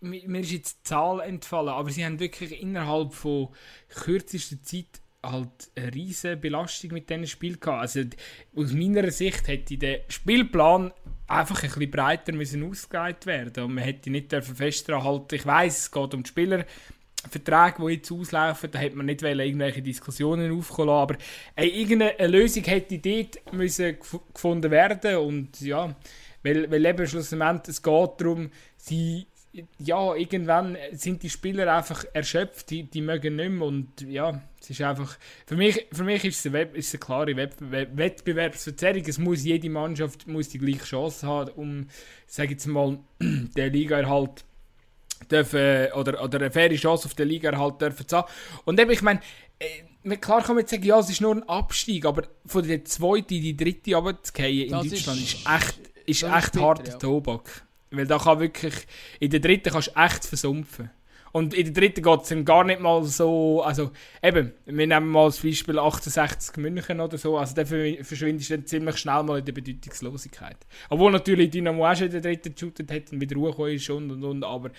mir 0.00 0.40
ist 0.40 0.50
jetzt 0.50 0.78
die 0.78 0.82
Zahl 0.84 1.20
entfallen, 1.20 1.68
aber 1.68 1.90
sie 1.90 2.02
haben 2.02 2.18
wirklich 2.18 2.58
innerhalb 2.58 3.12
von 3.12 3.48
kürzester 3.90 4.62
Zeit 4.62 5.02
halt 5.22 5.70
eine 5.76 5.94
riesige 5.94 6.38
Belastung 6.38 6.92
mit 6.92 7.10
diesem 7.10 7.26
Spiel 7.26 7.58
gehabt. 7.58 7.82
Also 7.82 8.00
aus 8.56 8.72
meiner 8.72 9.10
Sicht 9.10 9.46
hätte 9.46 9.76
der 9.76 10.04
Spielplan 10.08 10.90
einfach 11.26 11.62
ein 11.62 11.68
bisschen 11.68 11.90
breiter 11.90 12.32
müssen 12.32 12.64
ausgelegt 12.64 13.26
werden 13.26 13.64
und 13.64 13.74
man 13.74 13.84
hätte 13.84 14.08
nicht 14.08 14.32
festhalten 14.32 15.04
halten. 15.04 15.34
Ich 15.34 15.44
weiß, 15.44 15.78
es 15.80 15.90
geht 15.90 16.14
um 16.14 16.22
die 16.22 16.28
Spieler, 16.28 16.64
Verträge, 17.30 17.86
die 17.86 17.94
jetzt 17.94 18.12
auslaufen, 18.12 18.70
da 18.70 18.78
hätte 18.78 18.96
man 18.96 19.06
nicht 19.06 19.22
irgendwelche 19.22 19.82
Diskussionen 19.82 20.56
aufkommen 20.56 20.90
aber 20.90 21.16
ey, 21.56 21.68
irgendeine 21.68 22.26
Lösung 22.26 22.64
hätte 22.64 22.98
dort 22.98 23.52
müssen 23.52 23.96
gefunden 24.34 24.70
werden 24.70 25.16
und 25.16 25.60
ja, 25.60 25.94
weil, 26.42 26.70
weil 26.70 26.84
eben 26.84 27.06
schlussendlich 27.06 27.68
es 27.68 27.82
geht 27.82 28.10
darum, 28.18 28.50
sie, 28.76 29.26
ja, 29.78 30.14
irgendwann 30.14 30.76
sind 30.92 31.22
die 31.22 31.30
Spieler 31.30 31.72
einfach 31.72 32.04
erschöpft, 32.12 32.70
die, 32.70 32.84
die 32.84 33.02
mögen 33.02 33.36
nicht 33.36 33.50
mehr 33.50 33.66
und 33.66 34.00
ja, 34.00 34.42
es 34.60 34.70
ist 34.70 34.80
einfach, 34.82 35.16
für 35.46 35.56
mich, 35.56 35.86
für 35.92 36.04
mich 36.04 36.24
ist 36.24 36.44
es 36.44 36.52
eine, 36.52 36.62
ist 36.72 36.92
eine 36.92 37.00
klare 37.00 37.36
Wettbewerbsverzerrung, 37.36 39.04
es 39.06 39.18
muss 39.18 39.44
jede 39.44 39.70
Mannschaft 39.70 40.26
muss 40.26 40.48
die 40.48 40.58
gleiche 40.58 40.84
Chance 40.84 41.26
haben, 41.26 41.50
um, 41.52 41.86
sage 42.26 42.52
jetzt 42.52 42.66
mal, 42.66 42.98
der 43.20 43.70
Liga 43.70 44.04
halt 44.08 44.44
dürfen, 45.30 45.92
oder, 45.92 46.22
oder 46.22 46.38
eine 46.38 46.50
faire 46.50 46.74
Chance 46.74 47.06
auf 47.06 47.14
der 47.14 47.26
Liga 47.26 47.56
halt 47.56 47.80
dürfen 47.80 48.06
zu 48.06 48.16
haben. 48.18 48.28
Und 48.64 48.78
eben, 48.80 48.90
ich 48.90 49.02
meine, 49.02 49.20
äh, 49.58 50.16
klar 50.16 50.42
kann 50.42 50.54
man 50.56 50.62
jetzt 50.62 50.70
sagen, 50.70 50.82
ja, 50.84 50.98
es 50.98 51.10
ist 51.10 51.20
nur 51.20 51.34
ein 51.34 51.48
Abstieg, 51.48 52.04
aber 52.04 52.24
von 52.46 52.66
der 52.66 52.84
zweiten 52.84 53.34
in 53.34 53.42
die 53.42 53.56
dritte 53.56 53.94
runterzugehen 53.94 54.66
in 54.66 54.70
Das 54.72 54.88
Deutschland 54.88 55.20
ist- 55.20 55.34
ist, 55.34 55.46
echt, 55.48 55.80
ist 56.06 56.22
echt 56.22 56.56
harter 56.56 56.90
ja. 56.92 56.96
Tobak. 56.98 57.66
Weil 57.90 58.06
da 58.06 58.18
kann 58.18 58.40
wirklich, 58.40 58.74
in 59.20 59.30
der 59.30 59.40
dritten 59.40 59.70
kannst 59.70 59.88
du 59.94 60.00
echt 60.00 60.24
versumpfen. 60.24 60.90
Und 61.32 61.54
in 61.54 61.64
der 61.64 61.72
dritten 61.72 62.02
geht 62.02 62.20
es 62.30 62.44
gar 62.44 62.62
nicht 62.64 62.80
mal 62.80 63.02
so, 63.04 63.62
also 63.62 63.90
eben, 64.22 64.52
wir 64.66 64.86
nehmen 64.86 65.08
mal 65.08 65.24
als 65.24 65.40
Beispiel 65.40 65.78
68 65.78 66.56
München 66.58 67.00
oder 67.00 67.16
so, 67.16 67.38
also 67.38 67.54
da 67.54 67.64
ver- 67.64 68.04
verschwindest 68.04 68.50
du 68.50 68.56
dann 68.56 68.66
ziemlich 68.66 68.96
schnell 68.98 69.22
mal 69.22 69.38
in 69.38 69.44
der 69.44 69.52
Bedeutungslosigkeit. 69.52 70.58
Obwohl 70.90 71.10
natürlich 71.10 71.50
Dynamo 71.50 71.88
auch 71.88 71.96
schon 71.96 72.06
in 72.06 72.12
der 72.12 72.20
dritten 72.20 72.54
geshootet 72.54 72.90
hat 72.90 73.12
und 73.12 73.20
wieder 73.20 73.36
Ruhe 73.36 73.50
gekommen 73.50 73.72
ist 73.72 73.88
und 73.90 74.10
und 74.10 74.22
und, 74.24 74.44
aber 74.44 74.70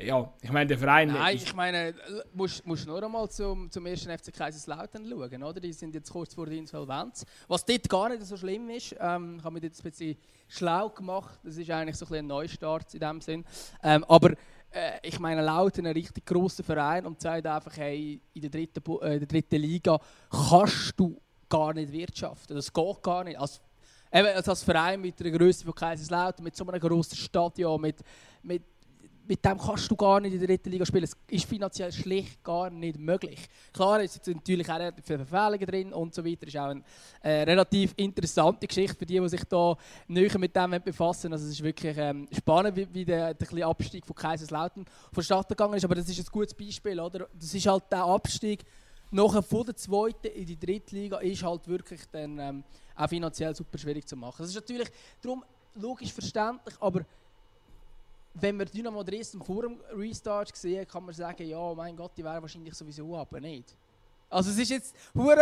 ja, 0.00 0.32
ich 0.40 0.52
meine, 0.52 0.68
der 0.68 0.78
Verein... 0.78 1.08
Nein, 1.08 1.34
ich 1.36 1.54
meine, 1.56 1.92
musst, 2.32 2.64
musst 2.64 2.86
nur 2.86 3.02
einmal 3.02 3.28
zum, 3.30 3.68
zum 3.68 3.84
ersten 3.84 4.16
FC 4.16 4.32
Kaiserslautern 4.32 5.04
schauen, 5.10 5.42
oder? 5.42 5.58
Die 5.58 5.72
sind 5.72 5.92
jetzt 5.92 6.12
kurz 6.12 6.34
vor 6.34 6.46
der 6.46 6.56
Insolvenz. 6.56 7.26
Was 7.48 7.64
dort 7.64 7.88
gar 7.88 8.08
nicht 8.08 8.22
so 8.24 8.36
schlimm 8.36 8.70
ist, 8.70 8.94
ähm, 9.00 9.38
ich 9.38 9.44
habe 9.44 9.54
mich 9.54 9.62
dort 9.62 9.74
ein 9.74 9.90
bisschen 9.90 10.16
schlau 10.46 10.88
gemacht. 10.90 11.40
Das 11.42 11.56
ist 11.56 11.68
eigentlich 11.72 11.96
so 11.96 12.04
ein, 12.04 12.10
bisschen 12.10 12.24
ein 12.26 12.28
Neustart 12.28 12.94
in 12.94 13.00
dem 13.00 13.20
Sinn. 13.20 13.44
Ähm, 13.82 14.04
aber 14.04 14.34
äh, 14.70 14.98
ich 15.02 15.18
meine, 15.18 15.42
Lautern 15.42 15.86
ein 15.86 15.92
richtig 15.92 16.26
grosser 16.26 16.62
Verein 16.62 17.06
und 17.06 17.20
sagt 17.20 17.46
einfach, 17.46 17.76
hey, 17.76 18.20
in 18.34 18.40
der 18.42 18.50
dritten, 18.50 18.82
äh, 19.02 19.14
in 19.14 19.18
der 19.20 19.28
dritten 19.28 19.56
Liga 19.56 19.98
kannst 20.30 20.94
du 20.96 21.20
gar 21.48 21.72
nicht 21.72 21.92
wirtschaften. 21.92 22.56
Das 22.56 22.72
geht 22.72 23.02
gar 23.02 23.24
nicht. 23.24 23.38
Als, 23.38 23.60
eben, 24.12 24.28
also 24.28 24.50
als 24.50 24.62
Verein 24.62 25.00
mit 25.00 25.18
der 25.20 25.30
Größe 25.30 25.64
von 25.64 25.74
Kaiserslautern, 25.74 26.44
mit 26.44 26.56
so 26.56 26.66
einem 26.66 26.80
grossen 26.80 27.16
Stadion, 27.16 27.80
mit, 27.80 28.02
mit 28.42 28.62
mit 29.28 29.44
dem 29.44 29.58
kannst 29.58 29.90
du 29.90 29.96
gar 29.96 30.20
nicht 30.20 30.32
in 30.32 30.38
der 30.38 30.48
dritten 30.48 30.70
Liga 30.70 30.86
spielen. 30.86 31.04
Es 31.04 31.16
ist 31.28 31.44
finanziell 31.44 31.92
schlicht 31.92 32.42
gar 32.42 32.70
nicht 32.70 32.98
möglich. 32.98 33.46
Klar, 33.72 34.00
es 34.00 34.14
sind 34.14 34.36
natürlich 34.36 34.68
auch 34.70 34.92
viele 35.04 35.24
Verfehlungen 35.24 35.66
drin 35.66 35.92
und 35.92 36.14
so 36.14 36.24
weiter. 36.24 36.46
ist 36.46 36.56
auch 36.56 36.68
eine 36.68 36.82
äh, 37.20 37.42
relativ 37.42 37.92
interessante 37.96 38.66
Geschichte 38.66 38.96
für 38.96 39.04
die, 39.04 39.20
die 39.20 39.28
sich 39.28 39.44
da 39.44 39.76
näher 40.06 40.38
mit 40.38 40.56
dem 40.56 40.70
befassen. 40.82 41.32
Also 41.32 41.44
es 41.44 41.52
ist 41.52 41.62
wirklich 41.62 41.96
ähm, 41.98 42.26
spannend, 42.32 42.74
wie, 42.74 42.88
wie 42.92 43.04
der, 43.04 43.34
der 43.34 43.66
Abstieg 43.66 44.06
von 44.06 44.16
Kaiserslautern 44.16 44.86
vonstatten 45.12 45.48
gegangen 45.48 45.74
ist. 45.74 45.84
Aber 45.84 45.94
das 45.94 46.08
ist 46.08 46.18
ein 46.18 46.32
gutes 46.32 46.54
Beispiel, 46.54 46.98
oder? 46.98 47.28
Das 47.38 47.52
ist 47.52 47.66
halt 47.66 47.84
der 47.90 48.04
Abstieg 48.04 48.64
nachher 49.10 49.42
von 49.42 49.64
der 49.64 49.76
zweiten 49.76 50.26
in 50.26 50.46
die 50.46 50.58
dritte 50.58 50.94
Liga 50.94 51.18
ist 51.18 51.42
halt 51.42 51.66
wirklich 51.68 52.00
dann 52.10 52.38
ähm, 52.38 52.64
auch 52.94 53.08
finanziell 53.08 53.54
super 53.54 53.78
schwierig 53.78 54.06
zu 54.06 54.16
machen. 54.16 54.36
Das 54.38 54.50
ist 54.50 54.54
natürlich 54.54 54.88
darum 55.22 55.44
logisch 55.74 56.12
verständlich, 56.12 56.74
aber 56.80 57.02
wenn 58.40 58.56
man 58.56 58.66
Dynamo 58.66 59.02
Dresden 59.02 59.42
vor 59.42 59.62
dem 59.62 59.80
Restart 59.94 60.52
gesehen 60.52 60.86
kann 60.86 61.04
man 61.04 61.14
sagen, 61.14 61.46
ja, 61.46 61.74
mein 61.74 61.96
Gott, 61.96 62.12
die 62.16 62.24
wären 62.24 62.42
wahrscheinlich 62.42 62.74
sowieso 62.74 63.16
aber 63.16 63.40
nicht. 63.40 63.76
Also 64.30 64.50
es 64.50 64.58
ist 64.58 64.68
jetzt 64.68 64.94
hure 65.14 65.40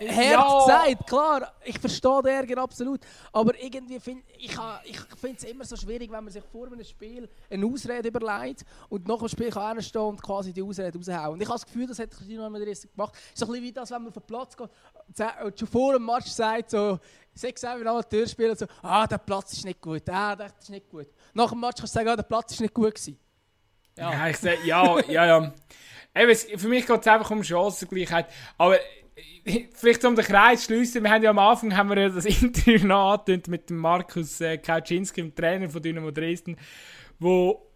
äh, 0.00 0.08
hart 0.08 0.68
Ja. 0.68 0.88
gesagt, 0.88 1.06
klar, 1.06 1.52
ich 1.64 1.78
verstehe 1.78 2.20
den 2.22 2.32
Ärger 2.34 2.62
absolut, 2.62 3.00
aber 3.32 3.56
irgendwie 3.62 4.00
finde 4.00 4.24
ich, 4.38 4.58
ich 4.84 4.98
finde 5.20 5.36
es 5.36 5.44
immer 5.44 5.64
so 5.64 5.76
schwierig, 5.76 6.10
wenn 6.10 6.24
man 6.24 6.32
sich 6.32 6.42
vor 6.50 6.66
einem 6.66 6.82
Spiel 6.82 7.28
eine 7.48 7.64
Ausrede 7.64 8.08
überlegt 8.08 8.64
und 8.88 9.06
nach 9.06 9.18
dem 9.18 9.28
Spiel 9.28 9.50
kann 9.50 9.62
einer 9.62 9.82
stehen 9.82 10.00
und 10.02 10.20
quasi 10.20 10.52
die 10.52 10.62
Ausrede 10.62 10.98
raushauen. 10.98 11.34
Und 11.34 11.42
ich 11.42 11.48
habe 11.48 11.60
das 11.60 11.64
Gefühl, 11.64 11.86
das 11.86 12.00
hat 12.00 12.08
Dynamo 12.28 12.58
Dresden 12.58 12.90
gemacht. 12.90 13.14
Es 13.14 13.20
ist 13.34 13.38
so 13.38 13.46
ein 13.46 13.52
bisschen 13.52 13.64
wie 13.66 13.72
das, 13.72 13.90
wenn 13.92 14.02
man 14.02 14.08
auf 14.08 14.14
den 14.14 14.22
Platz 14.26 14.56
geht 14.56 14.70
und 15.44 15.58
schon 15.60 15.68
vor 15.68 15.92
dem 15.92 16.04
Match 16.04 16.26
sagt, 16.26 16.70
so, 16.70 16.98
sechs, 17.34 17.60
sieben 17.60 17.86
Amateurspieler 17.86 18.56
so, 18.56 18.66
ah, 18.82 19.06
der 19.06 19.18
Platz 19.18 19.52
ist 19.52 19.64
nicht 19.64 19.80
gut, 19.80 20.02
ah, 20.08 20.34
der 20.34 20.46
ist 20.58 20.70
nicht 20.70 20.88
gut. 20.90 21.06
Nach 21.34 21.50
dem 21.50 21.60
Match 21.60 21.78
kannst 21.78 21.94
du 21.94 21.98
sagen, 21.98 22.08
ah, 22.08 22.16
der 22.16 22.22
Platz 22.22 22.52
ist 22.52 22.60
nicht 22.60 22.74
gut 22.74 22.94
gewesen. 22.94 23.18
Ja, 23.96 24.28
ich 24.28 24.38
sag, 24.38 24.64
ja, 24.64 25.00
ja, 25.08 25.26
ja. 25.26 25.52
Eben, 26.14 26.58
für 26.58 26.68
mich 26.68 26.86
geht 26.86 27.00
es 27.00 27.06
einfach 27.06 27.30
um 27.30 27.42
Chancengleichheit. 27.42 28.26
Aber 28.58 28.78
äh, 29.44 29.66
vielleicht 29.74 30.04
um 30.04 30.14
den 30.14 30.24
Kreis 30.24 30.60
zu 30.60 30.66
schliessen, 30.66 31.02
wir 31.02 31.10
haben 31.10 31.22
ja 31.22 31.30
am 31.30 31.38
Anfang 31.38 31.76
haben 31.76 31.90
wir 31.90 31.98
ja 31.98 32.08
das 32.08 32.24
Interview 32.42 32.86
noch 32.86 33.24
mit 33.26 33.70
dem 33.70 33.78
Markus 33.78 34.40
äh, 34.40 34.58
Kauczynski, 34.58 35.22
dem 35.22 35.34
Trainer 35.34 35.68
von 35.68 35.82
Dynamo 35.82 36.10
Dresden, 36.10 36.56
wo 37.18 37.66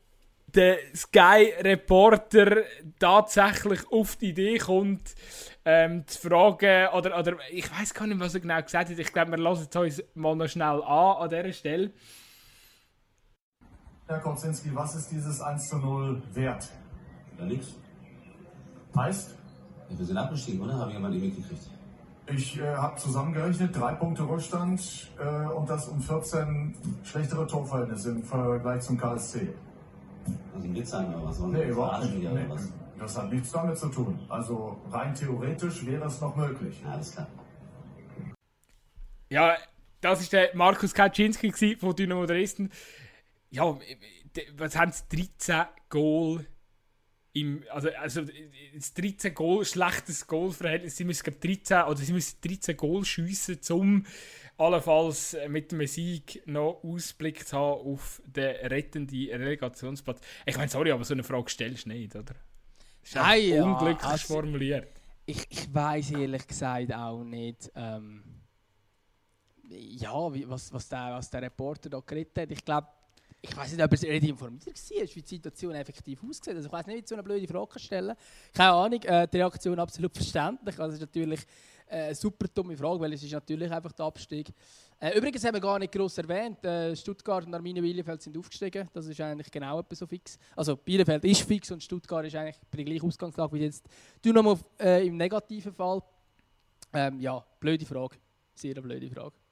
der 0.46 0.78
Sky-Reporter 0.94 2.62
tatsächlich 2.98 3.80
auf 3.90 4.16
die 4.16 4.30
Idee 4.30 4.58
kommt, 4.58 5.14
ähm, 5.64 6.06
zu 6.06 6.28
fragen, 6.28 6.88
oder, 6.94 7.18
oder 7.18 7.36
ich 7.50 7.70
weiß 7.70 7.92
gar 7.92 8.06
nicht, 8.06 8.20
was 8.20 8.34
er 8.34 8.40
genau 8.40 8.62
gesagt 8.62 8.90
hat. 8.90 8.98
Ich 8.98 9.12
glaube, 9.12 9.32
wir 9.32 9.38
lassen 9.38 9.68
es 9.68 9.76
uns 9.76 10.02
mal 10.14 10.36
noch 10.36 10.48
schnell 10.48 10.82
an 10.82 11.16
an 11.16 11.28
dieser 11.28 11.52
Stelle. 11.52 11.90
Herr 14.08 14.20
Kocinski, 14.20 14.70
was 14.74 14.94
ist 14.94 15.10
dieses 15.10 15.40
1 15.40 15.68
zu 15.68 15.78
0 15.78 16.22
wert? 16.32 16.68
Ja, 17.38 17.44
nix. 17.44 17.74
Heißt, 18.96 19.34
Ja, 19.90 19.98
wir 19.98 20.06
sind 20.06 20.16
abgestiegen, 20.16 20.60
oder? 20.60 20.74
Habe 20.74 20.90
ich 20.90 20.94
ja 20.94 21.00
mal 21.00 21.14
E-Mail 21.14 21.30
gekriegt. 21.30 21.62
ich 22.28 22.58
äh, 22.60 22.74
habe 22.74 22.96
zusammengerechnet, 22.96 23.76
drei 23.76 23.94
Punkte 23.94 24.28
Rückstand 24.28 25.10
äh, 25.18 25.46
und 25.48 25.68
das 25.68 25.88
um 25.88 26.00
14 26.00 26.74
schlechtere 27.04 27.46
Torverhältnisse 27.46 28.10
im 28.10 28.22
Vergleich 28.22 28.82
zum 28.82 28.96
KSC. 28.96 29.48
Also 30.54 30.66
ein 30.66 30.74
Witz 30.74 30.90
sein 30.90 31.12
oder 31.14 31.24
was? 31.24 31.38
Nee, 31.40 31.54
wir 31.54 31.64
überhaupt 31.66 32.04
nicht. 32.04 32.32
Nee, 32.32 32.46
was? 32.48 32.72
das 32.98 33.16
hat 33.18 33.32
nichts 33.32 33.50
damit 33.52 33.76
zu 33.76 33.88
tun. 33.88 34.18
Also 34.28 34.76
rein 34.90 35.14
theoretisch 35.14 35.84
wäre 35.84 36.06
es 36.06 36.20
noch 36.20 36.34
möglich. 36.36 36.80
Ja, 36.84 36.92
alles 36.92 37.12
klar. 37.12 37.26
Ja, 39.28 39.56
das 40.00 40.20
war 40.20 40.40
der 40.40 40.50
Markus 40.54 40.94
Kaczynski 40.94 41.76
von 41.76 41.94
Dynamo 41.94 42.26
Dresden. 42.26 42.70
Ja, 43.50 43.78
d- 44.36 44.46
was 44.56 44.76
haben 44.76 44.92
sie? 44.92 45.04
13 45.38 45.64
Goal 45.88 46.46
im. 47.32 47.62
Also, 47.70 47.90
also 47.90 48.22
das 48.74 48.92
13 48.94 49.34
Goal, 49.34 49.64
schlechtes 49.64 50.26
Goalverhältnis. 50.26 50.96
Sie 50.96 51.04
müssen 51.04 51.22
glaub, 51.24 51.40
13 51.40 51.82
oder 51.84 51.96
sie 51.98 52.12
müssen 52.12 52.36
13 52.42 52.76
Goal 52.76 53.04
schiessen, 53.04 53.58
um 53.70 54.06
allenfalls 54.58 55.36
mit 55.48 55.70
dem 55.72 55.86
Sieg 55.86 56.42
noch 56.46 56.80
Ausblick 56.82 57.46
zu 57.46 57.56
haben 57.56 57.80
auf 57.92 58.22
den 58.26 58.56
rettenden 58.66 59.28
Relegationsplatz. 59.30 60.20
Ich 60.46 60.56
meine, 60.56 60.70
sorry, 60.70 60.90
aber 60.90 61.04
so 61.04 61.14
eine 61.14 61.22
Frage 61.24 61.50
stellst 61.50 61.84
du 61.84 61.90
nicht, 61.90 62.14
oder? 62.16 62.34
Das 63.02 63.10
ist 63.10 63.14
Nein, 63.16 63.48
ja, 63.48 63.62
unglücklich 63.64 64.02
also- 64.10 64.34
formuliert. 64.34 64.88
Ich, 65.28 65.44
ich 65.50 65.74
weiß 65.74 66.12
ehrlich 66.12 66.46
gesagt 66.46 66.92
auch 66.94 67.22
nicht, 67.24 67.70
ähm, 67.74 68.22
ja, 69.68 70.12
was, 70.48 70.72
was, 70.72 70.88
der, 70.88 71.08
was 71.14 71.30
der 71.30 71.42
Reporter 71.42 71.90
da 71.90 72.00
geredet 72.00 72.38
hat. 72.38 72.50
Ich 72.52 72.64
glaube, 72.64 72.86
ich 73.40 73.56
weiß 73.56 73.72
nicht, 73.72 73.84
ob 73.84 73.92
er 73.92 74.20
nicht 74.20 74.28
informiert 74.28 74.66
war, 74.66 75.14
wie 75.14 75.22
die 75.22 75.28
Situation 75.28 75.74
effektiv 75.74 76.22
aussieht. 76.22 76.54
Also 76.54 76.66
ich 76.66 76.72
weiß 76.72 76.86
nicht, 76.86 76.96
wie 76.96 77.00
ich 77.00 77.08
so 77.08 77.14
eine 77.14 77.22
blöde 77.22 77.46
Frage 77.46 77.78
stellen 77.78 78.16
Keine 78.52 78.72
Ahnung, 78.72 79.02
äh, 79.02 79.28
die 79.28 79.36
Reaktion 79.36 79.78
absolut 79.78 80.14
verständlich. 80.14 80.78
Also 80.78 80.88
es 80.88 80.94
ist 80.94 81.00
natürlich 81.00 81.40
äh, 81.86 82.06
eine 82.06 82.14
super 82.14 82.46
dumme 82.48 82.76
Frage, 82.76 83.00
weil 83.00 83.12
es 83.12 83.22
ist 83.22 83.32
natürlich 83.32 83.70
einfach 83.70 83.92
der 83.92 84.06
Abstieg. 84.06 84.52
Äh, 84.98 85.16
übrigens 85.16 85.44
haben 85.44 85.54
wir 85.54 85.60
gar 85.60 85.78
nicht 85.78 85.92
gross 85.92 86.18
erwähnt, 86.18 86.64
äh, 86.64 86.96
Stuttgart 86.96 87.46
und 87.46 87.54
Arminia 87.54 87.82
Bielefeld 87.82 88.22
sind 88.22 88.36
aufgestiegen. 88.36 88.88
Das 88.92 89.06
ist 89.06 89.20
eigentlich 89.20 89.50
genau 89.50 89.80
etwa 89.80 89.94
so 89.94 90.06
fix. 90.06 90.38
Also 90.54 90.76
Bielefeld 90.76 91.24
ist 91.24 91.42
fix 91.42 91.70
und 91.70 91.82
Stuttgart 91.82 92.24
ist 92.24 92.34
eigentlich 92.34 92.56
bei 92.70 92.78
der 92.78 92.84
gleichen 92.86 93.06
Ausgangslage 93.06 93.52
wie 93.54 93.60
jetzt 93.60 93.86
Dynamo 94.24 94.58
äh, 94.80 95.06
im 95.06 95.16
negativen 95.16 95.72
Fall. 95.72 96.02
Ähm, 96.92 97.20
ja, 97.20 97.44
blöde 97.60 97.84
Frage. 97.84 98.16
Sehr 98.54 98.80
blöde 98.80 99.10
Frage. 99.10 99.45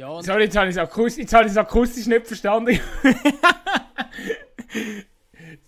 Ja, 0.00 0.22
Sorry, 0.22 0.44
jetzt 0.44 0.56
habe 0.56 0.70
ich 0.70 0.76
es 0.76 0.78
akustisch, 0.78 1.18
jetzt 1.18 1.34
habe 1.34 1.44
ich 1.44 1.50
es 1.50 1.58
akustisch 1.58 2.06
nicht 2.06 2.26
verstanden. 2.26 2.80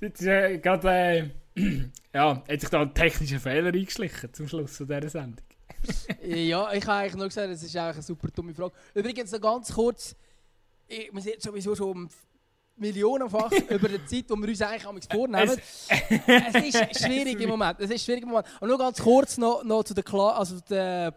jetzt 0.01 0.23
äh, 0.23 0.57
gerade, 0.57 0.89
äh, 0.89 1.29
ja, 2.15 2.43
hat 2.49 2.61
sich 2.61 2.71
da 2.71 2.81
ein 2.81 2.95
technischer 2.95 3.39
Fehler 3.39 3.75
eingeschlichen 3.75 4.33
zum 4.33 4.49
Schluss 4.49 4.79
von 4.79 4.87
dieser 4.87 5.11
Sendung. 5.11 5.45
Ja, 6.23 6.73
ich 6.73 6.87
habe 6.87 6.93
eigentlich 7.01 7.17
nur 7.17 7.29
gesagt, 7.29 7.51
das 7.51 7.63
ist 7.63 7.77
eigentlich 7.77 7.97
eine 7.97 8.03
super 8.03 8.29
dumme 8.29 8.55
Frage. 8.55 8.73
Übrigens 8.95 9.33
noch 9.33 9.41
ganz 9.43 9.71
kurz, 9.71 10.17
ich, 10.89 11.13
wir 11.13 11.21
sind 11.21 11.43
sowieso 11.43 11.77
schon 11.77 12.09
millionenfach 12.77 13.53
über 13.69 13.89
die 13.89 14.03
Zeit, 14.07 14.31
die 14.31 14.35
wir 14.35 14.49
uns 14.49 14.63
eigentlich 14.63 14.87
am 14.87 14.99
vornehmen. 15.03 15.61
Es, 15.91 16.55
ist 16.55 17.01
schwierig 17.05 17.39
im 17.39 17.51
Moment. 17.51 17.81
Es 17.81 17.91
ist 17.91 18.03
schwierig 18.03 18.23
im 18.23 18.31
Moment. 18.31 18.47
Und 18.61 18.69
nur 18.71 18.79
ganz 18.79 18.99
kurz 18.99 19.37
noch, 19.37 19.63
noch 19.63 19.85
zu 19.85 19.93
der 19.93 20.05
Kla 20.05 20.31
also 20.31 20.59
der, 20.71 21.13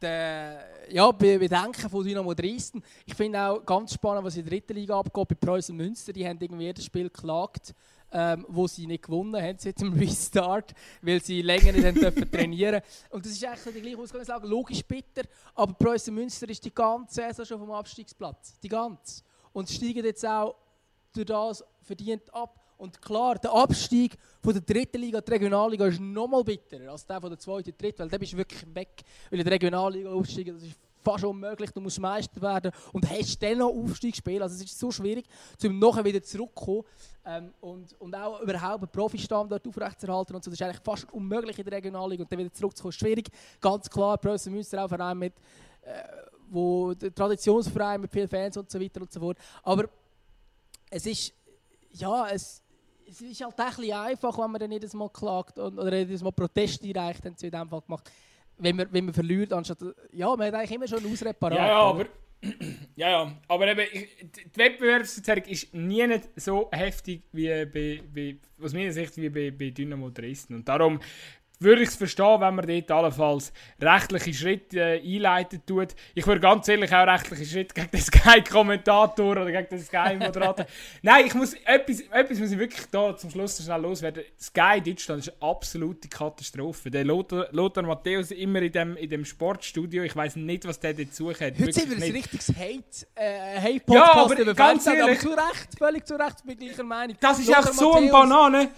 der 0.00 0.77
ja, 0.90 1.10
Be 1.12 1.38
Bedenken 1.38 1.88
von 1.88 2.04
Dynamo 2.04 2.34
Dresden. 2.34 2.82
Ich 3.04 3.14
finde 3.14 3.40
auch 3.40 3.64
ganz 3.64 3.94
spannend, 3.94 4.24
was 4.24 4.36
in 4.36 4.44
der 4.44 4.50
dritten 4.50 4.74
Liga 4.74 4.98
abgeht 4.98 5.28
bei 5.28 5.34
Preußen 5.34 5.76
Münster. 5.76 6.12
Die 6.12 6.26
haben 6.26 6.38
irgendwie 6.40 6.64
jedes 6.64 6.84
Spiel 6.84 7.04
geklagt, 7.10 7.74
ähm, 8.12 8.46
wo 8.48 8.66
sie 8.66 8.86
nicht 8.86 9.04
gewonnen 9.04 9.40
haben 9.40 9.58
seit 9.58 9.80
dem 9.80 9.92
Restart, 9.98 10.74
weil 11.02 11.22
sie 11.22 11.42
länger 11.42 11.72
nicht 11.72 11.84
haben 11.84 11.94
dürfen 12.00 12.30
trainieren 12.30 12.80
Und 13.10 13.24
das 13.24 13.32
ist 13.32 13.44
eigentlich 13.44 13.74
die 13.74 13.80
gleiche 13.80 13.98
Ausgangslage. 13.98 14.46
Logisch 14.46 14.82
bitter, 14.84 15.22
aber 15.54 15.74
Preußen 15.74 16.14
Münster 16.14 16.48
ist 16.48 16.64
die 16.64 16.74
ganze 16.74 17.16
Saison 17.16 17.44
schon 17.44 17.58
vom 17.58 17.72
Abstiegsplatz. 17.72 18.58
Die 18.60 18.68
ganze. 18.68 19.22
Und 19.52 19.68
steigen 19.68 20.04
jetzt 20.04 20.24
auch 20.26 20.56
durch 21.12 21.26
das 21.26 21.64
verdient 21.82 22.32
ab. 22.32 22.60
Und 22.78 23.02
klar, 23.02 23.34
der 23.34 23.52
Abstieg 23.52 24.16
von 24.40 24.52
der 24.52 24.62
dritten 24.62 25.00
Liga, 25.00 25.20
die 25.20 25.32
Regionalliga, 25.32 25.86
ist 25.86 26.00
noch 26.00 26.28
mal 26.28 26.44
bitterer 26.44 26.92
als 26.92 27.04
der 27.04 27.20
von 27.20 27.28
der 27.28 27.38
zweiten, 27.38 27.74
dritten, 27.76 27.98
weil 27.98 28.08
dann 28.08 28.20
bist 28.20 28.32
du 28.32 28.36
wirklich 28.36 28.74
weg. 28.74 29.02
Weil 29.30 29.40
in 29.40 29.44
der 29.44 29.52
Regionalliga 29.52 30.10
aufsteigen, 30.10 30.54
das 30.54 30.62
ist 30.62 30.78
fast 31.02 31.24
unmöglich, 31.24 31.70
du 31.72 31.80
musst 31.80 31.98
Meister 31.98 32.40
werden 32.40 32.70
und 32.92 33.08
hast 33.10 33.42
dann 33.42 33.58
noch 33.58 33.70
Aufstiegsspiel. 33.70 34.40
Also 34.40 34.54
es 34.54 34.62
ist 34.62 34.78
so 34.78 34.92
schwierig, 34.92 35.26
um 35.64 35.78
nachher 35.78 36.04
wieder 36.04 36.22
zurückzukommen 36.22 36.84
ähm, 37.24 37.52
und, 37.60 38.00
und 38.00 38.14
auch 38.14 38.40
überhaupt 38.42 38.82
einen 38.82 38.92
Profistamm 38.92 39.48
dort 39.48 39.66
aufrechtzuerhalten 39.66 40.36
und 40.36 40.44
so. 40.44 40.50
Das 40.50 40.60
ist 40.60 40.64
eigentlich 40.64 40.82
fast 40.82 41.12
unmöglich 41.12 41.58
in 41.58 41.64
der 41.64 41.72
Regionalliga 41.72 42.22
und 42.22 42.30
dann 42.30 42.38
wieder 42.38 42.52
zurückzukommen. 42.52 42.92
Schwierig, 42.92 43.28
ganz 43.60 43.90
klar, 43.90 44.18
Preußen 44.18 44.52
Münster 44.52 44.84
auch 44.84 44.88
Verein 44.88 45.18
mit, 45.18 45.34
äh, 45.82 46.02
wo 46.48 46.94
der 46.94 47.12
Traditionsverein 47.12 48.00
mit 48.00 48.12
vielen 48.12 48.28
Fans 48.28 48.56
und 48.56 48.70
so 48.70 48.80
weiter 48.80 49.00
und 49.00 49.12
so 49.12 49.18
fort. 49.18 49.38
Aber 49.62 49.88
es 50.90 51.06
ist, 51.06 51.32
ja, 51.92 52.28
es, 52.28 52.62
es 53.08 53.20
ist 53.20 53.40
halt 53.40 53.58
ein 53.58 53.66
bisschen 53.76 53.92
einfach, 53.92 54.38
wenn 54.38 54.50
man 54.50 54.60
dann 54.60 54.72
jedes 54.72 54.94
Mal 54.94 55.08
klagt 55.08 55.58
und, 55.58 55.78
oder 55.78 55.96
jedes 55.96 56.22
Mal 56.22 56.32
Protest 56.32 56.84
einreicht, 56.84 57.24
haben 57.24 57.36
sie 57.36 57.46
in 57.46 57.52
diesem 57.52 57.68
Fall 57.68 57.80
gemacht 57.82 58.10
wenn 58.58 58.76
man, 58.76 58.88
wenn 58.90 59.04
man 59.04 59.14
verliert, 59.14 59.52
anstatt. 59.52 59.78
Ja, 60.12 60.34
man 60.36 60.48
hat 60.48 60.54
eigentlich 60.54 60.72
immer 60.72 60.88
schon 60.88 61.04
Ausrede 61.10 61.36
Ja, 61.42 61.54
ja, 61.54 61.80
aber. 61.80 62.06
Ja, 62.94 63.10
ja, 63.10 63.32
aber 63.46 63.68
eben, 63.68 63.86
die 64.22 64.58
Wettbewerbsverzerrung 64.58 65.44
ist 65.44 65.72
nie 65.72 66.04
nicht 66.06 66.28
so 66.34 66.68
heftig 66.72 67.22
wie 67.32 67.46
bei, 67.66 68.00
bei 68.12 68.36
aus 68.60 68.72
meiner 68.72 68.92
Sicht, 68.92 69.16
wie 69.16 69.28
bei, 69.28 69.52
bei 69.52 69.70
Dynamo 69.70 70.10
Dresden. 70.10 70.54
Und 70.54 70.68
darum 70.68 71.00
würde 71.60 71.82
ich 71.82 71.88
es 71.88 71.96
verstehen, 71.96 72.40
wenn 72.40 72.54
man 72.54 72.66
dort 72.66 72.90
allenfalls 72.90 73.52
rechtliche 73.80 74.34
Schritte 74.34 74.80
äh, 74.80 75.16
einleiten 75.16 75.62
tut. 75.66 75.94
Ich 76.14 76.26
würde 76.26 76.40
ganz 76.40 76.68
ehrlich 76.68 76.94
auch 76.94 77.06
rechtliche 77.06 77.44
Schritte 77.44 77.74
gegen 77.74 77.90
den 77.90 78.00
Sky-Kommentator 78.00 79.32
oder 79.32 79.50
gegen 79.50 79.68
den 79.68 79.80
Sky-Moderator. 79.80 80.66
Nein, 81.02 81.26
ich 81.26 81.34
muss 81.34 81.54
etwas, 81.64 82.00
etwas 82.00 82.38
muss 82.38 82.52
ich 82.52 82.58
wirklich 82.58 82.86
da 82.90 83.16
zum 83.16 83.30
Schluss 83.30 83.62
schnell 83.62 83.80
loswerden. 83.80 84.22
Sky 84.40 84.80
Deutschland 84.84 85.26
ist 85.26 85.30
eine 85.30 85.50
absolute 85.50 86.08
Katastrophe. 86.08 86.90
Der 86.90 87.04
Lothar, 87.04 87.48
Lothar 87.50 87.82
Matthäus 87.82 88.30
immer 88.30 88.62
in 88.62 88.72
dem, 88.72 88.96
in 88.96 89.10
dem 89.10 89.24
Sportstudio. 89.24 90.04
Ich 90.04 90.14
weiß 90.14 90.36
nicht, 90.36 90.66
was 90.66 90.78
der 90.78 90.94
dort 90.94 91.14
sucht. 91.14 91.40
Heute 91.40 91.72
sind 91.72 91.90
wir 91.90 92.04
ein 92.04 92.12
richtiges 92.12 92.48
Hate, 92.48 93.06
äh, 93.14 93.60
Hate-Podcast 93.60 94.38
ja, 94.38 94.44
aber 94.44 94.54
ganz 94.54 94.86
ehrlich, 94.86 95.02
aber 95.02 95.18
zu 95.18 95.28
Recht, 95.30 95.78
völlig 95.78 96.06
zu 96.06 96.14
Recht, 96.14 96.44
bin 96.44 96.56
gleicher 96.56 96.84
Meinung. 96.84 97.16
Das 97.20 97.38
ist 97.38 97.54
auch 97.54 97.66
so 97.72 97.94
ein 97.94 98.10
Banane. 98.10 98.70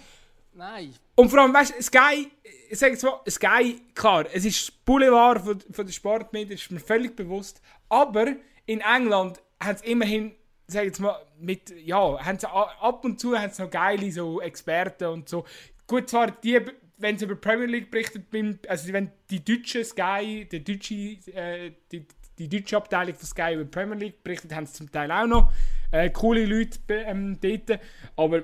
Nein. 0.53 0.93
Und 1.15 1.29
vor 1.29 1.39
allem, 1.39 1.53
weißt 1.53 1.75
du, 1.77 1.83
Sky, 1.83 2.29
ich 2.69 2.77
sage 2.77 2.93
jetzt 2.93 3.03
mal, 3.03 3.19
Sky, 3.29 3.81
klar, 3.95 4.25
es 4.33 4.45
ist 4.45 4.83
Boulevard 4.85 5.41
von, 5.41 5.59
von 5.71 5.85
der 5.85 5.93
Sportmedien, 5.93 6.55
ist 6.55 6.71
mir 6.71 6.79
völlig 6.79 7.15
bewusst. 7.15 7.61
Aber 7.89 8.35
in 8.65 8.81
England 8.81 9.41
hat 9.59 9.77
es 9.77 9.81
immerhin, 9.83 10.33
sag 10.67 10.85
jetzt 10.85 10.99
mal, 10.99 11.15
mit, 11.39 11.73
ja, 11.83 12.23
haben 12.23 12.39
sie 12.39 12.49
ab 12.49 13.03
und 13.05 13.19
zu 13.19 13.37
haben 13.37 13.51
noch 13.57 13.69
geile 13.69 14.11
so 14.11 14.41
Experten 14.41 15.05
und 15.05 15.29
so. 15.29 15.45
Gut, 15.87 16.09
zwar 16.09 16.31
die, 16.31 16.59
wenn 16.97 17.17
sie 17.17 17.25
über 17.25 17.35
Premier 17.35 17.67
League 17.67 17.91
berichtet, 17.91 18.25
also 18.67 18.93
wenn 18.93 19.11
die 19.29 19.43
deutsche 19.43 19.83
Sky, 19.83 20.47
die 20.51 20.63
deutsche, 20.63 20.93
äh, 21.33 21.71
die, 21.91 22.05
die 22.37 22.49
deutsche 22.49 22.77
Abteilung 22.77 23.15
von 23.15 23.25
Sky 23.25 23.53
über 23.53 23.65
Premier 23.65 23.97
League 23.97 24.23
berichtet, 24.23 24.53
haben 24.53 24.65
sie 24.65 24.73
zum 24.73 24.91
Teil 24.91 25.11
auch 25.11 25.27
noch 25.27 25.51
äh, 25.91 26.09
coole 26.09 26.45
Leute 26.45 26.79
ähm, 26.89 27.37
dort. 27.41 27.79
Aber 28.15 28.43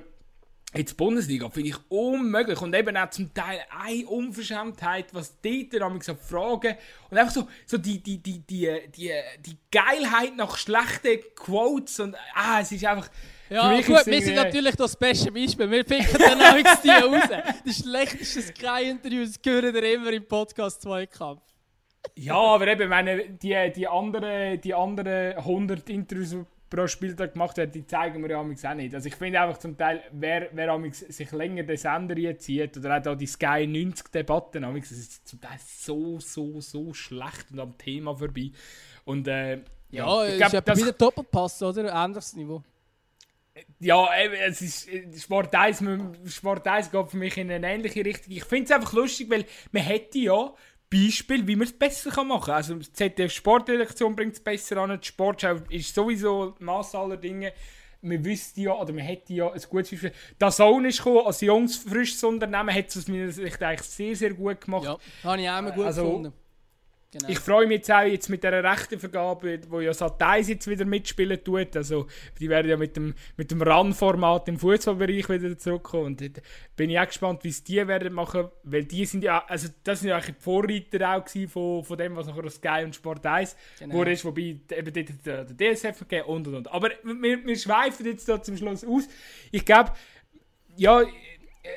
Jetzt 0.74 0.98
Bundesliga 0.98 1.48
finde 1.48 1.70
ich 1.70 1.76
unmöglich 1.88 2.60
und 2.60 2.74
eben 2.74 2.94
auch 2.94 3.08
zum 3.08 3.32
Teil 3.32 3.60
eine 3.70 4.06
Unverschämtheit, 4.06 5.14
was 5.14 5.40
dort 5.40 5.72
dann 5.72 6.00
so 6.02 6.14
fragen 6.14 6.76
und 7.08 7.16
einfach 7.16 7.32
so, 7.32 7.48
so 7.64 7.78
die, 7.78 8.02
die, 8.02 8.18
die, 8.18 8.40
die, 8.40 8.78
die, 8.94 9.10
die 9.46 9.56
Geilheit 9.70 10.36
nach 10.36 10.58
schlechten 10.58 11.20
Quotes 11.34 12.00
und 12.00 12.14
ah, 12.34 12.60
es 12.60 12.70
ist 12.72 12.84
einfach... 12.84 13.08
Ja, 13.48 13.80
gut, 13.80 14.04
wir 14.04 14.22
sind 14.22 14.34
natürlich 14.34 14.76
das 14.76 14.94
beste 14.94 15.32
Beispiel. 15.32 15.70
Wir 15.70 15.82
picken 15.82 16.18
dann 16.18 16.38
auch 16.38 16.82
die 16.82 16.90
raus. 16.90 17.22
Die 17.64 17.72
schlechtesten 17.72 18.42
Sky-Interviews 18.42 19.40
gehören 19.40 19.74
ihr 19.74 19.94
immer 19.94 20.12
im 20.12 20.28
Podcast 20.28 20.82
Zweikampf. 20.82 21.40
ja, 22.14 22.34
aber 22.34 22.66
eben, 22.68 22.90
meine, 22.90 23.26
die, 23.30 23.72
die 23.74 23.88
anderen 23.88 24.60
die 24.60 24.74
andere 24.74 25.34
100 25.38 25.88
Interviews, 25.88 26.36
pro 26.68 26.86
Spieltag 26.86 27.32
gemacht 27.32 27.58
hat, 27.58 27.74
die 27.74 27.86
zeigen 27.86 28.22
wir 28.22 28.30
ja 28.30 28.38
auch 28.38 28.74
nicht. 28.74 28.94
Also 28.94 29.08
ich 29.08 29.16
finde 29.16 29.40
einfach 29.40 29.58
zum 29.58 29.76
Teil, 29.76 30.02
wer, 30.12 30.48
wer 30.52 30.80
sich 30.92 31.32
länger 31.32 31.62
den 31.62 31.76
Sender 31.76 32.38
zieht 32.38 32.76
oder 32.76 33.02
auch 33.06 33.16
die 33.16 33.26
Sky 33.26 33.66
90 33.66 34.08
Debatten, 34.08 34.62
das 34.62 34.90
ist 34.90 35.26
zum 35.26 35.40
Teil 35.40 35.58
so, 35.64 36.20
so, 36.20 36.60
so 36.60 36.92
schlecht 36.92 37.50
und 37.52 37.60
am 37.60 37.76
Thema 37.78 38.14
vorbei. 38.14 38.50
Und 39.04 39.26
äh, 39.28 39.56
ja, 39.90 40.24
ja 40.24 40.26
ich 40.26 40.36
glaub, 40.36 40.54
ist 40.54 40.68
das 40.68 40.78
wieder 40.78 40.92
Doppelpass, 40.92 41.62
oder? 41.62 41.84
Ein 41.84 41.90
anderes 41.90 42.34
Niveau. 42.34 42.62
Ja, 43.80 44.08
es 44.46 44.60
ist, 44.60 44.88
Sport 45.20 45.54
1, 45.54 45.82
Sport 46.26 46.66
1 46.66 46.90
geht 46.90 47.10
für 47.10 47.16
mich 47.16 47.36
in 47.38 47.50
eine 47.50 47.72
ähnliche 47.72 48.04
Richtung. 48.04 48.32
Ich 48.32 48.44
finde 48.44 48.64
es 48.66 48.70
einfach 48.70 48.92
lustig, 48.92 49.30
weil 49.30 49.44
man 49.72 49.82
hätte 49.82 50.18
ja 50.18 50.54
Beispiel, 50.90 51.46
wie 51.46 51.56
man 51.56 51.66
es 51.66 51.72
besser 51.72 52.24
machen 52.24 52.46
kann. 52.46 52.54
Also 52.54 52.74
die 52.74 52.92
ZDF 52.92 53.32
Sportredaktion 53.32 54.16
bringt 54.16 54.34
es 54.34 54.40
besser 54.40 54.78
an, 54.78 54.98
die 55.00 55.06
Sportschau 55.06 55.56
ist 55.68 55.94
sowieso 55.94 56.54
Maß 56.58 56.94
aller 56.94 57.16
Dinge. 57.16 57.52
Man 58.00 58.24
wüsste 58.24 58.60
ja, 58.60 58.74
oder 58.74 58.92
man 58.92 59.02
hätte 59.02 59.32
ja 59.34 59.46
ein 59.46 59.60
gutes 59.68 59.90
Beispiel. 59.90 60.12
Das 60.38 60.56
Zone 60.56 60.88
ist 60.88 60.98
gekommen, 60.98 61.26
als 61.26 61.40
junges, 61.40 61.76
frisches 61.78 62.22
Unternehmen, 62.22 62.72
hat 62.72 62.88
es 62.88 62.96
aus 62.96 63.08
meiner 63.08 63.30
Sicht 63.30 63.60
eigentlich 63.62 63.88
sehr, 63.88 64.14
sehr 64.14 64.34
gut 64.34 64.60
gemacht. 64.60 64.84
Ja, 64.84 64.98
habe 65.24 65.42
ich 65.42 65.50
auch 65.50 65.58
immer 65.58 65.72
gut 65.72 65.86
also, 65.86 66.04
gefunden. 66.04 66.32
Genau. 67.10 67.26
Ich 67.30 67.38
freue 67.38 67.66
mich 67.66 67.78
jetzt 67.78 67.90
auch 67.90 68.02
jetzt 68.02 68.28
mit 68.28 68.44
dieser 68.44 68.62
Rechtenvergabe, 68.62 69.60
wo 69.70 69.80
ja 69.80 69.92
Sat1 69.92 70.48
jetzt 70.50 70.68
wieder 70.68 70.84
mitspielen 70.84 71.42
tut. 71.42 71.74
Also, 71.74 72.06
die 72.38 72.50
werden 72.50 72.68
ja 72.68 72.76
mit 72.76 72.96
dem, 72.96 73.14
mit 73.38 73.50
dem 73.50 73.62
RAN-Format 73.62 74.46
im 74.48 74.58
Fußballbereich 74.58 75.26
wieder 75.30 75.56
zurückkommen. 75.56 76.04
Und 76.06 76.20
da 76.20 76.42
bin 76.76 76.90
ich 76.90 76.98
auch 76.98 77.06
gespannt, 77.06 77.44
wie 77.44 77.48
es 77.48 77.64
die 77.64 77.86
werden 77.88 78.12
machen, 78.12 78.48
weil 78.62 78.84
die 78.84 79.06
sind 79.06 79.24
ja, 79.24 79.42
also 79.46 79.68
das 79.84 80.00
sind 80.00 80.10
ja 80.10 80.16
eigentlich 80.16 80.36
die 80.36 80.42
Vorreiter 80.42 81.16
auch 81.16 81.50
von, 81.50 81.82
von 81.82 81.96
dem, 81.96 82.14
was 82.14 82.26
nachher 82.26 82.50
Sky 82.50 82.84
und 82.84 82.94
Sport 82.94 83.24
1 83.24 83.56
genau. 83.78 83.94
wurde, 83.94 84.12
ist, 84.12 84.26
wobei 84.26 84.42
eben 84.42 84.92
dort 84.92 85.26
der, 85.26 85.44
der 85.46 85.74
DSF 85.74 86.00
gegeben 86.00 86.26
und 86.26 86.46
und 86.48 86.54
und. 86.56 86.70
Aber 86.70 86.90
wir, 87.02 87.46
wir 87.46 87.56
schweifen 87.56 88.04
jetzt 88.04 88.28
da 88.28 88.42
zum 88.42 88.58
Schluss 88.58 88.84
aus. 88.84 89.08
Ich 89.50 89.64
glaube, 89.64 89.92
ja, 90.76 91.02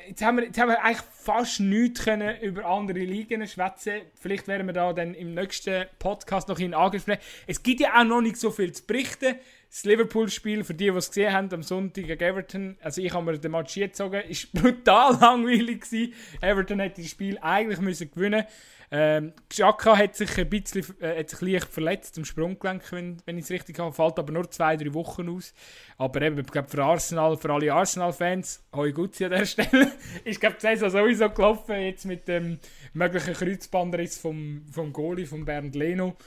jetzt 0.08 0.24
haben 0.24 0.38
wir, 0.38 0.46
jetzt 0.46 0.60
haben 0.60 0.70
wir 0.70 0.84
eigentlich 0.84 1.06
fast 1.12 1.60
nichts 1.60 2.04
können 2.04 2.40
über 2.42 2.66
andere 2.66 3.00
Ligen 3.00 3.46
schwätzen. 3.48 4.02
Vielleicht 4.16 4.48
werden 4.48 4.68
wir 4.68 4.74
da 4.74 4.94
dann 4.94 5.14
im 5.14 5.34
nächsten 5.34 5.86
Podcast 6.00 6.48
noch 6.48 6.60
in 6.60 6.74
Angriff 6.74 7.08
nehmen. 7.08 7.22
Es 7.48 7.64
gibt 7.64 7.80
ja 7.80 8.00
auch 8.00 8.04
noch 8.04 8.22
nicht 8.22 8.38
so 8.38 8.52
viel 8.52 8.72
zu 8.72 8.86
berichten. 8.86 9.36
Das 9.70 9.86
Liverpool-Spiel, 9.86 10.64
für 10.64 10.74
die, 10.74 10.92
die 10.92 10.98
es 10.98 11.08
gesehen 11.08 11.32
haben, 11.32 11.54
am 11.54 11.64
Sonntag 11.64 12.06
gegen 12.06 12.22
Everton, 12.22 12.78
also 12.82 13.02
ich 13.02 13.14
habe 13.14 13.32
mir 13.32 13.40
den 13.40 13.52
Match 13.52 13.76
gezogen, 13.76 14.22
ist 14.28 14.52
brutal 14.52 15.18
langweilig 15.22 15.82
gewesen. 15.82 16.14
Everton 16.42 16.80
hätte 16.80 17.02
das 17.02 17.10
Spiel 17.10 17.38
eigentlich 17.40 17.80
müssen 17.80 18.12
gewinnen 18.12 18.46
ähm, 18.94 19.32
Xhaka 19.48 19.98
hat 19.98 20.16
sich 20.18 20.38
ein 20.38 20.50
bisschen 20.50 20.84
äh, 21.00 21.20
hat 21.20 21.30
sich 21.30 21.40
leicht 21.40 21.68
verletzt 21.68 22.18
am 22.18 22.26
Sprunggelenk, 22.26 22.92
wenn, 22.92 23.18
wenn 23.26 23.38
ich 23.38 23.46
es 23.46 23.50
richtig 23.50 23.80
habe. 23.80 23.94
Fällt 23.94 24.20
aber 24.20 24.34
nur 24.34 24.52
zwei, 24.52 24.76
drei 24.76 24.94
Wochen 24.94 25.30
aus. 25.30 25.54
Aber 25.98 26.22
eben, 26.22 26.38
ich 26.40 26.48
glaube, 26.48 26.68
für 26.68 26.84
Arsenal, 26.84 27.38
für 27.38 27.54
alle 27.54 27.74
Arsenal-Fans, 27.74 28.66
hoi 28.76 28.92
gut 28.92 29.22
an 29.22 29.32
dieser 29.32 29.46
Stelle, 29.46 29.92
ist 30.26 30.42
glaube 30.42 30.58
die 30.58 30.62
Saison 30.62 30.90
sowieso 30.90 31.30
gelaufen, 31.30 31.76
jetzt 31.80 32.06
mit 32.06 32.28
dem 32.28 32.60
möglichen 32.92 33.34
Kreuzbandriss 33.34 34.18
vom, 34.18 34.66
vom 34.70 34.92
Goalie, 34.92 35.26
von 35.26 35.46
Bernd 35.46 35.74
Leno. 35.74 36.18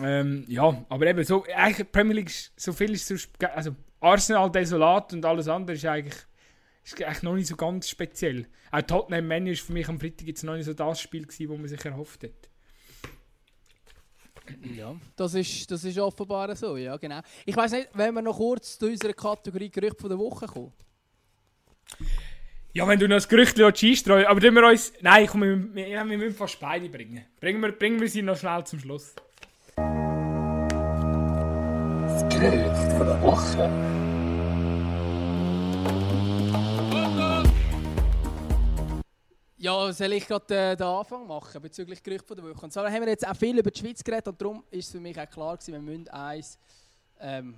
Ähm, 0.00 0.44
ja, 0.46 0.84
aber 0.88 1.06
eben, 1.08 1.24
so, 1.24 1.44
eigentlich 1.56 1.90
Premier 1.90 2.14
League, 2.14 2.32
so 2.56 2.72
viel 2.72 2.92
ist 2.92 3.08
so, 3.08 3.16
also 3.52 3.74
Arsenal 3.98 4.52
desolat 4.52 5.12
und 5.12 5.24
alles 5.24 5.48
andere 5.48 5.74
ist 5.74 5.84
eigentlich 5.84 6.14
ist 6.92 7.02
eigentlich 7.02 7.22
noch 7.22 7.34
nicht 7.34 7.48
so 7.48 7.56
ganz 7.56 7.88
speziell. 7.88 8.46
Auch 8.70 8.82
Tottenham 8.82 9.26
Man 9.26 9.46
ist 9.46 9.62
für 9.62 9.72
mich 9.72 9.88
am 9.88 9.98
Freitag 9.98 10.26
jetzt 10.26 10.44
noch 10.44 10.54
nicht 10.54 10.66
so 10.66 10.74
das 10.74 11.00
Spiel 11.00 11.26
gewesen, 11.26 11.48
das 11.48 11.58
man 11.58 11.68
sich 11.68 11.84
erhofft 11.84 12.22
hat. 12.24 12.48
Ja, 14.76 14.94
das 15.16 15.34
ist, 15.34 15.68
das 15.70 15.82
ist 15.82 15.98
offenbar 15.98 16.54
so, 16.54 16.76
ja 16.76 16.96
genau. 16.96 17.20
Ich 17.44 17.56
weiß 17.56 17.72
nicht, 17.72 17.88
wenn 17.94 18.14
wir 18.14 18.22
noch 18.22 18.36
kurz 18.36 18.78
zu 18.78 18.86
unserer 18.86 19.12
Kategorie 19.12 19.70
Gerücht 19.70 20.00
von 20.00 20.08
der 20.08 20.18
Woche 20.18 20.46
kommen. 20.46 20.72
Ja, 22.72 22.86
wenn 22.86 23.00
du 23.00 23.08
noch 23.08 23.16
das 23.16 23.28
Gerücht 23.28 23.58
einstreuen 23.60 24.26
aber 24.26 24.40
tun 24.40 24.54
wir 24.54 24.68
uns... 24.68 24.92
Nein, 25.00 25.26
komm, 25.26 25.42
wir, 25.42 25.74
wir, 25.74 26.08
wir 26.08 26.18
müssen 26.18 26.36
fast 26.36 26.60
beide 26.60 26.88
bringen. 26.88 27.24
Bringen 27.40 27.60
wir, 27.60 27.72
bringen 27.72 28.00
wir 28.00 28.08
sie 28.08 28.22
noch 28.22 28.36
schnell 28.36 28.62
zum 28.64 28.78
Schluss. 28.78 29.16
Das 29.74 29.82
Gerücht 32.28 32.92
von 32.96 33.06
der 33.06 33.22
Woche. 33.22 34.05
Ja, 39.58 39.90
soll 39.90 40.12
ich 40.12 40.26
gerade 40.26 40.54
äh, 40.54 40.76
den 40.76 40.86
Anfang 40.86 41.26
machen 41.26 41.62
bezüglich 41.62 42.02
Gerüchte 42.02 42.34
der 42.34 42.44
Woche? 42.44 42.62
Und 42.62 42.70
zwar 42.70 42.92
haben 42.92 43.00
wir 43.00 43.08
jetzt 43.08 43.26
auch 43.26 43.34
viel 43.34 43.58
über 43.58 43.70
die 43.70 43.80
Schweiz 43.80 44.04
geredet 44.04 44.28
und 44.28 44.38
darum 44.38 44.62
ist 44.70 44.84
es 44.84 44.92
für 44.92 45.00
mich 45.00 45.18
auch 45.18 45.30
klar 45.30 45.56
gewesen, 45.56 45.72
wir 45.72 45.80
müssen 45.80 46.08
eins, 46.08 46.58
ähm, 47.18 47.54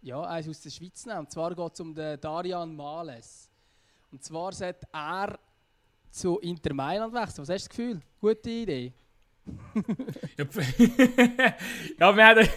ja, 0.00 0.22
eins 0.22 0.48
aus 0.48 0.62
der 0.62 0.70
Schweiz 0.70 1.04
nehmen. 1.04 1.18
Und 1.18 1.30
zwar 1.30 1.54
geht 1.54 1.74
es 1.74 1.80
um 1.80 1.94
den 1.94 2.18
Darian 2.18 2.74
Males. 2.74 3.50
Und 4.10 4.24
zwar 4.24 4.52
sollte 4.52 4.86
er 4.94 5.38
zu 6.10 6.38
Inter 6.38 6.72
Mailand 6.72 7.12
wechseln. 7.12 7.46
Was 7.46 7.50
hast 7.50 7.64
du 7.64 7.68
das 7.68 7.68
Gefühl? 7.68 8.00
Gute 8.18 8.48
Idee? 8.48 8.92
ja, 11.98 12.16
wir 12.16 12.26
haben, 12.26 12.48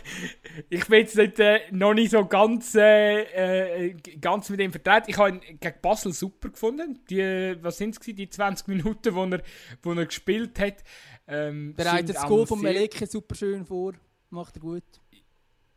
ich 0.70 0.86
bin 0.88 0.99
jetzt 0.99 1.16
nicht, 1.18 1.40
äh, 1.40 1.62
noch 1.72 1.94
nicht 1.94 2.12
so 2.12 2.26
ganz, 2.26 2.76
äh, 2.76 3.90
äh 3.90 3.94
ganz 4.22 4.49
mit 4.49 4.60
ihm 4.60 4.72
vertreten. 4.72 5.10
Ich 5.10 5.18
habe 5.18 5.30
ihn 5.32 5.60
gegen 5.60 5.82
Basel 5.82 6.14
super 6.14 6.49
gefunden. 6.49 6.99
Die, 7.10 7.56
was 7.62 7.78
sind 7.78 7.98
es 7.98 8.06
die 8.06 8.30
20 8.30 8.68
Minuten, 8.68 9.16
wo 9.16 9.26
er, 9.26 9.41
wo 9.82 9.94
er 9.94 10.06
gespielt 10.06 10.60
hat. 10.60 10.84
Ähm, 11.28 11.74
Bereitet 11.76 12.16
das 12.16 12.28
Goal 12.28 12.45
von 12.45 12.62
Meleke 12.62 13.07
super 13.07 13.34
schön 13.36 13.66
vor. 13.66 13.94
macht 14.30 14.57
er 14.57 14.62
gut. 14.62 14.84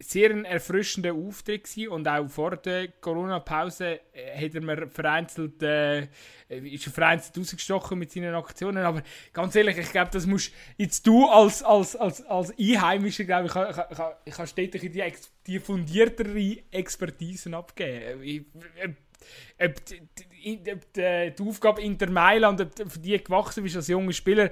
Sehr 0.00 0.30
ein 0.30 0.44
erfrischender 0.44 1.12
Auftritt 1.12 1.64
gewesen 1.64 1.88
und 1.88 2.06
auch 2.06 2.28
vor 2.28 2.56
der 2.56 2.88
Corona-Pause 2.88 4.00
äh, 4.12 4.46
hat 4.46 4.54
er 4.54 4.60
mir 4.60 4.88
vereinzelt, 4.88 5.60
äh, 5.62 6.08
ist 6.48 6.86
er 6.86 6.92
vereinzelt 6.92 7.36
rausgestochen 7.36 7.98
mit 7.98 8.12
seinen 8.12 8.34
Aktionen, 8.34 8.84
aber 8.84 9.02
ganz 9.32 9.56
ehrlich, 9.56 9.76
ich 9.76 9.90
glaube, 9.90 10.10
das 10.12 10.24
musst 10.26 10.52
jetzt 10.76 11.04
du 11.06 11.26
als, 11.26 11.64
als, 11.64 11.96
als, 11.96 12.24
als 12.26 12.56
Einheimischer, 12.58 13.24
glaube 13.24 13.46
ich, 13.46 13.52
kann, 13.52 13.72
kann, 13.72 14.12
ich 14.24 14.34
kann 14.34 14.46
stetig 14.46 14.92
die, 14.92 15.12
die 15.46 15.58
fundiertere 15.58 16.58
Expertisen 16.70 17.54
abgeben. 17.54 18.22
Ich, 18.22 18.42
ob, 18.84 18.94
ob, 19.68 19.84
die, 19.86 20.00
die, 20.44 20.80
die, 20.94 21.34
die 21.36 21.42
Aufgabe 21.42 21.82
Inter 21.82 22.08
Mailand, 22.08 22.60
ob 22.60 23.02
die 23.02 23.18
gewachsen 23.18 23.64
bist 23.64 23.74
als 23.74 23.88
junger 23.88 24.12
Spieler, 24.12 24.44
äh, 24.44 24.50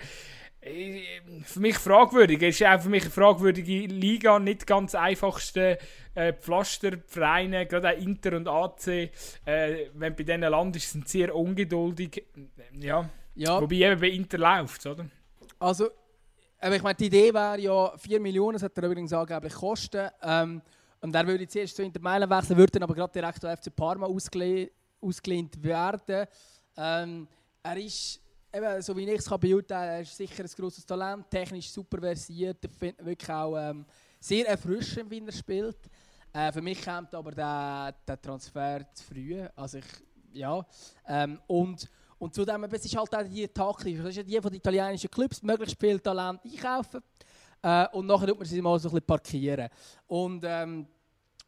für 1.44 1.60
mich 1.60 1.76
fragwürdig. 1.76 2.42
Es 2.42 2.60
ist 2.60 2.66
auch 2.66 2.80
für 2.80 2.88
mich 2.88 3.02
eine 3.02 3.10
fragwürdige 3.10 3.86
Liga, 3.86 4.38
nicht 4.38 4.66
ganz 4.66 4.94
einfachste 4.94 5.78
äh, 6.14 6.32
Pflastervereine, 6.32 7.66
gerade 7.66 7.90
auch 7.90 8.00
Inter 8.00 8.36
und 8.36 8.48
AC. 8.48 8.86
Äh, 8.88 9.10
wenn 9.94 10.14
du 10.14 10.24
bei 10.24 10.24
diesen 10.24 10.40
landest, 10.40 10.92
sind 10.92 11.08
sie 11.08 11.18
sehr 11.18 11.34
ungeduldig. 11.34 12.24
Ja. 12.72 13.08
Ja, 13.34 13.60
Wobei 13.60 13.76
eben 13.76 14.00
bei 14.00 14.08
Inter 14.08 14.38
läuft 14.38 14.86
oder? 14.86 15.06
also, 15.58 15.90
ich 16.72 16.82
meine, 16.82 16.94
die 16.94 17.06
Idee 17.06 17.34
wäre 17.34 17.60
ja 17.60 17.92
4 17.98 18.18
Millionen, 18.18 18.58
sollte 18.58 18.80
er 18.80 18.86
übrigens 18.86 19.12
angeblich 19.12 19.52
kosten. 19.52 20.08
Ähm, 20.22 20.62
und 21.00 21.14
er 21.14 21.26
würde 21.26 21.46
zuerst 21.46 21.76
zu 21.76 21.82
Inter 21.82 22.00
Mailand 22.00 22.32
wechseln, 22.32 22.56
würde 22.56 22.72
dann 22.72 22.84
aber 22.84 22.94
gerade 22.94 23.12
direkt 23.12 23.40
zu 23.40 23.48
FC 23.54 23.74
Parma 23.74 24.06
ausgele 24.06 24.70
ausgelehnt 25.00 25.62
werden. 25.62 26.26
Ähm, 26.76 27.28
er 27.62 27.76
ist, 27.76 28.20
eben, 28.56 28.82
so 28.82 28.96
wie 28.96 29.08
ich 29.08 29.18
es 29.18 29.28
beurteilen 29.28 29.68
kann, 29.68 30.02
ist 30.02 30.16
sicher 30.16 30.44
ein 30.44 30.50
grosses 30.56 30.86
Talent, 30.86 31.30
technisch 31.30 31.70
super 31.70 31.98
versiert, 31.98 32.64
ich 32.64 32.70
finde 32.70 33.04
wirklich 33.04 33.30
auch 33.30 33.56
ähm, 33.56 33.84
sehr 34.18 34.48
erfrischend, 34.48 35.10
wie 35.10 35.24
er 35.24 35.32
spielt. 35.32 35.78
Äh, 36.32 36.52
für 36.52 36.62
mich 36.62 36.82
kommt 36.84 37.14
aber 37.14 37.32
der, 37.32 37.94
der 38.06 38.20
Transfer 38.20 38.86
zu 38.92 39.04
früh. 39.04 39.42
Also 39.54 39.78
ich, 39.78 39.84
ja. 40.32 40.64
Ähm, 41.06 41.40
und, 41.46 41.88
und 42.18 42.34
zudem, 42.34 42.64
es 42.64 42.84
ist 42.84 42.96
halt 42.96 43.14
auch 43.14 43.22
die 43.22 43.48
Taktik, 43.48 43.98
das 43.98 44.08
ist 44.10 44.16
ja 44.16 44.22
die 44.22 44.40
von 44.40 44.50
den 44.50 44.58
italienischen 44.58 45.10
Clubs, 45.10 45.42
möglichst 45.42 45.78
viel 45.78 46.00
Talent 46.00 46.40
einkaufen 46.44 47.02
äh, 47.62 47.86
und 47.92 48.06
nachher 48.06 48.26
tut 48.28 48.38
man 48.38 48.46
sie 48.46 48.60
mal 48.60 48.78
so 48.78 48.88
ein 48.88 48.94
bisschen 48.94 49.06
parkieren. 49.06 49.68
Und, 50.06 50.44
ähm, 50.44 50.86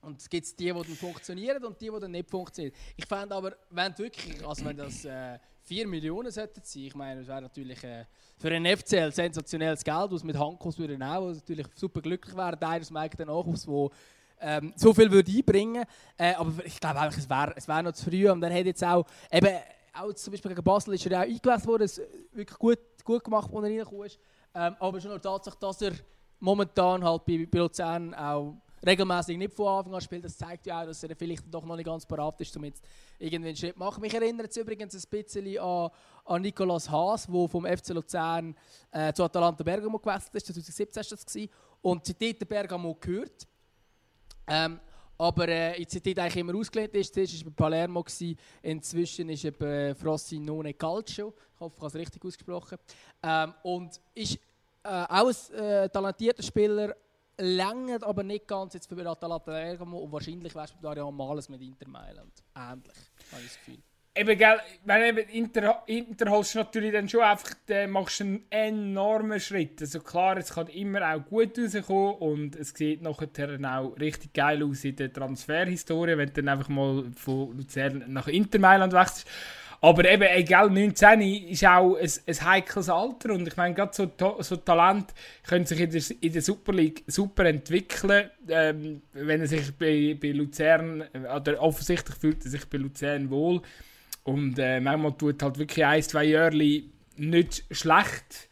und 0.00 0.20
es 0.20 0.28
gibt 0.28 0.58
die, 0.58 0.64
die 0.66 0.72
dann 0.72 0.84
funktionieren 0.84 1.64
und 1.64 1.80
die, 1.80 1.90
die 1.90 2.00
dann 2.00 2.10
nicht 2.10 2.30
funktionieren. 2.30 2.74
Ich 2.96 3.06
fände 3.06 3.34
aber, 3.34 3.56
wenn 3.70 3.96
wirklich, 3.98 4.46
also 4.46 4.64
wenn 4.64 4.76
das 4.76 5.04
äh, 5.04 5.38
4 5.68 5.86
Millionen 5.86 6.30
sollten 6.30 6.62
sein, 6.64 6.82
ich 6.82 6.94
meine, 6.94 7.20
das 7.20 7.28
wäre 7.28 7.42
natürlich 7.42 7.84
äh, 7.84 8.06
für 8.38 8.48
einen 8.48 8.76
FCL 8.76 9.12
sensationelles 9.12 9.84
Geld, 9.84 10.10
was 10.10 10.24
mit 10.24 10.38
Handkurs 10.38 10.78
würde 10.78 10.94
auch, 10.94 11.28
was 11.28 11.36
natürlich 11.36 11.66
super 11.74 12.00
glücklich 12.00 12.34
wäre, 12.34 12.56
der 12.56 12.80
aus 12.80 12.88
dem 12.88 12.96
eigenen 12.96 13.28
Nachwuchs, 13.28 13.66
wo 13.66 13.90
ähm, 14.40 14.72
so 14.76 14.94
viel 14.94 15.10
würde 15.10 15.30
einbringen. 15.30 15.84
Äh, 16.16 16.32
aber 16.34 16.64
ich 16.64 16.80
glaube 16.80 16.98
einfach, 17.00 17.18
es 17.18 17.28
wäre 17.28 17.52
es 17.54 17.68
wär 17.68 17.82
noch 17.82 17.92
zu 17.92 18.10
früh 18.10 18.30
und 18.30 18.42
er 18.42 18.54
hat 18.54 18.64
jetzt 18.64 18.82
auch, 18.82 19.04
eben, 19.30 19.56
auch 19.92 20.12
zum 20.14 20.30
Beispiel 20.30 20.50
gegen 20.50 20.64
Basel 20.64 20.94
ist 20.94 21.06
er 21.06 21.18
auch 21.18 21.24
eingewechselt 21.24 21.66
worden, 21.66 21.82
es 21.82 22.00
wirklich 22.32 22.58
gut, 22.58 22.78
gut 23.04 23.22
gemacht, 23.22 23.50
als 23.52 23.54
er 23.54 23.62
reingekommen 23.62 24.06
ist. 24.06 24.18
Ähm, 24.54 24.76
aber 24.78 25.00
schon 25.00 25.10
nur 25.10 25.18
die 25.18 25.28
Tatsache, 25.28 25.58
dass 25.60 25.82
er 25.82 25.92
momentan 26.40 27.04
halt 27.04 27.26
bei, 27.26 27.46
bei 27.50 27.58
Luzern 27.58 28.14
auch 28.14 28.56
regelmäßig 28.86 29.36
nicht 29.36 29.54
von 29.54 29.78
Anfang 29.78 29.94
an 29.94 30.00
spielt, 30.00 30.24
das 30.24 30.36
zeigt 30.36 30.66
ja 30.66 30.82
auch, 30.82 30.86
dass 30.86 31.02
er 31.02 31.14
vielleicht 31.16 31.42
doch 31.52 31.64
noch 31.64 31.76
nicht 31.76 31.86
ganz 31.86 32.06
parat 32.06 32.40
ist, 32.40 32.56
um 32.56 32.64
jetzt 32.64 32.82
irgendwie 33.18 33.48
einen 33.48 33.56
Schritt 33.56 33.74
zu 33.74 33.78
machen. 33.78 34.00
Mich 34.00 34.14
erinnert 34.14 34.50
es 34.50 34.56
übrigens 34.56 34.94
ein 34.94 35.02
bisschen 35.10 35.58
an, 35.58 35.90
an 36.24 36.42
Nicolas 36.42 36.88
Haas, 36.90 37.26
der 37.26 37.48
vom 37.48 37.66
FC 37.66 37.88
Luzern 37.88 38.54
äh, 38.90 39.12
zu 39.12 39.24
Atalanta 39.24 39.62
Bergamo 39.64 39.98
gewechselt 39.98 40.34
ist, 40.34 40.44
2017 40.44 41.02
war 41.02 41.10
das. 41.10 41.26
Gewesen. 41.26 41.50
Und 41.82 42.06
seitdem 42.06 42.48
Bergamo 42.48 42.96
gehört. 43.00 43.46
Ähm, 44.46 44.80
aber 45.18 45.48
äh, 45.48 45.80
jetzt 45.80 45.92
seitdem 45.92 46.18
eigentlich 46.18 46.36
immer 46.36 46.54
ausgelehnt 46.54 46.94
ist. 46.94 47.12
Zuerst 47.12 47.34
war 47.34 47.40
er 47.40 47.50
bei 47.50 47.56
Palermo, 47.56 48.04
inzwischen 48.62 49.28
ist 49.28 49.44
er 49.44 49.50
bei 49.50 49.94
Frosinone 49.94 50.74
Calcio. 50.74 51.34
Ich 51.54 51.60
hoffe, 51.60 51.74
ich 51.76 51.80
habe 51.82 51.86
es 51.88 51.94
richtig 51.96 52.24
ausgesprochen. 52.24 52.78
Ähm, 53.22 53.54
und 53.64 54.00
ist 54.14 54.38
äh, 54.84 54.88
auch 54.88 55.28
ein 55.28 55.58
äh, 55.58 55.88
talentierter 55.88 56.42
Spieler, 56.42 56.94
längert 57.38 58.04
aber 58.04 58.22
nicht 58.22 58.46
ganz 58.46 58.74
jetzt 58.74 58.88
für 58.88 58.96
Atalanta 59.06 59.38
Bergamo 59.38 59.98
und 59.98 60.12
wahrscheinlich 60.12 60.54
wärst 60.54 60.74
du 60.74 60.82
Darian 60.82 61.14
Males 61.14 61.48
mit 61.48 61.62
Inter 61.62 61.88
Mailand. 61.88 62.32
Ähnlich, 62.54 62.96
habe 63.32 63.42
ich 63.42 63.48
das 63.48 63.58
Gefühl. 63.58 63.78
Eben, 64.14 64.36
gell, 64.36 64.58
wenn 64.84 65.16
eben 65.16 65.28
Inter, 65.28 65.84
Inter 65.86 66.30
holst 66.30 66.54
du 66.54 66.58
natürlich 66.58 66.92
dann 66.92 67.08
schon 67.08 67.20
einfach, 67.20 67.54
dann 67.66 67.90
machst 67.90 68.18
du 68.18 68.24
einen 68.24 68.46
enormen 68.50 69.38
Schritt. 69.38 69.80
Also 69.80 70.00
klar, 70.00 70.36
es 70.38 70.52
kann 70.52 70.66
immer 70.66 71.14
auch 71.14 71.24
gut 71.24 71.56
rauskommen 71.56 72.14
und 72.16 72.56
es 72.56 72.70
sieht 72.70 73.00
nachher 73.00 73.28
auch 73.78 73.96
richtig 74.00 74.32
geil 74.32 74.64
aus 74.64 74.82
in 74.82 74.96
der 74.96 75.12
Transferhistorie, 75.12 76.16
wenn 76.16 76.30
du 76.30 76.42
dann 76.42 76.48
einfach 76.48 76.68
mal 76.68 77.04
von 77.14 77.56
Luzern 77.56 78.04
nach 78.08 78.26
Inter 78.26 78.58
Mailand 78.58 78.92
wechselst. 78.92 79.28
Aber 79.80 80.10
eben, 80.10 80.24
egal, 80.24 80.70
19 80.70 81.20
ist 81.20 81.64
auch 81.64 81.96
ein, 81.96 82.10
ein 82.26 82.44
heikles 82.44 82.88
Alter. 82.88 83.32
Und 83.32 83.46
ich 83.46 83.56
meine, 83.56 83.74
gerade 83.74 83.92
so, 83.94 84.10
so 84.40 84.56
Talent 84.56 85.14
können 85.46 85.66
sich 85.66 85.80
in 85.80 85.90
der, 85.90 86.02
in 86.20 86.32
der 86.32 86.42
Super 86.42 86.72
League 86.72 87.04
super 87.06 87.44
entwickeln, 87.44 88.28
ähm, 88.48 89.02
wenn 89.12 89.40
er 89.40 89.46
sich 89.46 89.72
bei, 89.76 90.16
bei 90.20 90.32
Luzern, 90.32 91.02
äh, 91.12 91.18
oder 91.34 91.62
offensichtlich 91.62 92.16
fühlt 92.16 92.44
er 92.44 92.50
sich 92.50 92.66
bei 92.68 92.78
Luzern 92.78 93.30
wohl. 93.30 93.62
Und 94.24 94.58
äh, 94.58 94.80
manchmal 94.80 95.12
tut 95.16 95.42
halt 95.42 95.58
wirklich 95.58 95.84
ein, 95.84 96.02
zwei 96.02 96.24
Jahre 96.24 96.56
nicht 97.16 97.64
schlecht, 97.70 98.47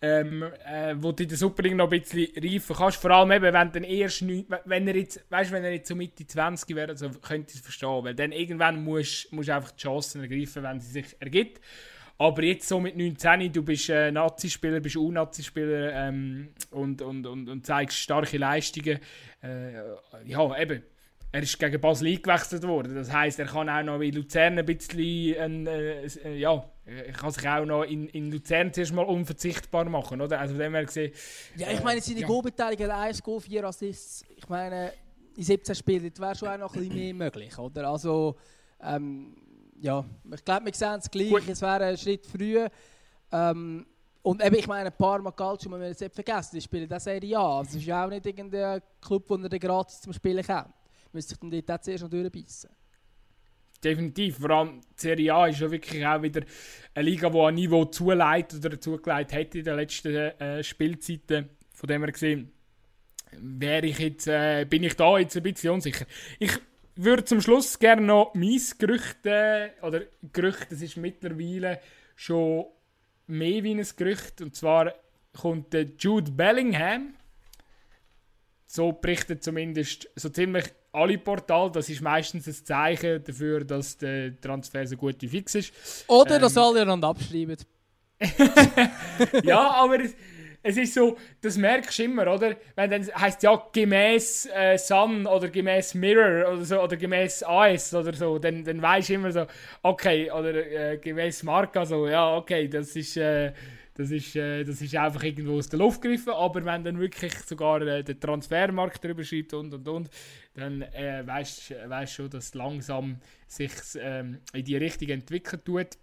ähm, 0.00 0.44
äh, 0.64 0.94
wo 0.96 1.12
du 1.12 1.24
in 1.24 1.28
der 1.28 1.38
Super 1.38 1.62
League 1.62 1.74
noch 1.74 1.90
ein 1.90 2.00
bisschen 2.00 2.28
reifen 2.36 2.76
kannst. 2.76 3.00
Vor 3.00 3.10
allem 3.10 3.32
eben, 3.32 3.52
wenn 3.52 3.84
erst 3.84 4.22
neun- 4.22 4.46
wenn 4.64 4.86
er 4.86 4.96
jetzt, 4.96 5.24
weißt, 5.28 5.50
wenn 5.50 5.64
er 5.64 5.72
jetzt 5.72 5.88
so 5.88 5.96
Mitte 5.96 6.26
20 6.26 6.74
wäre, 6.76 6.90
also 6.90 7.10
könnte 7.10 7.50
ich 7.50 7.56
es 7.56 7.60
verstehen, 7.60 8.04
weil 8.04 8.14
dann 8.14 8.32
irgendwann 8.32 8.82
musst 8.84 9.28
du 9.32 9.38
einfach 9.52 9.72
die 9.72 9.82
Chancen 9.82 10.22
ergreifen, 10.22 10.62
wenn 10.62 10.80
sie 10.80 10.92
sich 10.92 11.16
ergibt. 11.18 11.60
Aber 12.20 12.42
jetzt 12.42 12.68
so 12.68 12.80
mit 12.80 12.96
19, 12.96 13.52
du 13.52 13.62
bist 13.62 13.88
äh, 13.90 14.10
Nazi-Spieler, 14.10 14.80
bist 14.80 14.96
U-Nazi-Spieler 14.96 15.92
ähm, 15.92 16.48
und, 16.72 17.00
und, 17.00 17.24
und, 17.26 17.48
und 17.48 17.64
zeigst 17.64 17.96
starke 17.98 18.38
Leistungen. 18.38 18.98
Äh, 19.42 19.72
ja, 20.24 20.58
eben. 20.60 20.82
Er 21.30 21.42
ist 21.42 21.58
gegen 21.58 21.80
Basel 21.80 22.08
eingewechselt 22.08 22.62
worden. 22.64 22.94
Das 22.94 23.12
heisst, 23.12 23.38
er 23.38 23.46
kann 23.46 23.68
auch 23.68 23.82
noch 23.82 24.00
in 24.00 24.14
Luzern 24.14 24.58
ein 24.58 24.64
bisschen, 24.66 25.66
äh, 25.66 26.06
äh, 26.06 26.38
ja, 26.38 26.64
er 26.88 27.12
kann 27.12 27.30
sich 27.30 27.46
auch 27.46 27.64
noch 27.64 27.82
in, 27.82 28.08
in 28.08 28.30
Luzern 28.30 28.72
zuerst 28.72 28.92
mal 28.92 29.02
unverzichtbar 29.02 29.84
machen, 29.84 30.20
oder? 30.20 30.40
Also 30.40 30.56
dem 30.56 30.74
her 30.74 30.84
gesehen, 30.84 31.12
Ja, 31.56 31.70
ich 31.70 31.82
meine, 31.82 32.00
seine 32.00 32.20
ja. 32.20 32.26
Goalbeteiligung, 32.26 32.90
1 32.90 33.22
Goal, 33.22 33.40
4 33.40 33.64
Assists, 33.64 34.24
ich 34.36 34.48
meine, 34.48 34.92
in 35.36 35.42
17 35.44 35.74
Spielen 35.74 36.18
wäre 36.18 36.34
schon 36.34 36.48
auch 36.48 36.58
noch 36.58 36.74
ein 36.74 36.80
bisschen 36.80 36.96
mehr 36.96 37.14
möglich, 37.14 37.56
oder? 37.58 37.88
Also, 37.88 38.36
ähm, 38.80 39.36
ja, 39.80 40.04
ich 40.34 40.44
glaube, 40.44 40.66
wir 40.66 40.74
sehen 40.74 40.98
es 40.98 41.10
gleich, 41.10 41.30
Gut. 41.30 41.48
es 41.48 41.62
wäre 41.62 41.84
ein 41.84 41.96
Schritt 41.96 42.26
früh. 42.26 42.66
Ähm, 43.30 43.86
und 44.22 44.44
eben, 44.44 44.56
ich 44.56 44.66
meine, 44.66 44.90
Parma 44.90 45.30
Calcio, 45.30 45.70
muss 45.70 45.78
man 45.78 45.88
jetzt 45.88 46.00
nicht 46.00 46.14
vergessen, 46.14 46.56
die 46.56 46.60
spielen 46.62 46.88
das 46.88 47.04
Serie 47.04 47.38
A. 47.38 47.62
Es 47.62 47.74
ist 47.74 47.84
ja 47.84 48.04
auch 48.04 48.10
nicht 48.10 48.26
irgendein 48.26 48.82
Club, 49.00 49.24
wo 49.28 49.36
er 49.36 49.58
gratis 49.58 50.00
zum 50.00 50.12
Spielen 50.12 50.44
kommt. 50.44 50.74
Müsste 51.12 51.30
sich 51.30 51.38
dann 51.38 51.50
dort 51.50 51.70
auch 51.70 51.80
zuerst 51.80 52.02
noch 52.02 52.10
durchbeissen. 52.10 52.70
Definitiv. 53.82 54.38
Vor 54.38 54.50
allem 54.50 54.80
die 54.80 55.02
Serie 55.02 55.34
A 55.34 55.46
ist 55.46 55.60
ja 55.60 55.70
wirklich 55.70 56.06
auch 56.06 56.22
wieder 56.22 56.42
eine 56.94 57.08
Liga, 57.08 57.30
die 57.30 57.38
ein 57.38 57.54
Niveau 57.54 57.84
zuleitet 57.86 58.64
oder 58.64 58.80
zugeleitet 58.80 59.38
hat 59.38 59.54
in 59.54 59.64
den 59.64 59.76
letzten 59.76 60.14
äh, 60.14 60.62
Spielzeiten. 60.62 61.48
Von 61.72 61.88
dem 61.88 62.02
her 62.02 62.12
gesehen, 62.12 62.52
wäre 63.32 63.86
ich 63.86 63.98
jetzt, 63.98 64.26
äh, 64.26 64.64
bin 64.64 64.82
ich 64.82 64.96
da 64.96 65.18
jetzt 65.18 65.36
ein 65.36 65.42
bisschen 65.42 65.72
unsicher. 65.72 66.06
Ich 66.38 66.52
würde 66.96 67.24
zum 67.24 67.40
Schluss 67.40 67.78
gerne 67.78 68.02
noch 68.02 68.34
mein 68.34 68.60
Gerücht, 68.78 69.24
äh, 69.24 69.70
oder 69.82 70.02
Gerücht, 70.32 70.70
das 70.70 70.82
ist 70.82 70.96
mittlerweile 70.96 71.80
schon 72.16 72.66
mehr 73.26 73.62
wie 73.62 73.74
ein 73.74 73.86
Gerücht, 73.96 74.40
und 74.40 74.56
zwar 74.56 74.94
kommt 75.32 75.72
der 75.72 75.86
Jude 75.98 76.32
Bellingham, 76.32 77.14
so 78.66 78.92
berichten 78.92 79.40
zumindest 79.40 80.10
so 80.16 80.28
ziemlich 80.28 80.64
alle 80.92 81.18
Portale, 81.18 81.70
das 81.70 81.88
ist 81.88 82.00
meistens 82.00 82.46
ein 82.46 82.54
Zeichen 82.64 83.22
dafür, 83.22 83.64
dass 83.64 83.96
der 83.96 84.40
Transfer 84.40 84.86
so 84.86 84.96
gut 84.96 85.16
wie 85.20 85.28
fix 85.28 85.54
ist. 85.54 85.72
Oder 86.08 86.36
Ähm. 86.36 86.42
dass 86.42 86.56
alle 86.56 86.82
einander 86.82 87.08
abschreiben. 87.08 87.56
ja, 89.44 89.70
aber 89.70 90.00
es, 90.00 90.14
es 90.62 90.76
ist 90.76 90.94
so, 90.94 91.16
das 91.40 91.56
merkst 91.56 91.98
du 91.98 92.04
immer, 92.04 92.22
oder? 92.34 92.56
Wenn 92.74 92.90
dann 92.90 93.06
heißt 93.06 93.42
ja 93.42 93.62
gemäß 93.72 94.48
äh, 94.52 94.76
Sun 94.76 95.26
oder 95.26 95.48
gemäß 95.48 95.94
Mirror 95.94 96.52
oder 96.52 96.64
so 96.64 96.80
oder 96.80 96.96
gemäß 96.96 97.42
AS 97.44 97.94
oder 97.94 98.12
so, 98.12 98.38
dann, 98.38 98.64
dann 98.64 98.82
weißt 98.82 99.10
du 99.10 99.14
immer 99.14 99.30
so, 99.30 99.46
okay, 99.82 100.30
oder 100.30 100.54
äh, 100.54 100.98
gemäß 100.98 101.44
Marca 101.44 101.86
so, 101.86 102.08
ja, 102.08 102.36
okay, 102.36 102.66
das 102.66 102.96
ist, 102.96 103.16
äh, 103.16 103.52
das 103.98 104.10
ist, 104.12 104.36
äh, 104.36 104.64
das 104.64 104.80
ist 104.80 104.94
einfach 104.94 105.22
irgendwo 105.24 105.58
aus 105.58 105.68
der 105.68 105.80
Luft 105.80 106.00
gegriffen, 106.00 106.32
aber 106.32 106.64
wenn 106.64 106.84
dann 106.84 106.98
wirklich 106.98 107.34
sogar 107.40 107.82
äh, 107.82 108.02
der 108.02 108.18
Transfermarkt 108.18 109.04
drüber 109.04 109.24
schreibt 109.24 109.52
und 109.54 109.74
und 109.74 109.86
und, 109.86 110.10
dann 110.54 110.82
äh, 110.82 111.26
weißt 111.26 111.70
du 111.70 112.06
schon, 112.06 112.30
dass 112.30 112.54
langsam 112.54 113.18
sich 113.46 113.72
ähm, 114.00 114.38
in 114.52 114.64
die 114.64 114.76
Richtung 114.76 115.08
entwickeln 115.08 115.62
tut 115.64 115.98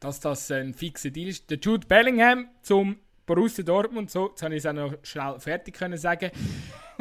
dass 0.00 0.20
das 0.20 0.50
ein 0.50 0.74
fixer 0.74 1.10
Deal 1.10 1.28
ist. 1.28 1.50
Der 1.50 1.58
Jude 1.58 1.86
Bellingham 1.86 2.48
zum 2.62 2.96
Borussia 3.24 3.64
Dortmund, 3.64 4.10
so, 4.10 4.28
jetzt 4.28 4.42
habe 4.42 4.54
ich 4.54 4.58
es 4.58 4.66
auch 4.66 4.72
noch 4.72 4.94
schnell 5.02 5.40
fertig 5.40 5.74
können 5.74 5.98
sagen. 5.98 6.30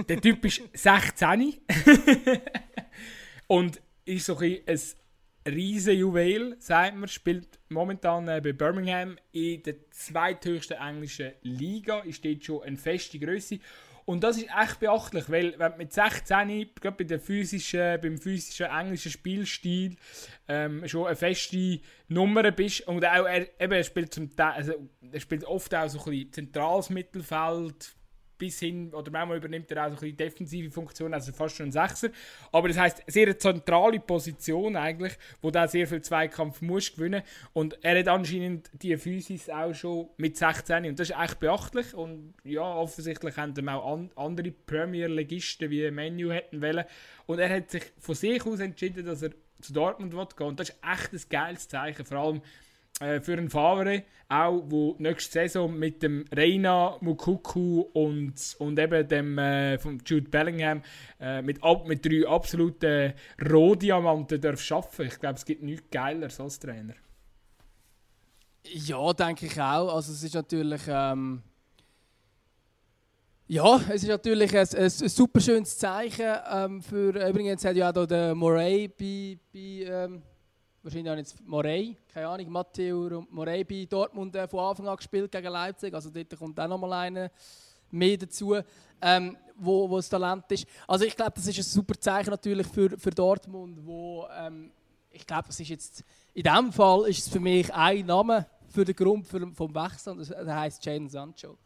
Der 0.10 0.22
Typ 0.22 0.44
ist 0.46 0.62
16 0.74 1.56
und 3.48 3.82
ist 4.06 4.26
so 4.26 4.38
ein, 4.38 4.60
ein 4.66 4.80
riesen 5.48 5.96
Juwel, 5.96 6.56
sagt 6.60 6.96
man, 6.96 7.08
spielt 7.08 7.60
momentan 7.70 8.28
äh, 8.28 8.42
bei 8.44 8.54
Birmingham 8.54 9.18
in 9.32 9.62
der 9.64 9.90
zweithöchsten 9.92 10.78
englischen 10.78 11.34
Liga, 11.42 12.00
ist 12.00 12.26
dort 12.26 12.44
schon 12.44 12.64
eine 12.64 12.78
feste 12.78 13.20
Größe. 13.20 13.60
Und 14.06 14.24
das 14.24 14.38
ist 14.38 14.50
echt 14.56 14.80
beachtlich, 14.80 15.30
weil 15.32 15.58
wenn 15.58 15.72
du 15.72 15.78
mit 15.80 15.92
16, 15.92 16.70
gerade 16.80 16.96
bei 16.96 17.04
der 17.06 17.20
physischen, 17.20 18.00
beim 18.00 18.20
physischen 18.20 18.68
englischen 18.68 19.12
Spielstil, 19.12 19.96
ähm, 20.48 20.88
schon 20.88 21.08
eine 21.08 21.16
feste 21.16 21.80
Nummer 22.08 22.52
bist 22.52 22.88
und 22.88 23.04
auch 23.04 23.26
er, 23.26 23.48
eben, 23.60 23.74
er 23.74 23.84
spielt 23.84 24.14
zum 24.14 24.30
also 24.38 24.74
er 25.12 25.20
spielt 25.20 25.44
oft 25.46 25.74
auch 25.74 25.90
so 25.90 25.98
ein 26.00 26.12
bisschen 26.12 26.34
zentrales 26.34 26.92
Mittelfeld, 26.92 27.96
bis 28.38 28.60
hin, 28.60 28.94
oder 28.94 29.12
manchmal 29.12 29.38
übernimmt 29.38 29.72
er 29.72 29.86
auch 29.86 29.90
so 29.90 29.94
ein 29.94 30.00
bisschen 30.00 30.18
defensive 30.18 30.72
Funktion, 30.72 31.14
also 31.14 31.32
fast 31.32 31.56
schon 31.56 31.68
ein 31.68 31.72
Sechser. 31.72 32.10
Aber 32.52 32.68
das 32.68 32.78
heißt 32.78 33.04
sehr 33.08 33.38
zentrale 33.38 34.00
Position 34.00 34.76
eigentlich, 34.76 35.14
wo 35.42 35.52
da 35.52 35.68
sehr 35.68 35.88
viel 35.88 36.02
Zweikampf 36.02 36.62
muss 36.62 36.94
gewinnen. 36.94 37.24
Und 37.54 37.78
er 37.84 38.00
hat 38.00 38.08
anscheinend 38.08 38.70
die 38.74 38.96
Physis 38.98 39.50
auch 39.50 39.74
schon 39.74 40.10
mit 40.18 40.38
16 40.38 40.86
und 40.86 41.00
das 41.00 41.10
ist 41.10 41.18
echt 41.20 41.40
beachtlich. 41.40 41.94
Und 41.94 42.34
ja, 42.44 42.62
offensichtlich 42.62 43.38
haben 43.38 43.54
dann 43.54 43.70
auch 43.70 43.94
an, 43.94 44.12
andere 44.16 44.52
Premier-Legisten 44.52 45.70
wie 45.70 45.90
Menu 45.92 46.32
hätten 46.32 46.62
wollen. 46.62 46.86
Und 47.26 47.40
er 47.40 47.50
hat 47.50 47.72
sich 47.72 47.84
von 48.00 48.16
sich 48.16 48.46
aus 48.46 48.60
entschieden, 48.60 49.06
dass 49.06 49.22
er 49.22 49.32
zu 49.62 49.74
Dortmund 49.74 50.14
gehen 50.14 50.48
Und 50.48 50.60
das 50.60 50.70
ist 50.70 50.78
echt 50.84 51.14
ein 51.14 51.30
geiles 51.30 51.68
Zeichen, 51.68 52.06
vor 52.06 52.18
allem 52.18 52.42
äh, 53.02 53.20
für 53.20 53.34
einen 53.34 53.50
Favre, 53.50 54.04
auch 54.30 54.64
wo 54.68 54.96
nächste 55.00 55.34
Saison 55.34 55.78
mit 55.78 56.02
dem 56.02 56.24
Reina 56.32 56.98
Mukuku 57.02 57.82
und, 57.92 58.56
und 58.60 58.80
eben 58.80 59.08
dem 59.08 59.38
äh, 59.38 59.78
von 59.78 60.02
Jude 60.06 60.30
Bellingham 60.30 60.82
äh, 61.20 61.42
mit, 61.42 61.60
mit 61.86 62.06
drei 62.06 62.26
absoluten 62.26 63.14
Rohdiamanten 63.52 64.40
darf 64.40 64.72
arbeiten. 64.72 65.02
Ich 65.04 65.20
glaube, 65.20 65.36
es 65.36 65.46
gibt 65.46 65.62
nichts 65.64 65.90
Geileres 65.92 66.40
als 66.40 66.58
Trainer. 66.58 66.96
Ja, 68.64 69.12
denke 69.14 69.46
ich 69.46 69.62
auch. 69.62 69.94
Also 69.94 70.14
es 70.14 70.24
ist 70.24 70.34
natürlich 70.34 70.82
ähm 70.88 71.44
ja, 73.48 73.76
es 73.90 74.02
ist 74.02 74.08
natürlich 74.08 74.58
ein, 74.58 74.68
ein, 74.76 74.84
ein 74.86 74.90
super 74.90 75.40
schönes 75.40 75.78
Zeichen 75.78 76.34
ähm, 76.52 76.82
für 76.82 77.10
übrigens 77.30 77.64
hat 77.64 77.76
ja 77.76 77.92
auch 77.92 78.06
der 78.08 78.34
Moray 78.34 78.88
bei, 78.88 79.38
bei 79.54 79.86
ähm 79.86 80.24
wahrscheinlich 80.86 81.12
auch 81.12 81.18
jetzt 81.18 81.46
Morey, 81.48 81.98
keine 82.14 82.28
Ahnung, 82.28 82.50
Matteo 82.50 83.08
und 83.08 83.34
Morey 83.34 83.64
bei 83.64 83.86
Dortmund 83.90 84.36
äh, 84.36 84.48
von 84.48 84.60
Anfang 84.60 84.88
an 84.88 84.96
gespielt 84.96 85.32
gegen 85.32 85.48
Leipzig, 85.48 85.94
also 85.94 86.12
dort 86.12 86.38
kommt 86.38 86.60
auch 86.60 86.68
nochmal 86.68 86.94
einer 86.94 87.32
mehr 87.90 88.18
dazu, 88.18 88.56
ähm, 89.02 89.36
wo, 89.56 89.90
wo 89.90 89.98
das 89.98 90.10
Talent 90.10 90.44
ist. 90.52 90.68
Also 90.88 91.06
ich 91.06 91.16
glaube, 91.16 91.34
das 91.36 91.48
ist 91.48 91.58
ein 91.58 91.64
super 91.64 92.00
Zeichen 92.00 92.30
natürlich 92.30 92.68
für, 92.68 92.98
für 92.98 93.10
Dortmund, 93.10 93.80
wo 93.84 94.28
ähm, 94.38 94.72
ich 95.10 95.26
glaube, 95.26 95.50
es 95.50 95.60
ist 95.60 95.70
jetzt, 95.70 96.04
in 96.34 96.44
diesem 96.44 96.72
Fall 96.72 97.08
ist 97.10 97.20
es 97.20 97.30
für 97.30 97.40
mich 97.40 97.74
ein 97.74 98.06
Name 98.06 98.46
für 98.68 98.86
den 98.86 98.96
Grund 98.96 99.26
für, 99.26 99.52
vom 99.54 99.74
Wechsel, 99.74 100.18
das 100.18 100.30
heißt 100.30 100.86
Jadon 100.86 101.10
Sancho. 101.10 101.58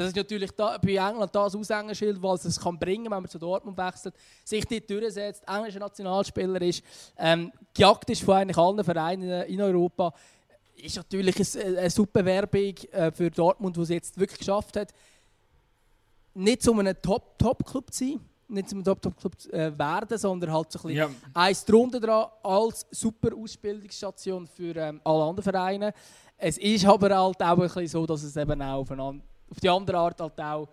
Das 0.00 0.08
ist 0.08 0.16
natürlich 0.16 0.50
da, 0.52 0.78
bei 0.78 0.92
England 0.92 1.34
das 1.34 1.54
Aushängeschild, 1.54 2.22
weil 2.22 2.34
es 2.36 2.46
es 2.46 2.58
kann 2.58 2.78
bringen, 2.78 3.04
wenn 3.04 3.20
man 3.20 3.28
zu 3.28 3.38
Dortmund 3.38 3.76
wechselt, 3.76 4.14
sich 4.42 4.64
dort 4.64 4.88
durchsetzt, 4.88 5.44
englischer 5.46 5.80
Nationalspieler 5.80 6.62
ist, 6.62 6.82
ähm, 7.18 7.52
gejagt 7.74 8.08
ist 8.08 8.22
von 8.22 8.36
eigentlich 8.36 8.56
allen 8.56 8.82
Vereinen 8.82 9.42
in 9.42 9.60
Europa, 9.60 10.14
ist 10.74 10.96
natürlich 10.96 11.36
eine, 11.36 11.78
eine 11.80 11.90
super 11.90 12.24
Werbung 12.24 12.74
äh, 12.92 13.12
für 13.12 13.30
Dortmund, 13.30 13.76
wo 13.76 13.84
sie 13.84 13.92
jetzt 13.92 14.18
wirklich 14.18 14.38
geschafft 14.38 14.78
hat, 14.78 14.88
nicht 16.32 16.62
zu 16.62 16.72
einem 16.72 16.96
Top-Top-Club 17.02 17.92
zu 17.92 18.04
sein, 18.04 18.20
nicht 18.48 18.70
zum 18.70 18.82
Top-Top-Club 18.82 19.34
äh, 19.52 19.78
werden, 19.78 20.16
sondern 20.16 20.50
halt 20.50 20.72
so 20.72 20.78
ein 20.78 20.94
bisschen 20.94 20.96
ja. 20.96 21.10
eins 21.34 21.62
drunter 21.62 22.00
dran 22.00 22.24
als 22.42 22.86
super 22.90 23.36
Ausbildungsstation 23.36 24.46
für 24.46 24.74
ähm, 24.76 24.98
alle 25.04 25.24
anderen 25.24 25.42
Vereine. 25.42 25.92
Es 26.38 26.56
ist 26.56 26.86
aber 26.86 27.14
halt 27.14 27.42
auch 27.42 27.58
ein 27.58 27.58
bisschen 27.58 27.86
so, 27.86 28.06
dass 28.06 28.22
es 28.22 28.34
eben 28.34 28.62
auch 28.62 28.80
aufeinander 28.80 29.22
auf 29.50 29.60
die 29.60 29.68
andere 29.68 29.98
Art 29.98 30.20
halt 30.20 30.40
auch 30.40 30.68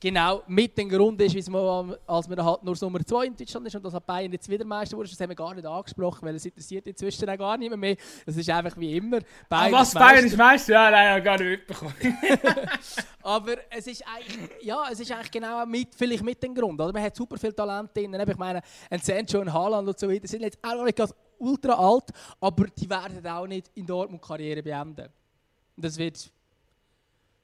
genau 0.00 0.42
mit 0.46 0.76
dem 0.78 0.88
Grund 0.88 1.20
ist, 1.20 1.48
man, 1.50 1.94
als 2.06 2.28
man 2.28 2.42
halt 2.42 2.64
nur 2.64 2.74
Nummer 2.80 3.04
2 3.04 3.26
in 3.26 3.36
Deutschland 3.36 3.66
ist 3.66 3.76
und 3.76 3.84
das 3.84 3.92
hat 3.92 4.06
Bayern 4.06 4.32
jetzt 4.32 4.48
wieder 4.48 4.64
Meister 4.64 4.96
wurde, 4.96 5.10
das 5.10 5.20
haben 5.20 5.28
wir 5.28 5.36
gar 5.36 5.54
nicht 5.54 5.66
angesprochen, 5.66 6.26
weil 6.26 6.34
es 6.34 6.44
interessiert 6.46 6.86
inzwischen 6.86 7.28
auch 7.28 7.36
gar 7.36 7.58
nicht 7.58 7.76
mehr. 7.76 7.96
Es 8.24 8.36
ist 8.36 8.48
einfach 8.48 8.76
wie 8.78 8.96
immer. 8.96 9.18
Bayern 9.48 9.74
ah, 9.74 9.80
was, 9.80 9.92
Bayern 9.92 10.24
ist 10.24 10.36
Meister? 10.36 10.72
Ja, 10.72 10.90
nein, 10.90 11.22
gar 11.22 11.38
nicht 11.38 11.50
mitbekommen. 11.50 11.94
Aber 13.22 13.56
es 13.68 13.86
ist 13.86 14.02
eigentlich, 14.06 14.50
ja, 14.62 14.84
es 14.90 15.00
ist 15.00 15.12
eigentlich 15.12 15.30
genau 15.30 15.66
mit, 15.66 15.94
vielleicht 15.94 16.24
mit 16.24 16.42
dem 16.42 16.54
Grund. 16.54 16.80
Oder? 16.80 16.92
Man 16.92 17.02
hat 17.02 17.14
super 17.14 17.36
viel 17.36 17.52
Talent 17.52 17.94
drin. 17.94 18.14
Ich 18.14 18.38
meine, 18.38 18.62
ein 18.88 19.00
Sancho 19.00 19.40
und 19.40 19.52
Haaland 19.52 19.86
und 19.86 19.98
so 19.98 20.08
weiter 20.08 20.26
sind 20.26 20.40
jetzt 20.40 20.58
auch 20.62 20.82
nicht 20.82 20.96
ganz 20.96 21.14
ultra 21.38 21.74
alt, 21.74 22.04
aber 22.40 22.66
die 22.66 22.88
werden 22.88 23.26
auch 23.26 23.46
nicht 23.46 23.70
in 23.74 23.86
Dortmund 23.86 24.22
Karriere 24.22 24.62
beenden. 24.62 25.08
Das 25.76 25.96
wird 25.96 26.30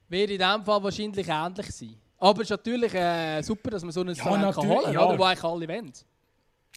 wird 0.09 0.31
in 0.31 0.37
diesem 0.37 0.65
Fall 0.65 0.83
wahrscheinlich 0.83 1.27
ähnlich 1.27 1.65
sein. 1.71 1.95
Aber 2.19 2.41
es 2.41 2.47
ist 2.47 2.49
natürlich 2.51 2.93
äh, 2.93 3.41
super, 3.41 3.69
dass 3.71 3.83
man 3.83 3.91
so 3.91 4.01
einen 4.01 4.15
ja, 4.15 4.23
Talent 4.23 4.55
kann 4.55 4.67
holen 4.67 4.93
ja. 4.93 5.05
oder, 5.05 5.19
wo 5.19 5.23
eigentlich 5.23 5.43
alle 5.43 5.67
wollen. 5.67 5.93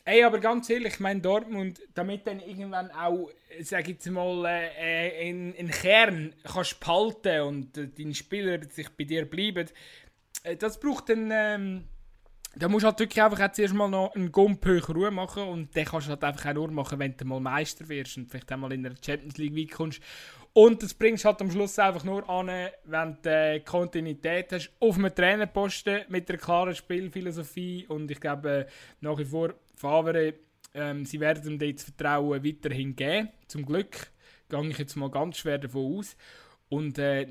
Ey, 0.04 0.24
aber 0.24 0.38
ganz 0.38 0.68
ehrlich, 0.70 0.94
ich 0.94 1.00
meine 1.00 1.20
Dortmund, 1.20 1.80
damit 1.94 2.26
dann 2.26 2.40
irgendwann 2.40 2.90
auch, 2.90 3.28
sag 3.60 3.86
jetzt 3.86 4.08
mal, 4.10 4.44
äh, 4.46 5.28
in, 5.28 5.52
in 5.54 5.70
Kern 5.70 6.34
kannst 6.42 6.80
behalten 6.80 7.42
und 7.42 7.76
äh, 7.76 7.88
deine 7.88 8.14
Spieler 8.14 8.60
sich 8.70 8.88
bei 8.90 9.04
dir 9.04 9.28
bleiben, 9.28 9.68
äh, 10.42 10.56
das 10.56 10.80
braucht 10.80 11.10
dann, 11.10 11.30
ähm, 11.30 11.84
da 12.56 12.68
musst 12.68 12.82
du 12.82 12.88
halt 12.88 12.98
wirklich 12.98 13.22
einfach 13.22 13.38
jetzt 13.38 13.58
erstmal 13.58 13.90
noch 13.90 14.14
einen 14.14 14.32
Gump 14.32 14.66
Ruhe 14.66 15.10
machen 15.10 15.44
und 15.44 15.76
den 15.76 15.84
kannst 15.84 16.06
du 16.06 16.12
halt 16.12 16.24
einfach 16.24 16.46
auch 16.46 16.54
nur 16.54 16.70
machen, 16.70 16.98
wenn 16.98 17.16
du 17.16 17.24
mal 17.26 17.38
Meister 17.38 17.88
wirst 17.88 18.16
und 18.16 18.30
vielleicht 18.30 18.50
einmal 18.50 18.72
in 18.72 18.82
der 18.82 18.94
Champions 19.04 19.36
League 19.36 19.54
weit 19.54 19.70
kommst. 19.70 20.00
Und 20.52 20.82
das 20.82 20.94
bringst 20.94 21.24
du 21.24 21.28
halt 21.28 21.40
am 21.40 21.50
Schluss 21.50 21.78
einfach 21.78 22.02
nur 22.02 22.28
an, 22.28 22.48
wenn 22.84 23.18
du 23.22 23.30
äh, 23.30 23.60
Kontinuität 23.60 24.52
hast 24.52 24.72
auf 24.80 24.96
einem 24.96 25.14
Trainerposten 25.14 26.02
mit 26.08 26.28
einer 26.28 26.38
klaren 26.38 26.74
Spielphilosophie. 26.74 27.86
Und 27.88 28.10
ich 28.10 28.20
glaube, 28.20 28.66
nach 29.00 29.16
wie 29.18 29.24
vor, 29.24 29.54
Favre, 29.76 30.34
ähm, 30.74 31.04
sie 31.04 31.20
werden 31.20 31.60
ihm 31.60 31.74
das 31.74 31.84
Vertrauen 31.84 32.44
weiterhin 32.44 32.96
geben. 32.96 33.28
Zum 33.46 33.64
Glück 33.64 34.10
gehe 34.48 34.68
ich 34.68 34.78
jetzt 34.78 34.96
mal 34.96 35.10
ganz 35.10 35.38
schwer 35.38 35.58
davon 35.58 35.98
aus. 35.98 36.16
Und 36.72 36.98
äh, 36.98 37.26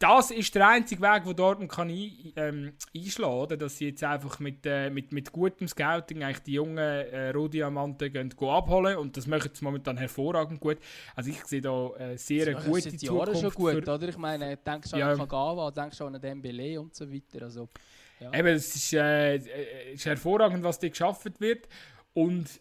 das 0.00 0.32
ist 0.32 0.54
der 0.56 0.68
einzige 0.68 1.00
Weg, 1.00 1.22
wo 1.24 1.32
Dortmund 1.32 1.70
kann 1.70 1.88
ein, 1.88 2.32
ähm, 2.34 2.72
einschlagen 2.92 3.50
kann, 3.50 3.58
dass 3.60 3.78
sie 3.78 3.90
jetzt 3.90 4.02
einfach 4.02 4.40
mit, 4.40 4.66
äh, 4.66 4.90
mit, 4.90 5.12
mit 5.12 5.30
gutem 5.30 5.68
Scouting 5.68 6.24
eigentlich 6.24 6.40
die 6.40 6.54
jungen 6.54 6.76
äh, 6.76 7.30
Rohdiamanten 7.30 8.12
gehen, 8.12 8.30
gehen 8.30 8.48
abholen 8.48 8.96
und 8.96 9.16
das 9.16 9.28
machen 9.28 9.52
sie 9.54 9.64
momentan 9.64 9.96
hervorragend 9.96 10.58
gut. 10.58 10.78
Also 11.14 11.30
ich 11.30 11.44
sehe 11.44 11.60
da 11.60 11.90
äh, 11.98 12.18
sehr 12.18 12.48
eine 12.48 12.56
gute 12.64 12.96
Zukunft. 12.96 13.02
Jahre 13.28 13.36
schon 13.36 13.50
gut, 13.52 13.84
für, 13.84 13.94
oder? 13.94 14.08
Ich 14.08 14.18
meine, 14.18 14.56
denkst 14.56 14.90
schon 14.90 14.98
ja, 14.98 15.12
an 15.12 15.18
Kagawa, 15.18 15.70
denkst 15.70 16.00
an 16.00 16.20
Dembele 16.20 16.80
und 16.80 16.96
so 16.96 17.08
weiter. 17.08 17.44
Also, 17.44 17.68
ja. 18.18 18.34
Eben, 18.34 18.48
es 18.48 18.74
ist, 18.74 18.92
äh, 18.92 19.36
ist 19.92 20.04
hervorragend, 20.04 20.64
was 20.64 20.80
da 20.80 20.88
geschaffen 20.88 21.32
wird 21.38 21.68
und 22.12 22.58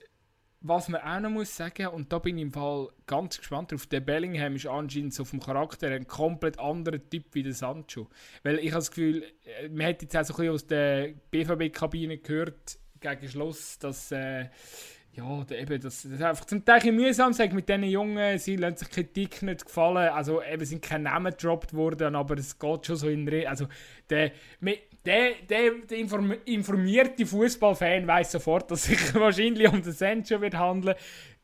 was 0.61 0.89
man 0.89 1.01
auch 1.01 1.19
noch 1.19 1.29
muss 1.29 1.55
sagen, 1.55 1.87
und 1.87 2.11
da 2.11 2.19
bin 2.19 2.37
ich 2.37 2.43
im 2.43 2.51
Fall 2.51 2.89
ganz 3.05 3.37
gespannt 3.37 3.71
drauf, 3.71 3.85
der 3.85 3.99
Bellingham 3.99 4.55
ist 4.55 4.65
anscheinend 4.65 5.13
so 5.13 5.23
vom 5.23 5.39
Charakter 5.39 5.87
ein 5.87 6.07
komplett 6.07 6.59
anderer 6.59 6.99
Typ 7.09 7.25
wie 7.33 7.43
der 7.43 7.53
Sancho. 7.53 8.07
Weil 8.43 8.59
ich 8.59 8.71
habe 8.71 8.79
das 8.79 8.89
Gefühl, 8.89 9.23
äh, 9.45 9.69
man 9.69 9.87
hat 9.87 10.01
jetzt 10.01 10.15
auch 10.17 10.23
so 10.23 10.33
ein 10.33 10.37
bisschen 10.37 10.53
aus 10.53 10.67
der 10.67 11.13
BVB-Kabine 11.31 12.17
gehört, 12.17 12.79
gegen 12.99 13.29
Schluss, 13.29 13.77
dass... 13.79 14.11
Äh, 14.11 14.49
ja, 15.17 15.45
eben, 15.49 15.81
das, 15.81 16.07
das 16.07 16.21
einfach 16.21 16.45
zum 16.45 16.63
Teil 16.63 16.91
mühsam 16.91 17.33
sagt 17.33 17.51
mit 17.51 17.67
diesen 17.67 17.85
Jungen, 17.85 18.37
sie 18.37 18.55
lassen 18.55 18.77
sich 18.77 18.89
Kritik 18.91 19.41
nicht 19.41 19.65
gefallen, 19.65 20.09
also 20.09 20.43
eben 20.43 20.63
sind 20.63 20.83
keine 20.83 21.05
Namen 21.05 21.31
gedroppt 21.31 21.73
worden, 21.73 22.15
aber 22.15 22.37
es 22.37 22.59
geht 22.59 22.85
schon 22.85 22.95
so 22.97 23.09
in 23.09 23.27
Re 23.27 23.49
also 23.49 23.67
der, 24.11 24.31
der, 25.07 25.31
der, 25.49 25.71
der 25.89 25.97
informierte 26.45 27.25
Fußballfan 27.25 28.05
weiß 28.05 28.33
sofort, 28.33 28.69
dass 28.69 28.83
sich 28.83 28.99
wahrscheinlich 29.15 29.67
um 29.69 29.81
den 29.81 29.93
Sancho 29.93 30.41
wird 30.41 30.55
handeln. 30.55 30.95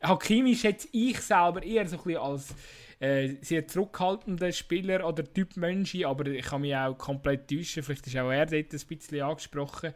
Hakimi 0.02 0.54
schätze 0.54 0.90
ich 0.92 1.20
selber 1.22 1.64
eher 1.64 1.88
so 1.88 1.96
ein 1.96 2.04
bisschen 2.04 2.22
als 2.22 2.56
äh, 3.00 3.36
sehr 3.42 3.66
zurückhaltender 3.66 4.52
Spieler 4.52 5.08
oder 5.08 5.24
Typ 5.24 5.56
Mensch, 5.56 5.96
aber 6.04 6.26
ich 6.28 6.46
kann 6.46 6.62
mich 6.62 6.76
auch 6.76 6.98
komplett 6.98 7.50
täuschen. 7.50 7.84
Vielleicht 7.84 8.08
ist 8.08 8.18
auch 8.18 8.32
er 8.32 8.46
dort 8.46 8.74
ein 8.74 8.88
bisschen 8.88 9.22
angesprochen. 9.22 9.94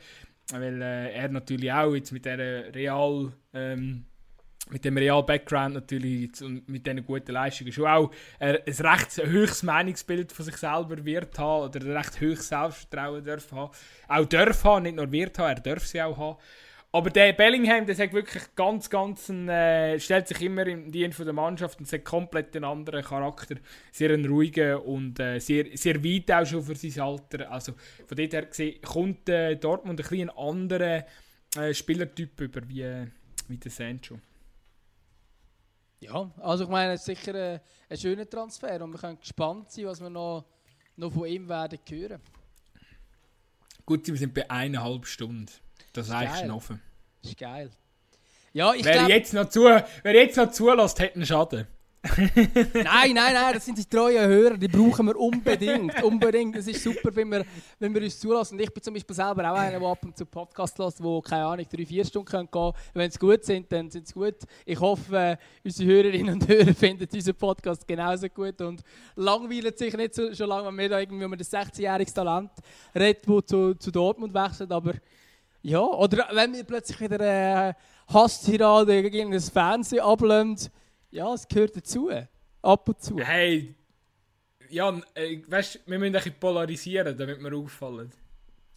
Weil 0.52 0.82
äh, 0.82 1.12
er 1.12 1.28
natürlich 1.28 1.72
auch 1.74 1.94
jetzt 1.94 2.14
mit 2.14 2.24
dieser 2.24 2.74
Real, 2.74 3.34
ähm, 3.54 4.06
mit 4.70 4.86
dem 4.86 4.98
Real-Background 4.98 5.74
natürlich 5.74 6.42
und 6.42 6.68
mit 6.68 6.86
diesen 6.86 7.06
guten 7.06 7.32
Leistungen 7.32 7.72
schon 7.72 7.88
auch 7.88 8.12
äh, 8.40 8.60
ein 8.66 8.74
recht 8.74 9.18
höchstes 9.18 9.64
Meinungsbild 9.64 10.32
von 10.32 10.46
sich 10.46 10.58
selber 10.58 11.04
wird 11.06 11.38
haben 11.40 11.66
oder 11.66 11.80
ein 11.80 11.98
recht 11.98 12.20
höchstes 12.20 12.50
Selbstvertrauen 12.50 13.24
darf 13.24 13.52
haben. 13.52 13.72
Auch 14.08 14.26
darf 14.26 14.64
haben, 14.64 14.84
nicht 14.84 14.96
nur 14.96 15.12
wird 15.12 15.38
haben, 15.40 15.50
er 15.50 15.60
darf 15.62 15.86
sie 15.86 16.02
auch 16.02 16.18
haben. 16.18 16.38
Aber 16.94 17.10
der 17.10 17.34
Bellingham, 17.34 17.86
der 17.86 17.96
sagt 17.96 18.14
wirklich 18.14 18.44
ganz, 18.56 18.90
ganz, 18.90 19.28
ein, 19.30 19.50
äh, 19.50 20.00
stellt 20.00 20.28
sich 20.28 20.42
immer 20.42 20.66
im 20.66 20.90
Dienst 20.90 21.20
der 21.20 21.34
Mannschaft 21.34 21.80
und 21.80 21.92
hat 21.92 22.06
komplett 22.06 22.56
einen 22.56 22.64
anderen 22.64 23.04
Charakter. 23.04 23.56
Sehr 23.92 24.12
ein 24.12 24.26
ruhiger 24.26 24.84
und 24.84 25.20
äh, 25.20 25.40
sehr, 25.40 25.66
sehr 25.74 26.02
weit 26.04 26.32
auch 26.32 26.46
schon 26.46 26.64
für 26.64 26.76
sein 26.76 27.04
Alter. 27.04 27.52
Also 27.52 27.74
von 28.08 28.18
dort 28.18 28.34
her 28.34 28.46
gesehen 28.46 28.82
kommt 28.82 29.28
äh, 29.28 29.56
Dortmund 29.58 30.00
ein 30.00 30.08
bisschen 30.08 30.30
einen 30.30 30.40
anderen 30.40 31.04
äh, 31.58 31.74
Spielertyp 31.74 32.40
über 32.40 32.62
wie, 32.70 33.06
wie 33.50 33.58
der 33.58 33.72
Sancho. 33.72 34.20
Ja, 36.00 36.32
also 36.38 36.66
ich 36.66 36.70
meine, 36.70 36.94
es 36.94 37.02
ist 37.02 37.06
sicher 37.06 37.34
ein, 37.34 37.60
ein 37.90 37.98
schöner 37.98 38.30
Transfer 38.30 38.82
und 38.84 38.92
wir 38.92 39.00
können 39.00 39.20
gespannt 39.20 39.72
sein, 39.72 39.86
was 39.86 40.00
wir 40.00 40.10
noch, 40.10 40.46
noch 40.96 41.12
von 41.12 41.26
ihm 41.26 41.50
werden 41.50 41.80
hören. 41.90 42.22
Gut, 43.86 44.06
wir 44.06 44.18
sind 44.18 44.34
bei 44.34 44.50
eineinhalb 44.50 45.06
Stunden. 45.08 45.48
Das 45.94 46.10
reicht 46.10 46.34
geil. 46.34 46.42
schon 46.42 46.52
offen. 46.52 46.82
Ist 47.24 47.38
geil. 47.38 47.72
Ja, 48.54 48.74
ich 48.74 48.84
Wer 48.86 48.94
glaube... 48.94 49.12
jetzt, 49.12 49.34
noch 49.34 49.50
zu, 49.50 49.64
wer 49.64 50.14
jetzt 50.16 50.38
noch 50.38 50.52
zulässt, 50.52 51.00
hat 51.00 51.16
einen 51.16 51.26
Schaden. 51.26 51.68
Nein, 52.74 53.14
nein, 53.14 53.34
nein, 53.34 53.54
das 53.54 53.66
sind 53.66 53.78
die 53.78 53.86
treuen 53.86 54.28
Hörer, 54.28 54.58
die 54.58 54.68
brauchen 54.68 55.08
wir 55.08 55.16
unbedingt. 55.16 56.02
unbedingt. 56.04 56.56
Es 56.56 56.68
ist 56.68 56.84
super, 56.84 57.14
wenn 57.16 57.30
wir, 57.30 57.46
wenn 57.80 57.94
wir 57.94 58.02
uns 58.02 58.20
zulassen. 58.20 58.60
Ich 58.60 58.72
bin 58.72 58.84
zum 58.84 58.94
Beispiel 58.94 59.16
selber 59.16 59.52
auch 59.52 59.58
einer, 59.58 59.80
der 59.80 59.88
ab 59.88 60.04
und 60.04 60.16
zu 60.16 60.26
Podcast 60.26 60.78
hört, 60.78 60.94
wo, 61.00 61.22
keine 61.22 61.46
Ahnung, 61.46 61.66
drei, 61.70 61.86
vier 61.86 62.06
Stunden 62.06 62.30
gehen 62.30 62.52
können. 62.52 62.74
Wenn 62.94 63.12
sie 63.12 63.20
gut 63.20 63.44
sind, 63.44 63.72
dann 63.72 63.90
sind 63.90 64.08
sie 64.08 64.14
gut. 64.14 64.36
Ich 64.66 64.80
hoffe, 64.80 65.18
äh, 65.18 65.38
unsere 65.64 65.90
Hörerinnen 65.90 66.36
und 66.36 66.48
Hörer 66.48 66.74
finden 66.74 67.08
unseren 67.12 67.36
Podcast 67.36 67.88
genauso 67.88 68.30
gut 68.30 68.62
und 68.62 68.82
langweilen 69.16 69.76
sich 69.76 69.96
nicht 69.98 70.14
so, 70.16 70.34
schon 70.34 70.48
lange, 70.48 70.68
wenn 70.68 70.78
wir 70.78 70.90
da 70.90 71.00
irgendwie 71.00 71.26
um 71.26 71.38
das 71.38 71.52
16-jähriges 71.52 72.14
Talent 72.14 72.52
reden, 72.96 73.22
das 73.26 73.46
zu, 73.48 73.74
zu 73.74 73.92
Dortmund 73.92 74.34
wechselt. 74.34 74.72
Aber 74.72 74.94
ja, 75.62 75.82
oder 75.82 76.28
wenn 76.32 76.54
wir 76.54 76.64
plötzlich 76.64 77.00
wieder 77.02 77.20
eine 77.20 77.76
Hasstirade 78.08 79.10
gegen 79.10 79.32
das 79.32 79.50
Fernsehen 79.50 80.02
ablehnen, 80.02 80.58
ja, 81.18 81.34
es 81.34 81.48
gehört 81.48 81.76
dazu. 81.76 82.12
Ab 82.62 82.88
und 82.88 83.02
zu. 83.02 83.20
Hey, 83.20 83.74
Jan, 84.70 85.04
äh, 85.16 85.42
weißt, 85.48 85.80
wir 85.88 85.98
müssen 85.98 86.16
ein 86.16 86.22
bisschen 86.22 86.40
polarisieren, 86.40 87.18
damit 87.18 87.40
wir 87.40 87.58
auffallen. 87.58 88.12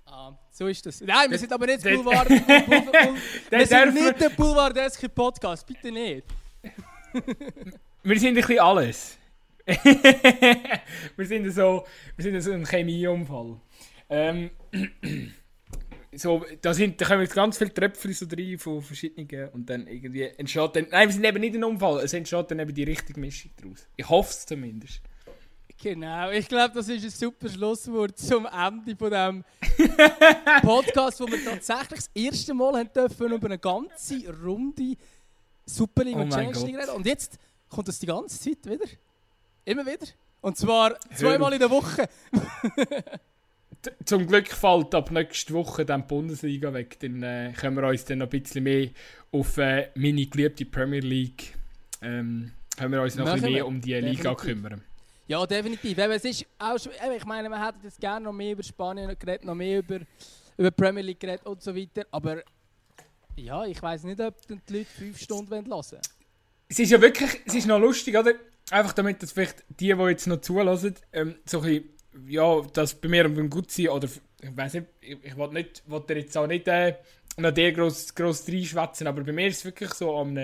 Ah, 0.07 0.33
so 0.51 0.67
ist 0.67 0.85
das. 0.87 1.03
Nein, 1.03 1.31
wir 1.31 1.39
sind 1.39 1.53
aber 1.53 1.67
nicht 1.67 1.83
Boulevard. 1.83 2.29
Wir 3.51 3.67
sind 3.67 3.95
nicht 3.95 4.21
der 4.21 4.31
Boulevardeske 4.31 5.09
Podcast, 5.09 5.65
bitte 5.67 5.93
nicht. 5.93 6.25
Wir 8.03 8.19
sind 8.19 8.31
ein 8.31 8.35
bisschen 8.35 8.59
alles. 8.59 9.19
wir 11.17 11.27
sind 11.27 11.49
so, 11.53 11.87
wir 12.17 12.23
sind 12.25 12.41
so 12.41 12.51
ein 12.51 12.67
Chemieunfall. 12.67 13.61
Ähm, 14.09 14.51
so, 16.13 16.45
da, 16.61 16.75
sind, 16.75 17.01
da 17.01 17.07
kommen 17.07 17.23
jetzt 17.23 17.35
ganz 17.35 17.59
viele 17.59 17.73
Tröpfchen 17.73 18.13
so 18.13 18.27
rein 18.27 18.59
von 18.59 18.83
verschiedenen 18.83 19.49
und 19.51 19.71
dann 19.71 19.87
irgendwie 19.87 20.23
entsteht 20.23 20.75
dann, 20.75 20.87
nein, 20.91 21.09
wir 21.09 21.13
sind 21.13 21.25
eben 21.25 21.41
nicht 21.41 21.55
ein 21.55 21.65
Unfall, 21.65 22.01
es 22.01 22.13
entsteht 22.13 22.51
dann 22.51 22.59
eben 22.59 22.75
die 22.75 22.83
richtige 22.83 23.19
Mischung 23.21 23.53
daraus. 23.57 23.87
Ich 23.97 24.09
hoffe 24.09 24.31
es 24.31 24.47
zumindest. 24.47 25.01
Genau, 25.83 26.31
ich 26.31 26.47
glaube, 26.47 26.75
das 26.75 26.89
ist 26.89 27.05
ein 27.05 27.11
super 27.11 27.49
Schlusswort 27.49 28.19
zum 28.19 28.47
Ende 28.47 28.95
von 28.97 29.11
diesem 29.11 29.45
Podcast, 30.63 31.21
wo 31.21 31.27
wir 31.27 31.43
tatsächlich 31.43 32.01
das 32.01 32.11
erste 32.13 32.53
Mal 32.53 32.81
haben 32.81 32.93
dürfen 32.93 33.33
über 33.33 33.47
eine 33.47 33.59
ganze 33.59 34.29
Runde 34.43 34.97
Super 35.65 36.05
League 36.05 36.17
Oh 36.17 36.21
und 36.21 36.33
Champions 36.33 36.65
League 36.65 36.77
reden. 36.77 36.91
Und 36.91 37.07
jetzt 37.07 37.39
kommt 37.71 37.89
das 37.89 37.99
die 37.99 38.07
ganze 38.07 38.39
Zeit 38.39 38.67
wieder. 38.67 38.85
Immer 39.65 39.87
wieder. 39.87 40.07
Und 40.43 40.59
zwar 40.59 40.99
zweimal 41.15 41.53
in 41.55 41.61
der 41.61 41.71
Woche. 41.71 42.09
Zum 44.05 44.27
Glück 44.27 44.49
fällt 44.49 44.95
ab 44.95 45.11
nächste 45.11 45.55
Woche 45.55 45.87
dann 45.87 46.03
die 46.03 46.09
Bundesliga 46.09 46.73
weg. 46.73 46.99
Dann 47.01 47.23
äh, 47.23 47.53
können 47.57 47.77
wir 47.77 47.89
uns 47.89 48.05
dann 48.05 48.19
noch 48.19 48.27
ein 48.31 48.43
bisschen 48.43 48.65
mehr 48.65 48.89
auf 49.33 49.57
äh, 49.59 49.89
meine 49.95 50.27
geliebte 50.27 50.65
Premier 50.67 51.01
League 51.01 51.55
ähm, 52.03 52.53
können 52.77 52.93
wir 52.93 53.03
uns 53.03 53.15
noch 53.15 53.27
ein 53.27 53.35
bisschen 53.35 53.49
wir. 53.49 53.55
mehr 53.57 53.67
um 53.67 53.81
die 53.81 53.95
Liga 53.95 54.11
Definitiv. 54.11 54.37
kümmern. 54.37 54.83
Ja, 55.27 55.47
definitiv. 55.47 55.99
Eben, 55.99 56.13
es 56.13 56.25
ist 56.25 56.47
auch 56.59 56.77
ich 56.77 57.25
meine, 57.25 57.49
man 57.49 57.65
hätte 57.65 57.79
jetzt 57.85 58.01
gerne 58.01 58.25
noch 58.25 58.33
mehr 58.33 58.53
über 58.53 58.63
Spanien 58.63 59.17
geredet, 59.19 59.45
noch 59.45 59.55
mehr 59.55 59.79
über, 59.79 60.01
über 60.57 60.71
Premier 60.71 61.03
League 61.03 61.21
geredet 61.21 61.47
und 61.47 61.63
so 61.63 61.77
weiter. 61.77 62.07
Aber 62.11 62.43
ja, 63.37 63.65
ich 63.65 63.81
weiß 63.81 64.05
nicht, 64.05 64.21
ob 64.21 64.35
die 64.47 64.59
Leute 64.73 64.87
fünf 64.87 65.21
Stunden 65.21 65.51
hören 65.51 65.71
wollen. 65.71 66.03
Es 66.69 66.79
ist 66.79 66.91
ja 66.91 67.01
wirklich, 67.01 67.41
es 67.47 67.55
ist 67.55 67.67
noch 67.67 67.79
lustig, 67.79 68.17
oder? 68.17 68.33
Einfach 68.71 68.93
damit, 68.93 69.23
dass 69.23 69.33
vielleicht 69.33 69.65
die, 69.69 69.95
die 69.95 70.03
jetzt 70.05 70.27
noch 70.27 70.41
zulassen, 70.41 70.95
ähm, 71.13 71.37
so 71.45 71.59
ein 71.61 71.65
bisschen, 71.65 71.89
ja, 72.29 72.61
das 72.73 72.95
bei 72.95 73.09
mir 73.09 73.29
beim 73.29 73.51
Gutsein, 73.51 73.89
oder 73.89 74.09
ich 74.43 74.57
weiß 74.57 74.75
nicht, 74.75 74.87
ich, 75.01 75.19
ich 75.23 75.37
will 75.37 75.49
nicht, 75.49 75.83
will 75.87 76.01
dir 76.01 76.19
jetzt 76.19 76.37
auch 76.37 76.47
nicht 76.47 76.67
äh, 76.69 76.95
noch 77.37 77.53
der 77.53 77.73
gross, 77.73 78.15
gross 78.15 78.47
reinschwätzen, 78.49 79.07
aber 79.07 79.23
bei 79.23 79.33
mir 79.33 79.49
ist 79.49 79.59
es 79.59 79.65
wirklich 79.65 79.93
so, 79.95 80.17
am, 80.17 80.39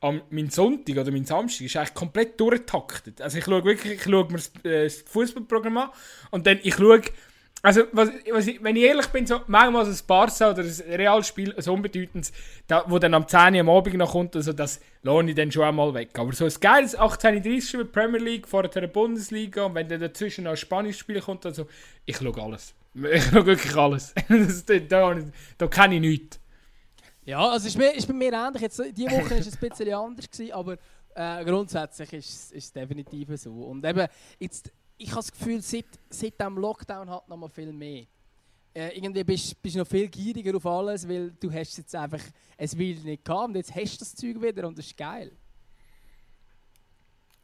am 0.00 0.22
mein 0.30 0.50
Sonntag 0.50 0.96
oder 0.96 1.10
mein 1.10 1.24
Samstag 1.24 1.66
ist 1.66 1.76
eigentlich 1.76 1.94
komplett 1.94 2.40
durchgetaktet. 2.40 3.20
Also 3.20 3.38
ich 3.38 3.44
schaue 3.44 3.64
wirklich, 3.64 3.94
ich 3.94 4.02
schaue 4.02 4.26
mir 4.30 4.38
das, 4.38 4.52
äh, 4.64 4.88
Fußballprogramm 4.88 5.76
an 5.76 5.90
und 6.30 6.46
dann 6.46 6.58
ich 6.62 6.74
schaue, 6.74 7.02
also 7.62 7.82
was, 7.92 8.08
was 8.32 8.46
ich, 8.46 8.62
wenn 8.62 8.74
ich 8.76 8.84
ehrlich 8.84 9.06
bin, 9.08 9.26
so 9.26 9.40
manchmal 9.46 9.84
ein 9.86 9.98
Barca 10.06 10.50
oder 10.50 10.62
ein 10.62 10.94
Realspiel, 10.94 11.54
ein 11.54 11.68
unbedeutendes, 11.68 12.32
da, 12.66 12.84
wo 12.86 12.98
dann 12.98 13.12
am 13.12 13.28
10 13.28 13.54
Uhr 13.54 13.60
am 13.60 13.68
Abend 13.68 13.94
noch 13.94 14.12
kommt, 14.12 14.34
also 14.34 14.52
das 14.52 14.80
lohne 15.02 15.30
ich 15.30 15.36
dann 15.36 15.52
schon 15.52 15.64
einmal 15.64 15.92
weg. 15.92 16.18
Aber 16.18 16.32
so 16.32 16.46
ein 16.46 16.52
geiles 16.60 16.98
18.30 16.98 17.78
Uhr 17.78 17.84
Premier 17.84 18.20
League, 18.20 18.48
vorher 18.48 18.70
der 18.70 18.86
Bundesliga 18.86 19.64
und 19.64 19.74
wenn 19.74 19.88
dann 19.88 20.00
dazwischen 20.00 20.44
noch 20.44 20.52
ein 20.52 20.56
spanisches 20.56 21.00
Spiel 21.00 21.20
kommt, 21.20 21.44
also 21.44 21.66
ich 22.06 22.16
schaue 22.16 22.42
alles. 22.42 22.74
Ich 22.94 23.24
schaue 23.24 23.46
wirklich 23.46 23.76
alles. 23.76 24.14
das, 24.28 24.64
da, 24.64 25.14
da, 25.58 25.66
kenne 25.68 25.96
ich 25.96 26.00
nichts. 26.00 26.40
Ja, 27.24 27.50
also 27.50 27.68
ist, 27.68 27.78
mir, 27.78 27.94
ist 27.94 28.08
bei 28.08 28.14
mir 28.14 28.32
ähnlich. 28.32 28.62
Jetzt, 28.62 28.82
diese 28.96 29.10
Woche 29.10 29.30
war 29.30 29.38
es 29.38 29.52
ein 29.52 29.68
bisschen 29.68 29.94
anders, 29.94 30.28
gewesen, 30.28 30.52
aber 30.52 30.76
äh, 31.14 31.44
grundsätzlich 31.44 32.12
ist 32.14 32.52
es 32.52 32.72
definitiv 32.72 33.28
so. 33.36 33.52
Und 33.52 33.84
eben, 33.84 34.08
jetzt, 34.38 34.72
ich 35.00 35.10
habe 35.10 35.20
das 35.20 35.32
Gefühl, 35.32 35.62
seit, 35.62 35.86
seit 36.10 36.38
dem 36.40 36.58
Lockdown 36.58 37.08
hat 37.08 37.28
noch 37.28 37.36
mal 37.36 37.48
viel 37.48 37.72
mehr. 37.72 38.04
Äh, 38.74 38.96
irgendwie 38.96 39.24
bist 39.24 39.56
du 39.64 39.78
noch 39.78 39.86
viel 39.86 40.08
gieriger 40.08 40.56
auf 40.56 40.66
alles, 40.66 41.08
weil 41.08 41.32
du 41.40 41.50
hast 41.52 41.76
jetzt 41.78 41.94
einfach 41.94 42.20
es 42.56 42.76
will 42.76 42.96
nicht 42.96 43.24
gehabt 43.24 43.48
und 43.48 43.56
jetzt 43.56 43.74
hast 43.74 43.94
du 43.94 43.98
das 44.00 44.14
Zeug 44.14 44.40
wieder 44.40 44.68
und 44.68 44.78
das 44.78 44.86
ist 44.86 44.96
geil. 44.96 45.32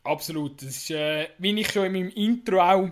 Absolut. 0.05 0.61
Das 0.63 0.69
ist, 0.69 0.91
äh, 0.91 1.29
wie 1.39 1.59
ich 1.59 1.73
schon 1.73 1.87
in 1.87 1.93
meinem 1.93 2.09
Intro 2.11 2.61
auch 2.61 2.91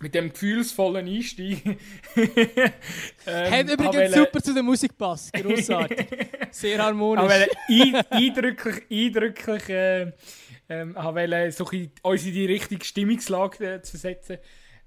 mit 0.00 0.14
dem 0.14 0.30
gefühlsvollen 0.30 1.06
Einstieg. 1.06 1.64
ähm, 2.16 3.50
Hat 3.50 3.70
übrigens 3.70 3.96
wollte- 3.96 4.12
super 4.12 4.42
zu 4.42 4.54
der 4.54 4.62
Musik 4.62 4.90
gepasst. 4.90 5.32
Grossartig. 5.32 6.06
Sehr 6.50 6.82
harmonisch. 6.82 7.24
Aber 7.24 7.34
ein, 7.68 7.94
eindrücklich, 8.10 8.82
eindrücklich 8.90 9.68
äh, 9.70 10.12
ähm, 10.68 10.94
wollte 10.94 11.52
so 11.52 11.64
uns 12.02 12.26
in 12.26 12.32
die 12.32 12.46
richtige 12.46 12.84
Stimmungslage 12.84 13.74
äh, 13.74 13.82
zu 13.82 13.92
versetzen. 13.92 14.38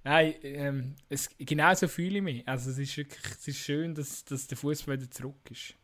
Nein, 0.04 0.36
ähm, 0.44 0.96
es, 1.10 1.30
genauso 1.38 1.88
fühle 1.88 2.18
ich 2.18 2.24
mich. 2.24 2.48
Also 2.48 2.72
es 2.72 2.78
ist 2.78 2.98
wirklich 2.98 3.24
es 3.24 3.48
ist 3.48 3.58
schön, 3.58 3.94
dass, 3.94 4.26
dass 4.26 4.48
der 4.48 4.58
Fußball 4.58 5.00
wieder 5.00 5.12
zurück 5.12 5.36
ist. 5.50 5.76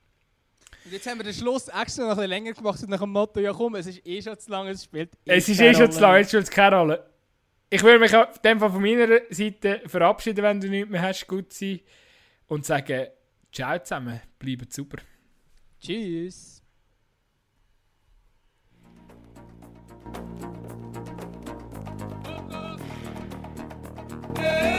Und 0.86 0.94
jetzt 0.94 1.06
haben 1.08 1.20
wir 1.20 1.24
den 1.24 1.34
Schluss 1.34 1.68
extra 1.68 2.04
noch 2.04 2.12
ein 2.12 2.16
bisschen 2.16 2.30
länger 2.30 2.54
gemacht 2.54 2.82
und 2.82 2.90
nach 2.90 3.00
dem 3.00 3.12
Motto, 3.12 3.40
ja 3.40 3.54
komm, 3.54 3.76
es 3.76 3.88
ist 3.88 4.06
eh 4.06 4.22
schon 4.22 4.38
zu 4.40 4.50
lang, 4.50 4.68
es 4.68 4.86
spielt 4.86 5.12
Es 5.26 5.48
ist 5.48 5.60
eh 5.60 5.74
schon 5.74 5.92
zu 5.92 6.00
Rolle 6.00 6.12
lang, 6.12 6.18
jetzt 6.18 6.30
spielt 6.30 6.44
es 6.44 6.50
keine 6.50 6.76
Rolle. 6.78 7.06
Ich 7.70 7.84
würde 7.84 8.00
mich 8.00 8.16
auf 8.16 8.40
dem 8.40 8.60
Fall 8.60 8.72
von 8.72 8.82
meiner 8.82 9.20
Seite 9.30 9.82
verabschieden, 9.86 10.42
wenn 10.44 10.62
du 10.62 10.70
nichts 10.70 10.90
mehr 10.90 11.02
hast, 11.02 11.28
gut 11.28 11.52
sein. 11.52 11.82
Und 12.48 12.66
sagen, 12.66 13.08
ciao 13.52 13.78
zusammen, 13.80 14.22
bleibt 14.40 14.72
super. 14.72 15.00
Tschüss. 15.82 16.57
Yeah. 24.36 24.77